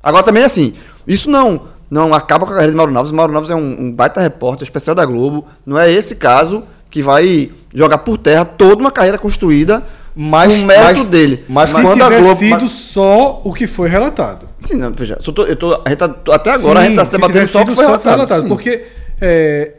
Agora 0.01 0.23
também 0.23 0.43
assim, 0.43 0.73
isso 1.07 1.29
não 1.29 1.61
não 1.89 2.13
acaba 2.13 2.45
com 2.45 2.51
a 2.51 2.55
carreira 2.55 2.71
de 2.71 2.77
Mauro 2.77 2.91
Naves. 2.91 3.11
Mauro 3.11 3.33
Naves 3.33 3.49
é 3.49 3.55
um, 3.55 3.85
um 3.85 3.91
baita 3.91 4.21
repórter 4.21 4.63
especial 4.63 4.95
da 4.95 5.05
Globo. 5.05 5.45
Não 5.65 5.77
é 5.77 5.91
esse 5.91 6.15
caso 6.15 6.63
que 6.89 7.01
vai 7.01 7.51
jogar 7.73 7.99
por 7.99 8.17
terra 8.17 8.45
toda 8.45 8.81
uma 8.81 8.91
carreira 8.91 9.17
construída 9.17 9.83
Mas- 10.21 10.57
no 10.59 10.65
mérito 10.65 10.99
mas- 10.99 11.07
dele. 11.07 11.45
mas 11.47 11.69
Se 11.69 11.75
quando 11.81 12.01
a 12.01 12.05
tivesse 12.07 12.21
Globo- 12.23 12.39
sido 12.39 12.67
só 12.67 13.41
o 13.45 13.53
que 13.53 13.65
foi 13.65 13.87
relatado. 13.87 14.49
Sim, 14.65 14.75
não, 14.75 14.91
veja, 14.91 15.17
só 15.21 15.31
tô- 15.31 15.45
eu 15.45 15.55
tô, 15.55 15.77
tá- 15.77 16.13
até 16.33 16.51
agora 16.51 16.81
a 16.81 16.85
gente 16.85 16.97
tá 16.97 17.05
se 17.05 17.11
debatendo 17.11 17.47
só 17.47 17.61
o 17.61 17.65
que 17.65 17.71
foi 17.73 17.85
relatado. 17.85 18.41
sim. 18.43 18.47
Porque, 18.49 18.81
é, 19.21 19.71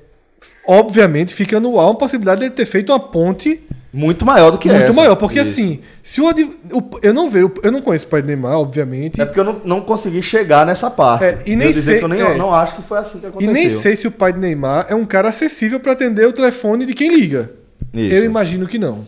obviamente, 0.67 1.35
fica 1.35 1.61
no 1.61 1.79
ar 1.79 1.87
uma 1.87 1.95
possibilidade 1.95 2.41
de 2.41 2.47
ele 2.47 2.55
ter 2.55 2.65
feito 2.67 2.91
uma 2.91 2.99
ponte 3.01 3.61
Muito 3.93 4.25
maior 4.25 4.51
do 4.53 4.57
que 4.59 4.69
muito 4.69 4.83
essa. 4.85 4.93
maior. 4.93 5.17
Porque, 5.17 5.41
Isso. 5.41 5.51
assim, 5.51 5.81
se 6.03 6.21
o, 6.21 6.27
o- 6.29 6.99
eu 7.03 7.13
não 7.13 7.29
vejo, 7.29 7.53
eu 7.63 7.73
não 7.73 7.83
conheço 7.83 8.07
o 8.07 8.09
pai 8.09 8.23
de 8.23 8.29
Neymar, 8.29 8.57
obviamente. 8.57 9.21
É 9.21 9.25
porque 9.27 9.41
eu 9.41 9.45
não, 9.45 9.61
não 9.65 9.81
consegui 9.81 10.23
chegar 10.23 10.65
nessa 10.65 10.89
parte. 10.91 11.25
É, 11.25 11.39
e 11.45 11.57
nem 11.57 11.67
eu 11.67 11.73
dizer 11.75 11.91
sei- 11.91 11.99
que 11.99 12.05
eu 12.05 12.09
nem, 12.09 12.21
é. 12.23 12.35
não 12.37 12.55
acho 12.55 12.77
que 12.77 12.83
foi 12.83 12.99
assim 12.99 13.19
que 13.19 13.27
E 13.27 13.29
aconteceu. 13.29 13.53
nem 13.53 13.69
sei 13.69 13.95
se 13.97 14.07
o 14.07 14.11
pai 14.11 14.33
de 14.33 14.39
Neymar 14.39 14.87
é 14.89 14.95
um 14.95 15.05
cara 15.05 15.29
acessível 15.29 15.81
para 15.81 15.93
atender 15.93 16.25
o 16.27 16.33
telefone 16.33 16.87
de 16.87 16.95
quem 16.95 17.15
liga. 17.15 17.51
Isso. 17.93 18.15
Eu 18.15 18.25
imagino 18.25 18.67
que 18.67 18.79
não. 18.79 19.07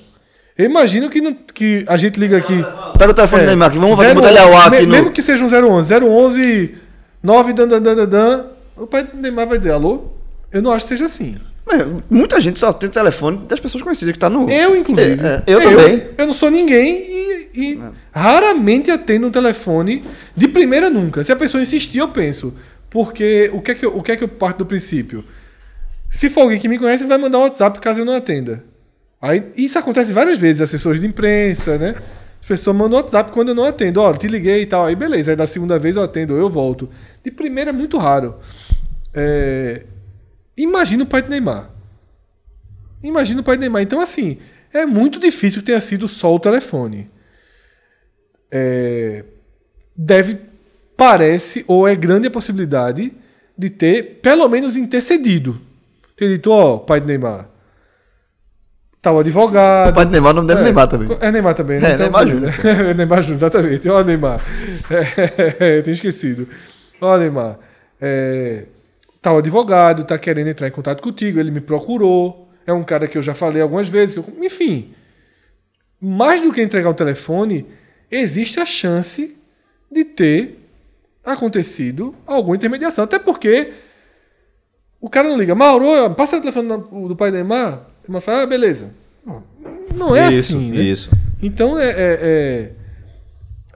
Eu 0.56 0.66
imagino 0.66 1.08
que, 1.08 1.20
não- 1.20 1.36
que 1.54 1.84
a 1.88 1.96
gente 1.96 2.18
liga 2.20 2.36
aqui. 2.36 2.54
Pega 2.98 3.12
o 3.12 3.14
telefone 3.14 3.42
É, 3.42 3.44
do 3.44 3.48
Neymar 3.48 3.68
aqui, 3.68 3.78
vamos 3.78 3.96
fazer, 3.96 4.10
011, 4.10 4.14
botar 4.14 4.28
ele 4.30 4.38
ao 4.38 4.56
ar 4.56 4.70
me- 4.70 4.76
aqui 4.76 4.86
no... 4.86 4.92
Mesmo 4.92 5.10
que 5.10 5.22
seja 5.22 5.44
um 5.44 5.48
011, 5.48 5.94
011, 5.94 6.74
9, 7.22 7.52
dan, 7.52 7.68
dan, 7.68 7.82
dan, 7.82 8.06
dan, 8.08 8.44
o 8.76 8.86
pai 8.86 9.02
do 9.04 9.16
Neymar 9.16 9.46
vai 9.48 9.58
dizer, 9.58 9.70
alô? 9.72 10.04
Eu 10.52 10.60
não 10.60 10.70
acho 10.72 10.84
que 10.84 10.90
seja 10.90 11.06
assim. 11.06 11.36
É, 11.70 11.76
Muita 12.10 12.40
gente 12.40 12.58
só 12.58 12.72
tem 12.72 12.90
telefone 12.90 13.38
das 13.48 13.58
pessoas 13.60 13.82
conhecidas 13.82 14.12
que 14.12 14.18
tá 14.18 14.28
no... 14.28 14.50
Eu, 14.50 14.76
inclusive. 14.76 15.24
É, 15.24 15.42
é, 15.46 15.54
eu 15.54 15.60
também. 15.62 16.02
Eu 16.18 16.26
não 16.26 16.34
sou 16.34 16.50
ninguém 16.50 17.00
e, 17.00 17.48
e 17.54 17.80
raramente 18.12 18.90
atendo 18.90 19.28
um 19.28 19.30
telefone. 19.30 20.04
De 20.36 20.48
primeira 20.48 20.90
nunca. 20.90 21.24
Se 21.24 21.32
a 21.32 21.36
pessoa 21.36 21.62
insistir, 21.62 21.98
eu 21.98 22.08
penso. 22.08 22.52
Porque 22.90 23.48
o 23.54 23.62
que 23.62 23.70
é 23.70 23.74
que 23.74 23.86
eu, 23.86 23.96
o 23.96 24.02
que 24.02 24.12
é 24.12 24.16
que 24.16 24.24
eu 24.24 24.28
parto 24.28 24.58
do 24.58 24.66
princípio? 24.66 25.24
Se 26.10 26.28
for 26.28 26.42
alguém 26.42 26.58
que 26.58 26.68
me 26.68 26.78
conhece, 26.78 27.04
vai 27.04 27.16
mandar 27.16 27.38
um 27.38 27.42
WhatsApp 27.42 27.80
caso 27.80 28.00
eu 28.00 28.04
não 28.04 28.14
atenda. 28.14 28.62
Aí, 29.22 29.52
isso 29.56 29.78
acontece 29.78 30.12
várias 30.12 30.36
vezes, 30.36 30.60
assessores 30.60 31.00
de 31.00 31.06
imprensa, 31.06 31.78
né? 31.78 31.94
As 32.40 32.48
pessoas 32.48 32.76
mandam 32.76 32.98
WhatsApp 32.98 33.30
quando 33.30 33.50
eu 33.50 33.54
não 33.54 33.64
atendo. 33.64 34.00
Ó, 34.00 34.12
te 34.12 34.26
liguei 34.26 34.62
e 34.62 34.66
tal. 34.66 34.84
Aí 34.84 34.96
beleza, 34.96 35.30
aí 35.30 35.36
da 35.36 35.46
segunda 35.46 35.78
vez 35.78 35.94
eu 35.94 36.02
atendo, 36.02 36.34
eu 36.34 36.50
volto. 36.50 36.90
De 37.22 37.30
primeira 37.30 37.70
é 37.70 37.72
muito 37.72 37.96
raro. 37.98 38.40
É... 39.14 39.86
Imagina 40.58 41.04
o 41.04 41.06
pai 41.06 41.22
do 41.22 41.30
Neymar. 41.30 41.70
Imagina 43.00 43.40
o 43.40 43.44
pai 43.44 43.56
do 43.56 43.60
Neymar. 43.60 43.82
Então, 43.82 44.00
assim, 44.00 44.38
é 44.72 44.84
muito 44.84 45.20
difícil 45.20 45.60
que 45.60 45.66
tenha 45.66 45.80
sido 45.80 46.08
só 46.08 46.34
o 46.34 46.40
telefone. 46.40 47.08
É, 48.50 49.24
Deve, 49.96 50.38
parece, 50.96 51.64
ou 51.68 51.86
é 51.86 51.94
grande 51.94 52.26
a 52.26 52.30
possibilidade 52.30 53.12
de 53.56 53.70
ter, 53.70 54.20
pelo 54.20 54.48
menos, 54.48 54.76
intercedido. 54.76 55.60
Ter 56.16 56.28
dito, 56.28 56.50
ó, 56.50 56.78
pai 56.78 57.00
do 57.00 57.06
Neymar. 57.06 57.51
Tá 59.02 59.10
o 59.10 59.18
advogado. 59.18 59.90
O 59.90 59.94
pai 59.94 60.04
do 60.06 60.12
Neymar, 60.12 60.30
o 60.30 60.34
nome 60.36 60.46
dele 60.48 60.60
é 60.60 60.62
Neymar 60.62 60.86
também. 60.88 61.18
É 61.20 61.32
Neymar 61.32 61.54
também, 61.54 61.80
né? 61.80 61.92
É, 61.94 61.98
Neymar 61.98 62.24
beleza. 62.24 62.52
É 62.90 62.94
Neymar 62.94 63.20
Júnior, 63.22 63.36
exatamente. 63.38 63.88
Ó, 63.88 64.02
Neymar. 64.04 64.40
É, 65.58 65.78
eu 65.78 65.82
tinha 65.82 65.92
esquecido. 65.94 66.48
Ó, 67.00 67.18
Neymar. 67.18 67.58
É, 68.00 68.64
tá 69.20 69.32
o 69.32 69.38
advogado, 69.38 70.04
tá 70.04 70.16
querendo 70.16 70.48
entrar 70.48 70.68
em 70.68 70.70
contato 70.70 71.02
contigo, 71.02 71.40
ele 71.40 71.50
me 71.50 71.60
procurou. 71.60 72.48
É 72.64 72.72
um 72.72 72.84
cara 72.84 73.08
que 73.08 73.18
eu 73.18 73.22
já 73.22 73.34
falei 73.34 73.60
algumas 73.60 73.88
vezes. 73.88 74.14
eu- 74.16 74.24
enfim, 74.40 74.94
mais 76.00 76.40
do 76.40 76.52
que 76.52 76.62
entregar 76.62 76.88
o 76.90 76.94
telefone, 76.94 77.66
existe 78.08 78.60
a 78.60 78.64
chance 78.64 79.36
de 79.90 80.04
ter 80.04 80.60
acontecido 81.24 82.14
alguma 82.24 82.54
intermediação. 82.54 83.02
Até 83.02 83.18
porque 83.18 83.72
o 85.00 85.10
cara 85.10 85.28
não 85.28 85.36
liga, 85.36 85.56
Mauro, 85.56 86.10
passa 86.14 86.36
o 86.36 86.40
telefone 86.40 86.68
do 86.68 87.08
do 87.08 87.16
pai 87.16 87.32
do 87.32 87.34
Neymar. 87.34 87.80
Neymar 88.06 88.20
fala, 88.22 88.42
ah, 88.42 88.46
beleza. 88.46 88.90
Não 89.94 90.14
é 90.16 90.28
isso, 90.30 90.56
assim, 90.56 90.70
né? 90.70 90.82
isso. 90.82 91.10
Então 91.42 91.78
é, 91.78 91.90
é- 91.90 91.94
é- 92.22 92.70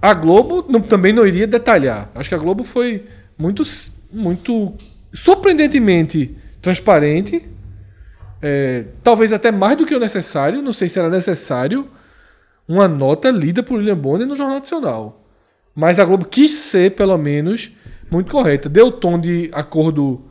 a 0.01 0.15
Globo 0.15 0.65
não- 0.69 0.81
também 0.81 1.13
não 1.13 1.27
iria 1.27 1.47
detalhar. 1.47 2.11
Acho 2.15 2.29
que 2.29 2.35
a 2.35 2.39
Globo 2.39 2.65
foi 2.65 3.05
muito, 3.39 3.63
muito 4.13 4.73
surpreendentemente 5.13 6.37
transparente. 6.63 7.43
É, 8.43 8.85
talvez 9.03 9.33
até 9.33 9.51
mais 9.51 9.77
do 9.77 9.85
que 9.87 9.95
o 9.95 10.01
necessário. 10.01 10.63
Não 10.63 10.73
sei 10.73 10.89
se 10.89 10.99
era 10.99 11.09
necessário 11.11 11.89
uma 12.69 12.89
nota 12.89 13.31
lida 13.31 13.63
por 13.63 13.79
William 13.79 13.97
Bonner 13.97 14.27
no 14.27 14.37
Jornal 14.37 14.57
Nacional. 14.59 15.23
Mas 15.75 15.99
a 16.01 16.05
Globo 16.05 16.25
quis 16.25 16.53
ser, 16.53 16.93
pelo 16.93 17.17
menos, 17.19 17.71
muito 18.11 18.31
correta. 18.33 18.69
Deu 18.69 18.91
tom 18.91 19.19
de 19.19 19.51
acordo 19.53 20.25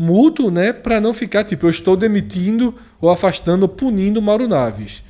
mútuo, 0.00 0.50
né? 0.50 0.72
Para 0.72 1.00
não 1.00 1.12
ficar 1.12 1.44
tipo, 1.44 1.66
eu 1.66 1.70
estou 1.70 1.94
demitindo 1.96 2.74
ou 3.00 3.10
afastando 3.10 3.62
ou 3.64 3.68
punindo 3.68 4.22
Mauro 4.22 4.48
Naves. 4.48 5.02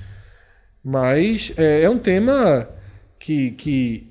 Mas 0.85 1.53
é, 1.57 1.83
é 1.83 1.91
um 1.91 1.99
tema 1.99 2.67
que, 3.19 3.53
que 3.53 4.11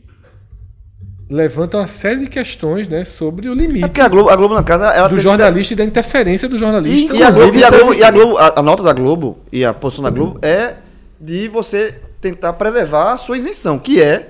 levanta 1.29 1.77
uma 1.77 1.87
série 1.87 2.21
de 2.21 2.27
questões 2.27 2.87
né, 2.87 3.03
sobre 3.03 3.49
o 3.49 3.53
É 3.53 3.55
limite 3.55 3.81
porque 3.81 4.01
a 4.01 4.07
Globo, 4.07 4.29
a 4.29 4.35
Globo 4.35 4.53
na 4.55 4.63
casa, 4.63 4.87
ela 4.93 5.07
do 5.07 5.17
jornalista 5.17 5.73
e 5.73 5.77
da 5.77 5.83
interferência 5.83 6.47
do 6.47 6.57
jornalista. 6.57 7.15
E, 7.15 7.21
a 7.23 7.29
Globo, 7.31 7.57
e 7.57 7.63
a, 7.63 7.69
Globo, 7.69 7.93
e 7.93 8.03
a 8.03 8.11
Globo- 8.11 8.37
a- 8.37 8.53
a 8.57 8.61
nota 8.63 8.81
da 8.83 8.93
Globo 8.93 9.39
e 9.51 9.65
a 9.65 9.73
posição 9.73 10.03
da 10.03 10.09
Globo 10.09 10.39
é 10.41 10.75
de 11.19 11.47
você 11.49 11.93
tentar 12.21 12.53
preservar 12.53 13.13
a 13.13 13.17
sua 13.17 13.37
isenção, 13.37 13.77
que 13.77 14.01
é, 14.01 14.29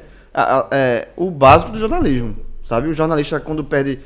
é, 0.72 1.08
o 1.16 1.30
básico 1.30 1.72
do 1.72 1.80
jornalismo. 1.80 2.36
Sabe? 2.64 2.88
O 2.88 2.94
jornalista, 2.94 3.40
quando 3.40 3.64
perde 3.64 4.00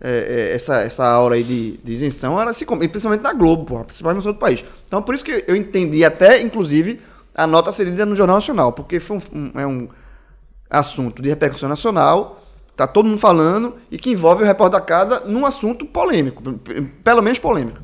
é, 0.00 0.10
é, 0.50 0.54
essa, 0.54 0.76
essa 0.82 1.04
aura 1.06 1.36
aí 1.36 1.42
de, 1.42 1.78
de 1.78 1.92
isenção, 1.92 2.40
ela 2.40 2.52
se 2.52 2.66
principalmente 2.88 3.22
na 3.22 3.32
Globo, 3.32 3.64
porra, 3.64 3.84
principalmente 3.84 4.24
no 4.24 4.32
do 4.32 4.38
país. 4.38 4.64
Então, 4.86 5.02
por 5.02 5.14
isso 5.14 5.24
que 5.24 5.44
eu 5.46 5.56
entendi 5.56 6.04
até, 6.04 6.40
inclusive, 6.40 7.00
a 7.34 7.46
nota 7.46 7.72
ser 7.72 7.84
lida 7.84 8.04
no 8.06 8.14
Jornal 8.16 8.36
Nacional, 8.36 8.72
porque 8.72 9.00
foi 9.00 9.18
um, 9.18 9.22
um- 9.54 9.60
é 9.60 9.66
um 9.66 9.88
assunto 10.70 11.22
de 11.22 11.28
repercussão 11.28 11.68
nacional, 11.68 12.42
tá 12.76 12.86
todo 12.86 13.08
mundo 13.08 13.18
falando, 13.18 13.76
e 13.90 13.98
que 13.98 14.10
envolve 14.10 14.42
o 14.42 14.46
repórter 14.46 14.78
da 14.80 14.84
casa 14.84 15.20
num 15.26 15.46
assunto 15.46 15.86
polêmico, 15.86 16.42
pelo 17.02 17.22
menos 17.22 17.38
polêmico, 17.38 17.78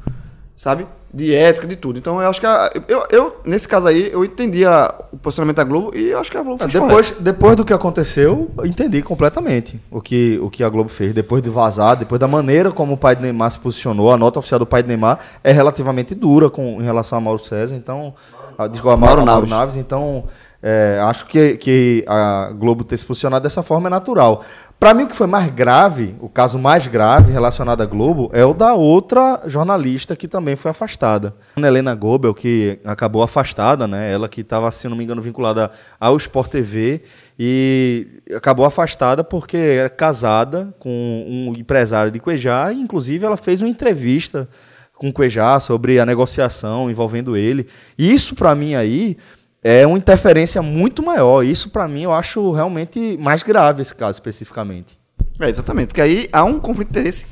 sabe? 0.57 0.87
De 1.15 1.35
ética, 1.35 1.67
de 1.67 1.77
tudo. 1.77 1.99
Então 1.99 2.23
eu 2.23 2.29
acho 2.31 2.41
que, 2.41 2.47
a- 2.47 2.71
eu, 2.89 3.05
eu, 3.11 3.37
nesse 3.45 3.69
caso 3.69 3.87
aí, 3.87 4.11
eu 4.11 4.25
entendi 4.25 4.65
a- 4.65 4.95
o 5.13 5.19
posicionamento 5.19 5.57
da 5.59 5.65
Globo 5.65 5.95
e 5.95 6.11
eu 6.11 6.19
acho 6.19 6.31
que 6.31 6.39
a 6.39 6.43
Globo 6.43 6.59
fez 6.59 6.73
Depois, 6.73 7.11
depois 7.21 7.55
do 7.57 7.65
que 7.67 7.73
aconteceu, 7.73 8.51
eu 8.57 8.65
entendi 8.67 9.03
completamente 9.03 9.79
o 9.91 10.01
que, 10.01 10.39
o 10.43 10.49
que 10.49 10.65
a 10.65 10.69
Globo 10.71 10.89
fez. 10.89 11.13
Depois 11.13 11.43
de 11.43 11.51
vazar, 11.51 11.97
depois 11.97 12.19
da 12.19 12.27
maneira 12.27 12.71
como 12.71 12.95
o 12.95 12.97
pai 12.97 13.15
de 13.15 13.21
Neymar 13.23 13.51
se 13.53 13.59
posicionou, 13.59 14.11
a 14.11 14.17
nota 14.17 14.39
oficial 14.39 14.59
do 14.59 14.65
pai 14.67 14.83
de 14.83 14.89
Neymar 14.89 15.19
é 15.45 15.53
relativamente 15.53 16.15
dura 16.15 16.49
com, 16.49 16.81
em 16.81 16.85
relação 16.85 17.19
a 17.19 17.21
Mauro 17.21 17.39
César, 17.43 17.77
então. 17.77 18.15
A, 18.57 18.67
desculpa, 18.67 18.95
a 18.95 18.97
Mauro, 18.97 19.17
Mauro 19.17 19.27
Mauro 19.27 19.47
Naves. 19.47 19.51
Naves. 19.51 19.77
então. 19.77 20.25
é, 20.63 21.01
acho 21.03 21.27
que, 21.27 21.57
que 21.57 22.05
a 22.07 22.53
Globo 22.57 22.85
ter 22.85 22.97
se 22.97 23.05
posicionado 23.05 23.43
dessa 23.43 23.63
forma 23.63 23.89
é 23.89 23.91
natural. 23.91 24.43
Para 24.83 24.95
mim, 24.95 25.05
o 25.05 25.07
que 25.07 25.15
foi 25.15 25.29
mais 25.29 25.49
grave, 25.49 26.17
o 26.21 26.29
caso 26.29 26.59
mais 26.59 26.89
grave 26.89 27.31
relacionado 27.31 27.83
à 27.83 27.87
Globo, 27.87 28.29
é 28.33 28.45
o 28.45 28.53
da 28.53 28.75
outra 28.75 29.41
jornalista 29.47 30.17
que 30.17 30.27
também 30.27 30.57
foi 30.57 30.73
afastada. 30.73 31.37
Ana 31.57 31.69
Helena 31.69 31.95
Gobel, 31.95 32.35
que 32.35 32.81
acabou 32.85 33.23
afastada, 33.23 33.87
né? 33.87 34.13
Ela 34.13 34.29
que 34.29 34.41
estava, 34.41 34.73
se 34.73 34.89
não 34.89 34.97
me 34.97 35.05
engano, 35.05 35.23
vinculada 35.23 35.71
ao 36.01 36.17
Sport 36.17 36.51
TV 36.51 37.03
e 37.39 38.09
acabou 38.35 38.67
afastada 38.67 39.23
porque 39.23 39.57
era 39.57 39.89
casada 39.89 40.75
com 40.81 40.91
um 40.91 41.57
empresário 41.57 42.11
de 42.11 42.19
Cuejá 42.19 42.73
e, 42.73 42.81
inclusive, 42.81 43.25
ela 43.25 43.37
fez 43.37 43.63
uma 43.63 43.71
entrevista 43.71 44.49
com 44.97 45.11
o 45.11 45.13
Cuejá 45.13 45.61
sobre 45.61 46.01
a 46.01 46.05
negociação 46.05 46.91
envolvendo 46.91 47.37
ele. 47.37 47.69
E 47.97 48.13
isso, 48.13 48.35
para 48.35 48.53
mim, 48.57 48.75
aí 48.75 49.17
é 49.63 49.87
uma 49.87 49.97
interferência 49.99 50.61
muito 50.63 51.03
maior. 51.03 51.43
Isso, 51.45 51.71
para 51.71 51.87
mim, 51.89 52.03
eu 52.03 52.13
acho 52.13 52.51
realmente 52.53 53.17
mais 53.21 53.43
grave 53.43 53.83
esse 53.83 53.95
caso, 53.95 54.13
especificamente. 54.17 54.99
É, 55.41 55.49
exatamente, 55.49 55.89
porque 55.89 56.01
aí 56.01 56.29
há 56.33 56.45
um 56.45 56.59
conflito 56.61 56.93
de 56.93 56.99
interesse 57.01 57.27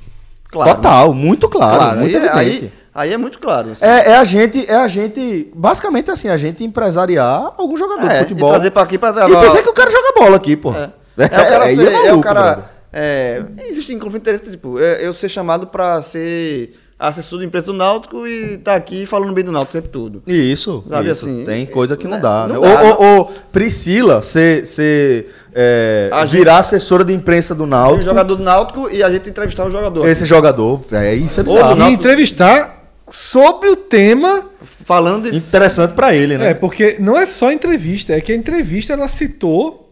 claro. 0.51 0.71
né? 0.71 0.77
Total, 0.77 1.13
muito 1.15 1.49
claro, 1.49 1.77
Claro, 1.79 2.01
muito 2.01 2.17
aí, 2.17 2.23
evidente. 2.25 2.39
aí, 2.65 2.73
aí 2.95 3.13
é 3.13 3.17
muito 3.17 3.39
claro. 3.39 3.71
assim. 3.73 3.85
É, 3.85 4.11
é 4.13 4.17
a 4.17 4.25
gente, 4.25 4.65
é 4.69 4.75
a 4.75 4.89
gente, 4.89 5.51
basicamente 5.55 6.11
assim, 6.11 6.29
a 6.29 6.37
gente 6.37 6.65
empresariar 6.65 7.53
algum 7.59 7.77
jogador 7.77 8.07
É, 8.11 8.19
de 8.19 8.25
e 8.25 8.29
futebol. 8.29 8.51
trazer 8.51 8.71
pra 8.71 8.83
aqui 8.83 8.97
pra 8.99 9.11
E 9.11 9.29
pensar 9.29 9.63
que 9.63 9.69
o 9.69 9.73
cara 9.75 9.91
joga 9.91 10.13
bola 10.17 10.37
aqui, 10.37 10.57
pô. 10.57 10.73
É, 10.73 10.91
é 11.19 11.25
o 11.27 11.29
cara, 11.31 11.69
ser- 11.75 12.07
é 12.07 12.13
o 12.15 12.21
cara 12.21 12.71
é, 12.93 13.45
existe 13.67 13.95
conflito 13.97 14.25
de 14.25 14.31
interesse, 14.31 14.51
tipo, 14.51 14.81
é, 14.81 15.07
eu 15.07 15.13
ser 15.15 15.29
chamado 15.29 15.67
pra 15.69 16.03
ser 16.03 16.75
assessor 17.01 17.39
da 17.39 17.45
empresa 17.47 17.67
do 17.69 17.73
Náutico 17.73 18.27
e 18.27 18.59
tá 18.59 18.75
aqui 18.75 19.07
falando 19.07 19.33
bem 19.33 19.43
do 19.43 19.51
Náutico 19.51 19.79
o 19.79 19.81
tempo 19.81 19.91
todo. 19.93 20.23
Isso, 20.27 20.85
Sabe 20.89 21.11
isso. 21.11 21.27
assim, 21.27 21.45
tem 21.45 21.63
é, 21.63 21.67
coisa 21.67 21.97
que 21.97 22.05
não, 22.05 22.13
não- 22.13 22.21
dá. 22.21 22.47
não 22.47 22.61
né? 22.61 22.69
dá, 22.75 22.83
ou, 22.83 22.89
ou- 23.01 23.19
ou 23.19 23.33
Priscila 23.51 24.23
ser, 24.23 24.67
ser 24.67 25.35
é, 25.55 26.11
gente- 26.23 26.31
virar 26.31 26.59
assessora 26.59 27.03
de 27.05 27.13
imprensa 27.15 27.55
do 27.55 27.65
um 27.65 27.67
Náutico, 27.67 28.03
jogador 28.05 28.35
do 28.37 28.43
Náutico 28.45 28.91
e 28.91 29.03
a 29.03 29.11
gente 29.11 29.31
entrevistar 29.31 29.67
o 29.67 29.71
jogador. 29.71 30.07
esse 30.07 30.27
jogador, 30.27 30.83
é 30.93 31.15
isso 31.15 31.41
é 31.41 31.43
bizarro. 31.43 31.81
E 31.89 31.93
entrevistar 31.93 32.85
sobre 33.09 33.71
o 33.71 33.77
tema. 33.77 34.49
Falando 34.85 35.31
de. 35.31 35.37
Interessante 35.37 35.95
pra 35.95 36.15
ele, 36.15 36.37
né? 36.37 36.51
É, 36.51 36.55
porque 36.55 36.97
não 37.01 37.17
é 37.17 37.25
só 37.25 37.51
entrevista, 37.51 38.13
é 38.13 38.21
que 38.21 38.31
a 38.31 38.35
entrevista 38.37 38.93
ela 38.93 39.09
citou 39.09 39.91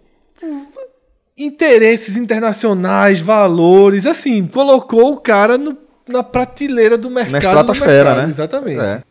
interesses 1.36 2.16
internacionais, 2.16 3.20
valores, 3.20 4.06
assim, 4.06 4.44
colocou 4.46 5.12
o 5.12 5.16
cara 5.20 5.56
no- 5.56 5.76
na 6.08 6.22
prateleira 6.22 6.96
do 6.98 7.10
mercado. 7.10 7.32
Na 7.32 7.38
estratosfera, 7.38 8.04
mercado, 8.10 8.24
né? 8.24 8.30
Exatamente. 8.30 8.80
É. 8.80 9.02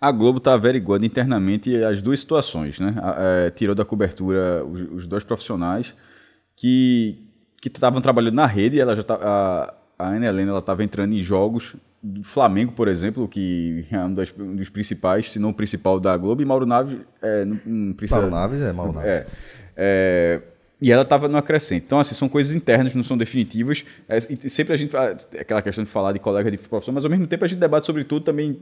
A 0.00 0.12
Globo 0.12 0.38
está 0.38 0.52
averiguando 0.54 1.06
internamente 1.06 1.74
as 1.82 2.02
duas 2.02 2.20
situações, 2.20 2.78
né? 2.78 2.94
É, 3.46 3.50
tirou 3.50 3.74
da 3.74 3.84
cobertura 3.84 4.64
os, 4.64 4.80
os 5.02 5.06
dois 5.06 5.24
profissionais 5.24 5.94
que 6.56 7.20
que 7.60 7.68
estavam 7.68 8.00
trabalhando 8.02 8.34
na 8.34 8.46
rede. 8.46 8.78
Ela 8.78 8.94
já 8.94 9.02
tá, 9.02 9.14
a, 9.22 9.74
a 9.98 10.08
Ana 10.08 10.26
Helena 10.26 10.50
ela 10.50 10.58
estava 10.58 10.84
entrando 10.84 11.14
em 11.14 11.22
jogos 11.22 11.74
do 12.02 12.22
Flamengo, 12.22 12.72
por 12.72 12.88
exemplo, 12.88 13.26
que 13.26 13.86
é 13.90 13.98
um, 14.00 14.12
das- 14.12 14.34
um 14.38 14.54
dos 14.54 14.68
principais, 14.68 15.32
se 15.32 15.38
não 15.38 15.48
o 15.48 15.54
principal 15.54 15.98
da 15.98 16.14
Globo. 16.18 16.42
E 16.42 16.44
Mauro 16.44 16.66
Naves 16.66 16.98
é, 17.22 17.46
não, 17.46 17.58
não 17.64 17.92
precisa. 17.94 18.20
Mauro 18.20 18.34
Naves 18.34 18.60
é 18.60 18.72
Mauro 18.74 18.92
Naves. 18.92 19.08
É. 19.10 19.26
É, 19.74 20.42
e 20.80 20.90
ela 20.92 21.02
estava 21.02 21.28
no 21.28 21.36
acrescente. 21.38 21.84
Então, 21.86 21.98
assim, 21.98 22.14
são 22.14 22.28
coisas 22.28 22.54
internas, 22.54 22.94
não 22.94 23.04
são 23.04 23.16
definitivas. 23.16 23.84
É, 24.08 24.20
sempre 24.20 24.74
a 24.74 24.76
gente 24.76 24.90
fala, 24.90 25.16
aquela 25.38 25.62
questão 25.62 25.84
de 25.84 25.90
falar 25.90 26.12
de 26.12 26.18
colega 26.18 26.50
de 26.50 26.58
profissão, 26.58 26.92
mas 26.92 27.04
ao 27.04 27.10
mesmo 27.10 27.26
tempo 27.26 27.44
a 27.44 27.48
gente 27.48 27.58
debate 27.58 27.86
sobre 27.86 28.04
tudo 28.04 28.24
também. 28.24 28.58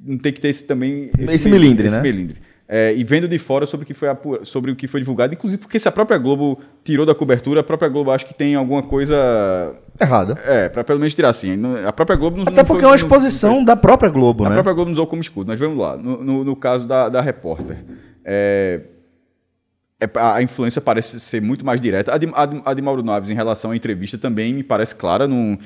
Não 0.00 0.18
tem 0.18 0.32
que 0.32 0.40
ter 0.40 0.48
esse 0.48 0.64
também. 0.64 1.10
Esse 1.18 1.48
melindre, 1.48 1.86
esse 1.86 1.96
né? 1.96 2.02
melindre. 2.02 2.36
É, 2.66 2.94
e 2.94 3.04
vendo 3.04 3.28
de 3.28 3.38
fora 3.38 3.66
sobre 3.66 3.84
o, 3.84 3.86
que 3.86 3.92
foi 3.92 4.08
sobre 4.44 4.70
o 4.70 4.76
que 4.76 4.88
foi 4.88 4.98
divulgado, 4.98 5.34
inclusive 5.34 5.60
porque 5.60 5.78
se 5.78 5.86
a 5.86 5.92
própria 5.92 6.16
Globo 6.16 6.58
tirou 6.82 7.04
da 7.04 7.14
cobertura, 7.14 7.60
a 7.60 7.62
própria 7.62 7.90
Globo 7.90 8.10
acho 8.10 8.24
que 8.24 8.32
tem 8.32 8.54
alguma 8.54 8.82
coisa. 8.82 9.14
Errada. 10.00 10.38
É, 10.46 10.68
para 10.70 10.82
pelo 10.82 10.98
menos 10.98 11.14
tirar 11.14 11.28
assim. 11.28 11.56
Não- 11.56 11.86
A 11.86 11.92
própria 11.92 12.16
Globo 12.16 12.36
não 12.38 12.44
Até 12.44 12.52
não 12.56 12.64
porque 12.64 12.80
foi- 12.80 12.84
é 12.84 12.86
uma 12.86 12.90
não- 12.92 12.96
exposição 12.96 13.62
da 13.62 13.76
própria 13.76 14.08
Globo, 14.10 14.44
a 14.44 14.48
né? 14.48 14.54
própria 14.54 14.72
Globo 14.72 14.90
usou 14.90 15.06
como 15.06 15.20
escudo. 15.20 15.48
Mas 15.48 15.60
vamos 15.60 15.78
lá. 15.78 15.94
No, 15.96 16.24
no- 16.24 16.42
no 16.42 16.56
caso 16.56 16.88
da, 16.88 17.10
da 17.10 17.20
repórter, 17.20 17.76
é, 18.24 18.80
é- 18.80 18.93
a 20.14 20.42
influência 20.42 20.80
parece 20.80 21.18
ser 21.20 21.40
muito 21.42 21.64
mais 21.64 21.80
direta. 21.80 22.14
A 22.14 22.18
de, 22.18 22.28
a 22.34 22.46
de- 22.46 22.62
a 22.64 22.74
de 22.74 22.82
Mauro 22.82 23.02
Naves 23.02 23.30
em 23.30 23.34
relação 23.34 23.70
à 23.70 23.76
entrevista 23.76 24.16
também 24.18 24.52
me 24.54 24.62
parece 24.62 24.94
clara. 24.94 25.26
Num, 25.28 25.56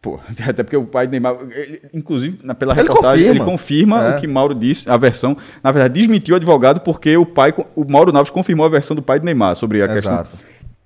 pô, 0.00 0.18
até 0.48 0.62
porque 0.62 0.76
o 0.76 0.84
pai 0.86 1.06
de 1.06 1.12
Neymar, 1.12 1.36
ele- 1.50 1.82
inclusive 1.92 2.38
na- 2.42 2.54
pela 2.54 2.72
Ele 2.72 2.82
reportagem, 2.82 3.24
confirma. 3.26 3.44
ele 3.44 3.50
confirma 3.50 4.04
É. 4.04 4.16
o 4.16 4.20
que 4.20 4.26
Mauro 4.26 4.54
disse, 4.54 4.88
a 4.90 4.96
versão. 4.96 5.36
Na 5.62 5.72
verdade, 5.72 5.94
desmentiu 6.00 6.34
o 6.34 6.36
advogado 6.36 6.80
porque 6.80 7.16
o 7.16 7.26
pai, 7.26 7.52
o 7.74 7.84
Mauro 7.90 8.12
Naves 8.12 8.30
confirmou 8.30 8.66
a 8.66 8.68
versão 8.68 8.94
do 8.96 9.02
pai 9.02 9.18
de 9.18 9.24
Neymar 9.24 9.56
sobre 9.56 9.82
a 9.82 9.88
questão 9.88 10.12
Exato. 10.12 10.30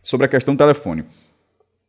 sobre 0.03 0.27
a 0.27 0.29
questão 0.29 0.55
do 0.55 0.59
telefone. 0.59 1.05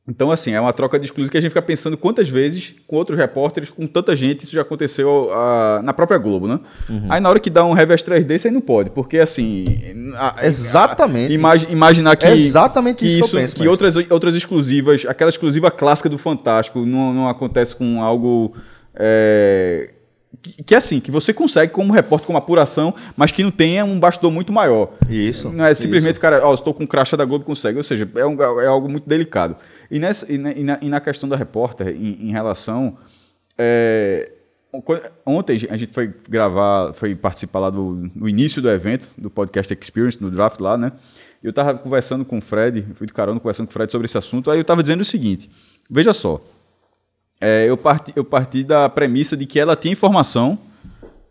Então, 0.05 0.31
assim, 0.31 0.51
é 0.51 0.59
uma 0.59 0.73
troca 0.73 0.99
de 0.99 1.05
exclusivos 1.05 1.29
que 1.31 1.37
a 1.37 1.39
gente 1.41 1.51
fica 1.51 1.61
pensando 1.61 1.95
quantas 1.95 2.27
vezes, 2.27 2.73
com 2.85 2.97
outros 2.97 3.17
repórteres, 3.17 3.69
com 3.69 3.87
tanta 3.87 4.13
gente, 4.17 4.43
isso 4.43 4.51
já 4.51 4.61
aconteceu 4.61 5.29
ah, 5.31 5.79
na 5.81 5.93
própria 5.93 6.17
Globo, 6.17 6.45
né? 6.45 6.59
Uhum. 6.89 7.07
Aí 7.09 7.21
na 7.21 7.29
hora 7.29 7.39
que 7.39 7.49
dá 7.49 7.63
um 7.63 7.71
revés 7.71 8.03
3 8.03 8.25
desse, 8.25 8.49
aí 8.49 8.53
não 8.53 8.59
pode, 8.59 8.89
porque 8.89 9.17
assim. 9.17 10.11
a- 10.15 10.41
a- 10.41 10.45
Exatamente. 10.45 11.33
imagi- 11.33 11.67
imaginar 11.71 12.17
que. 12.17 12.25
É 12.25 12.33
exatamente 12.35 12.97
que 12.97 13.05
isso 13.05 13.19
que 13.19 13.23
isso, 13.25 13.35
penso, 13.37 13.55
que 13.55 13.61
mestre. 13.61 13.67
outras, 13.69 13.95
outras 14.11 14.35
exclusivas, 14.35 15.05
aquela 15.07 15.29
exclusiva 15.29 15.71
clássica 15.71 16.09
do 16.09 16.17
Fantástico, 16.17 16.85
não, 16.85 17.13
não 17.13 17.29
acontece 17.29 17.73
com 17.73 18.01
algo. 18.01 18.53
é, 18.95 19.89
que, 20.41 20.63
que, 20.63 20.75
assim, 20.75 20.99
que 20.99 21.09
você 21.11 21.31
consegue 21.31 21.71
como 21.71 21.93
repórter, 21.93 22.25
como 22.27 22.37
apuração, 22.37 22.93
mas 23.15 23.31
que 23.31 23.43
não 23.43 23.51
tenha 23.51 23.85
um 23.85 23.97
bastidor 23.99 24.31
muito 24.31 24.51
maior. 24.51 24.91
Isso, 25.07 25.49
Não 25.49 25.63
é 25.63 25.73
simplesmente, 25.73 26.19
cara, 26.19 26.45
ó, 26.45 26.53
estou 26.53 26.73
com 26.73 26.85
crachá 26.85 27.15
da 27.15 27.23
Globo, 27.23 27.45
consegue. 27.45 27.77
Ou 27.77 27.83
seja, 27.83 28.09
é, 28.15 28.25
um- 28.25 28.41
é 28.61 28.65
algo 28.67 28.89
muito 28.89 29.07
delicado. 29.07 29.55
E, 29.95 29.99
nessa, 29.99 30.31
e, 30.31 30.37
na, 30.37 30.51
e 30.51 30.63
na- 30.63 30.79
questão 31.01 31.29
da 31.29 31.35
repórter, 31.35 31.87
em, 31.89 32.29
em 32.29 32.31
relação. 32.31 32.97
é, 33.57 34.31
ontem 35.25 35.67
a 35.69 35.77
gente 35.77 35.93
foi 35.93 36.11
gravar, 36.27 36.93
foi 36.93 37.15
participar 37.15 37.59
lá 37.59 37.69
do, 37.69 38.09
início 38.27 38.61
do 38.61 38.69
evento, 38.71 39.09
do 39.17 39.29
podcast 39.29 39.71
Experience, 39.79 40.19
no 40.21 40.31
draft 40.31 40.59
lá, 40.59 40.77
né? 40.77 40.91
Eu 41.43 41.53
tava 41.53 41.77
conversando 41.77 42.25
com 42.25 42.37
o 42.37 42.41
Fred, 42.41 42.85
fui 42.95 43.05
de 43.05 43.13
carona 43.13 43.39
conversando 43.39 43.67
com 43.67 43.71
o 43.71 43.73
Fred 43.73 43.91
sobre 43.91 44.05
esse 44.05 44.17
assunto. 44.17 44.49
Aí 44.49 44.57
eu 44.59 44.63
tava 44.63 44.81
dizendo 44.81 45.01
o 45.01 45.05
seguinte: 45.05 45.49
veja 45.89 46.11
só, 46.13 46.41
é, 47.39 47.65
eu, 47.69 47.77
parti, 47.77 48.13
eu 48.15 48.23
parti 48.23 48.63
da 48.63 48.89
premissa 48.89 49.35
de 49.37 49.45
que 49.45 49.59
ela 49.59 49.75
tinha 49.75 49.91
informação 49.91 50.57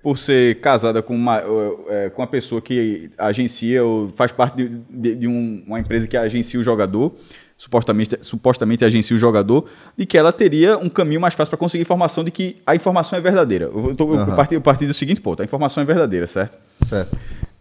por 0.02 0.18
ser 0.18 0.60
casada 0.60 1.00
com 1.02 1.14
uma, 1.14 1.42
é, 1.88 2.10
com 2.10 2.22
uma 2.22 2.28
pessoa 2.28 2.60
que 2.60 3.10
agencia 3.16 3.82
ou 3.84 4.08
faz 4.10 4.30
parte 4.32 4.56
de, 4.56 4.68
de- 4.90 5.14
de 5.16 5.26
um- 5.28 5.62
uma 5.66 5.80
empresa 5.80 6.06
que 6.06 6.16
agencia 6.16 6.58
o 6.60 6.62
jogador, 6.62 7.14
supostamente, 7.56 8.18
supostamente 8.20 8.84
agencia 8.84 9.14
o 9.14 9.18
jogador, 9.18 9.66
de 9.96 10.04
que 10.06 10.16
ela 10.18 10.32
teria 10.32 10.76
um 10.78 10.88
caminho 10.88 11.20
mais 11.20 11.34
fácil 11.34 11.50
para 11.50 11.58
conseguir 11.58 11.82
informação 11.82 12.24
de 12.24 12.30
que 12.30 12.56
a 12.66 12.74
informação 12.74 13.18
é 13.18 13.22
verdadeira. 13.22 13.66
Eu, 13.66 13.94
tô- 13.94 14.08
eu 14.14 14.20
Aham. 14.20 14.34
parti, 14.36 14.54
eu 14.54 14.60
parti 14.60 14.86
do 14.86 14.94
seguinte 14.94 15.20
ponto: 15.20 15.40
a 15.42 15.44
informação 15.44 15.82
é 15.82 15.86
verdadeira, 15.86 16.26
certo? 16.26 16.58
Certo. 16.84 17.16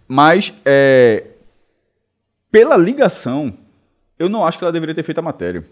Mas, 0.07 0.53
é, 0.65 1.23
pela 2.51 2.75
ligação, 2.77 3.53
eu 4.19 4.27
não 4.29 4.45
acho 4.45 4.57
que 4.57 4.63
ela 4.63 4.71
deveria 4.71 4.93
ter 4.95 5.03
feito 5.03 5.19
a 5.19 5.21
matéria. 5.21 5.63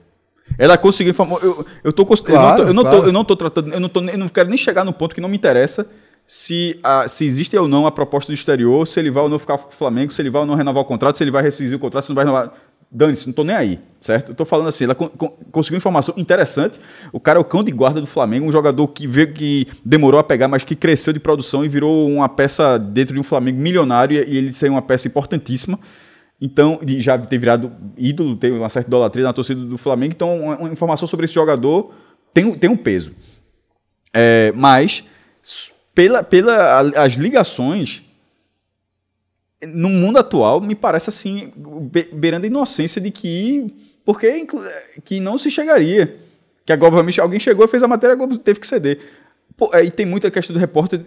Ela 0.58 0.78
conseguiu 0.78 1.12
informar. 1.12 1.44
Eu, 1.44 1.66
eu, 1.84 1.94
tô, 1.94 2.06
Claro, 2.06 2.28
eu, 2.28 2.40
não 2.40 2.56
tô, 2.56 2.64
eu, 2.64 2.74
não 2.74 2.84
claro. 2.84 3.02
tô, 3.02 3.08
eu 3.08 3.12
não 3.14 3.24
tô 3.26 3.36
tratando. 3.36 3.74
Eu 3.74 3.80
não, 3.80 3.90
tô, 3.90 4.02
eu 4.02 4.18
não 4.18 4.28
quero 4.30 4.50
nem 4.50 4.58
chegar 4.58 4.84
no 4.84 4.92
ponto 4.94 5.14
que 5.14 5.22
não 5.22 5.30
me 5.30 5.38
interessa 5.38 5.90
se, 6.26 6.80
a, 6.84 7.08
se 7.08 7.26
existe 7.26 7.56
ou 7.58 7.68
não 7.68 7.86
a 7.86 7.92
proposta 7.92 8.32
do 8.32 8.36
exterior, 8.36 8.88
se 8.88 9.00
ele 9.00 9.12
vai 9.12 9.24
ou 9.24 9.30
não 9.30 9.38
ficar 9.40 9.58
com 9.58 9.70
o 9.70 9.72
Flamengo, 9.72 10.12
se 10.12 10.22
ele 10.22 10.30
vai 10.30 10.42
ou 10.42 10.48
não 10.48 10.56
renovar 10.56 10.82
o 10.82 10.86
contrato, 10.86 11.18
se 11.18 11.24
ele 11.24 11.32
vai 11.32 11.44
rescindir 11.44 11.76
o 11.76 11.80
contrato, 11.80 12.04
se 12.04 12.10
não 12.10 12.16
vai 12.16 12.24
renovar. 12.26 12.54
Dane-se, 12.92 13.28
não 13.28 13.34
tô 13.34 13.44
nem 13.44 13.56
aí, 13.56 13.80
certo? 14.02 14.30
Eu 14.32 14.36
tô 14.36 14.44
falando 14.46 14.68
assim, 14.68 14.86
ela 14.86 14.96
con- 14.96 15.10
con- 15.10 15.38
conseguiu 15.52 15.78
informação 15.78 16.12
interessante. 16.18 16.80
O 17.14 17.20
cara 17.20 17.38
é 17.38 17.42
o 17.42 17.46
cão 17.46 17.64
de 17.64 17.72
guarda 17.72 18.02
do 18.02 18.08
Flamengo, 18.08 18.48
um 18.48 18.52
jogador 18.52 18.88
que 18.88 19.06
veio 19.06 19.32
que 19.32 19.68
demorou 19.86 20.20
a 20.20 20.24
pegar, 20.24 20.48
mas 20.48 20.64
que 20.64 20.76
cresceu 20.76 21.14
de 21.14 21.20
produção 21.20 21.64
e 21.64 21.68
virou 21.68 22.10
uma 22.10 22.28
peça 22.28 22.80
dentro 22.80 23.14
de 23.14 23.20
um 23.20 23.24
Flamengo 23.24 23.60
milionário 23.60 24.16
e 24.28 24.36
ele 24.38 24.52
ser 24.52 24.72
uma 24.72 24.82
peça 24.82 25.08
importantíssima. 25.08 25.80
Então, 26.42 26.80
já 26.98 27.16
ter 27.20 27.38
virado 27.38 27.72
ídolo, 27.96 28.36
tem 28.36 28.52
uma 28.54 28.70
certa 28.70 28.88
idolatria 28.90 29.24
na 29.26 29.34
torcida 29.34 29.62
do 29.64 29.78
Flamengo. 29.78 30.14
Então, 30.16 30.40
uma, 30.42 30.58
uma 30.58 30.70
informação 30.72 31.08
sobre 31.08 31.26
esse 31.26 31.34
jogador 31.36 31.94
tem, 32.34 32.46
um- 32.46 32.56
tem 32.58 32.70
um 32.72 32.78
peso. 32.78 33.12
É, 34.12 34.52
mas, 34.56 35.04
pela, 35.94 36.24
pela, 36.24 36.80
as 37.04 37.14
ligações, 37.14 38.02
no 39.68 39.90
mundo 39.90 40.18
atual, 40.20 40.62
me 40.62 40.76
parece 40.76 41.10
assim, 41.10 41.52
be- 41.92 42.10
beirando 42.14 42.46
a 42.46 42.48
inocência 42.48 43.02
de 43.02 43.12
que. 43.12 43.74
Porque 44.06 44.48
que 45.04 45.20
não 45.20 45.38
se 45.38 45.52
chegaria. 45.52 46.16
Que 46.66 46.74
a 46.74 46.76
Globo, 46.76 46.96
obviamente, 46.98 47.20
alguém 47.22 47.40
chegou 47.40 47.66
e 47.66 47.68
fez 47.68 47.84
a 47.84 47.88
matéria, 47.88 48.14
a 48.14 48.18
Globo 48.18 48.38
teve 48.38 48.60
que 48.60 48.68
ceder. 48.68 49.00
Pô, 49.58 49.70
aí 49.74 49.92
tem 49.92 50.06
muita 50.06 50.32
questão 50.32 50.54
do 50.54 50.60
repórter. 50.60 51.02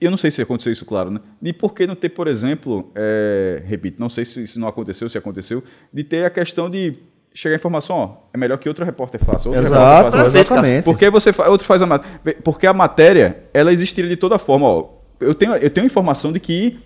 e 0.00 0.04
Eu 0.04 0.10
não 0.10 0.16
sei 0.18 0.30
se 0.30 0.40
aconteceu 0.40 0.72
isso, 0.72 0.84
claro, 0.84 1.10
né? 1.10 1.20
De 1.42 1.52
por 1.52 1.74
que 1.74 1.86
não 1.86 1.94
ter, 1.94 2.08
por 2.08 2.26
exemplo, 2.28 2.90
é, 2.94 3.62
repito, 3.66 4.00
não 4.00 4.08
sei 4.08 4.24
se 4.24 4.42
isso 4.42 4.58
não 4.58 4.66
aconteceu, 4.68 5.08
se 5.08 5.18
aconteceu, 5.18 5.62
de 5.92 6.02
ter 6.04 6.24
a 6.24 6.30
questão 6.30 6.70
de 6.70 6.94
chegar 7.34 7.54
a 7.54 7.58
informação, 7.58 7.96
ó, 7.96 8.16
é 8.32 8.38
melhor 8.38 8.56
que 8.58 8.68
outro 8.68 8.84
repórter 8.84 9.22
faça. 9.22 9.48
Outro 9.48 9.62
Exato, 9.64 10.06
repórter 10.06 10.20
faça. 10.24 10.38
exatamente. 10.38 10.84
Porque 10.84 11.10
você 11.10 11.32
fa- 11.32 11.48
outro 11.48 11.66
faz 11.66 11.82
a 11.82 11.86
matéria. 11.86 12.40
Porque 12.42 12.66
a 12.66 12.72
matéria, 12.72 13.44
ela 13.52 13.72
existiria 13.72 14.08
de 14.10 14.16
toda 14.16 14.38
forma. 14.38 14.66
Ó. 14.66 14.88
Eu, 15.20 15.34
tenho, 15.34 15.54
eu 15.56 15.68
tenho 15.70 15.84
informação 15.84 16.32
de 16.32 16.40
que 16.40 16.78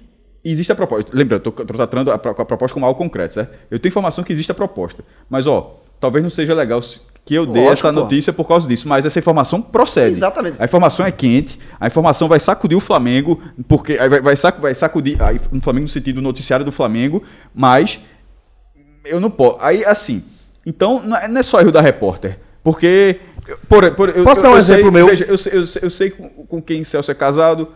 existe 0.45 0.73
a 0.73 0.75
proposta. 0.75 1.11
Lembra, 1.15 1.39
tô 1.39 1.53
tratando 1.53 2.11
a, 2.11 2.19
pro- 2.19 2.33
a 2.37 2.45
proposta 2.45 2.75
como 2.75 2.85
algo 2.87 2.99
concreto, 2.99 3.35
certo? 3.35 3.55
Eu 3.71 3.79
tenho 3.79 3.91
informação 3.91 4.25
que 4.25 4.33
existe 4.33 4.51
a 4.51 4.55
proposta. 4.55 5.05
Mas, 5.31 5.47
ó, 5.47 5.81
talvez 6.01 6.23
não 6.23 6.31
seja 6.31 6.53
legal 6.55 6.81
que 7.25 7.35
eu 7.35 7.47
dê 7.47 7.53
Lógico, 7.61 7.73
essa 7.73 7.93
pô. 7.93 8.01
notícia 8.01 8.33
por 8.33 8.49
causa 8.49 8.67
disso. 8.67 8.89
Mas 8.89 9.05
essa 9.07 9.19
informação 9.19 9.63
procede. 9.63 10.11
Exatamente. 10.11 10.57
A 10.61 10.65
informação 10.65 11.07
é 11.07 11.13
quente, 11.13 11.59
a 11.79 11.87
informação 11.87 12.27
vai 12.29 12.41
sacudir 12.41 12.77
o 12.77 12.81
Flamengo, 12.81 13.41
porque 13.69 13.97
vai, 13.97 14.21
vai, 14.21 14.37
sac- 14.37 14.61
vai 14.61 14.75
sacudir 14.75 15.17
no 15.53 15.61
Flamengo 15.61 15.85
no 15.85 15.89
sentido 15.89 16.17
do 16.17 16.23
noticiário 16.23 16.65
do 16.65 16.73
Flamengo, 16.73 17.23
mas 17.55 18.01
eu 19.05 19.21
não 19.21 19.31
posso. 19.31 19.59
Aí, 19.61 19.85
assim, 19.85 20.25
então 20.67 21.01
não 21.03 21.17
é, 21.17 21.29
não 21.29 21.39
é 21.41 21.43
só 21.43 21.61
erro 21.61 21.71
da 21.73 21.81
repórter, 21.81 22.39
porque. 22.63 23.21
Por, 23.69 23.91
por, 23.97 24.13
Posso 24.23 24.39
eu- 24.39 24.43
dar 24.45 24.51
um 24.51 24.57
eu 24.57 24.63
sei- 24.63 24.75
exemplo 24.77 24.93
meu? 24.93 25.07
Veja, 25.09 25.25
eu, 25.25 25.37
sei- 25.37 25.53
eu, 25.53 25.67
sei- 25.67 25.83
eu 25.85 25.91
sei 25.91 26.11
com, 26.11 26.29
com 26.47 26.63
quem 26.63 26.85
Celso 26.85 27.11
é 27.11 27.15
casado, 27.15 27.67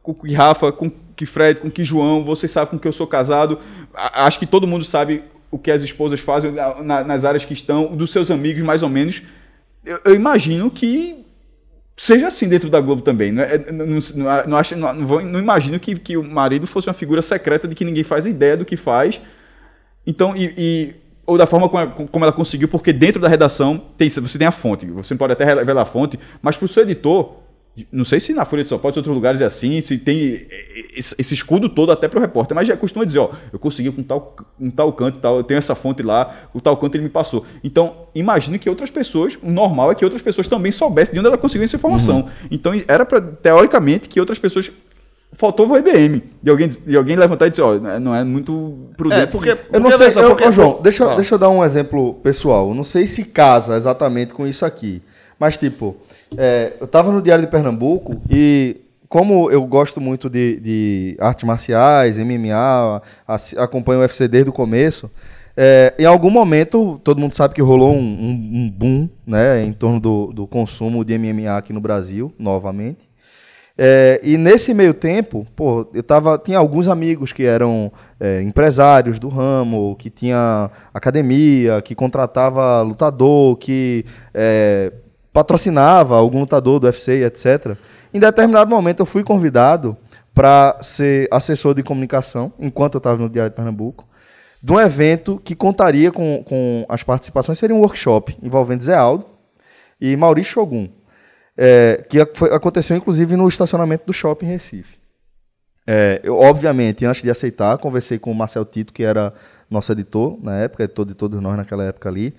com 0.00 0.14
que 0.14 0.32
Rafa, 0.32 0.70
com 0.70 0.88
que 1.16 1.26
Fred, 1.26 1.60
com 1.60 1.70
que 1.70 1.82
João, 1.82 2.22
vocês 2.22 2.50
sabem 2.52 2.70
com 2.72 2.78
que 2.78 2.86
eu 2.86 2.92
sou 2.92 3.06
casado. 3.06 3.58
Acho 3.94 4.38
que 4.38 4.46
todo 4.46 4.66
mundo 4.66 4.84
sabe 4.84 5.22
o 5.50 5.58
que 5.58 5.70
as 5.70 5.82
esposas 5.82 6.20
fazem 6.20 6.52
na- 6.52 6.82
na- 6.82 7.04
nas 7.04 7.24
áreas 7.24 7.44
que 7.44 7.54
estão, 7.54 7.86
dos 7.96 8.10
seus 8.10 8.30
amigos, 8.30 8.62
mais 8.62 8.82
ou 8.82 8.88
menos. 8.88 9.22
Eu, 9.84 9.98
eu 10.04 10.14
imagino 10.14 10.70
que 10.70 11.24
seja 11.96 12.26
assim 12.26 12.48
dentro 12.48 12.68
da 12.68 12.80
Globo 12.80 13.00
também. 13.00 13.32
Não, 13.32 13.42
é- 13.42 13.58
não, 13.72 13.86
não, 13.86 13.98
não, 14.46 14.56
acho, 14.56 14.76
não, 14.76 14.92
não 14.92 15.20
não 15.24 15.40
imagino 15.40 15.80
que, 15.80 15.98
que 15.98 16.16
o 16.16 16.22
marido 16.22 16.66
fosse 16.66 16.88
uma 16.88 16.94
figura 16.94 17.22
secreta 17.22 17.66
de 17.66 17.74
que 17.74 17.84
ninguém 17.84 18.04
faz 18.04 18.26
ideia 18.26 18.56
do 18.56 18.64
que 18.64 18.76
faz. 18.76 19.20
Então, 20.06 20.36
e, 20.36 20.52
e- 20.58 20.94
ou 21.24 21.36
da 21.38 21.46
forma 21.46 21.68
como 21.68 21.80
ela, 21.82 21.90
como 21.90 22.24
ela 22.24 22.32
conseguiu, 22.32 22.68
porque 22.68 22.92
dentro 22.92 23.20
da 23.20 23.28
redação 23.28 23.82
tem, 23.96 24.08
você 24.08 24.38
tem 24.38 24.46
a 24.46 24.52
fonte. 24.52 24.86
Você 24.86 25.14
pode 25.14 25.32
até 25.32 25.44
revelar 25.44 25.82
a 25.82 25.86
fonte, 25.86 26.18
mas 26.42 26.56
para 26.56 26.66
o 26.66 26.68
seu 26.68 26.82
editor, 26.82 27.36
não 27.92 28.04
sei 28.04 28.18
se 28.20 28.32
na 28.32 28.44
Folha 28.44 28.62
de 28.62 28.68
São 28.68 28.78
Paulo, 28.78 28.94
em 28.94 28.98
outros 28.98 29.14
lugares 29.14 29.40
é 29.40 29.44
assim, 29.44 29.80
se 29.80 29.98
tem 29.98 30.46
esse, 30.96 31.14
esse 31.18 31.34
escudo 31.34 31.68
todo 31.68 31.92
até 31.92 32.08
para 32.08 32.18
o 32.18 32.22
repórter, 32.22 32.54
mas 32.54 32.66
já 32.66 32.76
costuma 32.76 33.04
dizer, 33.04 33.18
ó, 33.18 33.28
eu 33.52 33.58
consegui 33.58 33.90
com 33.92 34.02
tal, 34.02 34.34
um 34.58 34.70
tal 34.70 34.92
canto 34.92 35.18
e 35.18 35.20
tal, 35.20 35.36
eu 35.36 35.42
tenho 35.44 35.58
essa 35.58 35.74
fonte 35.74 36.02
lá, 36.02 36.48
o 36.54 36.60
tal 36.60 36.76
canto 36.76 36.94
ele 36.96 37.04
me 37.04 37.10
passou. 37.10 37.44
Então, 37.62 38.06
imagine 38.14 38.58
que 38.58 38.68
outras 38.70 38.90
pessoas, 38.90 39.36
o 39.42 39.50
normal 39.50 39.92
é 39.92 39.94
que 39.94 40.04
outras 40.04 40.22
pessoas 40.22 40.48
também 40.48 40.72
soubessem 40.72 41.12
de 41.12 41.18
onde 41.20 41.28
ela 41.28 41.36
conseguiu 41.38 41.64
essa 41.64 41.76
informação. 41.76 42.28
Então, 42.50 42.72
era 42.88 43.04
para, 43.04 43.20
teoricamente, 43.20 44.08
que 44.08 44.18
outras 44.20 44.38
pessoas 44.38 44.70
faltou 45.32 45.68
o 45.68 45.76
EDM. 45.76 46.22
De 46.42 46.50
alguém, 46.50 46.68
de 46.68 46.96
alguém 46.96 47.14
levantar 47.16 47.46
e 47.46 47.50
dizer, 47.50 47.62
ó, 47.62 47.74
não 48.00 48.14
é 48.14 48.24
muito 48.24 48.88
prudente. 48.96 49.22
É, 49.22 49.26
porque. 49.26 49.50
Eu 49.72 49.80
não 49.80 49.90
sei, 49.90 50.06
eu- 50.24 50.28
porque- 50.30 50.44
ô, 50.44 50.52
João, 50.52 50.80
deixa, 50.82 51.04
deixa 51.16 51.34
eu 51.34 51.38
dar 51.38 51.50
um 51.50 51.62
exemplo 51.62 52.14
pessoal. 52.22 52.68
Eu 52.70 52.74
Não 52.74 52.84
sei 52.84 53.06
se 53.06 53.24
casa 53.24 53.76
exatamente 53.76 54.32
com 54.32 54.46
isso 54.46 54.64
aqui. 54.64 55.02
Mas, 55.38 55.58
tipo, 55.58 55.94
é, 56.36 56.72
eu 56.80 56.86
tava 56.86 57.12
no 57.12 57.20
Diário 57.20 57.44
de 57.44 57.50
Pernambuco 57.50 58.20
e 58.30 58.78
como 59.08 59.50
eu 59.50 59.64
gosto 59.66 60.00
muito 60.00 60.28
de, 60.28 60.58
de 60.60 61.16
artes 61.20 61.44
marciais, 61.44 62.18
MMA, 62.18 63.00
acompanho 63.58 64.00
o 64.00 64.02
UFC 64.02 64.26
desde 64.26 64.50
o 64.50 64.52
começo, 64.52 65.10
é, 65.56 65.94
em 65.98 66.04
algum 66.04 66.30
momento, 66.30 67.00
todo 67.04 67.20
mundo 67.20 67.34
sabe 67.34 67.54
que 67.54 67.62
rolou 67.62 67.92
um, 67.94 67.98
um- 67.98 68.50
um 68.66 68.70
boom 68.70 69.08
né, 69.26 69.64
em 69.64 69.72
torno 69.72 70.00
do, 70.00 70.32
do 70.32 70.46
consumo 70.46 71.04
de 71.04 71.16
MMA 71.18 71.56
aqui 71.56 71.72
no 71.72 71.80
Brasil, 71.80 72.32
novamente. 72.38 73.08
É, 73.78 74.20
e 74.22 74.36
nesse 74.38 74.72
meio 74.74 74.94
tempo, 74.94 75.46
pô, 75.54 75.86
eu 75.94 76.02
tava, 76.02 76.38
tinha 76.38 76.58
alguns 76.58 76.88
amigos 76.88 77.32
que 77.32 77.44
eram 77.44 77.92
é, 78.18 78.42
empresários 78.42 79.18
do 79.18 79.28
ramo, 79.28 79.94
que 79.98 80.08
tinha 80.10 80.70
academia, 80.92 81.80
que 81.82 81.94
contratava 81.94 82.80
lutador, 82.82 83.56
que 83.56 84.04
é, 84.34 84.92
patrocinava 85.36 86.16
algum 86.16 86.40
lutador 86.40 86.80
do 86.80 86.86
UFC, 86.86 87.22
etc. 87.22 87.76
Em 88.14 88.18
determinado 88.18 88.70
momento 88.70 89.00
eu 89.00 89.06
fui 89.06 89.22
convidado 89.22 89.94
para 90.32 90.78
ser 90.80 91.28
assessor 91.30 91.74
de 91.74 91.82
comunicação, 91.82 92.54
enquanto 92.58 92.94
eu 92.94 92.98
estava 92.98 93.18
no 93.18 93.28
Diário 93.28 93.50
de 93.50 93.56
Pernambuco, 93.56 94.06
de 94.62 94.72
um 94.72 94.80
evento 94.80 95.38
que 95.44 95.54
contaria 95.54 96.10
com, 96.10 96.42
com 96.42 96.86
as 96.88 97.02
participações, 97.02 97.58
seria 97.58 97.76
um 97.76 97.80
workshop 97.80 98.34
envolvendo 98.42 98.82
Zé 98.82 98.94
Aldo 98.94 99.26
e 100.00 100.16
Maurício 100.16 100.54
Shogun 100.54 100.88
é, 101.54 102.02
que 102.08 102.24
foi- 102.34 102.54
aconteceu 102.54 102.96
inclusive 102.96 103.36
no 103.36 103.46
estacionamento 103.46 104.06
do 104.06 104.14
shopping 104.14 104.46
em 104.46 104.50
Recife. 104.52 104.96
É, 105.86 106.20
eu, 106.24 106.36
obviamente, 106.36 107.04
antes 107.04 107.22
de 107.22 107.30
aceitar, 107.30 107.76
conversei 107.78 108.18
com 108.18 108.32
o 108.32 108.34
Marcel 108.34 108.64
Tito, 108.64 108.92
que 108.92 109.04
era 109.04 109.32
nosso 109.70 109.92
editor 109.92 110.36
na 110.42 110.56
época, 110.56 110.82
editor 110.82 111.04
de 111.04 111.14
todos 111.14 111.40
nós 111.40 111.56
naquela 111.56 111.84
época 111.84 112.08
ali. 112.08 112.34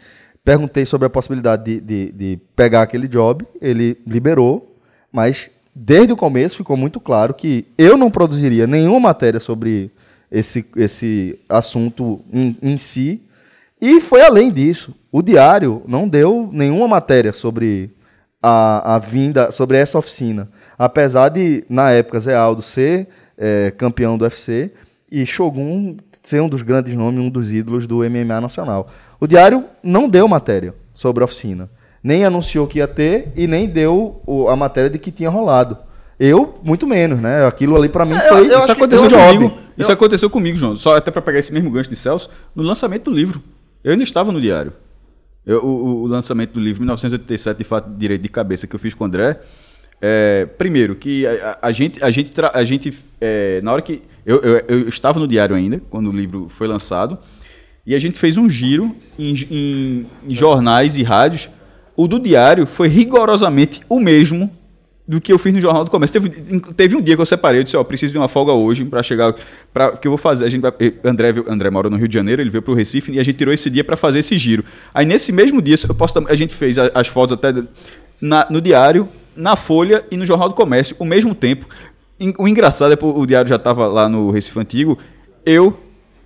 Perguntei 0.47 0.85
sobre 0.85 1.05
a 1.05 1.09
possibilidade 1.09 1.65
de, 1.65 1.81
de- 1.81 2.11
de 2.13 2.39
pegar 2.55 2.81
aquele 2.83 3.05
job, 3.05 3.45
ele 3.61 3.97
liberou, 4.07 4.77
mas 5.11 5.49
desde 5.75 6.13
o 6.13 6.15
começo 6.15 6.55
ficou 6.55 6.77
muito 6.77 7.01
claro 7.01 7.33
que 7.33 7.65
eu 7.77 7.97
não 7.97 8.09
produziria 8.09 8.65
nenhuma 8.65 8.97
matéria 9.09 9.41
sobre 9.41 9.91
esse, 10.31 10.65
esse 10.77 11.37
assunto 11.49 12.21
em, 12.31 12.55
em 12.61 12.77
si, 12.77 13.21
e 13.81 13.99
foi 13.99 14.21
além 14.21 14.49
disso. 14.49 14.95
O 15.11 15.21
Diário 15.21 15.81
não 15.85 16.07
deu 16.07 16.49
nenhuma 16.53 16.87
matéria 16.87 17.33
sobre 17.33 17.91
a, 18.41 18.95
a 18.95 18.99
vinda, 18.99 19.51
sobre 19.51 19.75
essa 19.75 19.99
oficina. 19.99 20.47
Apesar 20.79 21.27
de, 21.27 21.65
na 21.69 21.91
época, 21.91 22.19
Zé 22.21 22.35
Aldo 22.37 22.61
ser 22.61 23.09
eh, 23.37 23.73
campeão 23.77 24.17
do 24.17 24.23
UFC 24.23 24.71
e 25.11 25.25
Shogun 25.25 25.97
ser 26.23 26.41
um 26.41 26.49
dos 26.49 26.61
grandes 26.61 26.93
nomes, 26.95 27.19
um 27.19 27.29
dos 27.29 27.51
ídolos 27.51 27.85
do 27.85 27.97
MMA 27.97 28.41
nacional. 28.41 28.87
O 29.19 29.27
Diário 29.27 29.63
não 29.83 30.07
deu 30.07 30.27
matéria 30.27 30.73
sobre 30.93 31.23
a 31.23 31.25
oficina. 31.25 31.69
Nem 32.03 32.23
anunciou 32.23 32.67
que 32.67 32.77
ia 32.79 32.87
ter 32.87 33.31
e 33.35 33.47
nem 33.47 33.67
deu 33.67 34.21
a 34.49 34.55
matéria 34.55 34.89
de 34.89 34.97
que 34.99 35.11
tinha 35.11 35.29
rolado. 35.29 35.77
Eu, 36.19 36.59
muito 36.63 36.87
menos, 36.87 37.19
né? 37.19 37.45
Aquilo 37.45 37.75
ali 37.75 37.89
pra 37.89 38.05
mim 38.05 38.15
É, 38.15 38.19
foi 38.29 38.39
eu- 38.47 38.51
eu 38.51 38.59
Isso 38.59 38.71
aconteceu 38.71 39.07
job. 39.07 39.33
comigo. 39.37 39.57
Isso 39.77 39.91
aconteceu 39.91 40.29
comigo, 40.29 40.57
João. 40.57 40.75
Só 40.75 40.95
até 40.95 41.11
para 41.11 41.21
pegar 41.21 41.39
esse 41.39 41.53
mesmo 41.53 41.69
gancho 41.69 41.89
de 41.89 41.95
Celso, 41.95 42.29
no 42.55 42.63
lançamento 42.63 43.09
do 43.09 43.15
livro. 43.15 43.41
Eu 43.83 43.91
ainda 43.91 44.03
estava 44.03 44.31
no 44.31 44.41
diário. 44.41 44.73
Eu- 45.45 45.63
o, 45.63 46.03
o 46.03 46.07
lançamento 46.07 46.51
do 46.53 46.59
livro, 46.59 46.81
1987, 46.81 47.57
de 47.59 47.63
fato, 47.63 47.89
direito 47.95 48.21
de 48.21 48.29
cabeça, 48.29 48.65
que 48.67 48.75
eu 48.75 48.79
fiz 48.79 48.93
com 48.93 49.03
o 49.03 49.07
André. 49.07 49.39
é, 50.01 50.45
primeiro, 50.57 50.95
que 50.95 51.25
a, 51.25 51.31
a- 51.61 51.67
a 51.69 51.71
gente, 51.71 52.03
a 52.03 52.11
gente, 52.11 52.31
tra- 52.31 52.51
a 52.53 52.63
gente 52.63 52.93
é, 53.19 53.59
na 53.63 53.73
hora 53.73 53.81
que. 53.81 54.03
Eu, 54.25 54.39
eu, 54.41 54.61
eu 54.67 54.89
estava 54.89 55.19
no 55.19 55.27
diário 55.27 55.55
ainda, 55.55 55.81
quando 55.89 56.09
o 56.09 56.11
livro 56.11 56.47
foi 56.49 56.67
lançado, 56.67 57.17
e 57.87 57.95
a 57.95 57.99
gente 57.99 58.19
fez 58.19 58.37
um 58.37 58.47
giro 58.49 58.95
em, 59.17 59.33
em- 59.49 60.05
em 60.27 60.35
jornais 60.35 60.95
e 60.97 61.03
rádios. 61.03 61.49
O 61.95 62.07
do 62.07 62.19
diário 62.19 62.67
foi 62.67 62.87
rigorosamente 62.89 63.79
o 63.89 63.99
mesmo 63.99 64.51
do 65.07 65.21
que 65.21 65.31
eu 65.31 65.37
fiz 65.39 65.53
no 65.53 65.61
Jornal 65.61 65.85
do 65.85 65.89
Comércio. 65.89 66.21
Teve, 66.21 66.59
teve 66.75 66.95
um 66.97 67.01
dia 67.01 67.15
que 67.15 67.21
eu 67.21 67.25
separei, 67.25 67.61
eu 67.61 67.63
disse, 67.63 67.77
ó, 67.77 67.83
preciso 67.85 68.11
de 68.11 68.19
uma 68.19 68.27
folga 68.27 68.51
hoje 68.51 68.83
para 68.83 69.01
chegar, 69.01 69.33
para 69.73 69.93
que 69.93 70.05
eu 70.05 70.11
vou 70.11 70.17
fazer, 70.17 70.43
a 70.43 70.49
gente 70.49 70.59
vai, 70.61 70.73
André, 71.01 71.31
veio- 71.31 71.45
André 71.49 71.69
mora 71.69 71.89
no 71.89 71.95
Rio 71.95 72.09
de 72.09 72.13
Janeiro, 72.13 72.41
ele 72.41 72.49
veio 72.49 72.61
para 72.61 72.73
o 72.73 72.75
Recife 72.75 73.13
e 73.13 73.19
a 73.19 73.23
gente 73.23 73.37
tirou 73.37 73.53
esse 73.53 73.69
dia 73.69 73.85
para 73.85 73.95
fazer 73.95 74.19
esse 74.19 74.37
giro. 74.37 74.65
Aí 74.93 75.05
nesse 75.05 75.31
mesmo 75.31 75.61
dia, 75.61 75.75
eu 75.87 75.95
posso, 75.95 76.13
a 76.27 76.35
gente 76.35 76.53
fez 76.53 76.77
as 76.77 77.07
fotos 77.07 77.33
até 77.41 77.53
na- 78.21 78.45
no 78.49 78.59
diário, 78.59 79.07
na 79.33 79.55
Folha 79.55 80.03
e 80.11 80.17
no 80.17 80.25
Jornal 80.25 80.49
do 80.49 80.55
Comércio, 80.55 80.93
ao 80.99 81.05
mesmo 81.05 81.33
tempo. 81.33 81.65
O 82.37 82.45
engraçado 82.47 82.91
é 82.93 82.97
que 82.97 83.05
o 83.05 83.25
diário 83.25 83.47
já 83.47 83.55
estava 83.55 83.87
lá 83.87 84.09
no 84.09 84.29
Recife 84.29 84.59
Antigo, 84.59 84.97
eu 85.45 85.73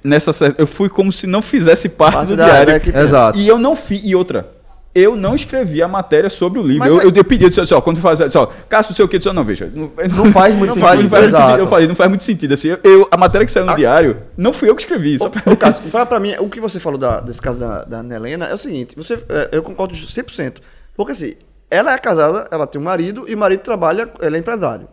nessa 0.03 0.56
eu 0.57 0.68
fui 0.68 0.90
como 0.90 1.11
se 1.11 1.28
não 1.28 1.41
fizesse 1.41 1.90
parte, 1.90 2.14
Parte 2.15 2.28
do 2.30 2.36
da- 2.38 2.45
diário. 2.45 2.65
da 2.68 2.76
equipe. 2.78 2.98
Exato. 2.98 3.38
E 3.40 3.48
eu 3.48 3.57
não 3.60 3.76
fiz. 3.76 4.02
E 4.03 4.15
outra. 4.15 4.49
Eu 4.94 5.15
não 5.15 5.34
escrevi 5.34 5.82
a 5.82 5.88
matéria 5.88 6.30
sobre 6.30 6.60
o 6.60 6.61
livro. 6.61 6.80
Mas 6.80 6.90
Eu, 6.90 7.02
eu, 7.10 7.11
eu 7.15 7.23
pedi, 7.23 7.45
eu 7.45 7.49
disse, 7.49 7.73
ó, 7.73 7.80
quando 7.80 8.02
faz, 8.02 8.19
eu 8.19 8.26
disse, 8.28 8.38
ó, 8.38 8.45
Cássio, 8.68 8.91
não 8.91 8.95
sei 8.98 9.06
o 9.06 9.07
que, 9.07 9.18
disse, 9.18 9.30
ó, 9.30 9.34
não, 9.34 9.41
veja. 9.45 9.72
Não, 9.73 9.90
Não 10.18 10.26
faz 10.34 10.53
muito 10.53 10.76
não 10.76 10.82
faz, 10.82 10.99
sentido, 10.99 11.03
não 11.03 11.10
faz 11.10 11.23
muito 11.23 11.38
sentido. 11.38 11.60
Eu 11.61 11.68
falei, 11.68 11.88
não 11.88 11.95
faz 11.95 12.10
muito 12.10 12.23
sentido. 12.26 12.53
Assim, 12.53 12.68
eu, 12.84 13.07
a 13.10 13.15
matéria 13.15 13.45
que 13.45 13.52
saiu 13.53 13.65
no 13.65 13.73
diário, 13.73 14.18
não 14.36 14.52
fui 14.52 14.69
eu 14.69 14.76
que 14.76 14.82
escrevi. 14.82 15.18
Só 15.18 15.30
pra... 15.30 15.44
Ô, 15.49 15.56
Cássio, 15.56 15.84
pra, 15.91 16.06
pra 16.06 16.19
mim, 16.19 16.34
o 16.40 16.49
que 16.49 16.60
você 16.60 16.78
falou 16.78 16.98
da- 16.99 17.22
desse 17.22 17.41
caso 17.41 17.60
da, 17.60 17.86
da 17.86 17.98
Ana 17.99 18.15
Helena 18.18 18.48
é 18.48 18.53
o 18.53 18.57
seguinte, 18.57 18.94
você, 18.98 19.14
é, 19.30 19.48
eu 19.53 19.64
concordo 19.64 19.94
100%. 19.94 20.56
Porque 20.98 21.14
assim, 21.14 21.36
ela 21.69 21.94
é 21.94 21.98
casada, 21.98 22.49
ela 22.52 22.68
tem 22.68 22.82
um 22.82 22.84
marido 22.84 23.23
e 23.30 23.34
o 23.34 23.38
marido 23.38 23.61
trabalha, 23.61 24.10
ela 24.22 24.36
é 24.36 24.40
empresário, 24.40 24.90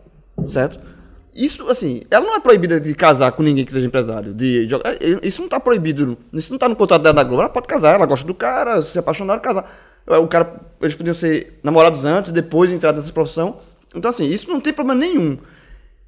certo? 0.47 0.79
Isso, 1.41 1.69
assim, 1.69 2.01
ela 2.11 2.25
não 2.25 2.35
é 2.35 2.39
proibida 2.41 2.81
de 2.81 2.93
casar 2.93 3.31
com 3.31 3.41
ninguém 3.41 3.63
que 3.63 3.71
seja 3.71 3.87
empresário. 3.87 4.33
De, 4.33 4.65
de- 4.65 4.75
é, 4.75 5.25
isso 5.25 5.41
não 5.41 5.47
tá 5.47 5.57
proibido, 5.59 6.17
isso 6.33 6.51
não 6.51 6.59
tá 6.59 6.67
no 6.67 6.75
contrato 6.75 7.01
dela 7.01 7.15
na 7.15 7.23
Globo. 7.23 7.41
Ela 7.43 7.49
pode 7.49 7.65
casar, 7.67 7.95
ela 7.95 8.05
gosta 8.05 8.27
do 8.27 8.33
cara, 8.33 8.81
se 8.81 8.99
apaixonaram, 8.99 9.41
casar. 9.41 9.71
O 10.05 10.27
cara, 10.27 10.53
eles 10.81 10.95
podiam 10.95 11.13
ser 11.13 11.59
namorados 11.63 12.03
antes, 12.03 12.31
depois 12.33 12.71
entrar 12.71 12.91
nessa 12.91 13.13
profissão. 13.13 13.57
Então, 13.95 14.09
assim, 14.09 14.27
isso 14.29 14.49
não 14.49 14.59
tem 14.59 14.73
problema 14.73 14.99
nenhum. 14.99 15.37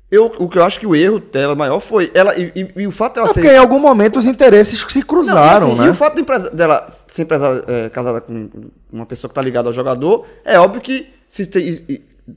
Eu, 0.09 0.25
o 0.39 0.49
que 0.49 0.57
eu 0.57 0.63
acho 0.63 0.77
que 0.77 0.85
o 0.85 0.93
erro 0.93 1.19
dela 1.19 1.55
maior 1.55 1.79
foi 1.79 2.11
ela 2.13 2.37
e, 2.37 2.51
e- 2.53 2.81
e 2.81 2.87
o 2.87 2.91
fato 2.91 3.15
dela 3.15 3.27
É 3.29 3.33
ser 3.33 3.39
porque 3.39 3.55
em 3.55 3.57
algum 3.57 3.79
momento 3.79 4.19
os 4.19 4.25
interesses 4.25 4.85
se 4.89 5.01
cruzaram, 5.03 5.67
não, 5.67 5.67
e 5.67 5.71
assim, 5.71 5.81
né? 5.83 5.87
E 5.87 5.89
o 5.91 5.93
fato 5.93 6.15
de 6.15 6.21
empresa- 6.21 6.49
dela 6.49 6.85
ser 7.07 7.21
empresa- 7.21 7.63
é, 7.65 7.89
casada 7.89 8.19
com 8.19 8.49
uma 8.91 9.05
pessoa 9.05 9.29
que 9.29 9.31
está 9.31 9.41
ligada 9.41 9.69
ao 9.69 9.73
jogador, 9.73 10.25
é 10.43 10.59
óbvio 10.59 10.81
que, 10.81 11.07
se 11.29 11.45
tem- 11.45 11.81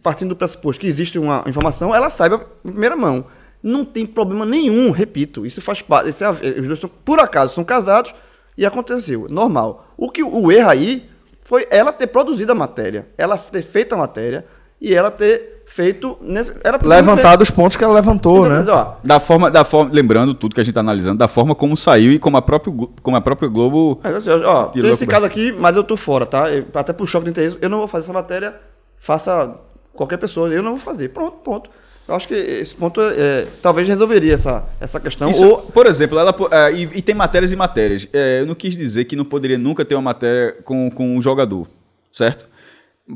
partindo 0.02 0.30
do 0.30 0.36
pressuposto 0.36 0.80
que 0.80 0.86
existe 0.86 1.18
uma 1.18 1.44
informação, 1.46 1.94
ela 1.94 2.10
saiba 2.10 2.40
em 2.64 2.70
primeira 2.70 2.96
mão. 2.96 3.24
Não 3.62 3.84
tem 3.84 4.04
problema 4.04 4.44
nenhum, 4.44 4.90
repito. 4.90 5.46
Isso 5.46 5.60
faz 5.62 5.80
parte. 5.80 6.10
isso 6.10 6.22
é 6.22 6.26
a- 6.26 6.32
os 6.32 6.66
dois 6.66 6.78
são, 6.80 6.90
por 7.04 7.18
acaso, 7.18 7.54
são 7.54 7.64
casados 7.64 8.14
e 8.58 8.66
aconteceu. 8.66 9.26
Normal. 9.30 9.86
O 9.96 10.10
que 10.10 10.22
o 10.22 10.52
erro 10.52 10.68
aí 10.68 11.08
foi 11.42 11.66
ela 11.70 11.92
ter 11.92 12.06
produzido 12.08 12.52
a 12.52 12.54
matéria, 12.54 13.06
ela 13.16 13.36
ter 13.38 13.62
feito 13.62 13.94
a 13.94 13.96
matéria 13.98 14.44
e 14.80 14.94
ela 14.94 15.10
ter 15.10 15.62
feito. 15.66 16.18
Nesse, 16.20 16.52
podia 16.52 16.78
Levantado 16.88 17.40
os 17.42 17.50
pontos 17.50 17.76
que 17.76 17.82
ela 17.84 17.94
levantou, 17.94 18.42
ter- 18.42 18.48
né? 18.50 18.60
Exatamente, 18.60 18.70
ó, 19.02 19.06
Da 19.06 19.18
forma, 19.18 19.50
da 19.50 19.64
forma, 19.64 19.90
lembrando 19.94 20.34
tudo 20.34 20.54
que 20.54 20.60
a 20.60 20.64
gente 20.64 20.72
está 20.72 20.80
analisando, 20.80 21.16
da 21.18 21.28
forma 21.28 21.54
como 21.54 21.74
saiu 21.74 22.12
e 22.12 22.18
como 22.18 22.36
a 22.36 22.42
própria, 22.42 22.72
como 23.02 23.16
a 23.16 23.20
própria 23.20 23.48
Globo. 23.48 23.98
Mas 24.02 24.14
assim, 24.16 24.30
ó, 24.44 24.64
tem 24.66 24.90
esse 24.90 25.06
caso 25.06 25.24
aqui, 25.24 25.52
mas 25.52 25.74
eu 25.74 25.82
tô 25.84 25.96
fora, 25.96 26.26
tá? 26.26 26.50
Eu- 26.50 26.66
até 26.74 26.92
por 26.92 27.06
choque 27.08 27.24
de 27.24 27.30
interesse, 27.30 27.56
eu 27.62 27.70
não 27.70 27.78
vou 27.78 27.88
fazer 27.88 28.04
essa 28.04 28.12
matéria, 28.12 28.54
faça 28.98 29.58
qualquer 29.94 30.18
pessoa, 30.18 30.48
eu 30.48 30.62
não 30.62 30.72
vou 30.72 30.80
fazer. 30.80 31.08
Pronto, 31.08 31.38
ponto. 31.38 31.70
Eu 32.06 32.14
acho 32.14 32.28
que 32.28 32.34
esse 32.34 32.74
ponto 32.74 33.00
é, 33.00 33.14
é, 33.16 33.46
talvez 33.62 33.88
resolveria 33.88 34.34
essa, 34.34 34.64
essa 34.78 35.00
questão. 35.00 35.30
Isso, 35.30 35.42
ou, 35.42 35.58
por 35.62 35.86
exemplo, 35.86 36.18
ela, 36.18 36.34
é, 36.50 36.72
e, 36.72 36.82
e 36.82 37.02
tem 37.02 37.14
matérias 37.14 37.50
e 37.50 37.56
matérias. 37.56 38.06
É, 38.12 38.40
eu 38.40 38.46
não 38.46 38.54
quis 38.54 38.76
dizer 38.76 39.06
que 39.06 39.16
não 39.16 39.24
poderia 39.24 39.56
nunca 39.56 39.84
ter 39.84 39.94
uma 39.94 40.02
matéria 40.02 40.52
com, 40.64 40.90
com 40.90 41.16
um 41.16 41.22
jogador, 41.22 41.66
certo? 42.12 42.46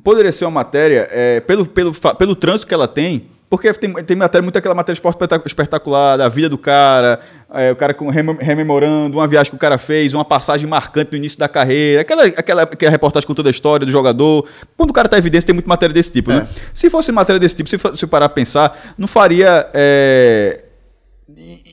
Poderia 0.03 0.33
ser 0.33 0.47
uma 0.47 0.51
matéria, 0.51 1.07
é, 1.11 1.41
pelo, 1.41 1.67
pelo, 1.67 1.93
pelo 2.19 2.35
trânsito 2.35 2.67
que 2.67 2.75
ela 2.75 2.89
tem, 2.89 3.29
porque 3.51 3.73
tem, 3.73 3.93
tem 3.95 4.16
matéria, 4.16 4.43
muito 4.43 4.57
aquela 4.59 4.75
matéria 4.75 4.95
de 4.95 4.99
esporte 4.99 5.16
espetac- 5.16 5.47
espetacular, 5.47 6.16
da 6.19 6.29
vida 6.29 6.49
do 6.51 6.59
cara, 6.59 7.19
é, 7.53 7.73
o 7.73 7.77
cara 7.77 7.95
com, 7.95 8.11
rem- 8.11 8.37
rememorando 8.41 9.16
uma 9.16 9.27
viagem 9.27 9.51
que 9.51 9.57
o 9.57 9.59
cara 9.59 9.79
fez, 9.79 10.12
uma 10.12 10.25
passagem 10.25 10.69
marcante 10.69 11.12
no 11.12 11.16
início 11.16 11.39
da 11.39 11.49
carreira, 11.49 12.03
aquela, 12.03 12.25
aquela, 12.25 12.62
aquela 12.62 12.91
reportagem 12.91 13.27
com 13.27 13.33
toda 13.35 13.49
a 13.49 13.51
história 13.51 13.87
do 13.87 13.93
jogador. 13.93 14.47
Quando 14.77 14.91
o 14.91 14.93
cara 14.93 15.07
está 15.07 15.16
em 15.16 15.20
evidência, 15.20 15.47
tem 15.47 15.55
muita 15.55 15.69
matéria 15.69 15.95
desse 15.95 16.11
tipo, 16.12 16.31
né? 16.31 16.47
Se 16.75 16.91
fosse 16.91 17.11
matéria 17.11 17.41
desse 17.41 17.57
tipo, 17.57 17.70
se 17.70 17.79
for- 17.79 17.97
se 17.97 18.07
parar 18.07 18.27
a 18.27 18.29
pensar, 18.29 18.77
não 18.99 19.09
faria. 19.09 19.66
é, 19.73 20.65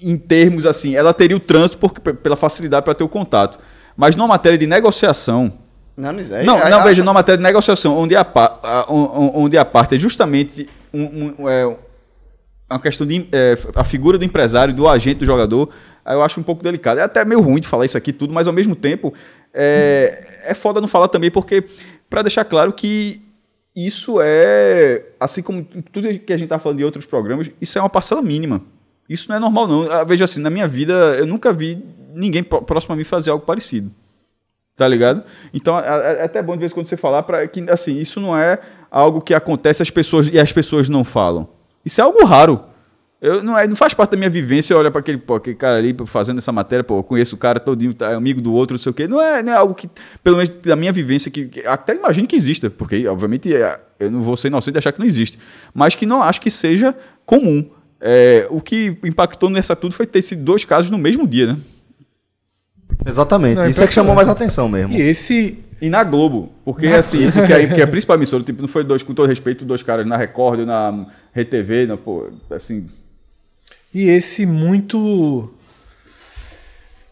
em 0.01 0.17
termos 0.17 0.65
assim, 0.65 0.95
ela 0.95 1.13
teria 1.13 1.35
o 1.35 1.39
trânsito 1.39 1.77
por, 1.77 1.91
pela 1.91 2.35
facilidade 2.35 2.83
para 2.83 2.93
ter 2.93 3.03
o 3.03 3.09
contato. 3.09 3.57
Mas 3.97 4.15
numa 4.15 4.27
matéria 4.27 4.57
de 4.57 4.67
negociação. 4.67 5.51
não, 6.43 6.55
não, 6.57 6.57
é, 6.57 6.59
não, 6.61 6.67
é- 6.67 6.69
não 6.71 6.81
é- 6.81 6.83
veja, 6.83 7.01
numa 7.03 7.13
matéria 7.13 7.37
de 7.37 7.43
negociação, 7.43 7.97
onde 7.97 8.15
a, 8.17 8.25
onde 8.89 9.57
a 9.57 9.63
parte 9.63 9.95
é 9.95 9.99
justamente 9.99 10.67
um- 10.95 11.35
um- 11.43 11.49
é, 11.49 11.65
uma 12.69 12.79
questão 12.79 13.05
de 13.05 13.27
é, 13.31 13.55
a 13.75 13.83
figura 13.83 14.17
do 14.17 14.25
empresário, 14.25 14.73
do 14.73 14.87
agente 14.87 15.19
do 15.19 15.25
jogador, 15.25 15.69
eu 16.05 16.21
acho 16.21 16.39
um 16.39 16.43
pouco 16.43 16.63
delicado. 16.63 16.99
É 16.99 17.03
até 17.03 17.23
meio 17.25 17.41
ruim 17.41 17.59
de 17.61 17.67
falar 17.67 17.85
isso 17.85 17.97
aqui 17.97 18.11
tudo, 18.13 18.33
mas 18.33 18.47
ao 18.47 18.53
mesmo 18.53 18.75
tempo 18.75 19.13
é, 19.53 20.43
é 20.45 20.53
foda 20.53 20.81
não 20.81 20.87
falar 20.87 21.07
também, 21.07 21.29
porque 21.31 21.63
para 22.09 22.21
deixar 22.21 22.45
claro 22.45 22.73
que 22.73 23.21
isso 23.75 24.19
é, 24.21 25.03
assim 25.19 25.41
como 25.41 25.63
tudo 25.91 26.07
que 26.19 26.31
a 26.31 26.37
gente 26.37 26.47
tá 26.47 26.57
falando 26.59 26.77
de 26.77 26.85
outros 26.85 27.05
programas, 27.05 27.49
isso 27.59 27.77
é 27.77 27.81
uma 27.81 27.89
parcela 27.89 28.21
mínima. 28.21 28.61
Isso 29.09 29.27
não 29.29 29.35
é 29.35 29.39
normal, 29.39 29.67
não. 29.67 29.91
Ah, 29.91 30.03
Veja 30.03 30.23
assim, 30.25 30.39
na 30.39 30.49
minha 30.49 30.67
vida, 30.67 30.93
eu 31.19 31.25
nunca 31.27 31.51
vi 31.53 31.83
ninguém 32.13 32.41
pró- 32.41 32.61
próximo 32.61 32.93
a 32.93 32.97
mim 32.97 33.03
fazer 33.03 33.29
algo 33.31 33.45
parecido. 33.45 33.91
Tá 34.75 34.87
ligado? 34.87 35.23
Então, 35.53 35.77
é, 35.79 36.19
é 36.19 36.23
até 36.23 36.41
bom 36.41 36.53
de 36.53 36.59
vez 36.59 36.71
em 36.71 36.75
quando 36.75 36.87
você 36.87 36.97
falar 36.97 37.23
para 37.23 37.47
que, 37.47 37.63
assim, 37.69 37.97
isso 37.99 38.19
não 38.19 38.35
é 38.37 38.59
algo 38.89 39.21
que 39.21 39.33
acontece 39.33 39.81
as 39.81 39.89
pessoas 39.89 40.29
e 40.31 40.39
as 40.39 40.51
pessoas 40.51 40.89
não 40.89 41.03
falam. 41.03 41.47
Isso 41.85 42.01
é 42.01 42.03
algo 42.03 42.23
raro. 42.25 42.63
Eu, 43.21 43.41
não, 43.41 43.57
é, 43.57 43.67
não 43.67 43.75
faz 43.75 43.93
parte 43.93 44.11
da 44.11 44.17
minha 44.17 44.29
vivência 44.29 44.77
olhar 44.77 44.91
para 44.91 44.99
aquele, 44.99 45.21
aquele 45.35 45.55
cara 45.55 45.77
ali 45.77 45.95
fazendo 46.05 46.37
essa 46.37 46.51
matéria, 46.51 46.83
pô, 46.83 47.01
conheço 47.01 47.35
o 47.35 47.39
cara 47.39 47.59
todinho, 47.59 47.93
tá, 47.93 48.11
é 48.11 48.13
amigo 48.13 48.41
do 48.41 48.53
outro, 48.53 48.75
não 48.75 48.79
sei 48.79 48.91
o 48.91 48.93
quê. 48.93 49.07
Não 49.07 49.21
é, 49.21 49.41
não 49.41 49.53
é 49.53 49.55
algo 49.55 49.73
que, 49.73 49.89
pelo 50.23 50.37
menos 50.37 50.53
da 50.55 50.75
minha 50.75 50.91
vivência, 50.91 51.31
que, 51.31 51.47
que 51.47 51.65
até 51.65 51.95
imagino 51.95 52.27
que 52.27 52.35
exista, 52.35 52.69
porque, 52.69 53.07
obviamente, 53.07 53.53
é, 53.53 53.79
eu 53.99 54.11
não 54.11 54.21
vou 54.21 54.35
ser 54.37 54.49
inocente 54.49 54.73
de 54.73 54.77
achar 54.79 54.91
que 54.91 54.99
não 54.99 55.07
existe, 55.07 55.39
mas 55.73 55.95
que 55.95 56.05
não 56.05 56.21
acho 56.21 56.41
que 56.41 56.51
seja 56.51 56.95
comum. 57.25 57.67
É, 57.99 58.45
o 58.49 58.61
que 58.61 58.97
impactou 59.03 59.49
nessa 59.49 59.75
tudo 59.75 59.95
foi 59.95 60.05
ter 60.05 60.21
sido 60.21 60.43
dois 60.43 60.65
casos 60.65 60.91
no 60.91 60.97
mesmo 60.97 61.25
dia, 61.25 61.53
né? 61.53 61.57
Exatamente. 63.05 63.55
Não, 63.55 63.63
é 63.63 63.69
Isso 63.69 63.83
é 63.83 63.87
que 63.87 63.93
chamou 63.93 64.15
mais 64.15 64.27
atenção 64.27 64.67
mesmo. 64.67 64.93
E 64.93 65.01
esse. 65.01 65.59
E 65.81 65.89
na 65.89 66.03
Globo, 66.03 66.53
porque 66.63 66.87
assim, 66.87 67.27
isso 67.27 67.45
que 67.45 67.51
é, 67.51 67.67
que 67.73 67.81
é 67.81 67.83
a 67.83 67.87
principal 67.87 68.15
emissora, 68.15 68.41
tipo, 68.43 68.61
não 68.61 68.67
foi 68.67 68.83
dois, 68.83 69.03
com 69.03 69.13
todo 69.13 69.27
respeito, 69.27 69.65
dois 69.65 69.83
caras 69.83 70.07
na 70.07 70.15
Record, 70.15 70.61
na 70.61 71.05
RTV, 71.35 71.85
na, 71.85 71.97
pô, 71.97 72.31
assim, 72.49 72.87
E 73.93 74.03
esse 74.03 74.45
muito. 74.45 75.53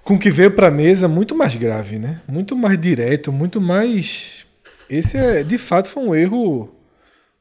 Com 0.03 0.15
o 0.15 0.19
que 0.19 0.31
veio 0.31 0.51
pra 0.51 0.71
mesa, 0.71 1.07
muito 1.07 1.35
mais 1.35 1.55
grave, 1.55 1.97
né? 1.99 2.21
Muito 2.27 2.55
mais 2.55 2.79
direto, 2.79 3.31
muito 3.31 3.61
mais. 3.61 4.45
Esse 4.89 5.17
é, 5.17 5.43
de 5.43 5.57
fato, 5.57 5.89
foi 5.89 6.03
um 6.03 6.15
erro. 6.15 6.73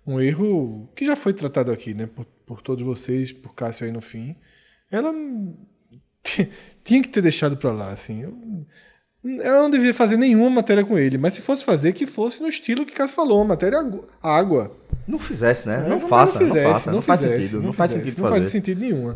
Um 0.07 0.20
erro 0.20 0.89
que 0.97 1.05
já 1.05 1.15
foi 1.15 1.33
tratado 1.33 1.70
aqui, 1.70 1.95
né? 1.95 2.09
Por, 2.12 2.27
por 2.47 2.61
todos 2.61 2.85
vocês, 2.85 3.33
por 3.33 3.55
Cássio 3.55 3.87
aí 3.87 3.93
no 3.93 4.01
fim. 4.01 4.37
Ela 4.91 5.12
tinha 6.85 7.03
que 7.03 7.09
ter 7.09 7.20
deixado 7.23 7.57
pra 7.57 7.70
lá, 7.73 7.90
assim. 7.90 8.23
Eu- 8.23 8.35
ela 9.40 9.62
não 9.62 9.70
deveria 9.70 9.94
fazer 9.94 10.16
nenhuma 10.16 10.51
matéria 10.51 10.85
com 10.85 10.99
ele, 10.99 11.16
mas 11.16 11.35
se 11.35 11.40
fosse 11.43 11.65
fazer, 11.65 11.93
que 11.93 12.07
fosse 12.07 12.43
no 12.43 12.49
estilo 12.49 12.85
que 12.85 12.93
Cássio 12.93 13.15
falou, 13.15 13.44
matéria 13.44 13.78
água. 14.20 14.73
Não 15.07 15.19
fizesse, 15.19 15.66
né? 15.66 15.85
É, 15.86 15.89
Não 15.89 16.01
mas 16.01 16.09
faça, 16.09 16.40
não, 16.40 16.47
fizesse, 16.47 16.73
faça. 16.73 16.93
Não, 16.93 17.03
faz 17.03 17.20
fizesse, 17.23 17.43
sentido. 17.43 17.62
Não, 17.62 17.73
faz 17.73 17.93
fizesse, 17.93 18.09
sentido 18.11 18.23
não 18.23 18.28
fazer. 18.28 18.40
faz 18.40 18.53
sentido 18.53 18.81
nenhum. 18.81 19.15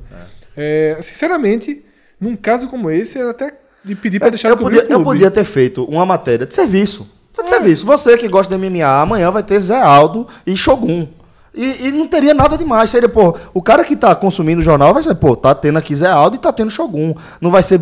É, 0.56 0.96
sinceramente, 1.02 1.84
num 2.20 2.36
caso 2.36 2.68
como 2.68 2.88
esse, 2.90 3.18
era 3.18 3.30
até 3.30 3.52
de 3.84 3.94
pedir 3.96 4.18
pra 4.20 4.28
deixar 4.28 4.48
eu, 4.50 4.56
de 4.56 4.62
podia, 4.62 4.82
eu 4.82 4.86
clube. 4.88 5.04
podia 5.04 5.30
ter 5.30 5.44
feito 5.44 5.84
uma 5.84 6.06
matéria 6.06 6.46
de 6.46 6.54
serviço. 6.54 7.08
Foi 7.32 7.44
É. 7.44 7.48
de 7.48 7.54
serviço. 7.54 7.84
Você 7.86 8.16
que 8.16 8.28
gosta 8.28 8.56
de 8.56 8.60
MMA, 8.64 9.00
amanhã 9.02 9.30
vai 9.30 9.42
ter 9.42 9.58
Zé 9.60 9.80
Aldo 9.80 10.26
e 10.46 10.56
Shogun. 10.56 11.08
E, 11.56 11.88
e 11.88 11.92
não 11.92 12.06
teria 12.06 12.34
nada 12.34 12.58
demais. 12.58 12.90
Seria, 12.90 13.08
pô, 13.08 13.34
o 13.54 13.62
cara 13.62 13.82
que 13.82 13.96
tá 13.96 14.14
consumindo 14.14 14.60
o 14.60 14.64
jornal 14.64 14.92
vai 14.92 15.02
ser, 15.02 15.14
pô, 15.14 15.34
tá 15.34 15.54
tendo 15.54 15.78
aqui 15.78 15.94
Zé 15.94 16.10
Aldo 16.10 16.36
e 16.36 16.38
tá 16.38 16.52
tendo 16.52 16.70
Shogun. 16.70 17.14
Não 17.40 17.50
vai 17.50 17.62
ser 17.62 17.80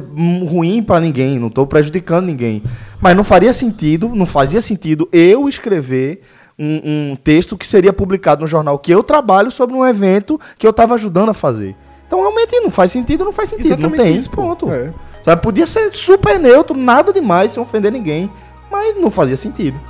ruim 0.48 0.80
pra 0.80 1.00
ninguém, 1.00 1.40
não 1.40 1.50
tô 1.50 1.66
prejudicando 1.66 2.26
ninguém. 2.26 2.62
Mas 3.00 3.16
não 3.16 3.24
faria 3.24 3.52
sentido, 3.52 4.08
não 4.14 4.26
fazia 4.26 4.62
sentido 4.62 5.08
eu 5.12 5.48
escrever 5.48 6.22
um, 6.56 7.10
um 7.12 7.16
texto 7.16 7.56
que 7.56 7.66
seria 7.66 7.92
publicado 7.92 8.42
no 8.42 8.46
jornal 8.46 8.78
que 8.78 8.92
eu 8.92 9.02
trabalho 9.02 9.50
sobre 9.50 9.74
um 9.74 9.84
evento 9.84 10.40
que 10.56 10.66
eu 10.66 10.72
tava 10.72 10.94
ajudando 10.94 11.30
a 11.30 11.34
fazer. 11.34 11.74
Então 12.06 12.20
realmente 12.20 12.60
não 12.60 12.70
faz 12.70 12.92
sentido, 12.92 13.24
não 13.24 13.32
faz 13.32 13.50
sentido. 13.50 13.66
Exatamente 13.66 13.98
não 13.98 14.04
tem, 14.04 14.16
isso, 14.16 14.30
pô. 14.30 14.36
pronto. 14.36 14.70
É. 14.70 14.92
Sabe, 15.20 15.42
podia 15.42 15.66
ser 15.66 15.92
super 15.92 16.38
neutro, 16.38 16.76
nada 16.76 17.12
demais, 17.12 17.50
sem 17.50 17.62
ofender 17.62 17.90
ninguém. 17.90 18.30
Mas 18.70 19.00
não 19.00 19.10
fazia 19.10 19.36
sentido. 19.36 19.80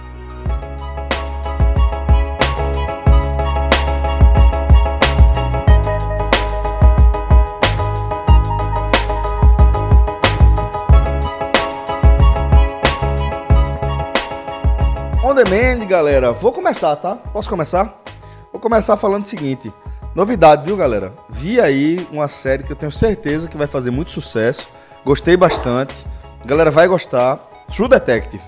Demand, 15.55 15.86
galera. 15.86 16.32
Vou 16.32 16.52
começar, 16.52 16.97
tá? 16.97 17.14
Posso 17.14 17.48
começar? 17.48 18.02
Vou 18.51 18.60
começar 18.60 18.97
falando 18.97 19.24
o 19.24 19.28
seguinte. 19.28 19.72
Novidade, 20.12 20.64
viu, 20.66 20.76
galera? 20.76 21.12
Vi 21.31 21.60
aí 21.60 22.05
uma 22.10 22.26
série 22.26 22.64
que 22.64 22.72
eu 22.72 22.76
tenho 22.76 22.90
certeza 22.90 23.47
que 23.47 23.56
vai 23.56 23.68
fazer 23.68 23.93
muito 23.93 24.10
sucesso. 24.10 24.68
Gostei 25.05 25.36
bastante. 25.36 25.94
A 26.43 26.44
galera 26.47 26.72
vai 26.72 26.89
gostar. 26.89 27.36
True 27.72 27.89
Detective. 27.89 28.43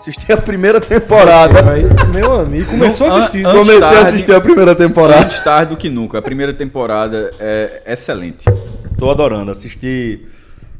Assisti 0.00 0.32
a 0.32 0.36
primeira 0.38 0.80
temporada. 0.80 1.60
Meu 2.14 2.40
amigo, 2.40 2.70
começou 2.70 3.06
a 3.06 3.18
assistir. 3.18 3.46
an- 3.46 3.52
Comecei 3.52 3.76
a 3.76 3.90
tarde. 3.90 4.08
assistir 4.08 4.34
a 4.34 4.40
primeira 4.40 4.74
temporada. 4.74 5.24
antes 5.26 5.40
tarde 5.40 5.74
do 5.74 5.76
que 5.76 5.90
nunca. 5.90 6.18
A 6.18 6.22
primeira 6.22 6.54
temporada 6.54 7.32
é 7.38 7.82
excelente. 7.86 8.46
Tô 8.98 9.10
adorando. 9.10 9.50
Assisti 9.52 10.26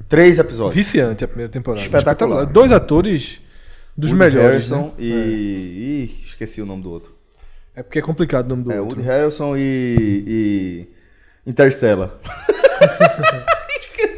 três 0.09 0.39
episódios. 0.39 0.75
Viciante 0.75 1.23
a 1.23 1.29
primeira 1.29 1.53
temporada. 1.53 1.83
Espetacular. 1.83 2.47
Dois 2.47 2.73
atores 2.73 3.41
dos 3.97 4.13
Woody 4.13 4.25
melhores. 4.25 4.71
Harrison 4.71 4.87
né? 4.89 4.93
e... 4.99 6.05
Ih, 6.05 6.25
esqueci 6.25 6.61
o 6.61 6.67
nome 6.67 6.83
do 6.83 6.91
outro. 6.91 7.15
É 7.75 7.83
porque 7.83 7.99
é 7.99 8.03
complicado 8.03 8.47
o 8.47 8.49
nome 8.51 8.65
do 8.65 8.73
É, 8.73 8.81
outro. 8.81 8.97
Woody 8.97 9.09
Harrison 9.09 9.57
e... 9.57 10.25
e... 10.27 10.87
Interstellar. 11.51 12.11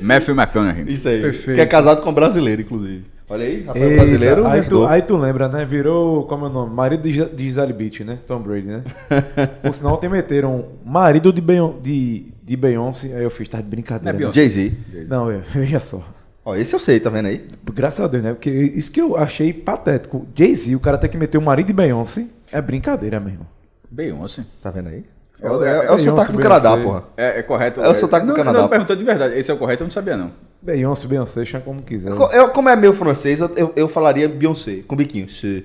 Matthew 0.03 0.35
McConaughey. 0.35 0.85
Isso 0.93 1.09
aí. 1.09 1.21
Perfeito. 1.21 1.57
Que 1.57 1.61
é 1.61 1.67
casado 1.67 2.03
com 2.03 2.11
um 2.11 2.15
brasileiro, 2.15 2.63
inclusive. 2.63 3.05
Olha 3.29 3.45
aí, 3.45 3.63
Rafael 3.63 3.91
Eita, 3.91 4.03
brasileiro. 4.03 4.47
aí, 4.47 4.63
tu, 4.63 4.87
aí 4.87 5.03
tu 5.03 5.17
lembra, 5.19 5.49
né? 5.51 5.65
Virou, 5.65 6.25
como 6.25 6.47
é 6.47 6.49
o 6.49 6.53
nome? 6.53 6.75
Marido 6.75 7.03
de, 7.03 7.25
de 7.27 7.45
Gisele 7.45 7.75
Beach, 7.75 8.03
né? 8.03 8.19
Tom 8.27 8.41
Brady, 8.41 8.69
né? 8.69 8.85
Por 9.63 9.75
sinal, 9.75 9.95
ontem 9.95 10.09
meteram 10.09 10.65
marido 10.85 11.31
de, 11.31 11.43
Beyon, 11.43 11.79
de, 11.79 12.33
de 12.43 12.57
Beyoncé. 12.57 13.15
Aí 13.15 13.25
eu 13.25 13.31
fiz, 13.31 13.47
tá 13.49 13.61
de 13.61 13.69
brincadeira. 13.69 14.17
É 14.17 14.27
né? 14.27 14.33
Jay-Z. 14.33 14.73
Não, 15.09 15.31
é, 15.31 15.39
veja 15.53 15.79
só. 15.79 16.03
Ó, 16.49 16.57
esse 16.57 16.75
eu 16.75 16.81
sei, 16.81 16.99
tá 16.99 17.11
vendo 17.11 17.27
aí? 17.27 17.47
Graças 17.75 18.01
a 18.01 18.09
Deus, 18.09 18.25
né? 18.25 18.33
Porque 18.33 18.49
isso 18.49 18.91
que 18.91 19.01
eu 19.03 19.17
achei 19.19 19.53
patético. 19.53 20.27
Jay-Z, 20.35 20.75
o 20.75 20.81
cara 20.81 20.97
tem 20.97 21.11
que 21.11 21.19
meter 21.19 21.37
o 21.37 21.43
marido 21.43 21.67
de 21.67 21.73
Beyoncé. 21.75 22.25
É 22.51 22.63
brincadeira 22.63 23.21
mesmo. 23.21 23.47
Beyoncé. 23.91 24.45
Tá 24.63 24.71
vendo 24.71 24.89
aí? 24.89 25.05
É, 25.43 25.47
É, 25.47 25.51
o- 25.51 25.63
é, 25.65 25.87
é, 25.87 25.93
o 25.93 25.99
sotaque 25.99 26.33
do 26.33 26.39
Canadá, 26.39 26.75
porra. 26.79 27.05
É, 27.19 27.41
é 27.41 27.43
correto? 27.43 27.83
É 27.83 27.89
o 27.91 27.95
sotaque 27.95 28.25
do 28.25 28.31
não, 28.31 28.37
Canadá. 28.37 28.61
Não, 28.63 28.69
perguntando 28.69 28.99
de 28.99 29.05
verdade. 29.05 29.39
Esse 29.39 29.51
é 29.51 29.55
o 29.55 29.59
correto? 29.59 29.83
Eu 29.83 29.87
não 29.89 29.93
sabia, 29.93 30.17
não. 30.17 30.31
Beyoncé, 30.63 31.07
Beyoncé, 31.07 31.45
chama 31.45 31.65
como 31.65 31.83
quiser. 31.83 32.11
Eu- 32.11 32.49
como 32.49 32.69
é 32.71 32.75
meu 32.77 32.95
francês, 32.95 33.41
eu, 33.41 33.51
eu, 33.55 33.73
eu 33.77 33.87
falaria 33.89 34.27
Beyoncé, 34.27 34.77
com 34.89 34.97
biquinho. 34.97 35.29
Sim. 35.31 35.65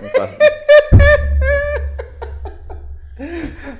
Não 0.00 0.08
faço- 0.08 0.34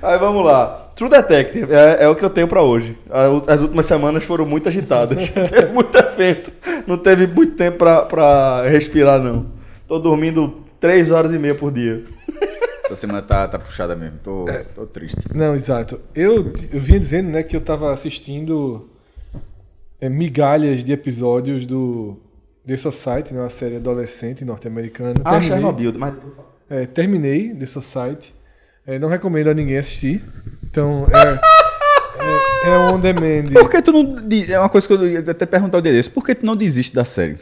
Aí 0.01 0.17
vamos 0.17 0.45
lá. 0.45 0.91
True 0.95 1.09
Detective 1.09 1.73
é, 1.73 2.03
é 2.03 2.07
o 2.07 2.15
que 2.15 2.23
eu 2.23 2.29
tenho 2.29 2.47
pra 2.47 2.61
hoje. 2.61 2.97
As 3.47 3.61
últimas 3.61 3.85
semanas 3.85 4.23
foram 4.23 4.45
muito 4.45 4.69
agitadas. 4.69 5.27
teve 5.29 5.71
muito 5.73 5.95
evento. 5.97 6.51
Não 6.87 6.97
teve 6.97 7.27
muito 7.27 7.55
tempo 7.55 7.77
pra, 7.79 8.03
pra 8.03 8.63
respirar, 8.67 9.19
não. 9.19 9.47
Tô 9.87 9.99
dormindo 9.99 10.63
três 10.79 11.11
horas 11.11 11.33
e 11.33 11.39
meia 11.39 11.55
por 11.55 11.71
dia. 11.71 12.03
Essa 12.85 12.95
semana 12.95 13.21
tá, 13.21 13.47
tá 13.47 13.59
puxada 13.59 13.95
mesmo. 13.95 14.19
Tô, 14.23 14.45
tô 14.73 14.85
triste. 14.85 15.17
Não, 15.33 15.55
exato. 15.55 15.99
Eu, 16.13 16.53
eu 16.71 16.79
vinha 16.79 16.99
dizendo 16.99 17.29
né, 17.29 17.43
que 17.43 17.55
eu 17.55 17.61
tava 17.61 17.91
assistindo 17.91 18.87
é, 19.99 20.07
migalhas 20.07 20.83
de 20.83 20.93
episódios 20.93 21.65
do 21.65 22.15
The 22.65 22.77
Society, 22.77 23.33
né, 23.33 23.41
uma 23.41 23.49
série 23.49 23.77
adolescente 23.77 24.45
norte-americana. 24.45 25.15
Ah, 25.25 25.31
Terminei- 25.31 25.49
Chernobyl. 25.49 25.93
Mas... 25.97 26.13
É, 26.69 26.85
terminei 26.85 27.53
The 27.53 27.65
Society. 27.65 28.33
É, 28.87 28.99
não 28.99 29.09
recomendo 29.09 29.49
a 29.49 29.53
ninguém 29.53 29.77
assistir. 29.77 30.23
Então, 30.63 31.07
é, 31.11 32.67
é, 32.67 32.69
é 32.69 32.77
on 32.93 32.99
demand. 32.99 33.51
Por 33.53 33.69
que 33.69 33.81
tu 33.81 33.91
não. 33.91 34.15
É 34.49 34.59
uma 34.59 34.69
coisa 34.69 34.87
que 34.87 34.93
eu 34.93 35.07
ia 35.07 35.19
até 35.19 35.45
perguntar 35.45 35.77
o 35.79 35.81
desse. 35.81 36.09
Por 36.09 36.23
que 36.25 36.35
tu 36.35 36.45
não 36.45 36.55
desiste 36.55 36.93
da 36.93 37.05
série? 37.05 37.37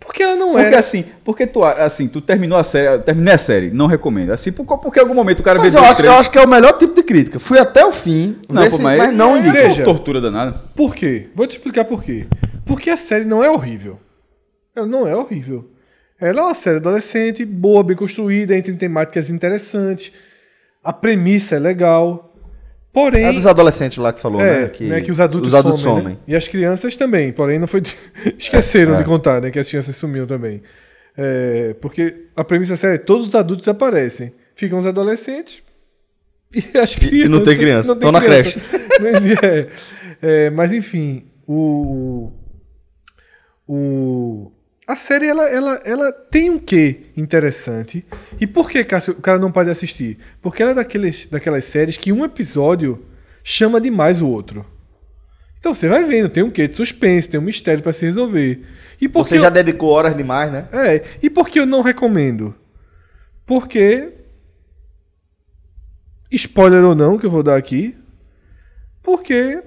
Porque 0.00 0.22
ela 0.22 0.36
não 0.36 0.52
Porque 0.52 0.74
é. 0.74 0.78
assim, 0.78 1.04
porque 1.24 1.44
tu, 1.46 1.64
assim, 1.64 2.06
tu 2.06 2.20
terminou 2.20 2.56
a 2.56 2.62
série, 2.62 2.86
eu 2.86 3.02
terminei 3.02 3.34
a 3.34 3.38
série, 3.38 3.70
não 3.72 3.86
recomendo. 3.86 4.30
Assim, 4.30 4.52
por, 4.52 4.64
porque 4.78 5.00
em 5.00 5.02
algum 5.02 5.14
momento 5.14 5.40
o 5.40 5.42
cara 5.42 5.58
Mas 5.58 5.72
vê 5.72 5.78
eu 5.78 5.82
acho, 5.82 5.96
três- 5.96 6.12
eu 6.12 6.18
acho 6.20 6.30
que 6.30 6.38
é 6.38 6.44
o 6.44 6.48
melhor 6.48 6.72
tipo 6.78 6.94
de 6.94 7.02
crítica. 7.02 7.40
Fui 7.40 7.58
até 7.58 7.84
o 7.84 7.92
fim, 7.92 8.36
Não, 8.48 8.62
pô, 8.62 8.76
se- 8.76 8.82
mas, 8.82 8.96
mas 8.98 9.14
não 9.14 9.36
é. 9.36 9.42
Veja. 9.50 9.82
tortura 9.82 10.20
danada. 10.20 10.52
Por 10.76 10.94
quê? 10.94 11.28
Vou 11.34 11.48
te 11.48 11.56
explicar 11.56 11.84
por 11.84 12.02
quê. 12.04 12.26
Porque 12.64 12.90
a 12.90 12.96
série 12.96 13.24
não 13.24 13.42
é 13.42 13.50
horrível. 13.50 13.98
Ela 14.74 14.86
não 14.86 15.04
é 15.06 15.16
horrível. 15.16 15.68
Ela 16.20 16.40
é 16.40 16.44
uma 16.44 16.54
série 16.54 16.76
adolescente, 16.76 17.44
boa, 17.44 17.82
bem 17.82 17.96
construída, 17.96 18.56
entre 18.56 18.72
temáticas 18.74 19.28
interessantes. 19.30 20.12
A 20.88 20.92
premissa 20.92 21.56
é 21.56 21.58
legal. 21.58 22.34
Porém. 22.92 23.24
É 23.26 23.32
dos 23.32 23.46
adolescentes 23.46 23.98
lá 23.98 24.10
que 24.12 24.20
falou, 24.20 24.40
É, 24.40 24.62
né? 24.62 24.88
né, 24.88 25.00
que 25.02 25.10
os 25.10 25.20
adultos, 25.20 25.48
os 25.48 25.54
adultos 25.54 25.82
somem. 25.82 26.02
somem. 26.02 26.14
né? 26.14 26.20
E 26.26 26.34
as 26.34 26.48
crianças 26.48 26.96
também, 26.96 27.30
porém 27.32 27.58
não 27.58 27.66
foi. 27.66 27.82
Esqueceram 28.38 28.94
É. 28.94 28.98
de 28.98 29.04
contar, 29.04 29.42
né? 29.42 29.50
Que 29.50 29.58
as 29.58 29.68
crianças 29.68 29.94
sumiram 29.94 30.26
também. 30.26 30.62
É, 31.16 31.74
porque 31.80 32.28
a 32.34 32.42
premissa 32.42 32.76
séria 32.76 32.94
é 32.94 32.98
todos 32.98 33.28
os 33.28 33.34
adultos 33.34 33.68
aparecem. 33.68 34.32
Ficam 34.54 34.78
os 34.78 34.86
adolescentes. 34.86 35.62
E 36.54 36.60
as 36.78 36.94
crianças. 36.94 37.20
e 37.26 37.28
não 37.28 37.44
tem 37.44 37.56
criança, 37.58 37.88
não 37.88 37.94
tem 37.96 38.10
tão 38.10 38.12
na 38.12 38.20
criança. 38.20 38.58
Mas, 39.00 39.42
é, 39.42 39.68
é, 40.22 40.50
mas 40.50 40.72
enfim, 40.72 41.26
o. 41.46 42.32
O. 43.68 44.50
A 44.88 44.96
série 44.96 45.26
ela, 45.26 45.46
ela, 45.50 45.74
ela 45.84 46.10
tem 46.12 46.48
um 46.48 46.58
quê 46.58 47.02
interessante. 47.14 48.06
E 48.40 48.46
por 48.46 48.70
que, 48.70 48.82
Cássio, 48.82 49.12
o 49.12 49.20
cara 49.20 49.38
não 49.38 49.52
pode 49.52 49.68
assistir? 49.70 50.18
Porque 50.40 50.62
ela 50.62 50.72
é 50.72 50.74
daqueles, 50.74 51.26
daquelas 51.26 51.64
séries 51.66 51.98
que 51.98 52.10
um 52.10 52.24
episódio 52.24 53.04
chama 53.44 53.80
demais 53.82 54.22
o 54.22 54.26
outro. 54.28 54.64
Então 55.58 55.74
você 55.74 55.88
vai 55.88 56.04
vendo, 56.06 56.30
tem 56.30 56.42
um 56.42 56.50
quê 56.50 56.66
de 56.66 56.74
suspense, 56.74 57.28
tem 57.28 57.38
um 57.38 57.42
mistério 57.42 57.82
pra 57.82 57.92
se 57.92 58.06
resolver. 58.06 58.64
E 58.98 59.06
por 59.08 59.26
Você 59.26 59.38
já 59.38 59.48
eu- 59.48 59.50
dedicou 59.50 59.90
horas 59.90 60.16
demais, 60.16 60.50
né? 60.50 60.66
É, 60.72 61.04
e 61.22 61.28
por 61.28 61.50
que 61.50 61.60
eu 61.60 61.66
não 61.66 61.82
recomendo? 61.82 62.54
Porque 63.44 64.14
spoiler 66.30 66.82
ou 66.84 66.94
não 66.94 67.18
que 67.18 67.26
eu 67.26 67.30
vou 67.30 67.42
dar 67.42 67.56
aqui, 67.56 67.94
Porque 69.02 69.62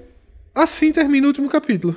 assim 0.54 0.92
termina 0.92 1.26
o 1.26 1.28
último 1.30 1.48
capítulo. 1.48 1.96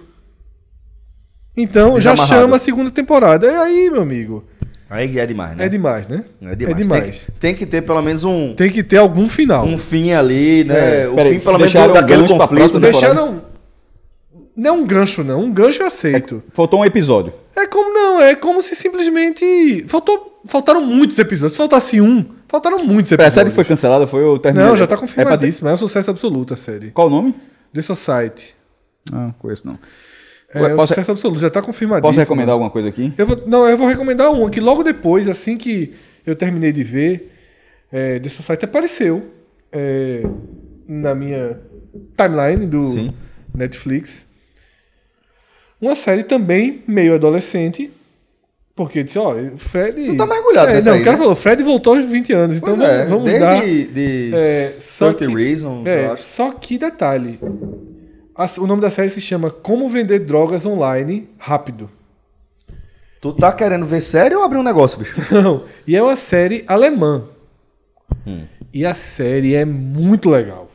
Então 1.55 1.99
já 1.99 2.11
Desamarrado. 2.11 2.41
chama 2.41 2.55
a 2.57 2.59
segunda 2.59 2.91
temporada. 2.91 3.47
É 3.47 3.57
aí, 3.57 3.89
meu 3.91 4.01
amigo. 4.01 4.43
Aí 4.89 5.17
é 5.17 5.25
demais, 5.25 5.57
né? 5.57 5.65
É 5.65 5.69
demais, 5.69 6.07
né? 6.07 6.23
É 6.41 6.55
demais. 6.55 6.77
É 6.79 6.81
demais. 6.83 7.01
Tem, 7.01 7.11
que, 7.11 7.31
tem 7.39 7.55
que 7.55 7.65
ter 7.65 7.81
pelo 7.81 8.01
menos 8.01 8.23
um, 8.23 8.53
Tem 8.53 8.69
que 8.69 8.83
ter 8.83 8.97
algum 8.97 9.27
final. 9.27 9.65
um 9.65 9.77
fim 9.77 10.11
ali, 10.11 10.63
né? 10.63 11.07
o 11.07 11.15
Peraí, 11.15 11.33
fim 11.33 11.39
pelo 11.39 11.57
menos 11.57 11.73
um 11.75 11.91
daquele 11.93 12.27
conflito. 12.27 12.73
né? 12.79 12.91
Deixaram. 12.91 13.41
Não 14.55 14.69
é 14.69 14.71
um 14.73 14.85
gancho, 14.85 15.23
não. 15.23 15.41
Um 15.41 15.51
gancho 15.51 15.81
eu 15.81 15.87
aceito. 15.87 16.41
Faltou 16.53 16.79
um 16.81 16.85
episódio. 16.85 17.33
É 17.55 17.65
como 17.67 17.93
não, 17.93 18.21
é 18.21 18.35
como 18.35 18.61
se 18.61 18.75
simplesmente. 18.75 19.83
Faltou, 19.87 20.39
faltaram 20.45 20.81
muitos 20.81 21.17
episódios. 21.19 21.53
Se 21.53 21.57
faltasse 21.57 21.99
um, 21.99 22.23
faltaram 22.47 22.85
muitos 22.85 23.09
Pera, 23.09 23.23
a 23.23 23.25
episódios. 23.25 23.33
série 23.33 23.49
foi 23.55 23.65
cancelada? 23.65 24.07
Foi 24.07 24.23
ou 24.23 24.39
terminou? 24.39 24.69
Não, 24.69 24.77
já 24.77 24.87
tá 24.87 24.95
É 25.17 25.25
pra 25.25 25.37
ter-. 25.37 25.53
É 25.61 25.73
um 25.73 25.77
sucesso 25.77 26.09
absoluto 26.11 26.53
a 26.53 26.57
série. 26.57 26.91
Qual 26.91 27.07
o 27.07 27.09
nome? 27.09 27.35
The 27.73 27.81
Society. 27.81 28.55
Ah, 29.11 29.31
conheço 29.39 29.65
não. 29.67 29.77
É, 30.55 30.61
Ué, 30.61 30.73
um 30.73 30.75
posso- 30.77 30.87
sucesso 30.89 31.11
absoluto, 31.11 31.39
já 31.39 31.49
tá 31.49 31.61
confirmadíssimo. 31.61 32.07
Posso 32.09 32.19
recomendar 32.19 32.53
alguma 32.53 32.69
coisa 32.71 32.87
aqui? 32.89 33.13
Eu 33.17 33.27
vou, 33.27 33.43
não, 33.45 33.67
eu 33.69 33.77
vou 33.77 33.87
recomendar 33.87 34.31
uma 34.31 34.49
que 34.49 34.59
logo 34.59 34.83
depois, 34.83 35.27
assim 35.29 35.57
que 35.57 35.93
eu 36.25 36.35
terminei 36.35 36.71
de 36.71 36.83
ver, 36.83 37.31
é, 37.91 38.19
The 38.19 38.29
Society 38.29 38.65
apareceu 38.65 39.31
é, 39.71 40.23
na 40.87 41.13
minha 41.13 41.59
timeline 42.17 42.65
do 42.65 42.81
Sim. 42.81 43.11
Netflix. 43.53 44.27
Uma 45.79 45.95
série 45.95 46.23
também 46.23 46.83
meio 46.87 47.13
adolescente. 47.15 47.91
Porque 48.75 49.03
disse, 49.03 49.17
ó, 49.17 49.33
o 49.33 49.57
Fred. 49.57 50.05
Tu 50.05 50.17
tá 50.17 50.25
mergulhado 50.27 50.69
é, 50.69 50.73
nessa 50.73 50.89
Não, 50.89 50.95
aí, 50.97 51.01
o 51.01 51.05
cara 51.05 51.15
né? 51.15 51.23
falou, 51.23 51.35
Fred 51.35 51.63
voltou 51.63 51.95
aos 51.95 52.03
20 52.03 52.33
anos, 52.33 52.57
então 52.57 52.75
Pois 52.75 52.79
vamos, 52.87 53.01
é, 53.01 53.05
vamos 53.05 53.23
desde 53.23 53.39
dar. 53.39 53.61
de 53.65 54.31
É, 54.33 54.73
só 54.81 55.13
30 55.13 55.31
que- 55.31 55.43
Reasons, 55.43 55.85
é, 55.87 56.15
só 56.17 56.51
que 56.51 56.77
detalhe. 56.77 57.39
O 58.57 58.67
nome 58.67 58.81
da 58.81 58.89
série 58.89 59.09
se 59.09 59.21
chama 59.21 59.49
Como 59.49 59.87
Vender 59.87 60.19
Drogas 60.19 60.65
Online 60.65 61.29
Rápido. 61.37 61.89
Tu 63.21 63.31
tá 63.33 63.51
querendo 63.51 63.85
ver 63.85 64.01
série 64.01 64.35
ou 64.35 64.43
abrir 64.43 64.59
um 64.59 64.63
negócio, 64.63 64.99
bicho? 64.99 65.15
Não. 65.33 65.63
E 65.87 65.95
é 65.95 66.03
uma 66.03 66.17
série 66.17 66.63
alemã. 66.67 67.23
Hum. 68.27 68.43
E 68.73 68.85
a 68.85 68.93
série 68.93 69.55
é 69.55 69.63
muito 69.63 70.29
legal. 70.29 70.69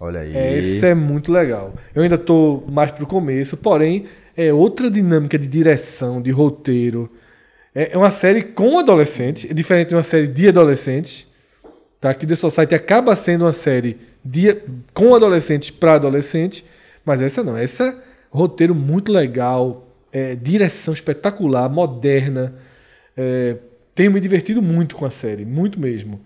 Olha 0.00 0.20
aí. 0.20 0.36
Essa 0.36 0.88
é 0.88 0.94
muito 0.94 1.30
legal. 1.30 1.72
Eu 1.94 2.02
ainda 2.02 2.18
tô 2.18 2.64
mais 2.68 2.90
pro 2.90 3.06
começo, 3.06 3.56
porém, 3.56 4.06
é 4.36 4.52
outra 4.52 4.90
dinâmica 4.90 5.38
de 5.38 5.46
direção, 5.46 6.20
de 6.20 6.32
roteiro. 6.32 7.08
É 7.72 7.92
é 7.92 7.96
uma 7.96 8.10
série 8.10 8.42
com 8.42 8.78
adolescentes, 8.78 9.50
é 9.50 9.54
diferente 9.54 9.90
de 9.90 9.94
uma 9.94 10.02
série 10.02 10.26
de 10.26 10.48
adolescentes. 10.48 11.26
Tá? 12.00 12.12
Que 12.12 12.26
The 12.26 12.34
Society 12.34 12.74
acaba 12.74 13.14
sendo 13.14 13.44
uma 13.44 13.52
série 13.52 13.96
de, 14.22 14.56
com 14.92 15.14
adolescentes 15.14 15.70
para 15.70 15.94
adolescentes, 15.94 16.64
mas 17.04 17.20
essa 17.22 17.42
não. 17.42 17.56
Essa 17.56 18.02
roteiro 18.30 18.74
muito 18.74 19.12
legal, 19.12 19.88
é, 20.12 20.34
direção 20.34 20.94
espetacular, 20.94 21.68
moderna. 21.68 22.54
É, 23.16 23.56
tenho 23.94 24.10
me 24.10 24.20
divertido 24.20 24.60
muito 24.60 24.96
com 24.96 25.04
a 25.04 25.10
série, 25.10 25.44
muito 25.44 25.78
mesmo. 25.78 26.20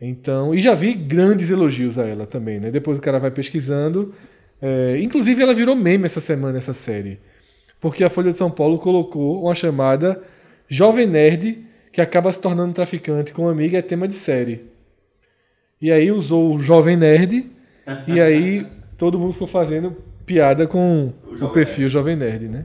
Então, 0.00 0.54
e 0.54 0.60
já 0.60 0.74
vi 0.74 0.94
grandes 0.94 1.50
elogios 1.50 1.98
a 1.98 2.06
ela 2.06 2.26
também, 2.26 2.58
né? 2.58 2.70
Depois 2.70 2.98
o 2.98 3.00
cara 3.00 3.18
vai 3.18 3.30
pesquisando. 3.30 4.12
É, 4.60 4.98
inclusive, 5.00 5.42
ela 5.42 5.54
virou 5.54 5.76
meme 5.76 6.04
essa 6.04 6.20
semana, 6.20 6.58
essa 6.58 6.74
série. 6.74 7.20
Porque 7.80 8.02
a 8.02 8.10
Folha 8.10 8.32
de 8.32 8.38
São 8.38 8.50
Paulo 8.50 8.78
colocou 8.78 9.44
uma 9.44 9.54
chamada 9.54 10.22
Jovem 10.68 11.06
Nerd 11.06 11.66
que 11.92 12.00
acaba 12.00 12.32
se 12.32 12.40
tornando 12.40 12.72
traficante 12.72 13.32
com 13.32 13.42
uma 13.42 13.52
amiga 13.52 13.78
é 13.78 13.82
tema 13.82 14.08
de 14.08 14.14
série. 14.14 14.64
E 15.80 15.92
aí 15.92 16.10
usou 16.10 16.54
o 16.54 16.58
Jovem 16.58 16.96
Nerd, 16.96 17.50
e 18.06 18.20
aí 18.20 18.66
todo 18.96 19.18
mundo 19.18 19.34
ficou 19.34 19.46
fazendo 19.46 19.96
piada 20.32 20.66
com 20.66 21.12
o, 21.40 21.48
perfil 21.50 21.90
Jovem 21.90 22.16
Nerd, 22.16 22.48
né? 22.48 22.64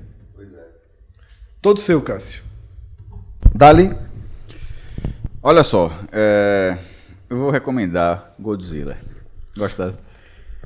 Todo 1.61 1.81
seu, 1.81 2.01
Cássio. 2.01 2.41
Dali. 3.53 3.93
Olha 5.43 5.63
só, 5.63 5.91
é, 6.13 6.77
eu 7.29 7.37
vou 7.37 7.49
recomendar 7.49 8.31
Godzilla. 8.39 8.97
Gosta? 9.57 9.99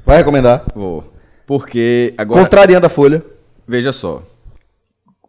Vai 0.05 0.17
recomendar. 0.17 0.63
Vou. 0.75 1.11
Porque 1.47 2.13
agora. 2.17 2.43
Contrariando 2.43 2.85
a 2.85 2.89
Folha. 2.89 3.23
Veja 3.67 3.91
só. 3.91 4.21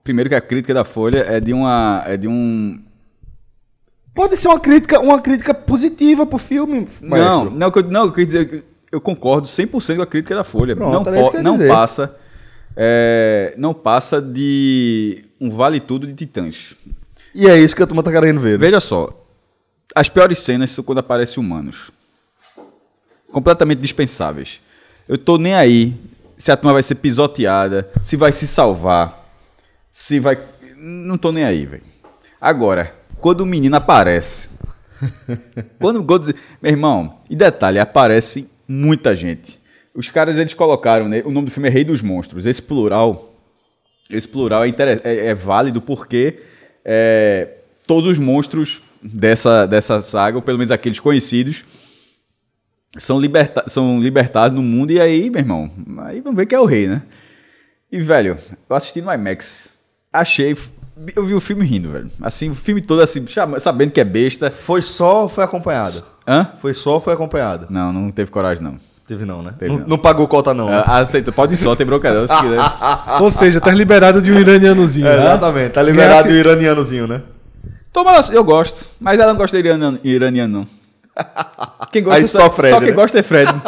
Primeiro 0.05 0.29
que 0.29 0.35
a 0.35 0.41
crítica 0.41 0.75
da 0.75 0.85
Folha 0.85 1.21
é 1.21 1.41
de 1.41 1.55
uma. 1.55 2.03
É 2.07 2.17
de 2.19 2.29
um. 2.29 2.83
Pode 4.15 4.37
ser 4.37 4.49
uma 4.49 4.61
crítica, 4.61 5.01
uma 5.01 5.21
crítica 5.23 5.55
positiva 5.55 6.27
pro 6.27 6.37
filme, 6.39 6.87
Não, 7.01 7.09
maestro. 7.09 7.51
não, 7.51 7.73
eu- 7.75 7.91
não, 7.91 8.05
eu 8.07 8.11
queria 8.11 8.27
dizer 8.27 8.49
que 8.49 8.72
eu 8.93 9.01
concordo 9.01 9.49
100% 9.49 9.97
com 9.97 10.03
a 10.03 10.07
crítica 10.07 10.35
da 10.35 10.45
Folha. 10.45 10.77
Pronto, 10.77 11.11
não 11.11 11.57
não 11.57 11.67
passa. 11.67 12.15
é, 12.77 13.55
não 13.57 13.73
passa 13.73 14.21
de 14.21 15.25
um 15.41 15.51
vale 15.51 15.81
tudo 15.81 16.07
de 16.07 16.13
titãs. 16.13 16.75
E 17.35 17.49
é 17.49 17.59
isso 17.59 17.75
que 17.75 17.83
a 17.83 17.87
turma 17.87 18.03
tá 18.03 18.13
querendo 18.13 18.39
ver. 18.39 18.53
né? 18.53 18.59
Veja 18.59 18.79
só. 18.79 19.19
As 19.95 20.11
piores 20.11 20.41
cenas 20.41 20.71
são 20.71 20.85
quando 20.85 20.99
aparecem 20.99 21.43
humanos. 21.43 21.91
Completamente 23.33 23.81
dispensáveis. 23.81 24.61
Eu 25.09 25.17
tô 25.17 25.39
nem 25.39 25.55
aí 25.55 25.99
se 26.37 26.53
a 26.53 26.57
turma 26.57 26.75
vai 26.75 26.83
ser 26.83 26.97
pisoteada, 26.97 27.91
se 28.03 28.15
vai 28.17 28.31
se 28.31 28.47
salvar, 28.47 29.27
se 29.91 30.21
vai. 30.21 30.39
Não 30.77 31.17
tô 31.17 31.33
nem 31.33 31.45
aí, 31.45 31.65
velho. 31.65 31.83
Agora, 32.39 32.95
quando 33.21 33.41
o 33.41 33.47
menino 33.47 33.77
aparece. 33.77 34.51
quando 35.81 35.97
o 35.97 36.03
Godzilla. 36.03 36.39
Meu 36.61 36.73
irmão, 36.73 37.21
e 37.31 37.35
detalhe, 37.35 37.79
aparece 37.79 38.52
muita 38.67 39.15
gente. 39.15 39.61
Os 39.95 40.09
caras 40.09 40.37
eles 40.39 40.55
colocaram, 40.55 41.09
né? 41.09 41.23
O 41.25 41.31
nome 41.31 41.47
do 41.47 41.51
filme 41.53 41.69
é 41.69 41.71
Rei 41.71 41.85
dos 41.85 42.01
Monstros. 42.01 42.47
Esse 42.47 42.63
plural 42.63 43.31
esse 44.11 44.29
plural 44.29 44.65
é, 44.65 44.71
é- 45.05 45.27
é 45.27 45.35
válido 45.35 45.81
porque 45.81 46.39
é, 46.85 47.49
todos 47.87 48.11
os 48.11 48.19
monstros 48.19 48.83
dessa, 49.03 49.67
dessa 49.67 50.01
saga, 50.03 50.37
ou 50.37 50.43
pelo 50.43 50.59
menos 50.59 50.71
aqueles 50.71 51.01
conhecidos, 51.01 51.65
são, 52.99 53.19
liberta 53.19 53.65
são 53.69 54.01
libertados 54.01 54.55
no 54.55 54.63
mundo. 54.63 54.93
E 54.93 55.01
aí, 55.01 55.31
meu 55.31 55.41
irmão, 55.41 55.71
aí 56.05 56.21
vamos 56.21 56.37
ver 56.37 56.47
quem 56.47 56.57
é 56.59 56.61
o 56.61 56.67
rei, 56.67 56.87
né? 56.87 57.03
E, 57.91 58.01
velho, 58.01 58.37
eu 58.69 58.77
assisti 58.77 59.01
no 59.01 59.13
IMAX. 59.13 59.75
Achei. 60.13 60.57
Eu 61.17 61.25
vi 61.25 61.35
o 61.35 61.41
filme 61.41 61.65
rindo, 61.65 61.91
velho. 61.91 62.11
Assim, 62.21 62.51
o 62.51 62.55
filme 62.55 62.83
todo 62.83 63.01
assim, 63.01 63.25
sabendo 63.61 63.93
que 63.93 64.01
é 64.01 64.05
besta. 64.05 64.51
Foi 64.51 64.83
só 64.83 65.23
ou 65.23 65.29
foi 65.29 65.43
acompanhado? 65.43 66.05
Hã? 66.27 66.47
Foi 66.61 66.73
só 66.75 66.95
ou 66.95 67.01
foi 67.01 67.13
acompanhado? 67.15 67.67
Não, 67.71 67.93
não 67.93 68.11
teve 68.11 68.31
coragem, 68.31 68.63
não. 68.63 68.77
Teve 69.07 69.25
não, 69.25 69.43
né? 69.43 69.53
Teve 69.59 69.73
não, 69.73 69.81
não. 69.81 69.87
não 69.89 69.99
pagou 69.99 70.27
cota 70.29 70.55
não. 70.55 70.69
né? 70.69 70.85
Ah, 70.87 70.99
Aceita, 70.99 71.33
pode 71.33 71.55
ir 71.55 71.57
só, 71.57 71.75
tem 71.75 71.85
bronca 71.85 72.11
se 72.27 72.41
quiser. 72.41 72.59
Ou 73.21 73.31
seja, 73.31 73.61
tá 73.61 73.71
liberado 73.71 74.23
de 74.23 74.31
um 74.31 74.39
iranianozinho. 74.39 75.07
É, 75.07 75.17
né? 75.17 75.23
exatamente. 75.25 75.73
Tá 75.73 75.83
liberado 75.83 76.13
Ganhasse- 76.13 76.29
o 76.29 76.37
iranianozinho, 76.37 77.07
né? 77.09 77.23
Toma, 77.93 78.13
eu 78.33 78.43
gosto, 78.43 78.87
mas 79.01 79.19
ela 79.19 79.33
não 79.33 79.39
gosta 79.39 79.61
de 79.61 79.69
iraniano, 79.69 79.99
iraniano 80.03 80.59
não. 80.61 80.67
Quem 81.93 82.03
gosta 82.03 82.21
Aí 82.21 82.29
só 82.29 82.49
Fred, 82.49 82.71
só 82.71 82.79
quem 82.79 82.89
né? 82.89 82.95
gosta 82.95 83.19
é 83.19 83.23
Fred. 83.23 83.53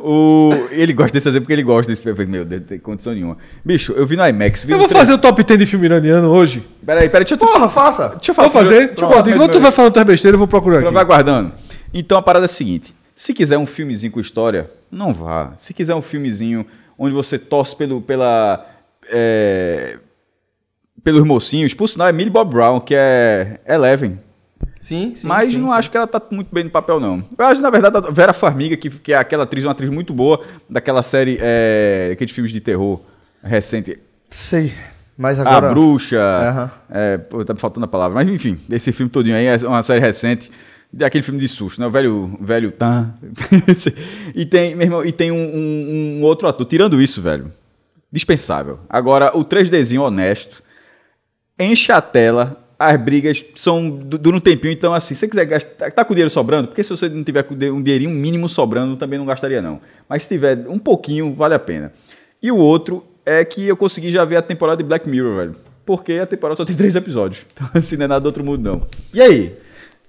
o, 0.00 0.50
ele 0.70 0.92
gosta 0.92 1.12
desse 1.12 1.28
exemplo 1.28 1.44
porque 1.44 1.52
ele 1.52 1.62
gosta 1.62 1.90
desse 1.90 2.02
filme. 2.02 2.26
Meu 2.26 2.44
Deus, 2.44 2.60
não 2.62 2.68
tem 2.68 2.78
condição 2.78 3.12
nenhuma. 3.12 3.36
Bicho, 3.64 3.92
eu 3.92 4.06
vi 4.06 4.16
no 4.16 4.26
IMAX. 4.26 4.62
Vi 4.64 4.72
Eu 4.72 4.76
no 4.76 4.80
vou 4.82 4.88
tre- 4.88 4.98
fazer 4.98 5.12
o 5.12 5.18
top 5.18 5.42
10 5.42 5.58
de 5.60 5.66
filme 5.66 5.86
iraniano 5.86 6.28
hoje. 6.28 6.62
Peraí, 6.84 7.08
peraí, 7.08 7.24
deixa 7.24 7.34
eu 7.34 7.38
Porra, 7.38 7.68
faça! 7.68 8.08
Deixa 8.10 8.30
eu 8.30 8.34
falar. 8.34 8.48
Vou 8.48 8.62
fazer? 8.62 8.86
Deixa 8.88 8.92
eu 8.92 9.08
falar. 9.08 9.22
Pronto, 9.22 9.30
Enquanto 9.36 9.52
tu 9.52 9.60
vai 9.60 9.70
falando 9.72 9.92
tuas 9.92 10.06
besteiras, 10.06 10.34
eu 10.34 10.38
vou 10.38 10.48
procurar 10.48 10.80
aqui. 10.80 10.90
Vai 10.90 11.04
guardando. 11.04 11.52
Então 11.94 12.16
a 12.18 12.22
parada 12.22 12.44
é 12.44 12.46
a 12.46 12.48
seguinte: 12.48 12.94
se 13.14 13.34
quiser 13.34 13.58
um 13.58 13.66
filmezinho 13.66 14.12
com 14.12 14.20
história, 14.20 14.70
não 14.90 15.12
vá. 15.12 15.52
Se 15.56 15.72
quiser 15.74 15.94
um 15.94 16.02
filmezinho 16.02 16.64
onde 16.98 17.14
você 17.14 17.38
torce 17.38 17.74
pelo, 17.76 18.00
pela. 18.00 18.66
é, 19.10 19.98
pelos 21.02 21.24
mocinhos, 21.24 21.74
por 21.74 21.88
sinal 21.88 22.06
é 22.08 22.12
Millie 22.12 22.30
Bob 22.30 22.50
Brown, 22.52 22.78
que 22.80 22.94
é 22.96 23.58
Eleven. 23.66 24.20
Sim, 24.82 25.14
sim. 25.14 25.28
Mas 25.28 25.50
sim, 25.50 25.58
não 25.58 25.68
sim. 25.68 25.74
acho 25.74 25.88
que 25.92 25.96
ela 25.96 26.08
tá 26.08 26.20
muito 26.32 26.52
bem 26.52 26.64
no 26.64 26.70
papel, 26.70 26.98
não. 26.98 27.24
Eu 27.38 27.44
acho, 27.46 27.62
na 27.62 27.70
verdade, 27.70 27.96
a 27.98 28.00
Vera 28.10 28.32
Farmiga, 28.32 28.76
que, 28.76 28.90
que 28.90 29.12
é 29.12 29.16
aquela 29.16 29.44
atriz, 29.44 29.64
uma 29.64 29.70
atriz 29.70 29.88
muito 29.88 30.12
boa, 30.12 30.44
daquela 30.68 31.04
série, 31.04 31.38
é, 31.40 32.10
aqueles 32.12 32.34
filmes 32.34 32.52
de 32.52 32.60
terror 32.60 33.00
recente. 33.44 33.96
Sei. 34.28 34.74
Mas 35.16 35.38
agora. 35.38 35.68
A 35.68 35.70
Bruxa. 35.70 36.18
Aham. 36.18 36.70
É, 36.90 37.16
pô, 37.18 37.44
tá 37.44 37.54
me 37.54 37.60
faltando 37.60 37.84
a 37.84 37.88
palavra. 37.88 38.16
Mas 38.16 38.28
enfim, 38.28 38.58
esse 38.68 38.90
filme 38.90 39.08
todinho 39.08 39.36
aí 39.36 39.46
é 39.46 39.56
uma 39.68 39.84
série 39.84 40.00
recente. 40.00 40.50
Daquele 40.92 41.22
filme 41.22 41.38
de 41.38 41.46
susto, 41.46 41.80
né? 41.80 41.86
O 41.86 41.90
velho. 41.90 42.36
velho 42.40 42.72
Tan. 42.72 43.14
e 44.34 44.44
tem, 44.44 44.74
meu 44.74 44.84
irmão, 44.86 45.04
e 45.04 45.12
tem 45.12 45.30
um, 45.30 45.36
um- 45.36 46.18
um 46.18 46.22
outro 46.24 46.48
ator. 46.48 46.66
Tirando 46.66 47.00
isso, 47.00 47.22
velho. 47.22 47.52
Dispensável. 48.10 48.80
Agora, 48.90 49.30
o 49.36 49.44
3Dzinho 49.44 50.02
honesto. 50.02 50.60
Enche 51.56 51.92
a 51.92 52.00
tela. 52.00 52.61
As 52.90 53.00
brigas 53.00 53.44
são. 53.54 53.90
du- 53.90 54.18
Dura 54.18 54.36
um 54.36 54.40
tempinho, 54.40 54.72
então 54.72 54.92
assim, 54.94 55.14
se 55.14 55.20
você 55.20 55.28
quiser 55.28 55.44
gastar. 55.44 55.90
Tá 55.90 56.04
com 56.04 56.14
dinheiro 56.14 56.30
sobrando? 56.30 56.68
Porque 56.68 56.82
se 56.82 56.90
você 56.90 57.08
não 57.08 57.22
tiver 57.22 57.44
um 57.72 57.82
dinheirinho 57.82 58.10
mínimo 58.10 58.48
sobrando, 58.48 58.96
também 58.96 59.18
não 59.18 59.26
gastaria, 59.26 59.60
não. 59.62 59.80
Mas 60.08 60.22
se 60.24 60.28
tiver 60.30 60.66
um 60.68 60.78
pouquinho, 60.78 61.34
vale 61.34 61.54
a 61.54 61.58
pena. 61.58 61.92
E 62.42 62.50
o 62.50 62.56
outro 62.56 63.04
é 63.24 63.44
que 63.44 63.66
eu 63.68 63.76
consegui 63.76 64.10
já 64.10 64.24
ver 64.24 64.36
a 64.36 64.42
temporada 64.42 64.82
de 64.82 64.88
Black 64.88 65.08
Mirror, 65.08 65.36
velho. 65.36 65.56
Porque 65.86 66.14
a 66.14 66.26
temporada 66.26 66.56
só 66.56 66.64
tem 66.64 66.74
três 66.76 66.94
episódios. 66.96 67.44
Então, 67.52 67.68
assim, 67.74 67.96
não 67.96 68.04
é 68.04 68.08
nada 68.08 68.20
do 68.20 68.26
outro 68.26 68.44
mundo, 68.44 68.62
não. 68.62 68.82
E 69.14 69.20
aí? 69.22 69.56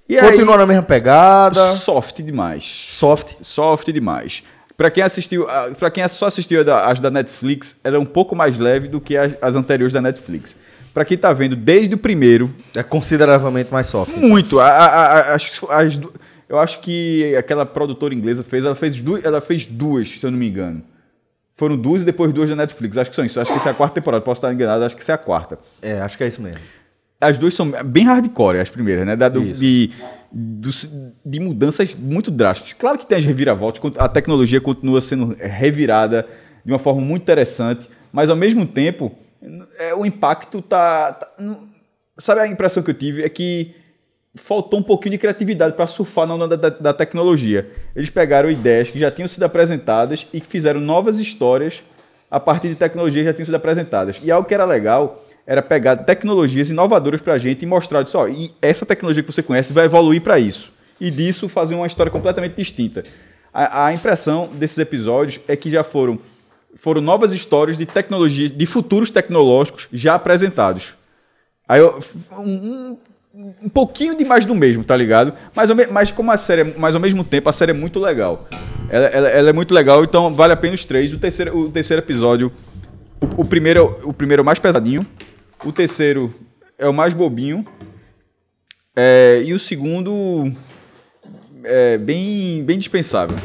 E 0.08 0.20
Continua 0.20 0.56
na 0.58 0.66
mesma 0.66 0.82
pegada. 0.82 1.64
Soft 1.72 2.20
demais. 2.22 2.86
Soft. 2.90 3.34
Soft 3.42 3.90
demais. 3.90 4.42
Pra 4.76 4.90
quem 4.90 5.02
assistiu, 5.04 5.46
para 5.78 5.90
quem 5.90 6.06
só 6.08 6.26
assistiu 6.26 6.60
as 6.84 6.98
da 7.00 7.10
Netflix, 7.10 7.80
ela 7.84 7.96
é 7.96 7.98
um 7.98 8.04
pouco 8.04 8.34
mais 8.34 8.58
leve 8.58 8.88
do 8.88 9.00
que 9.00 9.16
as 9.16 9.54
anteriores 9.56 9.92
da 9.92 10.00
Netflix. 10.02 10.54
Pra 10.94 11.04
quem 11.04 11.18
tá 11.18 11.32
vendo 11.32 11.56
desde 11.56 11.94
o 11.94 11.98
primeiro, 11.98 12.54
É 12.74 12.82
consideravelmente 12.82 13.72
mais 13.72 13.88
soft. 13.88 14.16
muito. 14.16 14.60
A, 14.60 14.66
a- 14.68 15.20
a- 15.34 15.34
as 15.80 15.98
du- 15.98 16.12
eu 16.48 16.56
acho 16.58 16.80
que 16.80 17.34
aquela 17.36 17.66
produtora 17.66 18.14
inglesa 18.14 18.44
fez, 18.44 18.64
ela 18.64 18.76
fez 18.76 18.94
duas, 19.00 19.24
ela 19.24 19.40
fez 19.40 19.66
duas, 19.66 20.08
se 20.08 20.24
eu 20.24 20.30
não 20.30 20.38
me 20.38 20.48
engano. 20.48 20.82
Foram 21.56 21.76
duas 21.76 22.02
e 22.02 22.04
depois 22.04 22.32
duas 22.32 22.48
da 22.48 22.54
Netflix. 22.56 22.96
Acho 22.96 23.10
que 23.10 23.16
são 23.16 23.24
isso. 23.24 23.40
Acho 23.40 23.52
que 23.52 23.58
essa 23.58 23.68
é 23.70 23.72
a 23.72 23.74
quarta 23.74 23.94
temporada. 23.96 24.24
Posso 24.24 24.38
estar 24.38 24.52
enganado, 24.52 24.84
acho 24.84 24.94
que 24.96 25.02
essa 25.02 25.12
é 25.12 25.14
a 25.16 25.18
quarta. 25.18 25.58
É, 25.82 26.00
acho 26.00 26.16
que 26.16 26.24
é 26.24 26.28
isso 26.28 26.40
mesmo. 26.40 26.60
As 27.20 27.38
duas 27.38 27.54
são 27.54 27.70
bem 27.84 28.04
hardcore, 28.04 28.58
as 28.58 28.70
primeiras, 28.70 29.04
né? 29.06 29.16
Da, 29.16 29.28
do- 29.28 29.52
de, 29.52 29.90
dos- 30.32 30.88
de 31.24 31.40
mudanças 31.40 31.94
muito 31.94 32.30
drásticas. 32.30 32.72
Claro 32.74 32.98
que 32.98 33.06
tem 33.06 33.18
as 33.18 33.24
reviravoltas, 33.24 33.80
a 33.98 34.08
tecnologia 34.08 34.60
continua 34.60 35.00
sendo 35.00 35.34
revirada 35.40 36.26
de 36.64 36.72
uma 36.72 36.78
forma 36.78 37.00
muito 37.00 37.22
interessante, 37.22 37.88
mas 38.12 38.28
ao 38.30 38.36
mesmo 38.36 38.66
tempo, 38.66 39.12
é, 39.78 39.94
o 39.94 40.04
impacto 40.06 40.60
tá, 40.62 41.12
tá- 41.12 41.30
não- 41.38 41.72
Sabe 42.16 42.40
a 42.40 42.46
impressão 42.46 42.82
que 42.82 42.90
eu 42.90 42.94
tive? 42.94 43.24
É 43.24 43.28
que 43.28 43.74
faltou 44.36 44.78
um 44.78 44.82
pouquinho 44.82 45.12
de 45.12 45.18
criatividade 45.18 45.74
para 45.76 45.86
surfar 45.86 46.26
na 46.26 46.34
onda 46.34 46.56
da, 46.56 46.68
da- 46.68 46.92
tecnologia. 46.94 47.68
Eles 47.94 48.08
pegaram 48.10 48.50
ideias 48.50 48.88
que 48.90 48.98
já 48.98 49.10
tinham 49.10 49.26
sido 49.28 49.42
apresentadas 49.44 50.26
e 50.32 50.40
fizeram 50.40 50.80
novas 50.80 51.18
histórias 51.18 51.82
a 52.30 52.38
partir 52.40 52.68
de 52.68 52.74
tecnologias 52.76 53.22
que 53.22 53.26
já 53.30 53.32
tinham 53.34 53.46
sido 53.46 53.54
apresentadas. 53.56 54.20
E 54.22 54.30
algo 54.30 54.46
que 54.46 54.54
era 54.54 54.64
legal 54.64 55.24
era 55.46 55.60
pegar 55.62 55.96
tecnologias 55.98 56.70
inovadoras 56.70 57.20
para 57.20 57.34
a 57.34 57.38
gente 57.38 57.62
e 57.62 57.66
mostrar 57.66 58.02
disso, 58.02 58.26
e 58.28 58.52
essa 58.62 58.86
tecnologia 58.86 59.22
que 59.22 59.30
você 59.32 59.42
conhece 59.42 59.72
vai 59.72 59.84
evoluir 59.84 60.20
para 60.22 60.38
isso. 60.38 60.72
E 61.00 61.10
disso 61.10 61.48
fazer 61.48 61.74
uma 61.74 61.86
história 61.86 62.10
completamente 62.10 62.54
distinta. 62.54 63.02
A, 63.52 63.86
a 63.86 63.92
impressão 63.92 64.48
desses 64.52 64.78
episódios 64.78 65.40
é 65.46 65.54
que 65.56 65.70
já 65.70 65.84
foram 65.84 66.18
foram 66.76 67.00
novas 67.00 67.32
histórias 67.32 67.78
de 67.78 67.86
tecnologias, 67.86 68.50
de 68.50 68.66
futuros 68.66 69.10
tecnológicos 69.10 69.88
já 69.92 70.14
apresentados. 70.14 70.94
Aí 71.68 71.80
eu, 71.80 71.98
um, 72.38 72.96
um, 73.34 73.54
um 73.64 73.68
pouquinho 73.68 74.16
de 74.16 74.24
mais 74.24 74.44
do 74.44 74.54
mesmo, 74.54 74.84
tá 74.84 74.96
ligado? 74.96 75.32
Mas, 75.54 75.70
mas 75.90 76.10
como 76.10 76.30
a 76.30 76.36
série, 76.36 76.60
é- 76.62 76.74
mas 76.76 76.94
ao 76.94 77.00
mesmo 77.00 77.24
tempo 77.24 77.48
a 77.48 77.52
série 77.52 77.70
é 77.70 77.74
muito 77.74 77.98
legal. 77.98 78.48
Ela, 78.90 79.06
ela- 79.06 79.28
ela 79.28 79.50
é 79.50 79.52
muito 79.52 79.72
legal, 79.72 80.04
então 80.04 80.34
vale 80.34 80.52
a 80.52 80.56
pena 80.56 80.74
os 80.74 80.84
três. 80.84 81.12
O 81.14 81.18
terceiro, 81.18 81.56
o 81.56 81.70
terceiro 81.70 82.02
episódio, 82.02 82.52
o, 83.20 83.42
o 83.42 83.44
primeiro, 83.44 83.80
é 83.80 83.82
o- 83.82 84.10
o 84.10 84.12
primeiro 84.12 84.40
é 84.40 84.42
o 84.42 84.46
mais 84.46 84.58
pesadinho, 84.58 85.06
o 85.64 85.72
terceiro 85.72 86.32
é 86.78 86.86
o 86.88 86.92
mais 86.92 87.14
bobinho, 87.14 87.64
é, 88.96 89.42
e 89.44 89.52
o 89.54 89.58
segundo 89.58 90.52
é 91.64 91.96
bem, 91.98 92.62
bem 92.62 92.78
dispensável. 92.78 93.38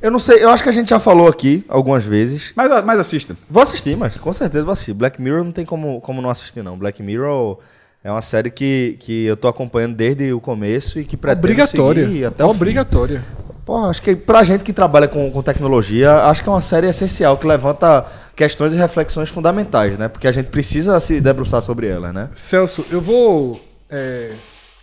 Eu 0.00 0.10
não 0.10 0.18
sei, 0.18 0.42
eu 0.42 0.50
acho 0.50 0.62
que 0.62 0.68
a 0.68 0.72
gente 0.72 0.90
já 0.90 1.00
falou 1.00 1.28
aqui 1.28 1.64
algumas 1.68 2.04
vezes. 2.04 2.52
Mas, 2.54 2.84
mas 2.84 3.00
assista. 3.00 3.36
Vou 3.50 3.62
assistir, 3.62 3.96
mas 3.96 4.16
com 4.16 4.32
certeza 4.32 4.64
vou 4.64 4.72
assistir. 4.72 4.94
Black 4.94 5.20
Mirror 5.20 5.44
não 5.44 5.52
tem 5.52 5.64
como, 5.64 6.00
como 6.00 6.22
não 6.22 6.30
assistir, 6.30 6.62
não. 6.62 6.78
Black 6.78 7.02
Mirror 7.02 7.58
é 8.02 8.10
uma 8.10 8.22
série 8.22 8.50
que, 8.50 8.96
que 9.00 9.24
eu 9.24 9.36
tô 9.36 9.48
acompanhando 9.48 9.96
desde 9.96 10.32
o 10.32 10.40
começo 10.40 11.00
e 11.00 11.04
que 11.04 11.16
pretendo 11.16 11.40
Obrigatória. 11.40 12.06
seguir 12.06 12.24
até 12.26 12.44
o 12.44 12.48
fim. 12.48 12.56
Obrigatória. 12.56 13.24
Porra, 13.66 13.88
acho 13.88 14.00
que 14.00 14.16
pra 14.16 14.44
gente 14.44 14.64
que 14.64 14.72
trabalha 14.72 15.08
com, 15.08 15.30
com 15.30 15.42
tecnologia, 15.42 16.24
acho 16.24 16.42
que 16.42 16.48
é 16.48 16.52
uma 16.52 16.62
série 16.62 16.88
essencial 16.88 17.36
que 17.36 17.46
levanta 17.46 18.06
questões 18.34 18.72
e 18.72 18.76
reflexões 18.76 19.28
fundamentais, 19.28 19.98
né? 19.98 20.08
Porque 20.08 20.28
a 20.28 20.32
gente 20.32 20.48
precisa 20.48 20.98
se 21.00 21.20
debruçar 21.20 21.60
sobre 21.60 21.88
elas, 21.88 22.14
né? 22.14 22.30
Celso, 22.34 22.86
eu 22.90 23.00
vou 23.00 23.60
é, 23.90 24.30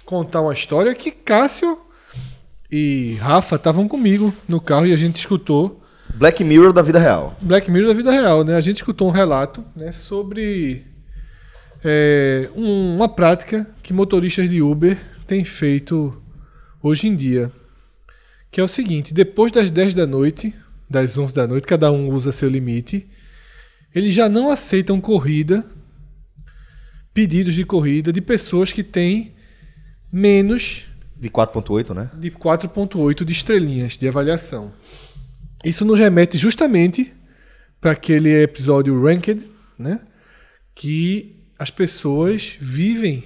contar 0.06 0.42
uma 0.42 0.54
história 0.54 0.94
que 0.94 1.10
Cássio 1.10 1.80
e 2.72 3.16
Rafa 3.20 3.56
estavam 3.56 3.88
comigo 3.88 4.34
no 4.48 4.60
carro 4.60 4.86
e 4.88 4.94
a 4.94 4.98
gente 4.98 5.18
escutou 5.18 5.82
Black 6.16 6.44
Mirror 6.44 6.72
da 6.74 6.82
vida 6.82 7.00
real. 7.00 7.38
Black 7.42 7.70
Mirror 7.70 7.88
da 7.90 7.94
vida 7.94 8.12
real, 8.12 8.44
né? 8.44 8.56
A 8.56 8.62
gente 8.62 8.78
escutou 8.78 9.08
um 9.08 9.12
relato 9.12 9.64
né, 9.76 9.92
sobre 9.92 10.86
é, 11.84 12.50
um- 12.56 12.96
uma 12.96 13.10
prática 13.10 13.68
que 13.84 13.94
motoristas 13.94 14.50
de 14.50 14.62
Uber 14.62 14.98
têm 15.28 15.44
feito 15.44 16.20
hoje 16.82 17.08
em 17.08 17.16
dia. 17.16 17.52
Que 18.50 18.62
é 18.62 18.64
o 18.64 18.68
seguinte, 18.68 19.14
depois 19.14 19.52
das 19.52 19.70
10 19.70 19.94
da 19.94 20.08
noite, 20.08 20.54
das 20.90 21.18
11 21.18 21.34
da 21.34 21.46
noite, 21.48 21.68
cada 21.68 21.92
um 21.92 22.10
usa 22.10 22.32
seu 22.32 22.50
limite, 22.50 23.08
eles 23.94 24.14
já 24.14 24.30
não 24.30 24.50
aceitam 24.50 25.02
corrida, 25.02 25.66
pedidos 27.14 27.54
de 27.54 27.66
corrida 27.66 28.12
de 28.14 28.22
pessoas 28.22 28.72
que 28.72 28.84
têm 28.84 29.34
menos 30.12 30.86
De 31.26 31.32
4.8, 31.32 31.96
né? 31.96 32.10
de 32.14 32.30
4.8 32.30 33.24
de 33.26 33.32
estrelinhas 33.34 33.98
de 33.98 34.08
avaliação. 34.08 34.72
Isso 35.64 35.84
nos 35.84 35.98
remete 35.98 36.38
justamente 36.38 37.12
para 37.82 37.92
aquele 37.92 38.44
episódio 38.44 39.02
Ranked, 39.04 39.50
né? 39.80 40.02
Que 40.76 41.44
as 41.58 41.72
pessoas 41.72 42.56
vivem 42.60 43.24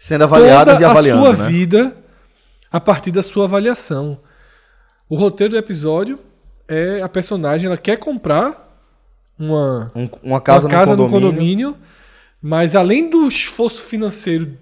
Sendo 0.00 0.24
avaliadas 0.24 0.78
toda 0.78 0.82
e 0.82 0.90
avaliando, 0.90 1.26
a 1.26 1.36
sua 1.36 1.44
né? 1.44 1.50
vida 1.50 1.96
a 2.72 2.80
partir 2.80 3.10
da 3.10 3.22
sua 3.22 3.44
avaliação. 3.44 4.18
O 5.06 5.14
roteiro 5.14 5.52
do 5.52 5.58
episódio 5.58 6.18
é 6.66 7.02
a 7.02 7.08
personagem, 7.08 7.66
ela 7.66 7.76
quer 7.76 7.98
comprar 7.98 8.66
uma, 9.38 9.92
Um- 9.94 10.08
uma 10.22 10.40
casa, 10.40 10.66
uma 10.66 10.70
casa 10.70 10.96
no 10.96 11.04
no 11.04 11.10
condomínio. 11.10 11.72
condomínio, 11.72 11.76
mas 12.40 12.74
além 12.74 13.10
do 13.10 13.28
esforço 13.28 13.82
financeiro 13.82 14.56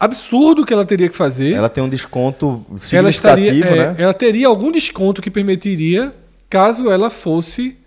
absurdo 0.00 0.64
que 0.64 0.72
ela 0.72 0.86
teria 0.86 1.10
que 1.10 1.14
fazer, 1.14 1.52
Ela 1.52 1.68
tem 1.68 1.84
um 1.84 1.88
desconto 1.88 2.64
ela 2.90 3.10
estaria, 3.10 3.50
significativo, 3.50 3.82
é, 3.82 3.92
né? 3.92 4.02
ela 4.02 4.14
teria 4.14 4.48
algum 4.48 4.72
desconto 4.72 5.20
que 5.20 5.30
permitiria 5.30 6.14
caso 6.48 6.90
ela 6.90 7.10
fosse 7.10 7.78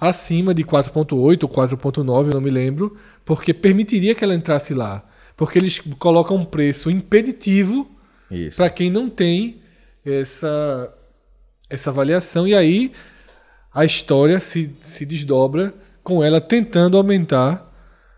acima 0.00 0.52
de 0.52 0.64
4.8 0.64 1.44
ou 1.44 1.48
4.9, 1.48 2.26
eu 2.26 2.34
não 2.34 2.40
me 2.40 2.50
lembro, 2.50 2.96
porque 3.24 3.54
permitiria 3.54 4.14
que 4.16 4.24
ela 4.24 4.34
entrasse 4.34 4.74
lá, 4.74 5.04
porque 5.36 5.56
eles 5.56 5.80
colocam 5.98 6.36
um 6.36 6.44
preço 6.44 6.90
impeditivo 6.90 7.88
para 8.56 8.68
quem 8.68 8.90
não 8.90 9.08
tem 9.08 9.62
essa 10.04 10.92
essa 11.70 11.88
avaliação 11.88 12.46
e 12.46 12.54
aí 12.54 12.92
a 13.72 13.84
história 13.84 14.38
se, 14.40 14.74
se 14.82 15.06
desdobra 15.06 15.72
com 16.02 16.22
ela 16.22 16.40
tentando 16.40 16.98
aumentar 16.98 17.72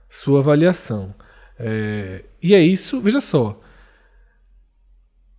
sua 0.09 0.41
avaliação. 0.41 1.15
É, 1.59 2.24
e 2.43 2.55
é 2.55 2.60
isso, 2.60 3.01
veja 3.01 3.20
só. 3.20 3.60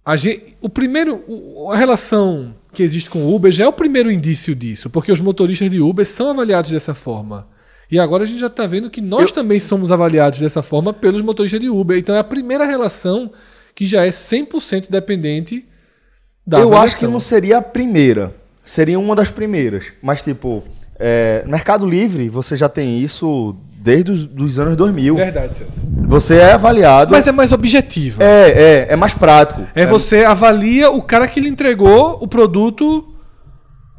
A 0.06 0.16
gente, 0.16 0.56
o 0.62 0.70
primeiro, 0.70 1.24
a 1.72 1.76
relação 1.76 2.56
que 2.72 2.84
existe 2.84 3.10
com 3.10 3.26
o 3.26 3.36
Uber 3.36 3.52
já 3.52 3.64
é 3.64 3.68
o 3.68 3.74
primeiro 3.74 4.12
indício 4.12 4.54
disso, 4.56 4.90
porque 4.90 5.12
os 5.12 5.20
motoristas 5.20 5.70
de 5.70 5.80
Uber 5.80 6.06
são 6.06 6.30
avaliados 6.30 6.70
dessa 6.70 6.94
forma. 6.94 7.48
E 7.90 8.00
agora 8.00 8.24
a 8.24 8.28
gente 8.28 8.40
já 8.40 8.48
está 8.48 8.66
vendo 8.68 8.90
que 8.90 9.02
nós 9.02 9.32
também 9.32 9.60
somos 9.60 9.92
avaliados 9.92 10.40
dessa 10.40 10.62
forma 10.64 10.94
pelos 10.94 11.22
motoristas 11.22 11.60
de 11.60 11.70
Uber. 11.70 11.98
Então 11.98 12.16
é 12.16 12.20
a 12.20 12.24
primeira 12.24 12.66
relação 12.66 13.32
que 13.74 13.86
já 13.86 14.06
é 14.06 14.10
100% 14.10 14.90
dependente 14.90 15.66
da 16.46 16.58
eu 16.60 16.68
avaliação. 16.68 16.86
acho 16.86 17.00
que 17.00 17.08
não 17.08 17.20
seria 17.20 17.58
a 17.58 17.62
primeira. 17.62 18.36
Seria 18.64 19.00
uma 19.00 19.16
das 19.16 19.30
primeiras. 19.30 19.86
Mas, 20.02 20.22
tipo, 20.22 20.64
é, 20.98 21.44
Mercado 21.48 21.86
Livre, 21.86 22.30
você 22.30 22.58
já 22.58 22.70
tem 22.70 23.00
isso 23.00 23.56
desde 23.86 24.12
os 24.12 24.26
dos 24.26 24.58
anos 24.58 24.76
2000. 24.76 25.16
Verdade, 25.16 25.58
Celso. 25.58 25.88
Você 26.08 26.38
é 26.38 26.54
avaliado. 26.54 27.12
Mas 27.12 27.28
é 27.28 27.32
mais 27.32 27.52
objetivo. 27.52 28.22
É, 28.24 28.50
é, 28.50 28.88
é 28.90 28.96
mais 28.96 29.14
prático. 29.14 29.62
É 29.76 29.86
você 29.86 30.26
avalia 30.26 30.90
o 30.90 31.04
cara 31.04 31.28
que 31.28 31.40
lhe 31.40 31.48
entregou 31.48 32.18
o 32.20 32.28
produto. 32.28 33.06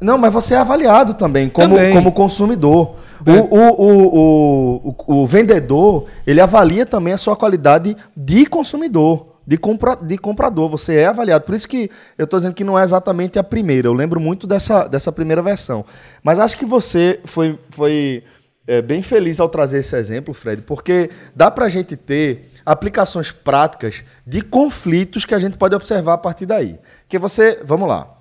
Não, 0.01 0.17
mas 0.17 0.33
você 0.33 0.55
é 0.55 0.57
avaliado 0.57 1.13
também 1.13 1.47
como, 1.47 1.75
Também. 1.75 1.93
como 1.93 2.11
consumidor. 2.11 2.97
O, 3.25 3.31
É. 3.31 3.39
o, 3.39 3.47
o, 3.55 4.07
o, 4.17 4.95
o, 5.07 5.21
o 5.21 5.25
vendedor, 5.25 6.05
ele 6.27 6.41
avalia 6.41 6.85
também 6.85 7.13
a 7.13 7.17
sua 7.17 7.35
qualidade 7.35 7.95
de 8.15 8.45
consumidor, 8.45 9.37
de, 9.47 9.57
compra, 9.57 9.95
de 9.95 10.17
comprador. 10.17 10.69
Você 10.69 10.97
é 10.97 11.07
avaliado. 11.07 11.45
Por 11.45 11.55
isso 11.55 11.67
que 11.67 11.89
eu 12.17 12.25
estou 12.25 12.37
dizendo 12.37 12.53
que 12.53 12.63
não 12.63 12.77
é 12.77 12.83
exatamente 12.83 13.39
a 13.39 13.43
primeira. 13.43 13.87
Eu 13.87 13.93
lembro 13.93 14.19
muito 14.19 14.45
dessa, 14.45 14.85
dessa 14.87 15.11
primeira 15.13 15.41
versão. 15.41 15.83
Mas 16.21 16.39
acho 16.39 16.57
que 16.57 16.65
você 16.65 17.19
foi, 17.23 17.57
foi 17.71 18.21
é, 18.67 18.81
bem 18.81 19.01
feliz 19.01 19.39
ao 19.39 19.47
trazer 19.47 19.79
esse 19.79 19.95
exemplo, 19.95 20.33
Fred, 20.33 20.61
porque 20.61 21.09
dá 21.33 21.49
para 21.49 21.65
a 21.65 21.69
gente 21.69 21.95
ter 21.95 22.51
aplicações 22.65 23.31
práticas 23.31 24.03
de 24.25 24.41
conflitos 24.41 25.23
que 25.23 25.33
a 25.33 25.39
gente 25.39 25.57
pode 25.57 25.73
observar 25.73 26.13
a 26.13 26.17
partir 26.17 26.45
daí. 26.45 26.77
Que 27.07 27.17
você, 27.17 27.61
vamos 27.63 27.87
lá, 27.87 28.13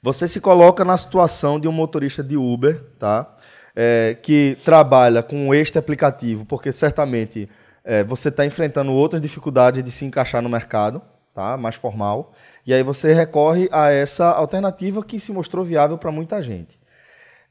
você 0.00 0.28
se 0.28 0.40
coloca 0.40 0.84
na 0.84 0.96
situação 0.96 1.58
de 1.58 1.66
um 1.66 1.72
motorista 1.72 2.22
de 2.22 2.36
Uber, 2.36 2.80
tá? 2.96 3.34
É, 3.74 4.16
que 4.22 4.56
trabalha 4.64 5.22
com 5.22 5.52
este 5.52 5.76
aplicativo, 5.76 6.46
porque 6.46 6.72
certamente 6.72 7.50
é, 7.84 8.04
você 8.04 8.28
está 8.28 8.46
enfrentando 8.46 8.92
outras 8.92 9.20
dificuldades 9.20 9.82
de 9.82 9.90
se 9.90 10.04
encaixar 10.04 10.40
no 10.40 10.48
mercado, 10.48 11.02
tá? 11.34 11.56
Mais 11.56 11.74
formal. 11.74 12.32
E 12.64 12.72
aí 12.72 12.82
você 12.82 13.12
recorre 13.12 13.68
a 13.72 13.90
essa 13.90 14.30
alternativa 14.30 15.04
que 15.04 15.18
se 15.18 15.32
mostrou 15.32 15.64
viável 15.64 15.98
para 15.98 16.12
muita 16.12 16.40
gente. 16.40 16.78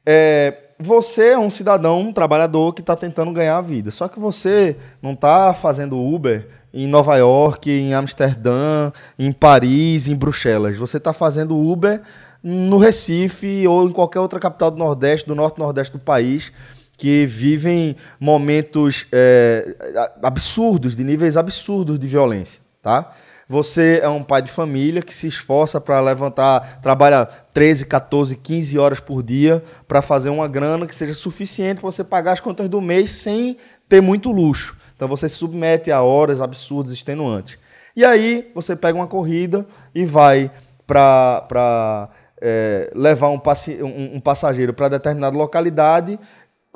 É, 0.04 0.65
você 0.78 1.30
é 1.30 1.38
um 1.38 1.50
cidadão, 1.50 2.00
um 2.00 2.12
trabalhador 2.12 2.72
que 2.74 2.80
está 2.80 2.94
tentando 2.94 3.32
ganhar 3.32 3.58
a 3.58 3.62
vida. 3.62 3.90
Só 3.90 4.08
que 4.08 4.20
você 4.20 4.76
não 5.00 5.12
está 5.12 5.54
fazendo 5.54 5.98
Uber 5.98 6.46
em 6.72 6.86
Nova 6.86 7.16
York, 7.16 7.70
em 7.70 7.94
Amsterdã, 7.94 8.92
em 9.18 9.32
Paris, 9.32 10.08
em 10.08 10.14
Bruxelas. 10.14 10.76
Você 10.76 10.98
está 10.98 11.12
fazendo 11.12 11.56
Uber 11.56 12.02
no 12.42 12.76
Recife 12.76 13.66
ou 13.66 13.88
em 13.88 13.92
qualquer 13.92 14.20
outra 14.20 14.38
capital 14.38 14.70
do 14.70 14.76
Nordeste, 14.76 15.26
do 15.26 15.34
Norte 15.34 15.58
Nordeste 15.58 15.94
do 15.94 15.98
país, 15.98 16.52
que 16.96 17.26
vivem 17.26 17.96
momentos 18.20 19.06
é, 19.10 19.74
absurdos, 20.22 20.94
de 20.94 21.02
níveis 21.02 21.36
absurdos 21.36 21.98
de 21.98 22.06
violência, 22.06 22.60
tá? 22.82 23.12
Você 23.48 24.00
é 24.02 24.08
um 24.08 24.24
pai 24.24 24.42
de 24.42 24.50
família 24.50 25.00
que 25.02 25.14
se 25.16 25.28
esforça 25.28 25.80
para 25.80 26.00
levantar, 26.00 26.80
trabalha 26.80 27.26
13, 27.54 27.86
14, 27.86 28.34
15 28.36 28.76
horas 28.78 28.98
por 28.98 29.22
dia 29.22 29.62
para 29.86 30.02
fazer 30.02 30.30
uma 30.30 30.48
grana 30.48 30.84
que 30.86 30.94
seja 30.94 31.14
suficiente 31.14 31.80
para 31.80 31.90
você 31.92 32.02
pagar 32.02 32.32
as 32.32 32.40
contas 32.40 32.68
do 32.68 32.80
mês 32.80 33.10
sem 33.10 33.56
ter 33.88 34.00
muito 34.00 34.32
luxo. 34.32 34.76
Então 34.96 35.06
você 35.06 35.28
se 35.28 35.36
submete 35.36 35.92
a 35.92 36.02
horas 36.02 36.40
absurdas, 36.40 36.92
extenuantes. 36.92 37.56
E 37.94 38.04
aí 38.04 38.50
você 38.54 38.74
pega 38.74 38.98
uma 38.98 39.06
corrida 39.06 39.64
e 39.94 40.04
vai 40.04 40.50
para 40.86 42.08
levar 42.94 43.28
um, 43.28 43.38
passe- 43.38 43.82
um- 43.82 44.16
um 44.16 44.20
passageiro 44.20 44.74
para 44.74 44.88
determinada 44.88 45.36
localidade 45.36 46.18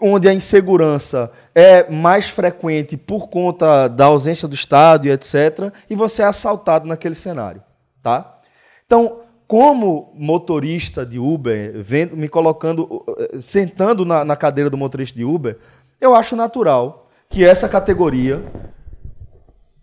onde 0.01 0.28
a 0.28 0.35
insegurança 0.35 1.31
é 1.55 1.90
mais 1.90 2.28
frequente 2.28 2.97
por 2.97 3.28
conta 3.28 3.89
da 3.89 4.06
ausência 4.06 4.48
do 4.48 4.55
Estado 4.55 5.06
e 5.06 5.10
etc., 5.10 5.72
e 5.89 5.94
você 5.94 6.22
é 6.22 6.27
assaltado 6.27 6.86
naquele 6.86 7.14
cenário, 7.14 7.62
tá? 8.02 8.39
Então, 8.86 9.20
como 9.47 10.12
motorista 10.14 11.05
de 11.05 11.18
Uber, 11.18 11.72
vendo, 11.82 12.16
me 12.16 12.28
colocando, 12.28 13.05
eh, 13.18 13.40
sentando 13.40 14.05
na, 14.05 14.24
na 14.24 14.36
cadeira 14.36 14.70
do 14.70 14.78
motorista 14.78 15.16
de 15.16 15.24
Uber, 15.24 15.59
eu 16.01 16.14
acho 16.14 16.36
natural 16.36 17.09
que 17.28 17.44
essa 17.44 17.68
categoria 17.68 18.43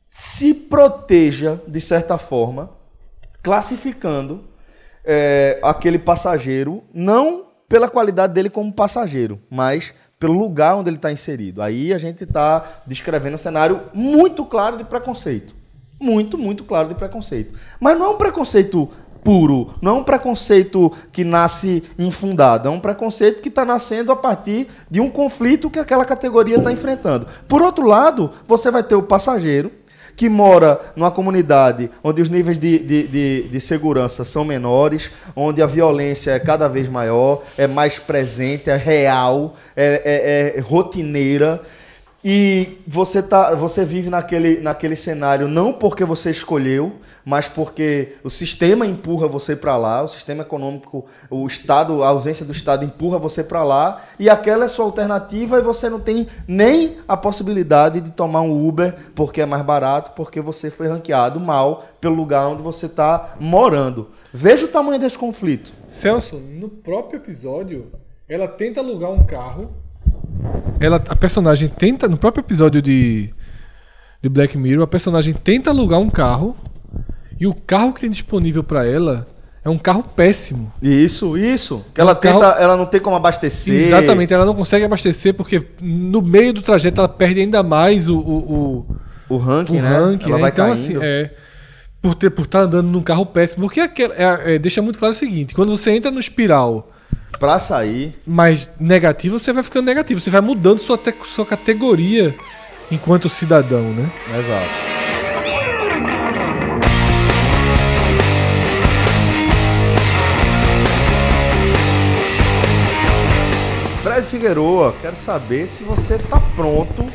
se 0.09 0.53
proteja, 0.53 1.61
de 1.67 1.79
certa 1.79 2.17
forma, 2.17 2.71
classificando 3.43 4.45
é, 5.05 5.59
aquele 5.63 5.99
passageiro, 5.99 6.83
não 6.93 7.47
pela 7.69 7.89
qualidade 7.89 8.33
dele 8.33 8.49
como 8.49 8.73
passageiro, 8.73 9.39
mas 9.49 9.93
pelo 10.19 10.33
lugar 10.33 10.75
onde 10.75 10.89
ele 10.89 10.97
está 10.97 11.11
inserido. 11.11 11.61
Aí 11.61 11.93
a 11.93 11.97
gente 11.97 12.23
está 12.23 12.81
descrevendo 12.85 13.35
um 13.35 13.39
cenário 13.39 13.81
muito 13.93 14.43
claro 14.45 14.77
de 14.77 14.83
preconceito. 14.83 15.55
Muito, 15.99 16.37
muito 16.37 16.63
claro 16.63 16.89
de 16.89 16.95
preconceito. 16.95 17.59
Mas 17.79 17.97
não 17.97 18.05
é 18.05 18.09
um 18.09 18.17
preconceito 18.17 18.89
puro, 19.23 19.73
não 19.81 19.97
é 19.97 19.99
um 19.99 20.03
preconceito 20.03 20.91
que 21.11 21.23
nasce 21.23 21.83
infundado, 21.99 22.69
é 22.69 22.71
um 22.71 22.79
preconceito 22.79 23.41
que 23.41 23.49
está 23.49 23.65
nascendo 23.65 24.11
a 24.11 24.15
partir 24.15 24.67
de 24.89 25.01
um 25.01 25.09
conflito 25.09 25.69
que 25.69 25.79
aquela 25.79 26.05
categoria 26.05 26.57
está 26.57 26.71
enfrentando. 26.71 27.27
Por 27.47 27.61
outro 27.61 27.85
lado, 27.85 28.31
você 28.47 28.71
vai 28.71 28.83
ter 28.83 28.95
o 28.95 29.03
passageiro 29.03 29.71
que 30.17 30.27
mora 30.27 30.81
numa 30.95 31.11
comunidade 31.11 31.91
onde 32.03 32.23
os 32.23 32.29
níveis 32.29 32.57
de, 32.57 32.79
de, 32.79 33.07
de, 33.07 33.43
de 33.49 33.61
segurança 33.61 34.25
são 34.25 34.43
menores, 34.43 35.11
onde 35.35 35.61
a 35.61 35.67
violência 35.67 36.31
é 36.31 36.39
cada 36.39 36.67
vez 36.67 36.89
maior, 36.89 37.43
é 37.55 37.67
mais 37.67 37.99
presente, 37.99 38.69
é 38.69 38.75
real, 38.75 39.55
é, 39.75 40.53
é- 40.55 40.57
é 40.57 40.59
rotineira. 40.59 41.61
E 42.29 42.79
você, 42.85 43.23
tá, 43.23 43.55
você 43.55 43.85
vive 43.85 44.09
naquele, 44.09 44.59
naquele 44.59 44.97
cenário 44.97 45.47
não 45.47 45.71
porque 45.71 46.03
você 46.03 46.29
escolheu, 46.29 46.91
mas 47.23 47.47
porque 47.47 48.17
o 48.21 48.29
sistema 48.29 48.85
empurra 48.85 49.29
você 49.29 49.55
para 49.55 49.77
lá, 49.77 50.03
o 50.03 50.09
sistema 50.09 50.41
econômico, 50.41 51.05
o 51.29 51.47
Estado, 51.47 52.03
a 52.03 52.09
ausência 52.09 52.45
do 52.45 52.51
Estado 52.51 52.83
empurra 52.83 53.17
você 53.17 53.45
para 53.45 53.63
lá, 53.63 54.03
e 54.19 54.29
aquela 54.29 54.65
é 54.65 54.67
sua 54.67 54.83
alternativa 54.83 55.57
e 55.57 55.61
você 55.61 55.89
não 55.89 56.01
tem 56.01 56.27
nem 56.45 56.97
a 57.07 57.15
possibilidade 57.15 58.01
de 58.01 58.11
tomar 58.11 58.41
um 58.41 58.67
Uber 58.67 58.93
porque 59.15 59.39
é 59.39 59.45
mais 59.45 59.63
barato, 59.63 60.11
porque 60.11 60.41
você 60.41 60.69
foi 60.69 60.89
ranqueado 60.89 61.39
mal 61.39 61.85
pelo 62.01 62.15
lugar 62.15 62.45
onde 62.49 62.61
você 62.61 62.87
está 62.87 63.37
morando. 63.39 64.09
Veja 64.33 64.65
o 64.65 64.69
tamanho 64.69 64.99
desse 64.99 65.17
conflito. 65.17 65.71
Celso, 65.87 66.35
no 66.35 66.67
próprio 66.67 67.19
episódio, 67.19 67.89
ela 68.27 68.49
tenta 68.49 68.81
alugar 68.81 69.11
um 69.11 69.25
carro. 69.25 69.86
Ela, 70.79 70.97
a 71.09 71.15
personagem 71.15 71.67
tenta, 71.67 72.07
no 72.07 72.17
próprio 72.17 72.41
episódio 72.41 72.81
de, 72.81 73.33
de 74.21 74.29
Black 74.29 74.57
Mirror, 74.57 74.83
a 74.83 74.87
personagem 74.87 75.33
tenta 75.33 75.69
alugar 75.69 75.99
um 75.99 76.09
carro. 76.09 76.55
E 77.39 77.45
o 77.45 77.53
carro 77.53 77.93
que 77.93 78.01
tem 78.01 78.09
disponível 78.09 78.63
pra 78.63 78.85
ela 78.85 79.27
é 79.63 79.69
um 79.69 79.77
carro 79.77 80.03
péssimo. 80.03 80.71
Isso, 80.81 81.37
isso. 81.37 81.85
Que 81.93 82.01
ela 82.01 82.15
carro- 82.15 82.39
tenta, 82.39 82.51
ela 82.59 82.75
não 82.77 82.85
tem 82.85 82.99
como 82.99 83.15
abastecer. 83.15 83.87
Exatamente, 83.87 84.33
ela 84.33 84.45
não 84.45 84.55
consegue 84.55 84.85
abastecer 84.85 85.33
porque 85.33 85.63
no 85.81 86.21
meio 86.21 86.53
do 86.53 86.61
trajeto 86.61 86.99
ela 87.01 87.09
perde 87.09 87.41
ainda 87.41 87.61
mais 87.61 88.07
o, 88.09 88.17
o, 88.17 88.85
o, 89.29 89.35
O 89.35 89.37
ranking, 89.37 89.77
o 89.79 89.81
né? 89.81 89.89
ranking. 89.89 90.29
Ela 90.29 90.35
né? 90.37 90.41
vai 90.41 90.51
Então, 90.51 90.65
caindo. 90.67 90.79
assim, 90.83 90.97
é. 91.01 91.31
Por 92.01 92.13
estar 92.13 92.31
por 92.31 92.45
tá 92.45 92.59
andando 92.61 92.87
num 92.87 93.01
carro 93.01 93.25
péssimo. 93.25 93.65
Porque 93.65 93.81
é- 93.81 94.55
é, 94.55 94.59
deixa 94.59 94.81
muito 94.81 94.97
claro 94.99 95.13
o 95.13 95.17
seguinte: 95.17 95.53
quando 95.53 95.75
você 95.75 95.91
entra 95.91 96.09
no 96.11 96.19
espiral 96.19 96.91
Pra 97.39 97.59
sair, 97.59 98.15
mais 98.25 98.67
negativo, 98.79 99.37
você 99.37 99.53
vai 99.53 99.61
ficando 99.63 99.85
negativo. 99.85 100.19
Você 100.19 100.29
vai 100.31 100.41
mudando 100.41 100.79
sua, 100.79 100.97
te- 100.97 101.13
sua 101.25 101.45
categoria 101.45 102.35
enquanto 102.91 103.29
cidadão, 103.29 103.93
né? 103.93 104.11
Exato. 104.37 104.87
Fred 114.03 114.25
Figueroa, 114.25 114.93
quero 115.01 115.15
saber 115.15 115.67
se 115.67 115.83
você 115.83 116.15
está 116.15 116.39
pronto 116.55 117.05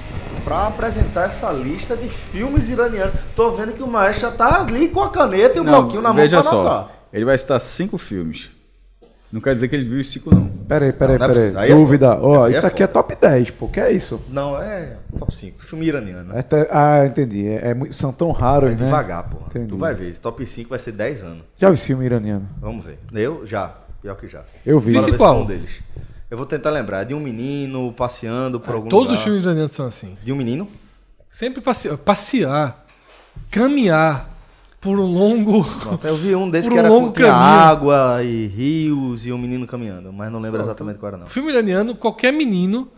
para 0.44 0.66
apresentar 0.66 1.24
essa 1.26 1.50
lista 1.52 1.96
de 1.96 2.08
filmes 2.08 2.68
iranianos. 2.68 3.14
Tô 3.34 3.50
vendo 3.52 3.72
que 3.72 3.82
o 3.82 3.86
maestro 3.86 4.30
já 4.30 4.36
tá 4.36 4.60
ali 4.60 4.88
com 4.88 5.00
a 5.00 5.10
caneta 5.10 5.56
e 5.56 5.60
o 5.60 5.64
bloquinho 5.64 6.02
na 6.02 6.08
mão 6.12 6.16
veja 6.16 6.36
pra 6.38 6.42
só. 6.42 6.60
anotar. 6.60 6.88
Ele 7.12 7.24
vai 7.24 7.38
citar 7.38 7.60
cinco 7.60 7.96
filmes. 7.96 8.50
Não 9.32 9.40
quer 9.40 9.54
dizer 9.54 9.68
que 9.68 9.74
ele 9.74 9.88
viu 9.88 9.98
os 10.00 10.10
cinco, 10.10 10.34
não. 10.34 10.46
Peraí, 10.68 10.92
peraí, 10.92 11.18
Não, 11.18 11.26
peraí. 11.26 11.70
é 11.70 11.74
Dúvida. 11.74 12.18
Ó, 12.20 12.46
é 12.46 12.50
isso 12.50 12.66
aqui 12.66 12.82
é 12.82 12.86
top 12.86 13.16
10, 13.18 13.50
pô. 13.52 13.66
Que 13.66 13.80
é 13.80 13.90
isso? 13.90 14.22
Não, 14.28 14.60
é 14.60 14.96
top 15.18 15.34
5. 15.34 15.58
Filme 15.64 15.86
iraniano. 15.86 16.36
É 16.36 16.42
te- 16.42 16.68
Ah, 16.70 17.06
entendi. 17.06 17.48
É, 17.48 17.70
é 17.70 17.74
muito- 17.74 17.94
são 17.94 18.12
tão 18.12 18.30
raros, 18.30 18.72
É 18.72 18.74
né? 18.74 18.84
devagar, 18.84 19.24
porra. 19.30 19.46
Entendi. 19.46 19.68
Tu 19.68 19.78
vai 19.78 19.94
ver. 19.94 20.10
Esse 20.10 20.20
top 20.20 20.46
5 20.46 20.68
vai 20.68 20.78
ser 20.78 20.92
10 20.92 21.22
anos. 21.24 21.44
Já 21.56 21.70
vi 21.70 21.78
filme 21.78 22.04
iraniano. 22.04 22.46
Vamos 22.60 22.84
ver. 22.84 22.98
Eu 23.14 23.46
já. 23.46 23.74
Pior 24.02 24.16
que 24.16 24.28
já. 24.28 24.42
Eu 24.66 24.78
vi. 24.78 25.00
Se 25.02 25.12
qual? 25.12 25.40
um 25.40 25.46
deles. 25.46 25.80
Eu 26.30 26.36
vou 26.36 26.44
tentar 26.44 26.68
lembrar. 26.70 27.02
É 27.02 27.04
de 27.06 27.14
um 27.14 27.20
menino 27.20 27.90
passeando 27.94 28.60
por 28.60 28.74
algum 28.74 28.88
Todos 28.90 29.06
lugar. 29.08 29.18
os 29.18 29.24
filmes 29.24 29.42
iranianos 29.44 29.72
são 29.72 29.86
assim. 29.86 30.16
De 30.22 30.30
um 30.32 30.36
menino? 30.36 30.68
Sempre 31.30 31.62
passear, 31.62 31.96
passear 31.96 32.84
caminhar 33.50 34.28
por 34.82 34.98
um 34.98 35.06
longo. 35.06 35.64
Pronto, 35.80 36.06
eu 36.06 36.16
vi 36.16 36.34
um 36.34 36.50
desse 36.50 36.68
que 36.68 36.74
um 36.74 36.78
era 36.78 36.88
longo 36.88 37.12
com 37.14 37.24
água 37.24 38.22
e 38.22 38.46
rios 38.48 39.24
e 39.24 39.32
um 39.32 39.38
menino 39.38 39.66
caminhando, 39.66 40.12
mas 40.12 40.30
não 40.30 40.40
lembro 40.40 40.60
exatamente 40.60 40.98
qual 40.98 41.08
era 41.12 41.16
não. 41.18 41.26
Filme 41.28 41.50
iraniano, 41.50 41.94
qualquer 41.94 42.32
menino 42.32 42.90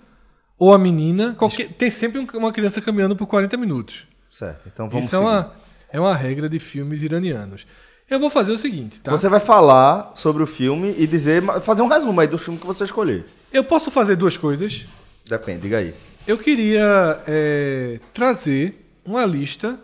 ou 0.58 0.72
a 0.72 0.78
menina, 0.78 1.34
qualquer, 1.38 1.68
tem 1.68 1.90
sempre 1.90 2.18
um- 2.18 2.26
uma 2.38 2.50
criança 2.52 2.80
caminhando 2.80 3.14
por 3.14 3.26
40 3.26 3.56
minutos. 3.56 4.06
Certo, 4.30 4.62
então 4.72 4.88
vamos 4.88 5.04
Isso 5.06 5.14
é 5.14 5.18
seguir. 5.18 5.30
uma, 5.30 5.52
é 5.92 6.00
uma 6.00 6.16
regra 6.16 6.48
de 6.48 6.58
filmes 6.58 7.02
iranianos. 7.02 7.66
Eu 8.08 8.18
vou 8.20 8.28
fazer 8.30 8.52
o 8.52 8.58
seguinte, 8.58 9.00
tá? 9.00 9.10
Você 9.10 9.28
vai 9.28 9.40
falar 9.40 10.12
sobre 10.14 10.42
o 10.42 10.46
filme 10.46 10.94
e 10.98 11.06
dizer, 11.06 11.42
fazer 11.62 11.82
um 11.82 11.88
resumo 11.88 12.20
aí 12.20 12.26
do 12.26 12.38
filme 12.38 12.58
que 12.58 12.66
você 12.66 12.84
escolher. 12.84 13.24
Eu 13.52 13.62
posso 13.64 13.90
fazer 13.90 14.16
duas 14.16 14.36
coisas. 14.36 14.84
Depende, 15.28 15.60
diga 15.62 15.78
aí. 15.78 15.94
Eu 16.26 16.36
queria 16.38 17.20
é, 17.26 17.98
trazer 18.12 18.86
uma 19.04 19.24
lista 19.24 19.78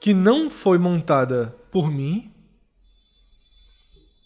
que 0.00 0.12
não 0.14 0.48
foi 0.50 0.78
montada 0.78 1.54
por 1.70 1.90
mim 1.90 2.30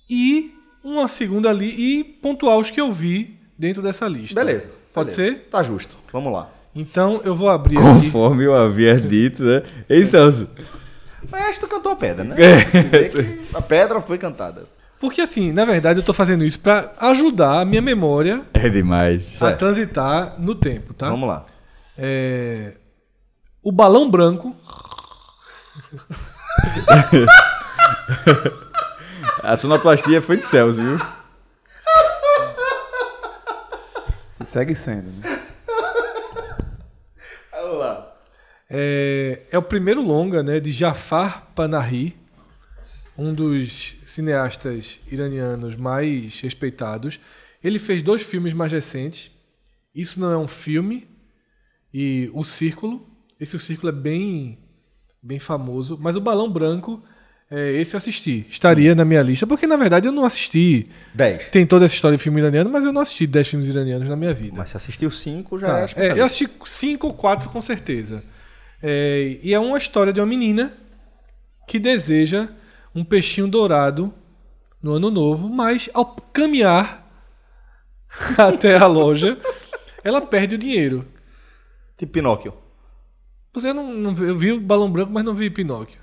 e 0.09 0.55
uma 0.83 1.09
segunda 1.09 1.51
ali 1.51 1.69
e 2.01 2.05
pontuar 2.05 2.59
os 2.59 2.71
que 2.71 2.81
eu 2.81 2.93
vi 2.93 3.39
dentro 3.59 3.83
dessa 3.83 4.09
lista. 4.09 4.35
Beleza. 4.35 4.71
Pode 4.93 5.15
beleza. 5.15 5.35
ser? 5.39 5.49
Tá 5.51 5.63
justo. 5.63 5.97
Vamos 6.13 6.33
lá. 6.33 6.51
Então 6.75 7.21
eu 7.25 7.35
vou 7.35 7.49
abrir 7.49 7.77
aqui. 7.79 7.87
Conforme 8.05 8.45
eu 8.45 8.55
havia 8.55 9.01
dito, 9.01 9.43
né? 9.43 9.63
Ei, 9.89 10.05
Celso. 10.05 10.49
Mas 11.31 11.59
tu 11.59 11.69
cantou 11.69 11.93
a 11.93 11.97
pedra, 11.97 12.25
né? 12.25 12.37
É. 12.41 13.57
A 13.57 13.63
pedra 13.63 14.01
foi 14.01 14.19
cantada. 14.19 14.65
Porque 14.99 15.21
assim, 15.21 15.53
na 15.53 15.65
verdade 15.65 15.99
eu 16.01 16.05
tô 16.05 16.13
fazendo 16.13 16.45
isso 16.45 16.61
pra 16.61 16.93
ajudar 16.99 17.61
a 17.61 17.65
minha 17.65 17.81
memória 17.81 18.43
É 18.53 18.69
demais. 18.69 19.37
a 19.37 19.47
Certo. 19.49 19.59
transitar 19.59 20.39
no 20.41 20.55
tempo, 20.55 20.93
tá? 20.93 21.09
Vamos 21.09 21.29
lá. 21.29 21.47
É, 21.97 22.75
O 23.63 23.71
balão 23.73 24.11
branco 24.11 24.55
A 29.43 29.57
sonoplastia 29.57 30.21
foi 30.23 30.37
de 30.37 30.45
Celso, 30.45 30.83
viu? 30.83 30.99
Se 34.31 34.45
segue 34.45 34.75
sendo, 34.75 35.11
né? 35.11 35.41
Vamos 37.53 37.79
lá. 37.79 38.17
é, 38.69 39.43
é 39.51 39.59
o 39.59 39.63
primeiro 39.63 40.01
longa 40.03 40.43
né, 40.43 40.61
de 40.61 40.71
Jafar 40.73 41.47
Panahi, 41.55 42.17
um 43.17 43.35
dos 43.35 43.97
cineastas 44.07 45.01
iranianos 45.11 45.77
mais 45.77 46.41
respeitados. 46.41 47.21
Ele 47.63 47.79
fez 47.79 48.03
dois 48.03 48.23
filmes 48.23 48.53
mais 48.53 48.73
recentes. 48.73 49.31
Isso 49.95 50.19
não 50.19 50.31
é 50.31 50.37
um 50.37 50.49
filme. 50.49 51.09
E 51.93 52.31
O 52.33 52.43
Círculo. 52.45 53.07
Esse 53.39 53.57
O 53.57 53.61
Círculo 53.61 53.91
é 53.91 53.95
bem, 53.95 54.59
bem 55.23 55.39
famoso. 55.39 55.99
Mas 56.01 56.17
o 56.17 56.21
Balão 56.21 56.51
Branco 56.51 57.03
É, 57.53 57.73
esse 57.81 57.95
eu 57.95 57.99
assisti. 57.99 58.47
Estaria 58.49 58.95
na 58.95 59.05
minha 59.05 59.21
lista, 59.23 59.45
porque 59.45 59.67
na 59.67 59.77
verdade 59.77 60.07
eu 60.07 60.13
não 60.13 60.25
assisti. 60.25 60.87
10. 61.15 61.49
Tem 61.49 61.67
toda 61.67 61.85
essa 61.85 61.95
história 61.95 62.17
de 62.17 62.23
filme 62.23 62.41
iraniano, 62.41 62.71
mas 62.71 62.85
eu 62.85 62.93
não 62.93 63.01
assisti 63.01 63.27
10 63.27 63.49
filmes 63.49 63.67
iranianos 63.69 64.09
na 64.09 64.15
minha 64.15 64.33
vida. 64.33 64.55
Mas 64.57 64.71
se 64.71 64.77
assistiu 64.77 65.11
5, 65.11 65.59
já 65.59 65.67
Tá, 65.67 65.79
é, 65.79 65.81
é, 65.81 65.85
especialista. 65.87 66.19
eu 66.21 66.25
assisti 66.27 66.49
cinco 66.67 67.09
ou 67.09 67.13
quatro 67.15 67.51
com 67.51 67.61
certeza. 67.61 68.23
É, 68.81 69.39
e 69.43 69.53
é 69.53 69.59
uma 69.59 69.77
história 69.79 70.13
de 70.13 70.21
uma 70.21 70.27
menina 70.27 70.73
que 71.67 71.81
deseja 71.81 72.49
um 72.95 73.05
peixinho 73.05 73.49
dourado 73.49 74.15
no 74.81 74.93
ano 74.93 75.11
novo, 75.11 75.49
mas 75.49 75.91
ao 75.93 76.07
caminhar 76.33 77.05
até 78.39 78.77
a 78.77 78.87
loja, 78.87 79.37
ela 80.05 80.21
perde 80.21 80.55
o 80.55 80.59
dinheiro. 80.59 81.05
Tipo 81.99 82.13
Pinóquio. 82.13 82.55
Você 83.53 83.73
não, 83.73 83.93
não 83.93 84.15
eu 84.25 84.37
vi 84.37 84.53
o 84.53 84.61
balão 84.61 84.91
branco, 84.91 85.11
mas 85.13 85.25
não 85.25 85.35
vi 85.35 85.51
Pinóquio. 85.51 85.99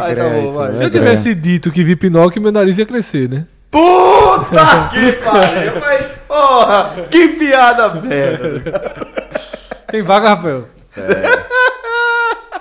Aí 0.00 0.16
tá 0.16 0.28
bom, 0.28 0.50
vai. 0.52 0.74
Se 0.74 0.82
eu 0.82 0.90
tivesse 0.90 1.34
dito 1.34 1.70
que 1.70 1.84
vi 1.84 1.94
Pinóquio, 1.94 2.42
meu 2.42 2.50
nariz 2.50 2.76
ia 2.76 2.86
crescer, 2.86 3.28
né? 3.28 3.46
Puta 3.70 4.88
que 4.90 5.12
pariu! 5.22 5.80
Mas, 5.80 6.06
porra, 6.26 7.06
que 7.08 7.28
piada 7.28 7.94
merda! 7.94 8.94
Tem 9.86 10.02
vaga, 10.02 10.30
Rafael? 10.30 10.68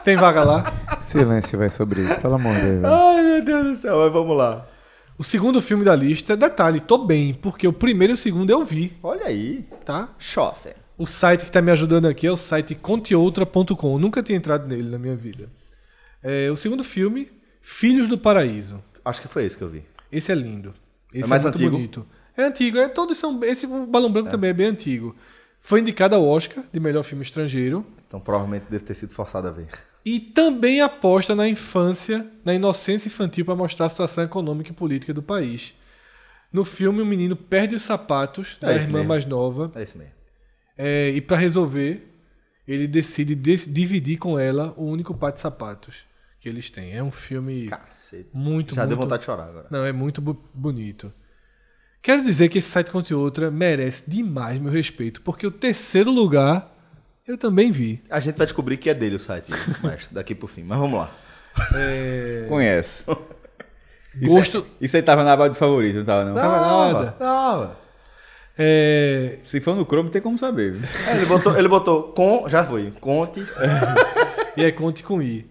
Tem 0.03 0.15
vaga 0.15 0.43
lá? 0.43 0.73
Silêncio, 1.01 1.57
vai 1.57 1.71
sobre 1.71 2.01
isso, 2.01 2.15
pelo 2.19 2.35
amor 2.35 2.53
de 2.53 2.61
Deus. 2.61 2.83
Ai, 2.85 3.21
meu 3.23 3.43
Deus 3.43 3.63
do 3.63 3.75
céu, 3.75 3.97
mas 3.97 4.13
vamos 4.13 4.37
lá. 4.37 4.65
O 5.17 5.23
segundo 5.23 5.61
filme 5.61 5.83
da 5.83 5.95
lista, 5.95 6.35
detalhe, 6.35 6.79
tô 6.81 6.97
bem, 6.97 7.33
porque 7.33 7.67
o 7.67 7.73
primeiro 7.73 8.13
e 8.13 8.15
o 8.15 8.17
segundo 8.17 8.49
eu 8.49 8.65
vi, 8.65 8.93
Olha 9.01 9.25
aí. 9.27 9.65
tá? 9.85 10.09
Chofé. 10.19 10.75
O 10.97 11.05
site 11.05 11.45
que 11.45 11.51
tá 11.51 11.61
me 11.61 11.71
ajudando 11.71 12.05
aqui 12.07 12.27
é 12.27 12.31
o 12.31 12.37
site 12.37 12.75
conteoutra.com. 12.75 13.97
Nunca 13.99 14.21
tinha 14.23 14.37
entrado 14.37 14.67
nele 14.67 14.89
na 14.89 14.97
minha 14.97 15.15
vida. 15.15 15.49
É, 16.23 16.49
o 16.51 16.55
segundo 16.55 16.83
filme, 16.83 17.29
Filhos 17.61 18.07
do 18.07 18.17
Paraíso. 18.17 18.81
Acho 19.03 19.21
que 19.21 19.27
foi 19.27 19.45
esse 19.45 19.57
que 19.57 19.63
eu 19.63 19.69
vi. 19.69 19.83
Esse 20.11 20.31
é 20.31 20.35
lindo. 20.35 20.73
Esse 21.13 21.23
é, 21.25 21.27
mais 21.27 21.41
muito 21.41 21.55
antigo? 21.55 21.71
bonito. 21.71 22.05
É 22.37 22.43
antigo, 22.43 22.77
é, 22.77 22.87
todos 22.87 23.17
são. 23.17 23.41
Esse 23.43 23.65
Balão 23.65 24.11
Branco 24.11 24.29
também 24.29 24.49
é 24.49 24.53
bem 24.53 24.67
antigo. 24.67 25.15
Foi 25.67 25.79
indicado 25.79 26.13
ao 26.15 26.23
Oscar 26.23 26.63
de 26.71 26.79
melhor 26.79 27.01
filme 27.03 27.23
estrangeiro. 27.23 27.83
Então 28.07 28.19
provavelmente 28.19 28.65
deve 28.69 28.83
ter 28.83 28.93
sido 28.93 29.13
forçado 29.15 29.47
a 29.47 29.51
ver. 29.51 29.67
E 30.05 30.19
também 30.19 30.79
aposta 30.81 31.33
na 31.33 31.47
infância, 31.49 32.23
na 32.45 32.53
inocência 32.53 33.07
infantil 33.07 33.43
para 33.43 33.55
mostrar 33.55 33.87
a 33.87 33.89
situação 33.89 34.23
econômica 34.23 34.69
e 34.69 34.73
política 34.75 35.11
do 35.11 35.23
país. 35.23 35.73
No 36.53 36.63
filme, 36.63 37.01
o 37.01 37.05
menino 37.05 37.35
perde 37.35 37.73
os 37.73 37.81
sapatos 37.81 38.57
É 38.61 38.67
da 38.67 38.75
irmã 38.75 38.99
mesmo. 38.99 39.07
mais 39.09 39.25
nova 39.25 39.71
É 39.73 39.81
esse 39.81 39.97
mesmo. 39.97 40.13
é, 40.77 41.09
e 41.09 41.19
para 41.19 41.35
resolver, 41.37 42.13
ele 42.67 42.87
decide 42.87 43.33
des- 43.33 43.65
dividir 43.73 44.17
com 44.19 44.37
ela 44.37 44.71
o 44.77 44.85
único 44.85 45.15
par 45.15 45.31
de 45.31 45.39
sapatos 45.39 45.95
que 46.39 46.47
eles 46.47 46.69
têm. 46.69 46.95
É 46.95 47.01
um 47.01 47.09
filme 47.11 47.65
Cacete. 47.65 48.29
muito, 48.31 48.75
Já 48.75 48.81
muito... 48.83 48.89
deu 48.89 48.97
vontade 49.03 49.21
de 49.21 49.25
chorar 49.25 49.45
agora. 49.49 49.65
Não, 49.71 49.83
é 49.83 49.91
muito 49.91 50.21
bu- 50.21 50.37
bonito. 50.53 51.11
Quero 52.05 52.21
dizer 52.21 52.49
que 52.49 52.59
esse 52.59 52.69
site 52.69 52.91
Conte 52.91 53.15
Outra 53.15 53.49
merece 53.49 54.03
demais 54.07 54.59
meu 54.59 54.71
respeito, 54.71 55.21
porque 55.23 55.47
o 55.47 55.49
terceiro 55.49 56.11
lugar 56.11 56.71
eu 57.27 57.35
também 57.35 57.71
vi. 57.71 58.03
A 58.11 58.19
gente 58.19 58.35
vai 58.37 58.45
descobrir 58.45 58.77
que 58.77 58.91
é 58.91 58.93
dele 58.93 59.15
o 59.15 59.19
site, 59.19 59.47
mas 59.81 60.07
daqui 60.11 60.35
pro 60.35 60.47
fim. 60.47 60.61
Mas 60.61 60.77
vamos 60.77 60.99
lá. 60.99 61.11
Conhece. 62.47 63.05
Isso, 64.21 64.35
Gosto- 64.35 64.59
é- 64.59 64.85
isso 64.85 64.95
aí 64.95 65.01
tava 65.01 65.23
na 65.23 65.33
aba 65.33 65.49
de 65.49 65.57
favorito, 65.57 65.97
não 65.97 66.05
tava 66.05 66.25
não? 66.25 66.35
Tava 66.35 66.93
nada. 66.93 67.11
Tava. 67.13 67.79
É, 68.55 69.39
Se 69.41 69.59
for 69.59 69.75
no 69.75 69.83
Chrome, 69.83 70.11
tem 70.11 70.21
como 70.21 70.37
saber. 70.37 70.73
viu? 70.73 70.87
É, 71.07 71.17
ele, 71.17 71.25
botou, 71.25 71.57
ele 71.57 71.67
botou 71.67 72.03
com. 72.13 72.47
Já 72.47 72.63
foi. 72.63 72.91
Conte. 73.01 73.43
e 74.55 74.63
é 74.63 74.71
Conte 74.71 75.01
com 75.03 75.19
I. 75.23 75.49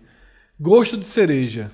Gosto 0.61 0.97
de 0.97 1.05
Cereja. 1.05 1.73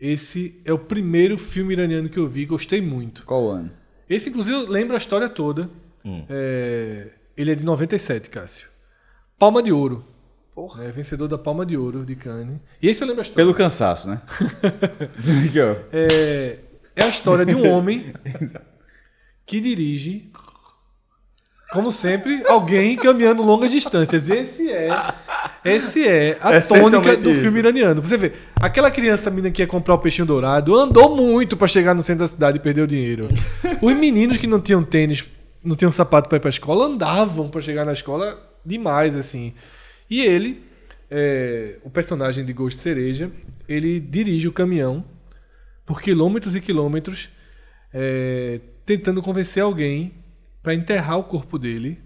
Esse 0.00 0.60
é 0.64 0.72
o 0.72 0.78
primeiro 0.78 1.36
filme 1.36 1.74
iraniano 1.74 2.08
que 2.08 2.18
eu 2.18 2.26
vi, 2.26 2.46
gostei 2.46 2.80
muito. 2.80 3.24
Qual 3.26 3.50
ano? 3.50 3.70
Esse, 4.08 4.30
inclusive, 4.30 4.66
lembra 4.66 4.96
a 4.96 4.98
história 4.98 5.28
toda. 5.28 5.70
É, 6.28 7.08
ele 7.36 7.52
é 7.52 7.54
de 7.54 7.64
97, 7.64 8.30
Cássio. 8.30 8.68
Palma 9.38 9.62
de 9.62 9.72
Ouro. 9.72 10.04
É, 10.80 10.90
vencedor 10.90 11.28
da 11.28 11.38
Palma 11.38 11.64
de 11.64 11.76
Ouro 11.76 12.04
de 12.04 12.16
Cannes. 12.16 12.58
E 12.82 12.88
esse 12.88 13.00
eu 13.02 13.06
lembro 13.06 13.20
a 13.20 13.22
história. 13.22 13.44
Pelo 13.44 13.54
cansaço, 13.54 14.10
né? 14.10 14.20
É, 15.92 16.58
é 16.96 17.02
a 17.04 17.08
história 17.08 17.46
de 17.46 17.54
um 17.54 17.70
homem 17.70 18.12
que 19.46 19.60
dirige, 19.60 20.32
como 21.72 21.92
sempre, 21.92 22.42
alguém 22.46 22.96
caminhando 22.96 23.42
longas 23.42 23.70
distâncias. 23.70 24.28
Esse 24.28 24.70
é, 24.70 24.88
esse 25.64 26.06
é 26.06 26.38
a 26.40 26.56
Essencialmente 26.56 26.90
tônica 26.90 27.16
do 27.22 27.30
isso. 27.30 27.40
filme 27.42 27.58
iraniano. 27.58 28.00
Você 28.00 28.16
vê, 28.16 28.32
aquela 28.56 28.90
criança 28.90 29.30
menina 29.30 29.50
que 29.50 29.60
ia 29.60 29.66
comprar 29.66 29.94
o 29.94 29.98
peixinho 29.98 30.26
dourado 30.26 30.74
andou 30.74 31.14
muito 31.14 31.56
para 31.56 31.68
chegar 31.68 31.94
no 31.94 32.02
centro 32.02 32.24
da 32.24 32.28
cidade 32.28 32.56
e 32.56 32.60
perdeu 32.60 32.86
dinheiro. 32.86 33.28
Os 33.82 33.94
meninos 33.94 34.38
que 34.38 34.46
não 34.46 34.60
tinham 34.60 34.82
tênis, 34.82 35.24
não 35.62 35.76
tinham 35.76 35.92
sapato 35.92 36.28
para 36.28 36.36
ir 36.36 36.40
para 36.40 36.50
escola, 36.50 36.86
andavam 36.86 37.48
para 37.48 37.60
chegar 37.60 37.84
na 37.84 37.92
escola 37.92 38.38
demais 38.64 39.14
assim. 39.14 39.52
E 40.08 40.22
ele, 40.22 40.62
é, 41.10 41.76
o 41.84 41.90
personagem 41.90 42.46
de 42.46 42.52
Ghost 42.52 42.80
Cereja, 42.80 43.30
ele 43.68 44.00
dirige 44.00 44.48
o 44.48 44.52
caminhão 44.52 45.04
por 45.84 46.00
quilômetros 46.00 46.56
e 46.56 46.60
quilômetros, 46.62 47.28
é, 47.92 48.60
tentando 48.86 49.20
convencer 49.20 49.62
alguém 49.62 50.12
para 50.68 50.74
enterrar 50.74 51.16
o 51.18 51.24
corpo 51.24 51.58
dele 51.58 51.98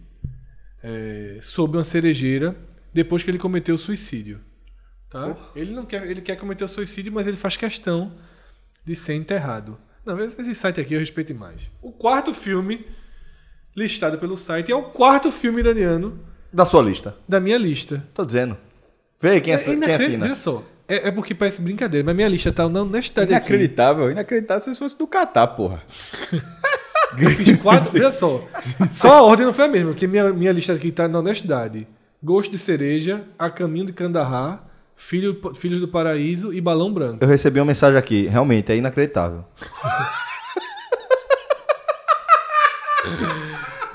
é, 0.85 1.39
sob 1.43 1.77
uma 1.77 1.83
cerejeira 1.83 2.55
depois 2.95 3.25
que 3.25 3.29
ele 3.29 3.39
cometeu 3.39 3.75
o 3.75 3.79
suicídio. 3.79 4.39
Tá? 5.11 5.37
Ele 5.57 5.73
não 5.73 5.85
quer, 5.85 6.09
ele 6.09 6.21
quer 6.21 6.37
cometer 6.37 6.63
o 6.63 6.69
suicídio, 6.69 7.11
mas 7.11 7.27
ele 7.27 7.37
faz 7.37 7.57
questão 7.57 8.13
de 8.85 8.95
ser 8.95 9.15
enterrado. 9.15 9.77
Não, 10.07 10.17
esse 10.21 10.55
site 10.55 10.81
aqui 10.81 10.95
eu 10.95 11.01
respeito 11.01 11.35
mais. 11.35 11.63
O 11.83 11.91
quarto 11.91 12.33
filme 12.33 12.87
listado 13.75 14.17
pelo 14.19 14.37
site 14.37 14.71
é 14.71 14.77
o 14.77 14.83
quarto 14.85 15.33
filme 15.33 15.59
iraniano 15.61 16.21
Da 16.53 16.65
sua 16.65 16.83
lista. 16.83 17.17
da 17.29 17.41
minha 17.41 17.59
lista. 17.59 18.07
Tô 18.15 18.25
dizendo. 18.25 18.57
Vê 19.21 19.41
quem, 19.41 19.55
assi- 19.55 19.65
quem 19.65 19.75
inacreditável. 19.75 20.07
assina. 20.07 20.25
Olha 20.27 20.37
só. 20.37 20.65
É, 20.87 21.09
é 21.09 21.11
porque 21.11 21.35
parece 21.35 21.61
brincadeira, 21.61 22.05
mas 22.07 22.15
minha 22.15 22.29
lista 22.29 22.53
tá 22.53 22.69
na 22.69 22.83
honestidade 22.83 23.35
aqui. 23.35 23.49
Inacreditável, 23.49 24.09
inacreditável 24.13 24.73
se 24.73 24.79
fosse 24.79 24.97
do 24.97 25.09
Catar, 25.09 25.49
porra. 25.49 25.83
Eu 27.19 27.31
fiz 27.31 27.61
quatro, 27.61 27.91
olha 27.99 28.13
só. 28.13 28.49
Só 28.89 29.13
a 29.15 29.23
ordem 29.23 29.47
não 29.47 29.53
foi 29.53 29.67
a 29.67 29.69
mesma, 29.69 29.91
porque 29.91 30.07
minha, 30.07 30.33
minha 30.33 30.53
lista 30.53 30.73
aqui 30.73 30.91
tá 30.91 31.09
na 31.09 31.19
honestidade. 31.19 31.87
Gosto 32.23 32.51
de 32.51 32.59
cereja, 32.59 33.25
A 33.39 33.51
Caminho 33.51 33.87
de 33.87 33.93
Kandahar, 33.93 34.65
Filho, 34.95 35.41
Filhos 35.55 35.81
do 35.81 35.89
Paraíso 35.89 36.53
e 36.53 36.61
Balão 36.61 36.93
Branco. 36.93 37.19
Eu 37.23 37.29
recebi 37.29 37.59
uma 37.59 37.67
mensagem 37.67 37.99
aqui. 37.99 38.27
Realmente, 38.29 38.71
é 38.73 38.77
inacreditável. 38.77 39.45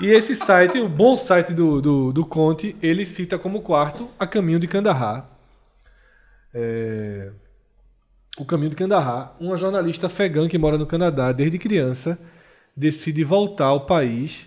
E 0.00 0.06
esse 0.06 0.36
site, 0.36 0.78
o 0.78 0.88
bom 0.88 1.16
site 1.16 1.52
do, 1.52 1.80
do, 1.80 2.12
do 2.12 2.24
Conte, 2.24 2.76
ele 2.80 3.04
cita 3.04 3.36
como 3.36 3.62
quarto 3.62 4.08
A 4.18 4.28
Caminho 4.28 4.60
de 4.60 4.68
Kandahar. 4.68 5.28
É, 6.54 7.30
O 8.38 8.44
Caminho 8.44 8.70
de 8.70 8.76
Kandahar. 8.76 9.34
Uma 9.40 9.56
jornalista 9.56 10.06
afegã 10.06 10.46
que 10.46 10.56
mora 10.56 10.78
no 10.78 10.86
Canadá 10.86 11.32
desde 11.32 11.58
criança 11.58 12.16
decide 12.78 13.24
voltar 13.24 13.66
ao 13.66 13.86
país 13.86 14.46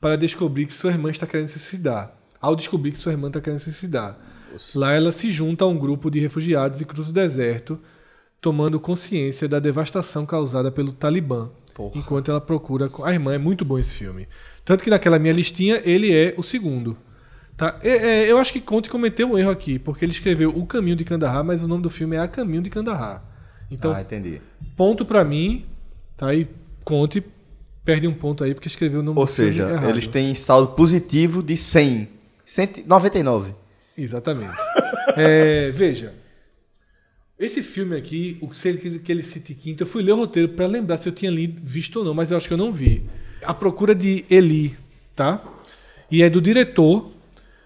para 0.00 0.16
descobrir 0.16 0.66
que 0.66 0.72
sua 0.72 0.90
irmã 0.90 1.10
está 1.10 1.26
querendo 1.26 1.48
se 1.48 1.58
suicidar. 1.58 2.14
Ao 2.40 2.54
descobrir 2.54 2.92
que 2.92 2.98
sua 2.98 3.12
irmã 3.12 3.28
está 3.28 3.40
querendo 3.40 3.60
se 3.60 3.72
suicidar. 3.72 4.18
Lá 4.74 4.92
ela 4.92 5.10
se 5.10 5.30
junta 5.30 5.64
a 5.64 5.68
um 5.68 5.78
grupo 5.78 6.10
de 6.10 6.18
refugiados 6.18 6.80
e 6.80 6.84
cruza 6.84 7.10
o 7.10 7.12
deserto, 7.12 7.80
tomando 8.40 8.78
consciência 8.78 9.48
da 9.48 9.58
devastação 9.58 10.26
causada 10.26 10.70
pelo 10.70 10.92
Talibã. 10.92 11.48
Enquanto 11.94 12.30
ela 12.30 12.40
procura. 12.40 12.90
A 13.02 13.12
irmã 13.12 13.32
é 13.32 13.38
muito 13.38 13.64
bom 13.64 13.78
esse 13.78 13.94
filme. 13.94 14.28
Tanto 14.62 14.84
que 14.84 14.90
naquela 14.90 15.18
minha 15.18 15.32
listinha 15.32 15.80
ele 15.84 16.12
é 16.12 16.34
o 16.36 16.42
segundo. 16.42 16.98
Tá? 17.56 17.78
É, 17.82 17.90
é, 17.90 18.30
eu 18.30 18.36
acho 18.36 18.52
que 18.52 18.60
Conte 18.60 18.90
cometeu 18.90 19.30
um 19.30 19.38
erro 19.38 19.50
aqui, 19.50 19.78
porque 19.78 20.04
ele 20.04 20.12
escreveu 20.12 20.50
O 20.50 20.66
Caminho 20.66 20.96
de 20.96 21.04
Kandahar, 21.04 21.44
mas 21.44 21.62
o 21.62 21.68
nome 21.68 21.82
do 21.82 21.88
filme 21.88 22.16
é 22.16 22.18
A 22.18 22.28
Caminho 22.28 22.62
de 22.62 22.68
Kandahar. 22.68 23.24
Então, 23.70 23.92
ah, 23.92 24.02
entendi. 24.02 24.42
ponto 24.76 25.04
pra 25.04 25.24
mim, 25.24 25.64
tá 26.16 26.26
aí, 26.26 26.46
Conte 26.84 27.24
perde 27.84 28.06
um 28.06 28.14
ponto 28.14 28.42
aí 28.44 28.54
porque 28.54 28.68
escreveu 28.68 29.00
o 29.00 29.02
nome 29.02 29.18
Ou 29.18 29.26
seja, 29.26 29.68
errado. 29.70 29.88
eles 29.90 30.06
têm 30.08 30.34
saldo 30.34 30.72
positivo 30.74 31.42
de 31.42 31.56
100. 31.56 32.08
199. 32.44 33.54
Exatamente. 33.96 34.52
É, 35.14 35.70
veja, 35.72 36.14
esse 37.38 37.62
filme 37.62 37.94
aqui, 37.94 38.38
o 38.40 38.48
que 38.48 38.66
ele, 38.68 38.98
que 39.00 39.12
ele 39.12 39.22
cite 39.22 39.52
quinto, 39.52 39.82
eu 39.82 39.86
fui 39.86 40.02
ler 40.02 40.12
o 40.12 40.16
roteiro 40.16 40.48
pra 40.50 40.66
lembrar 40.66 40.96
se 40.96 41.06
eu 41.06 41.12
tinha 41.12 41.30
lido, 41.30 41.60
visto 41.62 41.96
ou 41.98 42.04
não, 42.04 42.14
mas 42.14 42.30
eu 42.30 42.36
acho 42.38 42.48
que 42.48 42.54
eu 42.54 42.58
não 42.58 42.72
vi. 42.72 43.02
A 43.44 43.52
Procura 43.52 43.94
de 43.94 44.24
Eli, 44.30 44.74
tá? 45.14 45.42
E 46.10 46.22
é 46.22 46.30
do 46.30 46.40
diretor 46.40 47.10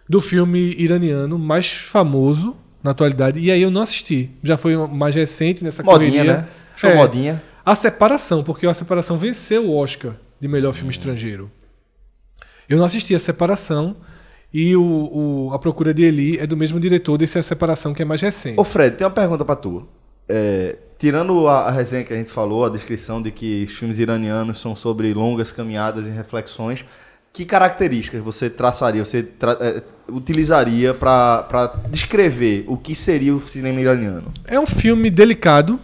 do 0.08 0.20
filme 0.20 0.74
iraniano 0.76 1.38
mais 1.38 1.70
famoso 1.70 2.56
na 2.82 2.90
atualidade. 2.92 3.38
E 3.38 3.48
aí 3.50 3.62
eu 3.62 3.70
não 3.70 3.82
assisti. 3.82 4.30
Já 4.42 4.56
foi 4.56 4.74
mais 4.88 5.14
recente 5.14 5.62
nessa 5.62 5.84
Modinha, 5.84 6.10
correria. 6.10 6.32
né? 6.38 6.48
Show 6.74 6.90
É, 6.90 6.94
modinha. 6.96 7.42
A 7.66 7.74
Separação, 7.74 8.44
porque 8.44 8.66
a 8.66 8.72
Separação 8.72 9.18
venceu 9.18 9.66
o 9.66 9.76
Oscar 9.76 10.14
de 10.40 10.46
melhor 10.46 10.72
filme 10.72 10.90
estrangeiro. 10.92 11.50
Eu 12.68 12.78
não 12.78 12.84
assisti 12.84 13.14
a 13.14 13.18
Separação 13.20 13.96
E 14.54 14.74
o, 14.76 14.82
o- 14.82 15.50
A 15.52 15.58
Procura 15.58 15.92
de 15.92 16.02
Eli 16.04 16.38
é 16.38 16.46
do 16.46 16.56
mesmo 16.56 16.78
diretor 16.80 17.18
desse 17.18 17.38
A 17.38 17.42
Separação, 17.42 17.92
que 17.92 18.00
é 18.00 18.04
mais 18.04 18.22
recente. 18.22 18.58
Ô 18.58 18.64
Fred, 18.64 18.96
tem 18.96 19.04
uma 19.06 19.12
pergunta 19.12 19.44
pra 19.44 19.56
tu. 19.56 19.86
É, 20.28 20.76
tirando 20.98 21.46
a, 21.48 21.62
a 21.66 21.70
resenha 21.70 22.04
que 22.04 22.12
a 22.12 22.16
gente 22.16 22.30
falou, 22.30 22.64
a 22.64 22.68
descrição 22.70 23.20
de 23.20 23.30
que 23.32 23.64
os 23.64 23.72
filmes 23.76 23.98
iranianos 23.98 24.60
são 24.60 24.74
sobre 24.74 25.12
longas 25.12 25.50
caminhadas 25.52 26.06
e 26.06 26.10
reflexões, 26.10 26.84
que 27.32 27.44
características 27.44 28.22
você 28.22 28.48
traçaria, 28.48 29.04
você 29.04 29.22
tra- 29.24 29.58
é, 29.60 29.82
utilizaria 30.08 30.94
pra 30.94 31.74
descrever 31.90 32.64
o 32.66 32.76
que 32.78 32.94
seria 32.94 33.34
o 33.34 33.40
cinema 33.40 33.80
iraniano? 33.80 34.32
É 34.46 34.58
um 34.58 34.66
filme 34.66 35.10
delicado, 35.10 35.78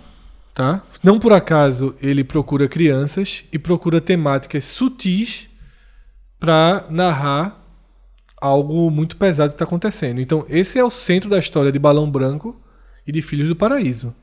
tá? 0.55 0.83
Não 1.03 1.19
por 1.19 1.33
acaso 1.33 1.95
ele 2.01 2.25
procura 2.25 2.69
crianças 2.69 3.45
e 3.53 3.59
procura 3.59 4.01
temáticas 4.01 4.65
sutis 4.65 5.49
para 6.39 6.87
narrar 6.91 7.61
algo 8.41 8.91
muito 8.91 9.17
pesado 9.17 9.51
que 9.51 9.55
está 9.55 9.65
acontecendo. 9.65 10.21
Então, 10.21 10.45
esse 10.49 10.79
é 10.79 10.85
o 10.85 10.91
centro 10.91 11.31
da 11.31 11.39
história 11.39 11.71
de 11.71 11.79
Balão 11.79 12.11
Branco 12.11 12.61
e 13.07 13.13
de 13.13 13.23
Filhos 13.23 13.49
do 13.49 13.57
Paraíso. 13.57 14.15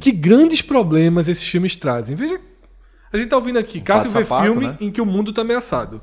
Que 0.00 0.10
grandes 0.12 0.62
problemas 0.62 1.28
esses 1.28 1.46
filmes 1.46 1.76
trazem. 1.76 2.16
Veja, 2.16 2.40
a 3.12 3.18
gente 3.18 3.28
tá 3.28 3.36
ouvindo 3.36 3.58
aqui, 3.58 3.80
Cássio 3.80 4.10
vê 4.10 4.24
sapato, 4.24 4.44
filme 4.44 4.66
né? 4.66 4.76
em 4.80 4.90
que 4.90 5.00
o 5.00 5.04
mundo 5.04 5.32
tá 5.32 5.42
ameaçado. 5.42 6.00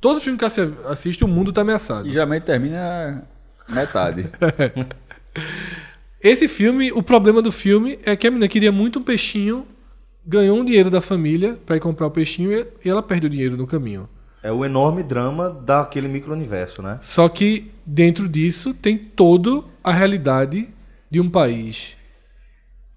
Todos 0.00 0.18
os 0.18 0.24
filmes 0.24 0.38
que 0.38 0.44
Cássio 0.44 0.76
assiste, 0.88 1.22
o 1.22 1.28
mundo 1.28 1.52
tá 1.52 1.60
ameaçado. 1.60 2.08
E 2.08 2.12
geralmente 2.12 2.44
termina 2.44 3.24
metade. 3.68 4.30
Esse 6.22 6.48
filme, 6.48 6.92
o 6.92 7.02
problema 7.02 7.40
do 7.40 7.50
filme 7.50 7.98
é 8.04 8.14
que 8.14 8.26
a 8.26 8.30
menina 8.30 8.48
queria 8.48 8.70
muito 8.70 8.98
um 8.98 9.02
peixinho, 9.02 9.66
ganhou 10.26 10.58
um 10.58 10.64
dinheiro 10.64 10.90
da 10.90 11.00
família 11.00 11.58
pra 11.64 11.76
ir 11.76 11.80
comprar 11.80 12.06
o 12.06 12.10
peixinho 12.10 12.52
e 12.84 12.88
ela 12.88 13.02
perde 13.02 13.26
o 13.26 13.30
dinheiro 13.30 13.56
no 13.56 13.66
caminho. 13.66 14.08
É 14.42 14.50
o 14.52 14.64
enorme 14.64 15.02
drama 15.02 15.50
daquele 15.50 16.08
micro-universo, 16.08 16.82
né? 16.82 16.98
Só 17.00 17.28
que 17.28 17.70
dentro 17.84 18.28
disso 18.28 18.72
tem 18.74 18.96
toda 18.96 19.62
a 19.82 19.92
realidade 19.92 20.68
de 21.10 21.20
um 21.20 21.28
país. 21.28 21.96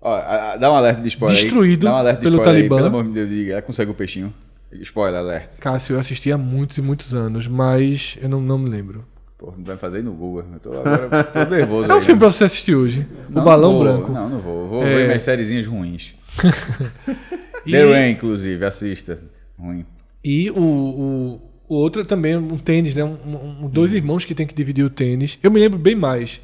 Ó, 0.01 0.13
a- 0.13 0.53
a- 0.53 0.57
dá 0.57 0.71
um 0.71 0.75
alerta 0.75 1.01
de 1.01 1.07
spoiler 1.07 1.37
aí. 1.37 1.43
Destruído 1.43 1.85
Dá 1.85 1.93
um 1.93 1.97
alerta 1.97 2.19
de 2.19 2.25
pelo 2.25 2.35
spoiler 2.37 2.63
aí, 2.63 2.69
Talibã. 2.69 2.75
Pelo 2.75 2.87
amor 2.99 3.03
de 3.05 3.13
Deus, 3.13 3.29
diga. 3.29 3.51
Ela 3.53 3.61
consegue 3.61 3.91
o 3.91 3.93
peixinho. 3.93 4.33
Spoiler, 4.81 5.19
alerta. 5.19 5.57
Cássio, 5.61 5.95
eu 5.95 5.99
assisti 5.99 6.31
há 6.31 6.37
muitos 6.37 6.77
e 6.77 6.81
muitos 6.81 7.13
anos, 7.13 7.47
mas 7.47 8.17
eu 8.21 8.27
não, 8.27 8.41
não 8.41 8.57
me 8.57 8.69
lembro. 8.69 9.05
Não 9.57 9.63
vai 9.65 9.77
fazer 9.77 9.97
aí 9.97 10.03
no 10.03 10.13
Google. 10.13 10.43
Eu 10.53 10.59
tô 10.59 10.69
agora 10.71 11.23
tô 11.23 11.43
nervoso. 11.55 11.89
É 11.91 11.93
um 11.93 11.97
aí, 11.97 12.01
filme 12.01 12.13
né? 12.13 12.19
pra 12.19 12.31
você 12.31 12.43
assistir 12.45 12.75
hoje. 12.75 13.05
Não, 13.29 13.41
o 13.41 13.45
Balão 13.45 13.73
vou, 13.73 13.83
Branco. 13.83 14.11
Não, 14.11 14.29
não 14.29 14.39
vou. 14.39 14.67
Vou 14.67 14.83
É. 14.83 14.95
ver 14.95 15.07
minhas 15.07 15.23
sériezinhas 15.23 15.65
ruins. 15.65 16.13
E- 17.65 17.71
The 17.71 17.85
Rain, 17.85 18.11
inclusive, 18.11 18.65
assista. 18.65 19.19
Ruim. 19.57 19.85
E 20.23 20.49
o, 20.51 20.55
o, 20.59 21.41
o 21.69 21.75
outro 21.75 22.01
é 22.01 22.05
também 22.05 22.35
um 22.35 22.57
tênis, 22.57 22.93
né? 22.93 23.03
Um, 23.03 23.17
um- 23.65 23.69
dois 23.69 23.93
irmãos 23.93 24.25
que 24.25 24.35
tem 24.35 24.45
que 24.45 24.53
dividir 24.53 24.83
o 24.83 24.89
tênis. 24.89 25.37
Eu 25.41 25.49
me 25.51 25.59
lembro 25.59 25.79
bem 25.79 25.95
mais 25.95 26.41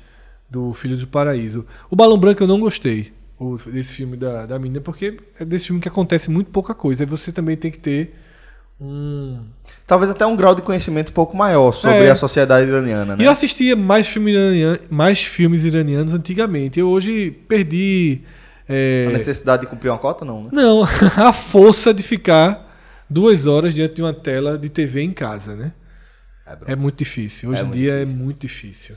do 0.50 0.74
Filho 0.74 0.96
do 0.98 1.08
Paraíso. 1.08 1.66
O 1.90 1.96
Balão 1.96 2.18
Branco 2.18 2.42
eu 2.42 2.48
não 2.48 2.60
gostei 2.60 3.12
o- 3.38 3.58
desse 3.58 3.94
filme 3.94 4.16
da, 4.16 4.46
da 4.46 4.58
menina, 4.58 4.80
porque 4.82 5.18
é 5.40 5.44
desse 5.46 5.68
filme 5.68 5.82
que 5.82 5.88
acontece 5.90 6.32
muito 6.32 6.52
pouca 6.52 6.74
coisa. 6.74 7.04
Aí 7.04 7.08
você 7.10 7.32
também 7.34 7.58
tem 7.58 7.70
que 7.70 7.80
ter 7.80 8.16
um. 8.80 9.40
Talvez 9.86 10.10
até 10.12 10.26
um 10.26 10.36
grau 10.36 10.54
de 10.56 10.62
conhecimento 10.62 11.10
um 11.10 11.14
pouco 11.14 11.36
maior 11.36 11.72
sobre 11.74 11.98
É. 11.98 12.12
a 12.12 12.16
sociedade 12.16 12.68
iraniana, 12.70 13.16
né? 13.16 13.26
eu 13.26 13.32
assistia 13.32 13.76
mais, 13.76 14.08
filme 14.08 14.32
mais 14.90 15.24
filmes 15.24 15.64
iranianos 15.66 16.14
antigamente. 16.14 16.80
Eu 16.80 16.88
hoje 16.90 17.32
perdi. 17.48 18.22
é, 18.68 19.06
A 19.10 19.12
necessidade 19.12 19.64
de 19.64 19.68
cumprir 19.68 19.90
uma 19.90 19.98
cota, 19.98 20.24
não, 20.24 20.44
né? 20.44 20.50
Não, 20.54 20.84
a 21.18 21.34
força 21.34 21.94
de 21.94 22.04
ficar 22.04 22.68
duas 23.10 23.48
horas 23.48 23.74
diante 23.74 23.96
de 23.96 24.02
uma 24.04 24.14
tela 24.14 24.58
de 24.58 24.70
TV 24.70 25.02
em 25.02 25.12
casa, 25.12 25.56
né? 25.56 25.72
É 26.66 26.76
muito 26.76 26.98
difícil. 26.98 27.50
Hoje 27.50 27.60
É 27.60 27.64
em 27.64 27.66
muito 27.68 27.78
dia 27.80 27.94
é 27.94 28.06
muito 28.06 28.42
difícil. 28.42 28.96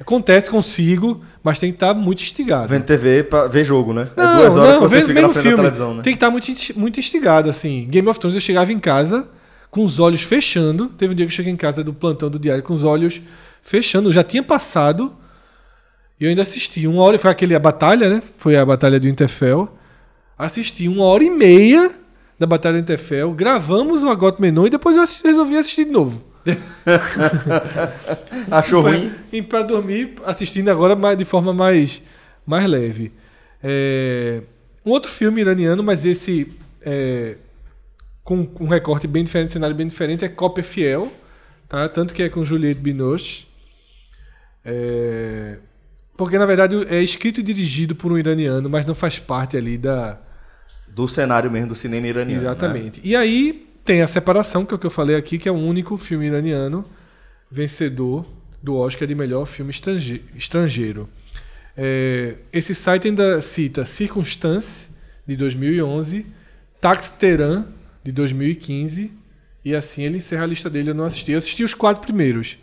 Acontece, 0.00 0.50
consigo, 0.50 1.20
mas 1.44 1.58
tem 1.60 1.70
que 1.70 1.76
estar 1.76 1.92
muito 1.92 2.22
instigado. 2.22 2.68
Vendo 2.68 2.84
TV 2.84 3.22
pra 3.22 3.46
ver 3.46 3.64
jogo, 3.64 3.92
né? 3.92 4.08
É 4.16 4.22
Não, 4.22 4.36
duas 4.38 4.56
horas 4.56 4.72
não, 4.74 4.80
que 4.82 4.88
você 4.88 5.06
fica 5.06 5.20
na 5.20 5.28
frente 5.28 5.42
filme, 5.42 5.56
da 5.56 5.62
televisão, 5.62 5.94
né? 5.94 6.02
Tem 6.02 6.12
que 6.14 6.16
estar 6.16 6.30
muito, 6.30 6.50
insti- 6.50 6.78
muito 6.78 6.98
instigado, 6.98 7.50
assim. 7.50 7.86
Game 7.88 8.08
of 8.08 8.18
Thrones, 8.18 8.34
eu 8.34 8.40
chegava 8.40 8.72
em 8.72 8.78
casa 8.78 9.28
com 9.70 9.84
os 9.84 10.00
olhos 10.00 10.22
fechando. 10.22 10.86
Teve 10.88 11.12
um 11.12 11.16
dia 11.16 11.26
que 11.26 11.32
eu 11.32 11.36
cheguei 11.36 11.52
em 11.52 11.56
casa 11.56 11.84
do 11.84 11.92
plantão 11.92 12.30
do 12.30 12.38
diário 12.38 12.62
com 12.62 12.72
os 12.72 12.82
olhos 12.82 13.20
fechando. 13.62 14.08
Eu 14.08 14.12
já 14.12 14.24
tinha 14.24 14.42
passado 14.42 15.12
e 16.18 16.24
eu 16.24 16.30
ainda 16.30 16.42
assisti. 16.42 16.86
Uma 16.86 17.02
hora, 17.02 17.18
foi 17.18 17.30
aquele 17.30 17.54
a 17.54 17.58
batalha, 17.60 18.08
né? 18.08 18.22
Foi 18.38 18.56
a 18.56 18.64
batalha 18.64 18.98
do 18.98 19.06
Interfell. 19.06 19.68
Assisti 20.38 20.88
uma 20.88 21.04
hora 21.04 21.22
e 21.22 21.28
meia 21.30 21.90
da 22.38 22.46
batalha 22.46 22.76
do 22.78 22.80
Interfell. 22.80 23.32
Gravamos 23.32 24.02
o 24.02 24.08
Agot 24.08 24.40
Menon 24.40 24.66
e 24.66 24.70
depois 24.70 24.96
eu 24.96 25.02
assi- 25.02 25.20
resolvi 25.22 25.56
assistir 25.58 25.84
de 25.84 25.90
novo. 25.90 26.24
Achou 28.50 28.82
ruim? 28.82 29.12
E 29.32 29.42
para 29.42 29.62
dormir, 29.62 30.14
assistindo 30.24 30.68
agora 30.70 30.96
mais- 30.96 31.18
de 31.18 31.24
forma 31.24 31.52
mais, 31.52 32.02
mais 32.46 32.66
leve. 32.66 33.12
É, 33.62 34.42
um 34.84 34.90
outro 34.90 35.10
filme 35.10 35.40
iraniano, 35.40 35.82
mas 35.82 36.04
esse 36.06 36.48
é, 36.82 37.36
com 38.24 38.48
um 38.60 38.68
recorte 38.68 39.06
bem 39.06 39.24
diferente, 39.24 39.52
cenário 39.52 39.76
bem 39.76 39.86
diferente, 39.86 40.24
é 40.24 40.28
Cópia 40.28 40.64
Fiel. 40.64 41.12
Tá? 41.68 41.88
Tanto 41.88 42.12
que 42.14 42.22
é 42.22 42.28
com 42.28 42.44
Juliette 42.44 42.80
Binoche. 42.80 43.46
É, 44.64 45.56
porque, 46.16 46.38
na 46.38 46.46
verdade, 46.46 46.76
é 46.88 47.02
escrito 47.02 47.40
e 47.40 47.42
dirigido 47.42 47.94
por 47.94 48.12
um 48.12 48.18
iraniano, 48.18 48.68
mas 48.68 48.84
não 48.84 48.94
faz 48.94 49.18
parte 49.18 49.56
ali 49.56 49.78
da, 49.78 50.18
Do 50.88 51.06
cenário 51.08 51.50
mesmo 51.50 51.68
do 51.68 51.74
cinema 51.74 52.06
iraniano. 52.08 52.42
né? 52.42 52.48
Exatamente. 52.48 53.00
E 53.04 53.14
aí 53.14 53.69
tem 53.84 54.02
a 54.02 54.06
separação, 54.06 54.64
que 54.64 54.72
é 54.72 54.76
o 54.76 54.78
que 54.78 54.86
eu 54.86 54.90
falei 54.90 55.16
aqui, 55.16 55.38
que 55.38 55.48
é 55.48 55.52
o 55.52 55.56
único 55.56 55.96
filme 55.96 56.26
iraniano 56.26 56.84
vencedor 57.50 58.26
do 58.62 58.76
Oscar 58.76 59.08
de 59.08 59.14
melhor 59.14 59.46
filme 59.46 59.70
estrange- 59.70 60.22
estrangeiro. 60.36 61.08
É, 61.76 62.34
esse 62.52 62.74
site 62.74 63.08
ainda 63.08 63.40
cita 63.40 63.84
Circunstance, 63.86 64.88
de 65.26 65.36
2011, 65.36 66.26
Tax 66.80 67.10
Teran, 67.12 67.66
de 68.04 68.12
2015, 68.12 69.12
e 69.64 69.74
assim 69.74 70.02
ele 70.02 70.18
encerra 70.18 70.44
a 70.44 70.46
lista 70.46 70.68
dele. 70.68 70.90
Eu 70.90 70.94
não 70.94 71.04
assisti. 71.04 71.32
Eu 71.32 71.38
assisti 71.38 71.62
os 71.64 71.74
quatro 71.74 72.02
primeiros. 72.02 72.58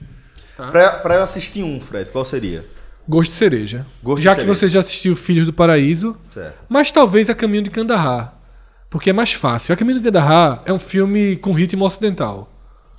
Pra, 0.55 0.89
pra 0.91 1.15
eu 1.15 1.23
assistir 1.23 1.63
um, 1.63 1.79
Fred, 1.79 2.09
qual 2.11 2.25
seria? 2.25 2.65
Gosto 3.07 3.29
de 3.31 3.37
Cereja. 3.37 3.85
Gosto 4.03 4.17
de 4.17 4.23
já 4.25 4.31
que 4.31 4.41
Cereja. 4.41 4.55
você 4.55 4.69
já 4.69 4.79
assistiu 4.81 5.15
Filhos 5.15 5.45
do 5.45 5.53
Paraíso, 5.53 6.17
Certo. 6.31 6.57
mas 6.67 6.91
talvez 6.91 7.29
A 7.29 7.35
Caminho 7.35 7.63
de 7.63 7.69
Kandahar. 7.69 8.36
Porque 8.89 9.09
é 9.09 9.13
mais 9.13 9.33
fácil. 9.33 9.73
A 9.73 9.77
Caminho 9.77 9.99
de 9.99 10.03
Kandahar 10.05 10.61
é 10.65 10.71
um 10.73 10.79
filme 10.79 11.35
com 11.37 11.51
ritmo 11.51 11.83
ocidental. 11.85 12.49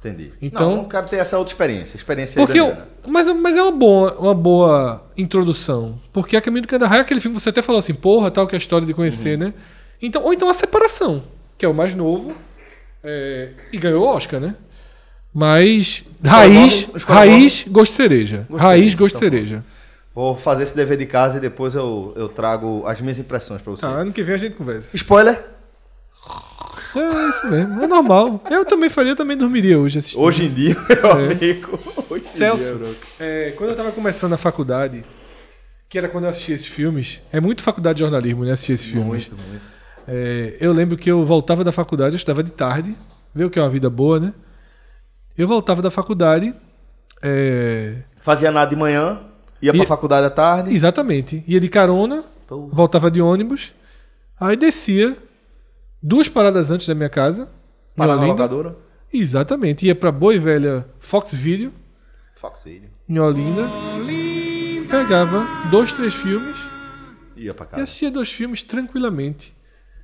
Entendi. 0.01 0.33
Então- 0.41 0.71
Não, 0.77 0.83
eu 0.83 0.89
quero 0.89 1.09
ter 1.09 1.17
essa 1.17 1.37
outra 1.39 1.53
experiência. 1.53 1.97
Experiência 1.97 2.37
Porque 2.45 2.61
eu- 2.61 2.77
mas, 3.07 3.27
mas 3.35 3.57
é 3.57 3.63
uma 3.63 3.73
boa, 3.73 4.15
uma 4.19 4.35
boa 4.35 5.05
introdução. 5.17 5.99
Porque 6.13 6.37
A 6.37 6.41
Caminho 6.41 6.63
de 6.63 6.69
Kandahar 6.69 6.99
é 6.99 7.01
aquele 7.01 7.21
filme 7.21 7.37
que 7.37 7.43
você 7.43 7.49
até 7.49 7.63
falou 7.63 7.79
assim, 7.81 7.95
porra, 7.95 8.31
tal, 8.31 8.47
que 8.47 8.55
é 8.55 8.59
a 8.59 8.61
história 8.61 8.87
de 8.87 8.95
conhecer, 8.95 9.39
Uhum. 9.39 9.47
né? 9.49 9.55
Então, 10.01 10.23
ou 10.23 10.33
então 10.33 10.49
A 10.49 10.55
Separação, 10.55 11.25
que 11.57 11.65
é 11.65 11.69
o 11.69 11.75
mais 11.75 11.95
novo, 11.95 12.33
é, 13.03 13.51
e 13.73 13.79
ganhou 13.79 14.05
o 14.05 14.09
Oscar, 14.09 14.39
né? 14.41 14.55
Mas, 15.35 16.05
raiz, 16.25 16.87
nome- 16.87 17.01
raiz, 17.07 17.65
gosto 17.69 17.91
de 17.93 17.97
cereja. 17.97 18.47
Gosto 18.49 18.63
raiz, 18.63 18.79
cereja, 18.81 18.97
gosto 18.97 19.19
de 19.19 19.25
então, 19.27 19.39
cereja. 19.39 19.65
Vou 20.15 20.37
fazer 20.37 20.63
esse 20.65 20.75
dever 20.77 20.97
de 20.99 21.07
casa 21.07 21.37
e 21.37 21.41
depois 21.41 21.75
eu, 21.75 22.13
eu 22.17 22.29
trago 22.29 22.83
as 22.87 23.01
minhas 23.01 23.19
impressões 23.19 23.63
pra 23.63 23.71
você. 23.73 23.83
Tá, 23.83 23.89
ano 23.89 24.13
que 24.13 24.23
vem 24.23 24.35
a 24.35 24.39
gente 24.39 24.55
conversa. 24.57 24.97
Spoiler. 24.97 25.39
É 26.97 27.29
isso 27.29 27.47
mesmo, 27.49 27.83
é 27.83 27.87
normal. 27.87 28.43
Eu 28.51 28.65
também 28.65 28.89
faria, 28.89 29.15
também 29.15 29.37
dormiria 29.37 29.79
hoje 29.79 29.99
assistindo. 29.99 30.23
Hoje 30.23 30.45
em 30.47 30.53
dia, 30.55 30.75
meu 30.89 31.11
amigo. 31.13 31.79
Hoje 32.11 32.23
dia, 32.25 32.31
Celso, 32.33 32.77
bro. 32.77 32.97
é, 33.21 33.53
quando 33.57 33.71
eu 33.71 33.77
tava 33.77 33.93
começando 33.93 34.33
a 34.33 34.39
faculdade, 34.39 35.05
que 35.89 35.99
era 35.99 36.09
quando 36.09 36.25
eu 36.25 36.31
assistia 36.31 36.55
esses 36.55 36.67
filmes, 36.67 37.21
é 37.33 37.41
muito 37.41 37.63
faculdade 37.63 37.97
de 37.97 38.01
jornalismo, 38.01 38.45
né? 38.45 38.53
Assistir 38.53 38.73
esses 38.73 38.87
filmes. 38.87 39.29
Muito, 39.29 39.37
muito. 39.49 39.63
É, 40.07 40.57
eu 40.61 40.73
lembro 40.73 40.97
que 40.97 41.11
eu 41.11 41.25
voltava 41.25 41.63
da 41.63 41.73
faculdade, 41.73 42.13
eu 42.15 42.17
estudava 42.17 42.43
de 42.43 42.51
tarde, 42.53 42.95
vê 43.35 43.45
o 43.45 43.51
que 43.51 43.59
é 43.59 43.63
uma 43.63 43.69
vida 43.71 43.91
boa, 43.91 44.19
né? 44.19 44.33
Eu 45.37 45.47
voltava 45.47 45.83
da 45.83 45.91
faculdade, 45.91 46.55
é, 47.23 47.97
Fazia 48.23 48.51
nada 48.51 48.69
de 48.71 48.77
manhã, 48.77 49.21
ia 49.63 49.73
pra 49.73 49.83
E- 49.83 49.87
faculdade 49.87 50.27
à 50.27 50.31
tarde. 50.31 50.75
exatamente, 50.75 51.45
ia 51.47 51.61
de 51.61 51.69
carona, 51.69 52.25
Porra. 52.47 52.69
voltava 52.75 53.11
de 53.11 53.21
ônibus, 53.21 53.73
aí 54.41 54.57
descia 54.57 55.17
duas 56.03 56.29
paradas 56.29 56.71
antes 56.71 56.87
da 56.87 56.95
minha 56.95 57.09
casa, 57.09 57.51
Parar 57.97 58.15
na 58.17 58.23
Olinda. 58.23 58.33
locadora. 58.35 58.77
Exatamente, 59.13 59.87
ia 59.87 59.95
pra 59.95 60.13
boa 60.13 60.35
e 60.35 60.39
velha 60.39 60.87
Fox 61.01 61.35
Video, 61.35 61.73
Fox 62.37 62.63
Video. 62.63 62.89
em 63.09 63.19
Olinda, 63.19 63.63
pegava 64.91 65.45
dois, 65.71 65.93
três 65.93 66.15
filmes 66.15 66.57
Ia 67.37 67.55
pra 67.55 67.65
e 67.67 67.69
casa. 67.69 67.83
assistia 67.85 68.11
dois 68.11 68.31
filmes 68.33 68.63
tranquilamente 68.63 69.57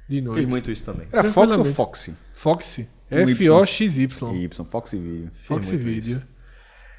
de 0.08 0.16
Fiz 0.16 0.24
noite. 0.24 0.46
muito 0.46 0.70
isso 0.70 0.84
também. 0.84 1.06
Era 1.12 1.24
Fox 1.30 1.56
ou. 1.56 1.64
Foxy? 1.64 2.16
Fox, 2.32 2.78
Y. 2.78 2.88
F-O-X-Y. 3.10 4.34
Y, 4.34 4.64
Foxy 4.64 4.96
Video. 4.98 5.30
Fox 5.46 5.70
Video. 5.70 6.22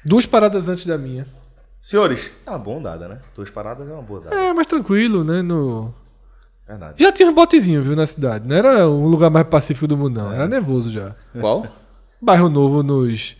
Duas 0.04 0.24
paradas 0.26 0.68
antes 0.68 0.86
da 0.86 0.96
minha. 0.96 1.26
Senhores, 1.82 2.30
é 2.44 2.50
uma 2.50 2.58
boa 2.58 2.80
dada, 2.80 3.08
né? 3.08 3.20
Duas 3.34 3.50
paradas 3.50 3.88
é 3.88 3.92
uma 3.92 4.02
boa 4.02 4.20
dada. 4.20 4.34
É, 4.36 4.52
mais 4.52 4.66
tranquilo, 4.66 5.22
né? 5.24 5.42
No... 5.42 5.94
Verdade. 6.66 6.94
Já 7.02 7.12
tinha 7.12 7.28
um 7.30 7.34
botezinho, 7.34 7.82
viu, 7.82 7.94
na 7.94 8.06
cidade. 8.06 8.46
Não 8.48 8.56
era 8.56 8.88
o 8.88 9.06
lugar 9.06 9.30
mais 9.30 9.46
pacífico 9.46 9.86
do 9.86 9.96
mundo, 9.96 10.20
não. 10.20 10.32
Era 10.32 10.48
nervoso 10.48 10.90
já. 10.90 11.14
Qual? 11.38 11.66
Bairro 12.20 12.48
Novo 12.48 12.82
nos. 12.82 13.36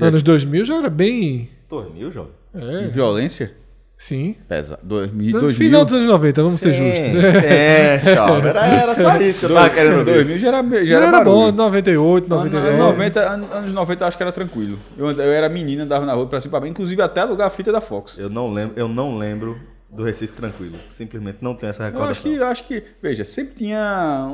Anos 0.00 0.22
2000 0.22 0.64
já 0.64 0.76
era 0.76 0.88
bem. 0.88 1.50
2000, 1.68 2.12
jovem? 2.12 2.32
É, 2.54 2.88
Violência? 2.88 3.52
sim. 3.98 4.34
Pesa. 4.48 4.78
2000, 4.82 5.34
No 5.34 5.40
2000. 5.42 5.66
final 5.68 5.84
dos 5.84 5.92
anos 5.94 6.06
90, 6.06 6.42
vamos 6.42 6.58
ser 6.60 6.72
justos. 6.72 7.22
É, 7.44 8.00
chave. 8.14 8.48
Era, 8.48 8.66
era 8.66 8.94
só 8.94 9.16
isso 9.20 9.40
que 9.40 9.44
eu 9.46 9.54
tava 9.54 9.68
querendo 9.68 10.02
ver. 10.04 10.24
2000 10.24 10.38
já 10.38 10.48
era, 10.48 10.62
já 10.62 10.84
Já 10.86 10.96
era, 10.96 11.06
era 11.08 11.24
bom, 11.24 11.40
barulho. 11.52 11.56
98, 11.56 12.34
Anos 12.34 12.44
99. 12.52 12.76
90, 12.78 13.20
an- 13.20 13.48
anos 13.58 13.72
90 13.72 14.02
eu 14.04 14.08
acho 14.08 14.16
que 14.16 14.22
era 14.22 14.32
tranquilo. 14.32 14.78
Eu, 14.96 15.06
and- 15.08 15.18
eu 15.18 15.30
era 15.32 15.48
menina, 15.50 15.82
andava 15.84 16.06
na 16.06 16.14
rua 16.14 16.26
pra 16.26 16.40
cima 16.40 16.52
pra 16.52 16.60
baixo, 16.60 16.70
inclusive 16.70 17.02
até 17.02 17.20
alugar 17.20 17.48
a 17.48 17.50
fita 17.50 17.70
da 17.70 17.82
Fox. 17.82 18.16
Eu 18.18 18.30
não 18.30 18.50
lembro, 18.50 18.72
eu 18.78 18.88
não 18.88 19.18
lembro 19.18 19.58
do 19.90 20.02
Recife 20.04 20.32
Tranquilo. 20.34 20.78
Simplesmente 20.88 21.38
não 21.40 21.54
tenho 21.54 21.70
essa 21.70 21.82
Eu 21.84 21.86
acho 21.88 21.94
recordação. 21.98 22.22
que, 22.32 22.36
eu 22.38 22.46
acho 22.46 22.64
que, 22.66 22.82
veja, 23.02 23.24
sempre 23.24 23.54
tinha 23.54 24.26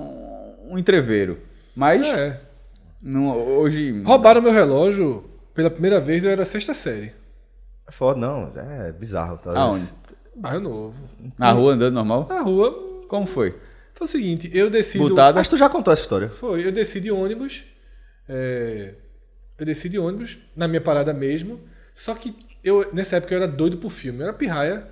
um, 0.68 0.72
um 0.74 0.78
entreveiro. 0.78 1.38
Mas 1.74 2.06
É. 2.06 2.40
não- 3.02 3.36
hoje. 3.58 4.02
Roubaram 4.02 4.40
meu 4.42 4.52
relógio 4.52 5.28
pela 5.54 5.70
primeira 5.70 5.98
vez, 6.00 6.24
eu 6.24 6.30
era 6.30 6.44
sexta 6.44 6.74
série. 6.74 7.12
É 7.86 7.92
foda, 7.92 8.18
não. 8.18 8.52
É 8.56 8.92
bizarro. 8.92 9.38
Tá? 9.38 9.58
Aonde? 9.58 9.88
Bairro 10.34 10.60
Novo. 10.60 10.94
Na 11.38 11.52
rua 11.52 11.72
andando 11.74 11.94
normal? 11.94 12.26
Na 12.28 12.40
rua, 12.42 13.04
Como 13.08 13.26
foi? 13.26 13.54
foi 13.94 14.04
o 14.04 14.08
seguinte, 14.08 14.50
eu 14.52 14.68
desci 14.68 14.98
do... 14.98 15.08
Botada. 15.08 15.38
Mas 15.38 15.48
tu 15.48 15.56
já 15.56 15.68
contou 15.70 15.92
essa 15.92 16.02
história. 16.02 16.28
Foi, 16.28 16.66
eu 16.66 16.72
desci 16.72 17.00
de 17.00 17.10
ônibus. 17.10 17.62
é, 18.28 18.94
eu 19.58 19.64
desci 19.64 19.88
de 19.88 19.98
ônibus, 19.98 20.36
na 20.54 20.68
minha 20.68 20.80
parada 20.80 21.14
mesmo. 21.14 21.60
Só 21.94 22.14
que 22.14 22.34
eu, 22.62 22.90
nessa 22.92 23.16
época 23.16 23.32
eu 23.34 23.36
era 23.42 23.48
doido 23.48 23.78
por 23.78 23.90
filme. 23.90 24.18
Eu 24.20 24.24
era 24.24 24.32
pirraia, 24.34 24.86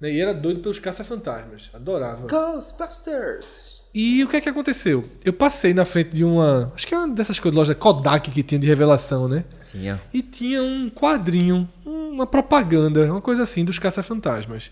né? 0.00 0.12
E 0.12 0.20
era 0.20 0.32
doido 0.32 0.60
pelos 0.60 0.78
caça-fantasmas. 0.78 1.70
Adorava. 1.74 2.26
Ghostbusters. 2.26 3.80
E 3.92 4.22
o 4.22 4.28
que 4.28 4.36
é 4.36 4.40
que 4.40 4.48
aconteceu? 4.48 5.04
Eu 5.24 5.32
passei 5.32 5.74
na 5.74 5.84
frente 5.84 6.10
de 6.10 6.24
uma. 6.24 6.72
Acho 6.74 6.86
que 6.86 6.94
é 6.94 6.98
uma 6.98 7.08
dessas 7.08 7.40
coisas, 7.40 7.56
loja 7.56 7.74
Kodak 7.74 8.30
que 8.30 8.42
tinha 8.42 8.58
de 8.58 8.66
revelação, 8.66 9.28
né? 9.28 9.44
Tinha. 9.68 10.00
E 10.14 10.22
tinha 10.22 10.62
um 10.62 10.88
quadrinho, 10.88 11.68
uma 11.84 12.24
propaganda, 12.24 13.10
uma 13.10 13.20
coisa 13.20 13.42
assim, 13.42 13.64
dos 13.64 13.80
caça-fantasmas. 13.80 14.70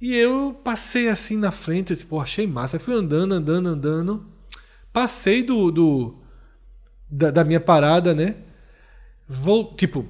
E 0.00 0.16
eu 0.16 0.58
passei 0.64 1.08
assim 1.08 1.36
na 1.36 1.50
frente, 1.50 1.90
eu 1.90 1.96
disse, 1.96 2.06
pô, 2.06 2.20
achei 2.20 2.46
massa. 2.46 2.76
Aí 2.76 2.80
fui 2.80 2.94
andando, 2.94 3.32
andando, 3.34 3.68
andando. 3.68 4.26
Passei 4.92 5.42
do. 5.42 5.70
do 5.70 6.22
da, 7.10 7.30
da 7.30 7.44
minha 7.44 7.60
parada, 7.60 8.14
né? 8.14 8.36
Vou, 9.28 9.74
tipo, 9.74 10.06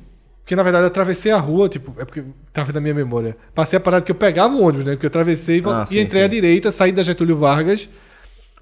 porque 0.52 0.56
na 0.56 0.62
verdade 0.64 0.84
eu 0.84 0.88
atravessei 0.88 1.32
a 1.32 1.38
rua, 1.38 1.66
tipo, 1.66 1.94
é 1.98 2.04
porque 2.04 2.22
tava 2.52 2.72
na 2.72 2.80
minha 2.80 2.92
memória. 2.92 3.34
Passei 3.54 3.78
a 3.78 3.80
parada 3.80 4.04
que 4.04 4.10
eu 4.12 4.16
pegava 4.16 4.54
o 4.54 4.60
ônibus, 4.62 4.84
né? 4.84 4.92
Porque 4.92 5.06
eu 5.06 5.08
atravessei 5.08 5.60
e 5.60 5.62
Ah, 5.66 5.84
e 5.88 5.94
sim, 5.94 6.00
entrei 6.00 6.20
sim. 6.20 6.26
à 6.26 6.28
direita, 6.28 6.70
saí 6.70 6.92
da 6.92 7.02
Getúlio 7.02 7.36
Vargas 7.38 7.88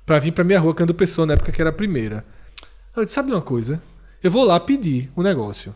pra 0.06 0.20
vir 0.20 0.30
pra 0.30 0.44
minha 0.44 0.60
rua, 0.60 0.72
Cando 0.72 0.94
Pessoa, 0.94 1.26
na 1.26 1.32
época 1.34 1.50
que 1.50 1.60
era 1.60 1.70
a 1.70 1.72
primeira. 1.72 2.24
Eu 2.96 3.02
disse, 3.02 3.14
sabe 3.14 3.32
uma 3.32 3.42
coisa? 3.42 3.82
Eu 4.22 4.30
vou 4.30 4.44
lá 4.44 4.60
pedir 4.60 5.10
o 5.16 5.22
negócio. 5.22 5.74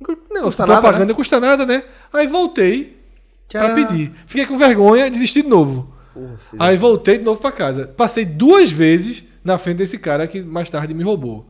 O 0.00 0.08
negócio 0.08 0.42
Custa 0.44 0.62
de 0.64 0.68
nada, 0.70 0.80
propaganda 0.80 1.12
né? 1.12 1.14
custa 1.14 1.38
nada, 1.40 1.66
né? 1.66 1.82
Aí 2.14 2.26
voltei 2.26 2.96
pra 3.50 3.60
Tcharam. 3.60 3.74
pedir. 3.74 4.12
Fiquei 4.26 4.46
com 4.46 4.56
vergonha 4.56 5.06
e 5.06 5.10
desisti 5.10 5.42
de 5.42 5.48
novo. 5.48 5.94
Aí 6.58 6.78
voltei 6.78 7.18
de 7.18 7.24
novo 7.24 7.40
pra 7.40 7.52
casa. 7.52 7.86
Passei 7.88 8.24
duas 8.24 8.70
vezes 8.70 9.22
na 9.44 9.58
frente 9.58 9.76
desse 9.78 9.98
cara 9.98 10.26
que 10.26 10.40
mais 10.40 10.70
tarde 10.70 10.94
me 10.94 11.02
roubou. 11.02 11.46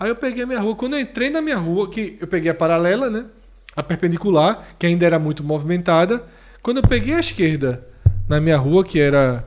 Aí 0.00 0.08
eu 0.08 0.16
peguei 0.16 0.42
a 0.42 0.46
minha 0.46 0.58
rua. 0.58 0.74
Quando 0.74 0.94
eu 0.94 1.00
entrei 1.00 1.28
na 1.30 1.42
minha 1.42 1.56
rua, 1.58 1.88
que 1.90 2.16
eu 2.20 2.26
peguei 2.26 2.50
a 2.50 2.54
paralela, 2.54 3.10
né? 3.10 3.26
A 3.74 3.82
perpendicular, 3.82 4.62
que 4.78 4.86
ainda 4.86 5.06
era 5.06 5.18
muito 5.18 5.42
movimentada. 5.42 6.22
Quando 6.62 6.78
eu 6.78 6.82
peguei 6.82 7.14
a 7.14 7.20
esquerda 7.20 7.86
na 8.28 8.40
minha 8.40 8.56
rua, 8.56 8.84
que 8.84 9.00
era 9.00 9.46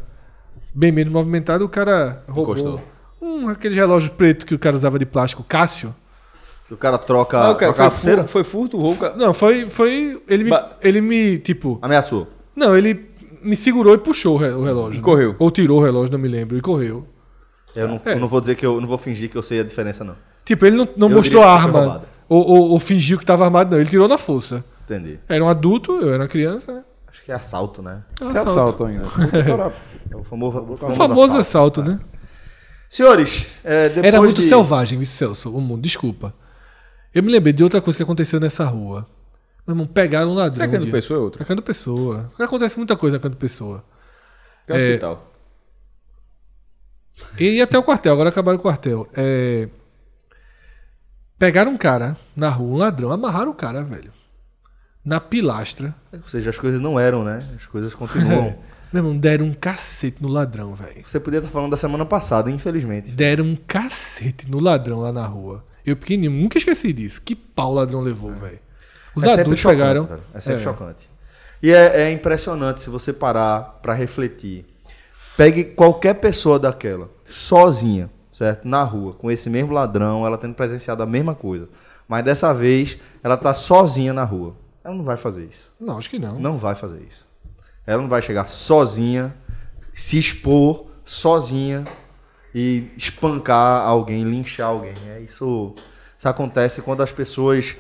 bem 0.74 0.92
menos 0.92 1.14
movimentada, 1.14 1.64
o 1.64 1.70
cara 1.70 2.24
roubou. 2.28 2.56
Encostou. 2.58 2.82
Um, 3.22 3.50
aquele 3.50 3.76
relógio 3.76 4.12
preto 4.12 4.46
que 4.46 4.54
o 4.56 4.60
cara 4.60 4.76
usava 4.76 4.98
de 5.00 5.06
plástico, 5.06 5.44
Cássio. 5.44 5.96
Que 6.68 6.74
o 6.74 6.78
cara 6.78 6.98
troca, 6.98 7.38
Ah, 7.38 7.42
cara, 7.56 7.72
troca 7.72 7.72
a 7.72 7.74
foi, 7.74 7.90
pulseira? 7.92 8.18
furto, 8.24 8.32
foi 8.32 8.44
furto, 8.44 8.80
rouca. 8.80 9.14
Não, 9.16 9.34
foi. 9.34 9.68
foi 9.68 10.22
ele, 10.28 10.44
me, 10.46 10.50
Ba- 10.50 10.78
ele 10.82 11.00
me. 11.02 11.38
Tipo. 11.38 11.78
Ameaçou. 11.82 12.28
Não, 12.56 12.76
ele 12.76 13.08
me 13.44 13.56
segurou 13.56 13.94
e 13.94 14.00
puxou 14.00 14.36
o 14.36 14.38
re- 14.40 14.50
o 14.52 14.64
relógio. 14.64 15.02
Correu. 15.02 15.36
Ou 15.38 15.52
tirou 15.52 15.80
o 15.80 15.84
relógio, 15.84 16.12
não 16.12 16.20
me 16.20 16.28
lembro, 16.28 16.58
e 16.58 16.62
correu. 16.62 17.08
Eu 17.76 17.88
não, 17.88 18.02
É. 18.04 18.14
eu 18.14 18.20
não 18.20 18.28
vou 18.28 18.42
dizer 18.42 18.56
que 18.56 18.66
eu 18.66 18.82
não 18.82 18.88
vou 18.88 18.98
fingir 18.98 19.30
que 19.30 19.38
eu 19.38 19.44
sei 19.44 19.60
a 19.60 19.64
diferença, 19.64 20.04
não. 20.04 20.16
Tipo, 20.44 20.66
ele 20.66 20.76
não, 20.76 20.88
não 20.98 21.10
Eu 21.10 21.18
mostrou 21.18 21.44
a 21.44 21.54
arma. 21.54 22.04
Ou, 22.28 22.44
ou- 22.48 22.70
ou 22.72 22.80
fingiu 22.80 23.18
que 23.20 23.26
tava 23.26 23.46
armado, 23.46 23.72
não. 23.72 23.80
Ele 23.80 23.90
tirou 23.90 24.08
na 24.08 24.18
força. 24.18 24.64
Entendi. 24.86 25.20
Era 25.28 25.44
um 25.44 25.48
adulto, 25.50 25.92
eu 25.94 26.14
era 26.14 26.24
uma 26.24 26.30
criança, 26.30 26.72
né? 26.74 26.84
Acho 27.08 27.24
que 27.24 27.32
é 27.32 27.36
assalto, 27.36 27.82
né? 27.82 28.04
Esse 28.22 28.38
assalto 28.38 28.84
ainda. 28.86 29.06
É 30.12 30.16
o 30.16 30.24
famoso, 30.24 30.58
o 30.74 30.78
famoso, 30.78 30.98
famoso 30.98 31.38
assalto. 31.38 31.82
assalto, 31.82 31.84
né? 31.84 32.00
Senhores, 32.90 33.48
é, 33.64 33.90
depois 33.90 34.06
Era 34.06 34.20
muito 34.22 34.42
de... 34.42 34.48
selvagem, 34.48 35.04
Celso, 35.04 35.52
o 35.56 35.60
mundo. 35.60 35.82
Desculpa. 35.82 36.34
Eu 37.14 37.24
me 37.24 37.32
lembrei 37.32 37.52
de 37.54 37.64
outra 37.64 37.82
coisa 37.82 37.98
que 37.98 38.04
aconteceu 38.04 38.40
nessa 38.40 38.64
rua. 38.66 39.08
Meu 39.66 39.74
irmão, 39.74 39.88
pegaram 39.88 40.32
um 40.32 40.36
ladrão. 40.36 40.56
Será 40.68 40.68
que 40.80 40.88
é. 40.88 40.92
Pessoa 40.92 41.20
é 41.20 41.24
outra? 41.24 41.42
É 41.42 41.46
Canto 41.46 41.64
Pessoa. 41.64 42.32
Acontece 42.40 42.78
muita 42.78 42.96
coisa 42.96 43.18
na 43.18 43.22
Canto 43.22 43.36
Pessoa. 43.38 43.84
Que 44.68 44.74
é 44.74 44.76
É. 44.76 44.88
hospital. 44.90 45.32
E 47.40 47.44
ia 47.56 47.64
até 47.64 47.78
o 47.80 47.84
quartel, 47.84 48.14
agora 48.14 48.30
acabaram 48.30 48.58
o 48.60 48.62
quartel. 48.62 49.08
É... 49.16 49.68
Pegaram 51.46 51.72
um 51.74 51.78
cara 51.78 52.18
na 52.36 52.50
rua, 52.50 52.74
um 52.74 52.78
ladrão, 52.78 53.12
amarraram 53.12 53.52
o 53.52 53.54
cara, 53.54 53.84
velho. 53.84 54.12
Na 55.06 55.20
pilastra. 55.20 55.94
Ou 56.12 56.28
seja, 56.28 56.50
as 56.50 56.58
coisas 56.58 56.82
não 56.82 57.00
eram, 57.00 57.24
né? 57.24 57.48
As 57.56 57.68
coisas 57.68 57.94
continuam. 57.94 58.58
Meu 58.92 59.04
irmão, 59.04 59.16
deram 59.16 59.46
um 59.46 59.54
cacete 59.54 60.18
no 60.24 60.28
ladrão, 60.28 60.74
velho. 60.74 61.04
Você 61.06 61.20
podia 61.20 61.38
estar 61.40 61.52
falando 61.52 61.70
da 61.70 61.78
semana 61.78 62.04
passada, 62.04 62.50
infelizmente. 62.50 63.12
Deram 63.12 63.46
um 63.46 63.56
cacete 63.56 64.50
no 64.50 64.60
ladrão 64.60 65.02
lá 65.02 65.12
na 65.12 65.24
rua. 65.28 65.64
Eu 65.86 65.96
pequenininho, 65.96 66.42
nunca 66.42 66.58
esqueci 66.58 66.92
disso. 66.92 67.22
Que 67.22 67.36
pau 67.36 67.74
o 67.74 67.76
ladrão 67.76 68.02
levou, 68.02 68.34
velho. 68.34 68.58
Os 69.16 69.24
é 69.24 69.34
adultos 69.34 69.60
chocante, 69.60 69.78
pegaram. 69.78 70.02
velho. 70.04 70.22
É 70.34 70.40
sempre 70.40 70.62
É. 70.62 70.64
chocante. 70.64 71.10
E 71.62 71.72
é, 71.72 72.02
é 72.06 72.12
impressionante 72.12 72.82
se 72.82 72.90
você 72.90 73.14
parar 73.14 73.80
pra 73.84 73.94
refletir. 73.94 74.66
Pegue 75.38 75.64
qualquer 75.64 76.16
pessoa 76.16 76.58
daquela, 76.58 77.08
sozinha, 77.30 78.10
certo? 78.36 78.68
Na 78.68 78.84
rua, 78.84 79.14
com 79.14 79.32
esse 79.32 79.50
mesmo 79.50 79.72
ladrão, 79.72 80.26
ela 80.26 80.38
tendo 80.38 80.54
presenciado 80.54 81.02
a 81.02 81.06
mesma 81.06 81.34
coisa. 81.34 81.70
Mas 82.06 82.26
dessa 82.26 82.54
vez, 82.54 82.98
ela 83.24 83.38
tá 83.38 83.54
sozinha 83.54 84.12
na 84.12 84.26
rua. 84.26 84.54
Ela 84.84 84.94
não 84.94 85.06
vai 85.06 85.16
fazer 85.16 85.46
isso. 85.46 85.72
Não, 85.80 85.98
acho 85.98 86.10
que 86.10 86.20
não. 86.20 86.38
Não 86.38 86.58
vai 86.58 86.76
fazer 86.76 87.02
isso. 87.08 87.26
Ela 87.88 88.02
não 88.02 88.10
vai 88.10 88.22
chegar 88.22 88.50
sozinha, 88.50 89.34
se 89.94 90.20
expor 90.20 90.86
sozinha 91.06 91.86
e 92.54 92.92
espancar 92.98 93.88
alguém, 93.88 94.26
linchar 94.26 94.68
alguém. 94.68 94.94
É 95.08 95.22
isso, 95.22 95.74
isso 96.18 96.28
acontece 96.28 96.82
quando 96.82 97.02
as 97.02 97.14
pessoas 97.14 97.78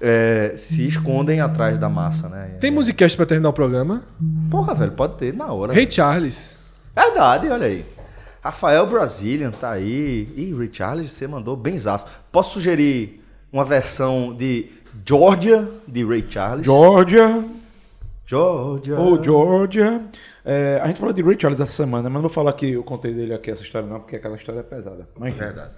é, 0.00 0.54
se 0.56 0.84
escondem 0.84 1.40
atrás 1.40 1.78
da 1.78 1.88
massa, 1.88 2.28
né? 2.28 2.56
Tem 2.60 2.72
musicast 2.72 3.16
pra 3.16 3.24
terminar 3.24 3.50
o 3.50 3.52
programa? 3.52 4.02
Porra, 4.50 4.74
velho, 4.74 4.92
pode 4.92 5.14
ter 5.16 5.32
na 5.32 5.52
hora. 5.52 5.72
Rei 5.72 5.88
Charles. 5.88 6.58
Verdade, 6.92 7.48
olha 7.48 7.68
aí. 7.68 8.01
Rafael 8.42 8.84
Brazilian 8.88 9.52
tá 9.52 9.70
aí. 9.70 10.28
Ih, 10.36 10.52
Richarlison, 10.52 11.08
você 11.08 11.28
mandou 11.28 11.56
benzaço. 11.56 12.06
Posso 12.32 12.54
sugerir 12.54 13.22
uma 13.52 13.64
versão 13.64 14.34
de 14.34 14.68
Georgia, 15.06 15.68
de 15.86 16.04
Ray 16.04 16.26
Charles? 16.28 16.66
Georgia. 16.66 17.44
Georgia. 18.26 18.98
Ô, 18.98 19.22
Georgia. 19.22 20.02
É, 20.44 20.80
a 20.82 20.88
gente 20.88 20.98
falou 20.98 21.14
de 21.14 21.22
Ray 21.22 21.36
Charles 21.38 21.60
essa 21.60 21.72
semana, 21.72 22.10
mas 22.10 22.14
não 22.14 22.22
vou 22.22 22.30
falar 22.30 22.52
que 22.54 22.72
eu 22.72 22.82
contei 22.82 23.12
dele 23.14 23.32
aqui 23.32 23.48
essa 23.48 23.62
história, 23.62 23.86
não, 23.88 24.00
porque 24.00 24.16
aquela 24.16 24.36
história 24.36 24.58
é 24.58 24.64
pesada. 24.64 25.08
Mas 25.16 25.30
enfim. 25.30 25.44
Verdade. 25.44 25.70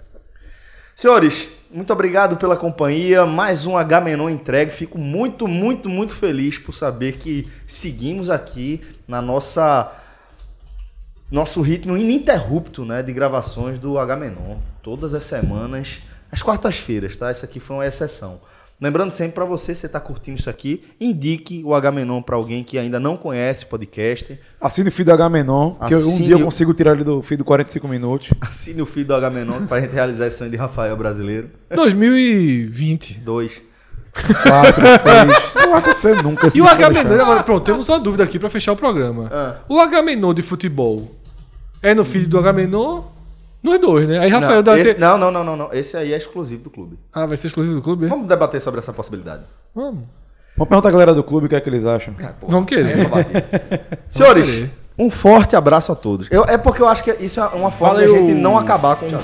Senhores, 0.95 1.49
muito 1.69 1.93
obrigado 1.93 2.37
pela 2.37 2.55
companhia. 2.57 3.27
Mais 3.27 3.67
um 3.67 3.77
H-Menon 3.77 4.27
entregue. 4.27 4.71
Fico 4.71 4.97
muito, 4.97 5.47
muito, 5.47 5.87
muito 5.87 6.15
feliz 6.15 6.57
por 6.57 6.73
saber 6.73 7.17
que 7.17 7.47
seguimos 7.67 8.29
aqui 8.29 8.81
na 9.07 9.21
nossa 9.21 9.91
nosso 11.35 11.61
ritmo 11.61 11.97
ininterrupto, 11.97 12.85
né, 12.85 13.03
de 13.03 13.11
gravações 13.11 13.77
do 13.77 13.99
H-Menon. 13.99 14.57
Todas 14.81 15.13
as 15.13 15.23
semanas, 15.23 15.97
às 16.31 16.41
quartas-feiras, 16.41 17.15
tá? 17.17 17.29
Essa 17.29 17.45
aqui 17.45 17.59
foi 17.59 17.75
uma 17.75 17.85
exceção. 17.85 18.39
Lembrando 18.79 19.11
sempre 19.13 19.33
para 19.35 19.45
você, 19.45 19.73
você 19.73 19.85
está 19.85 19.99
curtindo 20.01 20.37
isso 20.39 20.49
aqui, 20.49 20.83
indique 20.99 21.61
o 21.65 21.73
H-Menon 21.73 22.21
para 22.21 22.35
alguém 22.35 22.61
que 22.63 22.77
ainda 22.77 22.99
não 22.99 23.15
conhece 23.15 23.63
o 23.63 23.67
podcast. 23.67 24.37
Assine 24.59 24.89
o 24.89 24.91
feed 24.91 25.05
do 25.07 25.13
H-Menon, 25.13 25.75
que 25.87 25.93
eu- 25.93 26.09
um 26.09 26.17
dia 26.17 26.35
eu 26.35 26.39
consigo 26.41 26.73
tirar 26.73 26.93
ele 26.93 27.03
do 27.03 27.21
feed 27.21 27.37
do 27.39 27.45
45 27.45 27.87
minutos. 27.87 28.29
Assine 28.41 28.81
o 28.81 28.85
feed 28.85 29.05
do 29.07 29.13
H-Menon 29.15 29.65
para 29.67 29.77
a 29.77 29.81
gente 29.81 29.91
realizar 29.93 30.27
esse 30.27 30.37
sonho 30.37 30.51
de 30.51 30.57
Rafael 30.57 30.95
brasileiro. 30.97 31.49
2020. 31.73 33.19
Dois. 33.19 33.61
4, 34.13 34.85
6. 34.99 35.47
Isso 35.47 35.59
não 35.59 35.71
vai 35.71 35.79
acontecer 35.79 36.23
nunca. 36.23 36.47
esse 36.47 36.57
E 36.57 36.61
o 36.61 36.67
H-Menon, 36.67 37.43
pronto, 37.43 37.63
temos 37.65 37.87
uma 37.89 37.99
dúvida 37.99 38.23
aqui 38.23 38.39
pra 38.39 38.49
fechar 38.49 38.71
o 38.73 38.75
programa. 38.75 39.29
Ah. 39.31 39.55
O 39.69 39.79
H-Menon 39.79 40.33
de 40.33 40.41
futebol 40.41 41.11
é 41.81 41.93
no 41.93 42.03
feed 42.05 42.27
do 42.27 42.37
H-Menon? 42.39 43.03
Nos 43.63 43.79
dois, 43.79 44.07
né? 44.07 44.19
Aí 44.19 44.29
Rafael 44.29 44.57
não, 44.57 44.63
dá 44.63 44.77
esse, 44.77 44.93
te- 44.95 44.99
não, 44.99 45.17
não, 45.17 45.31
não, 45.31 45.43
não, 45.43 45.55
não. 45.57 45.73
Esse 45.73 45.97
aí 45.97 46.13
é 46.13 46.17
exclusivo 46.17 46.63
do 46.63 46.69
clube. 46.69 46.99
Ah, 47.11 47.25
vai 47.25 47.35
ser 47.35 47.47
exclusivo 47.47 47.73
do 47.75 47.81
clube? 47.81 48.05
é? 48.05 48.09
Vamos 48.09 48.27
debater 48.27 48.61
sobre 48.61 48.79
essa 48.79 48.93
possibilidade. 48.93 49.41
Vamos. 49.73 50.03
Vamos 50.55 50.69
perguntar 50.69 50.89
a 50.89 50.91
galera 50.91 51.13
do 51.15 51.23
clube 51.23 51.47
o 51.47 51.49
que 51.49 51.55
é 51.55 51.59
que 51.59 51.67
eles 51.69 51.83
acham. 51.85 52.13
Vamos 52.47 52.67
querer. 52.69 52.95
Senhores, 54.09 54.49
querer. 54.49 54.71
um 54.99 55.09
forte 55.09 55.55
abraço 55.55 55.91
a 55.91 55.95
todos. 55.95 56.27
Eu- 56.29 56.45
é 56.45 56.57
porque 56.59 56.81
eu 56.81 56.87
acho 56.87 57.03
que 57.03 57.11
isso 57.19 57.39
é 57.39 57.45
uma 57.47 57.71
forma 57.71 57.97
de 57.99 58.05
a 58.05 58.07
Valeu. 58.07 58.27
gente 58.27 58.35
não 58.39 58.55
acabar 58.57 58.95
com 58.97 59.07
o 59.07 59.19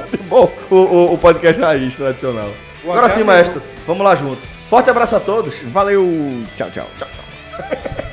futebol, 0.00 0.50
o, 0.70 0.74
o, 0.76 1.14
o 1.14 1.18
podcast 1.18 1.60
raiz 1.60 1.96
tradicional. 1.96 2.48
Agora 2.82 3.10
sim, 3.10 3.24
maestro. 3.24 3.62
Vamos 3.86 4.02
lá 4.04 4.16
junto. 4.16 4.40
Forte 4.70 4.88
abraço 4.88 5.14
a 5.16 5.20
todos. 5.20 5.54
Valeu, 5.72 6.02
tchau, 6.56 6.70
tchau. 6.70 6.86
tchau. 6.96 7.08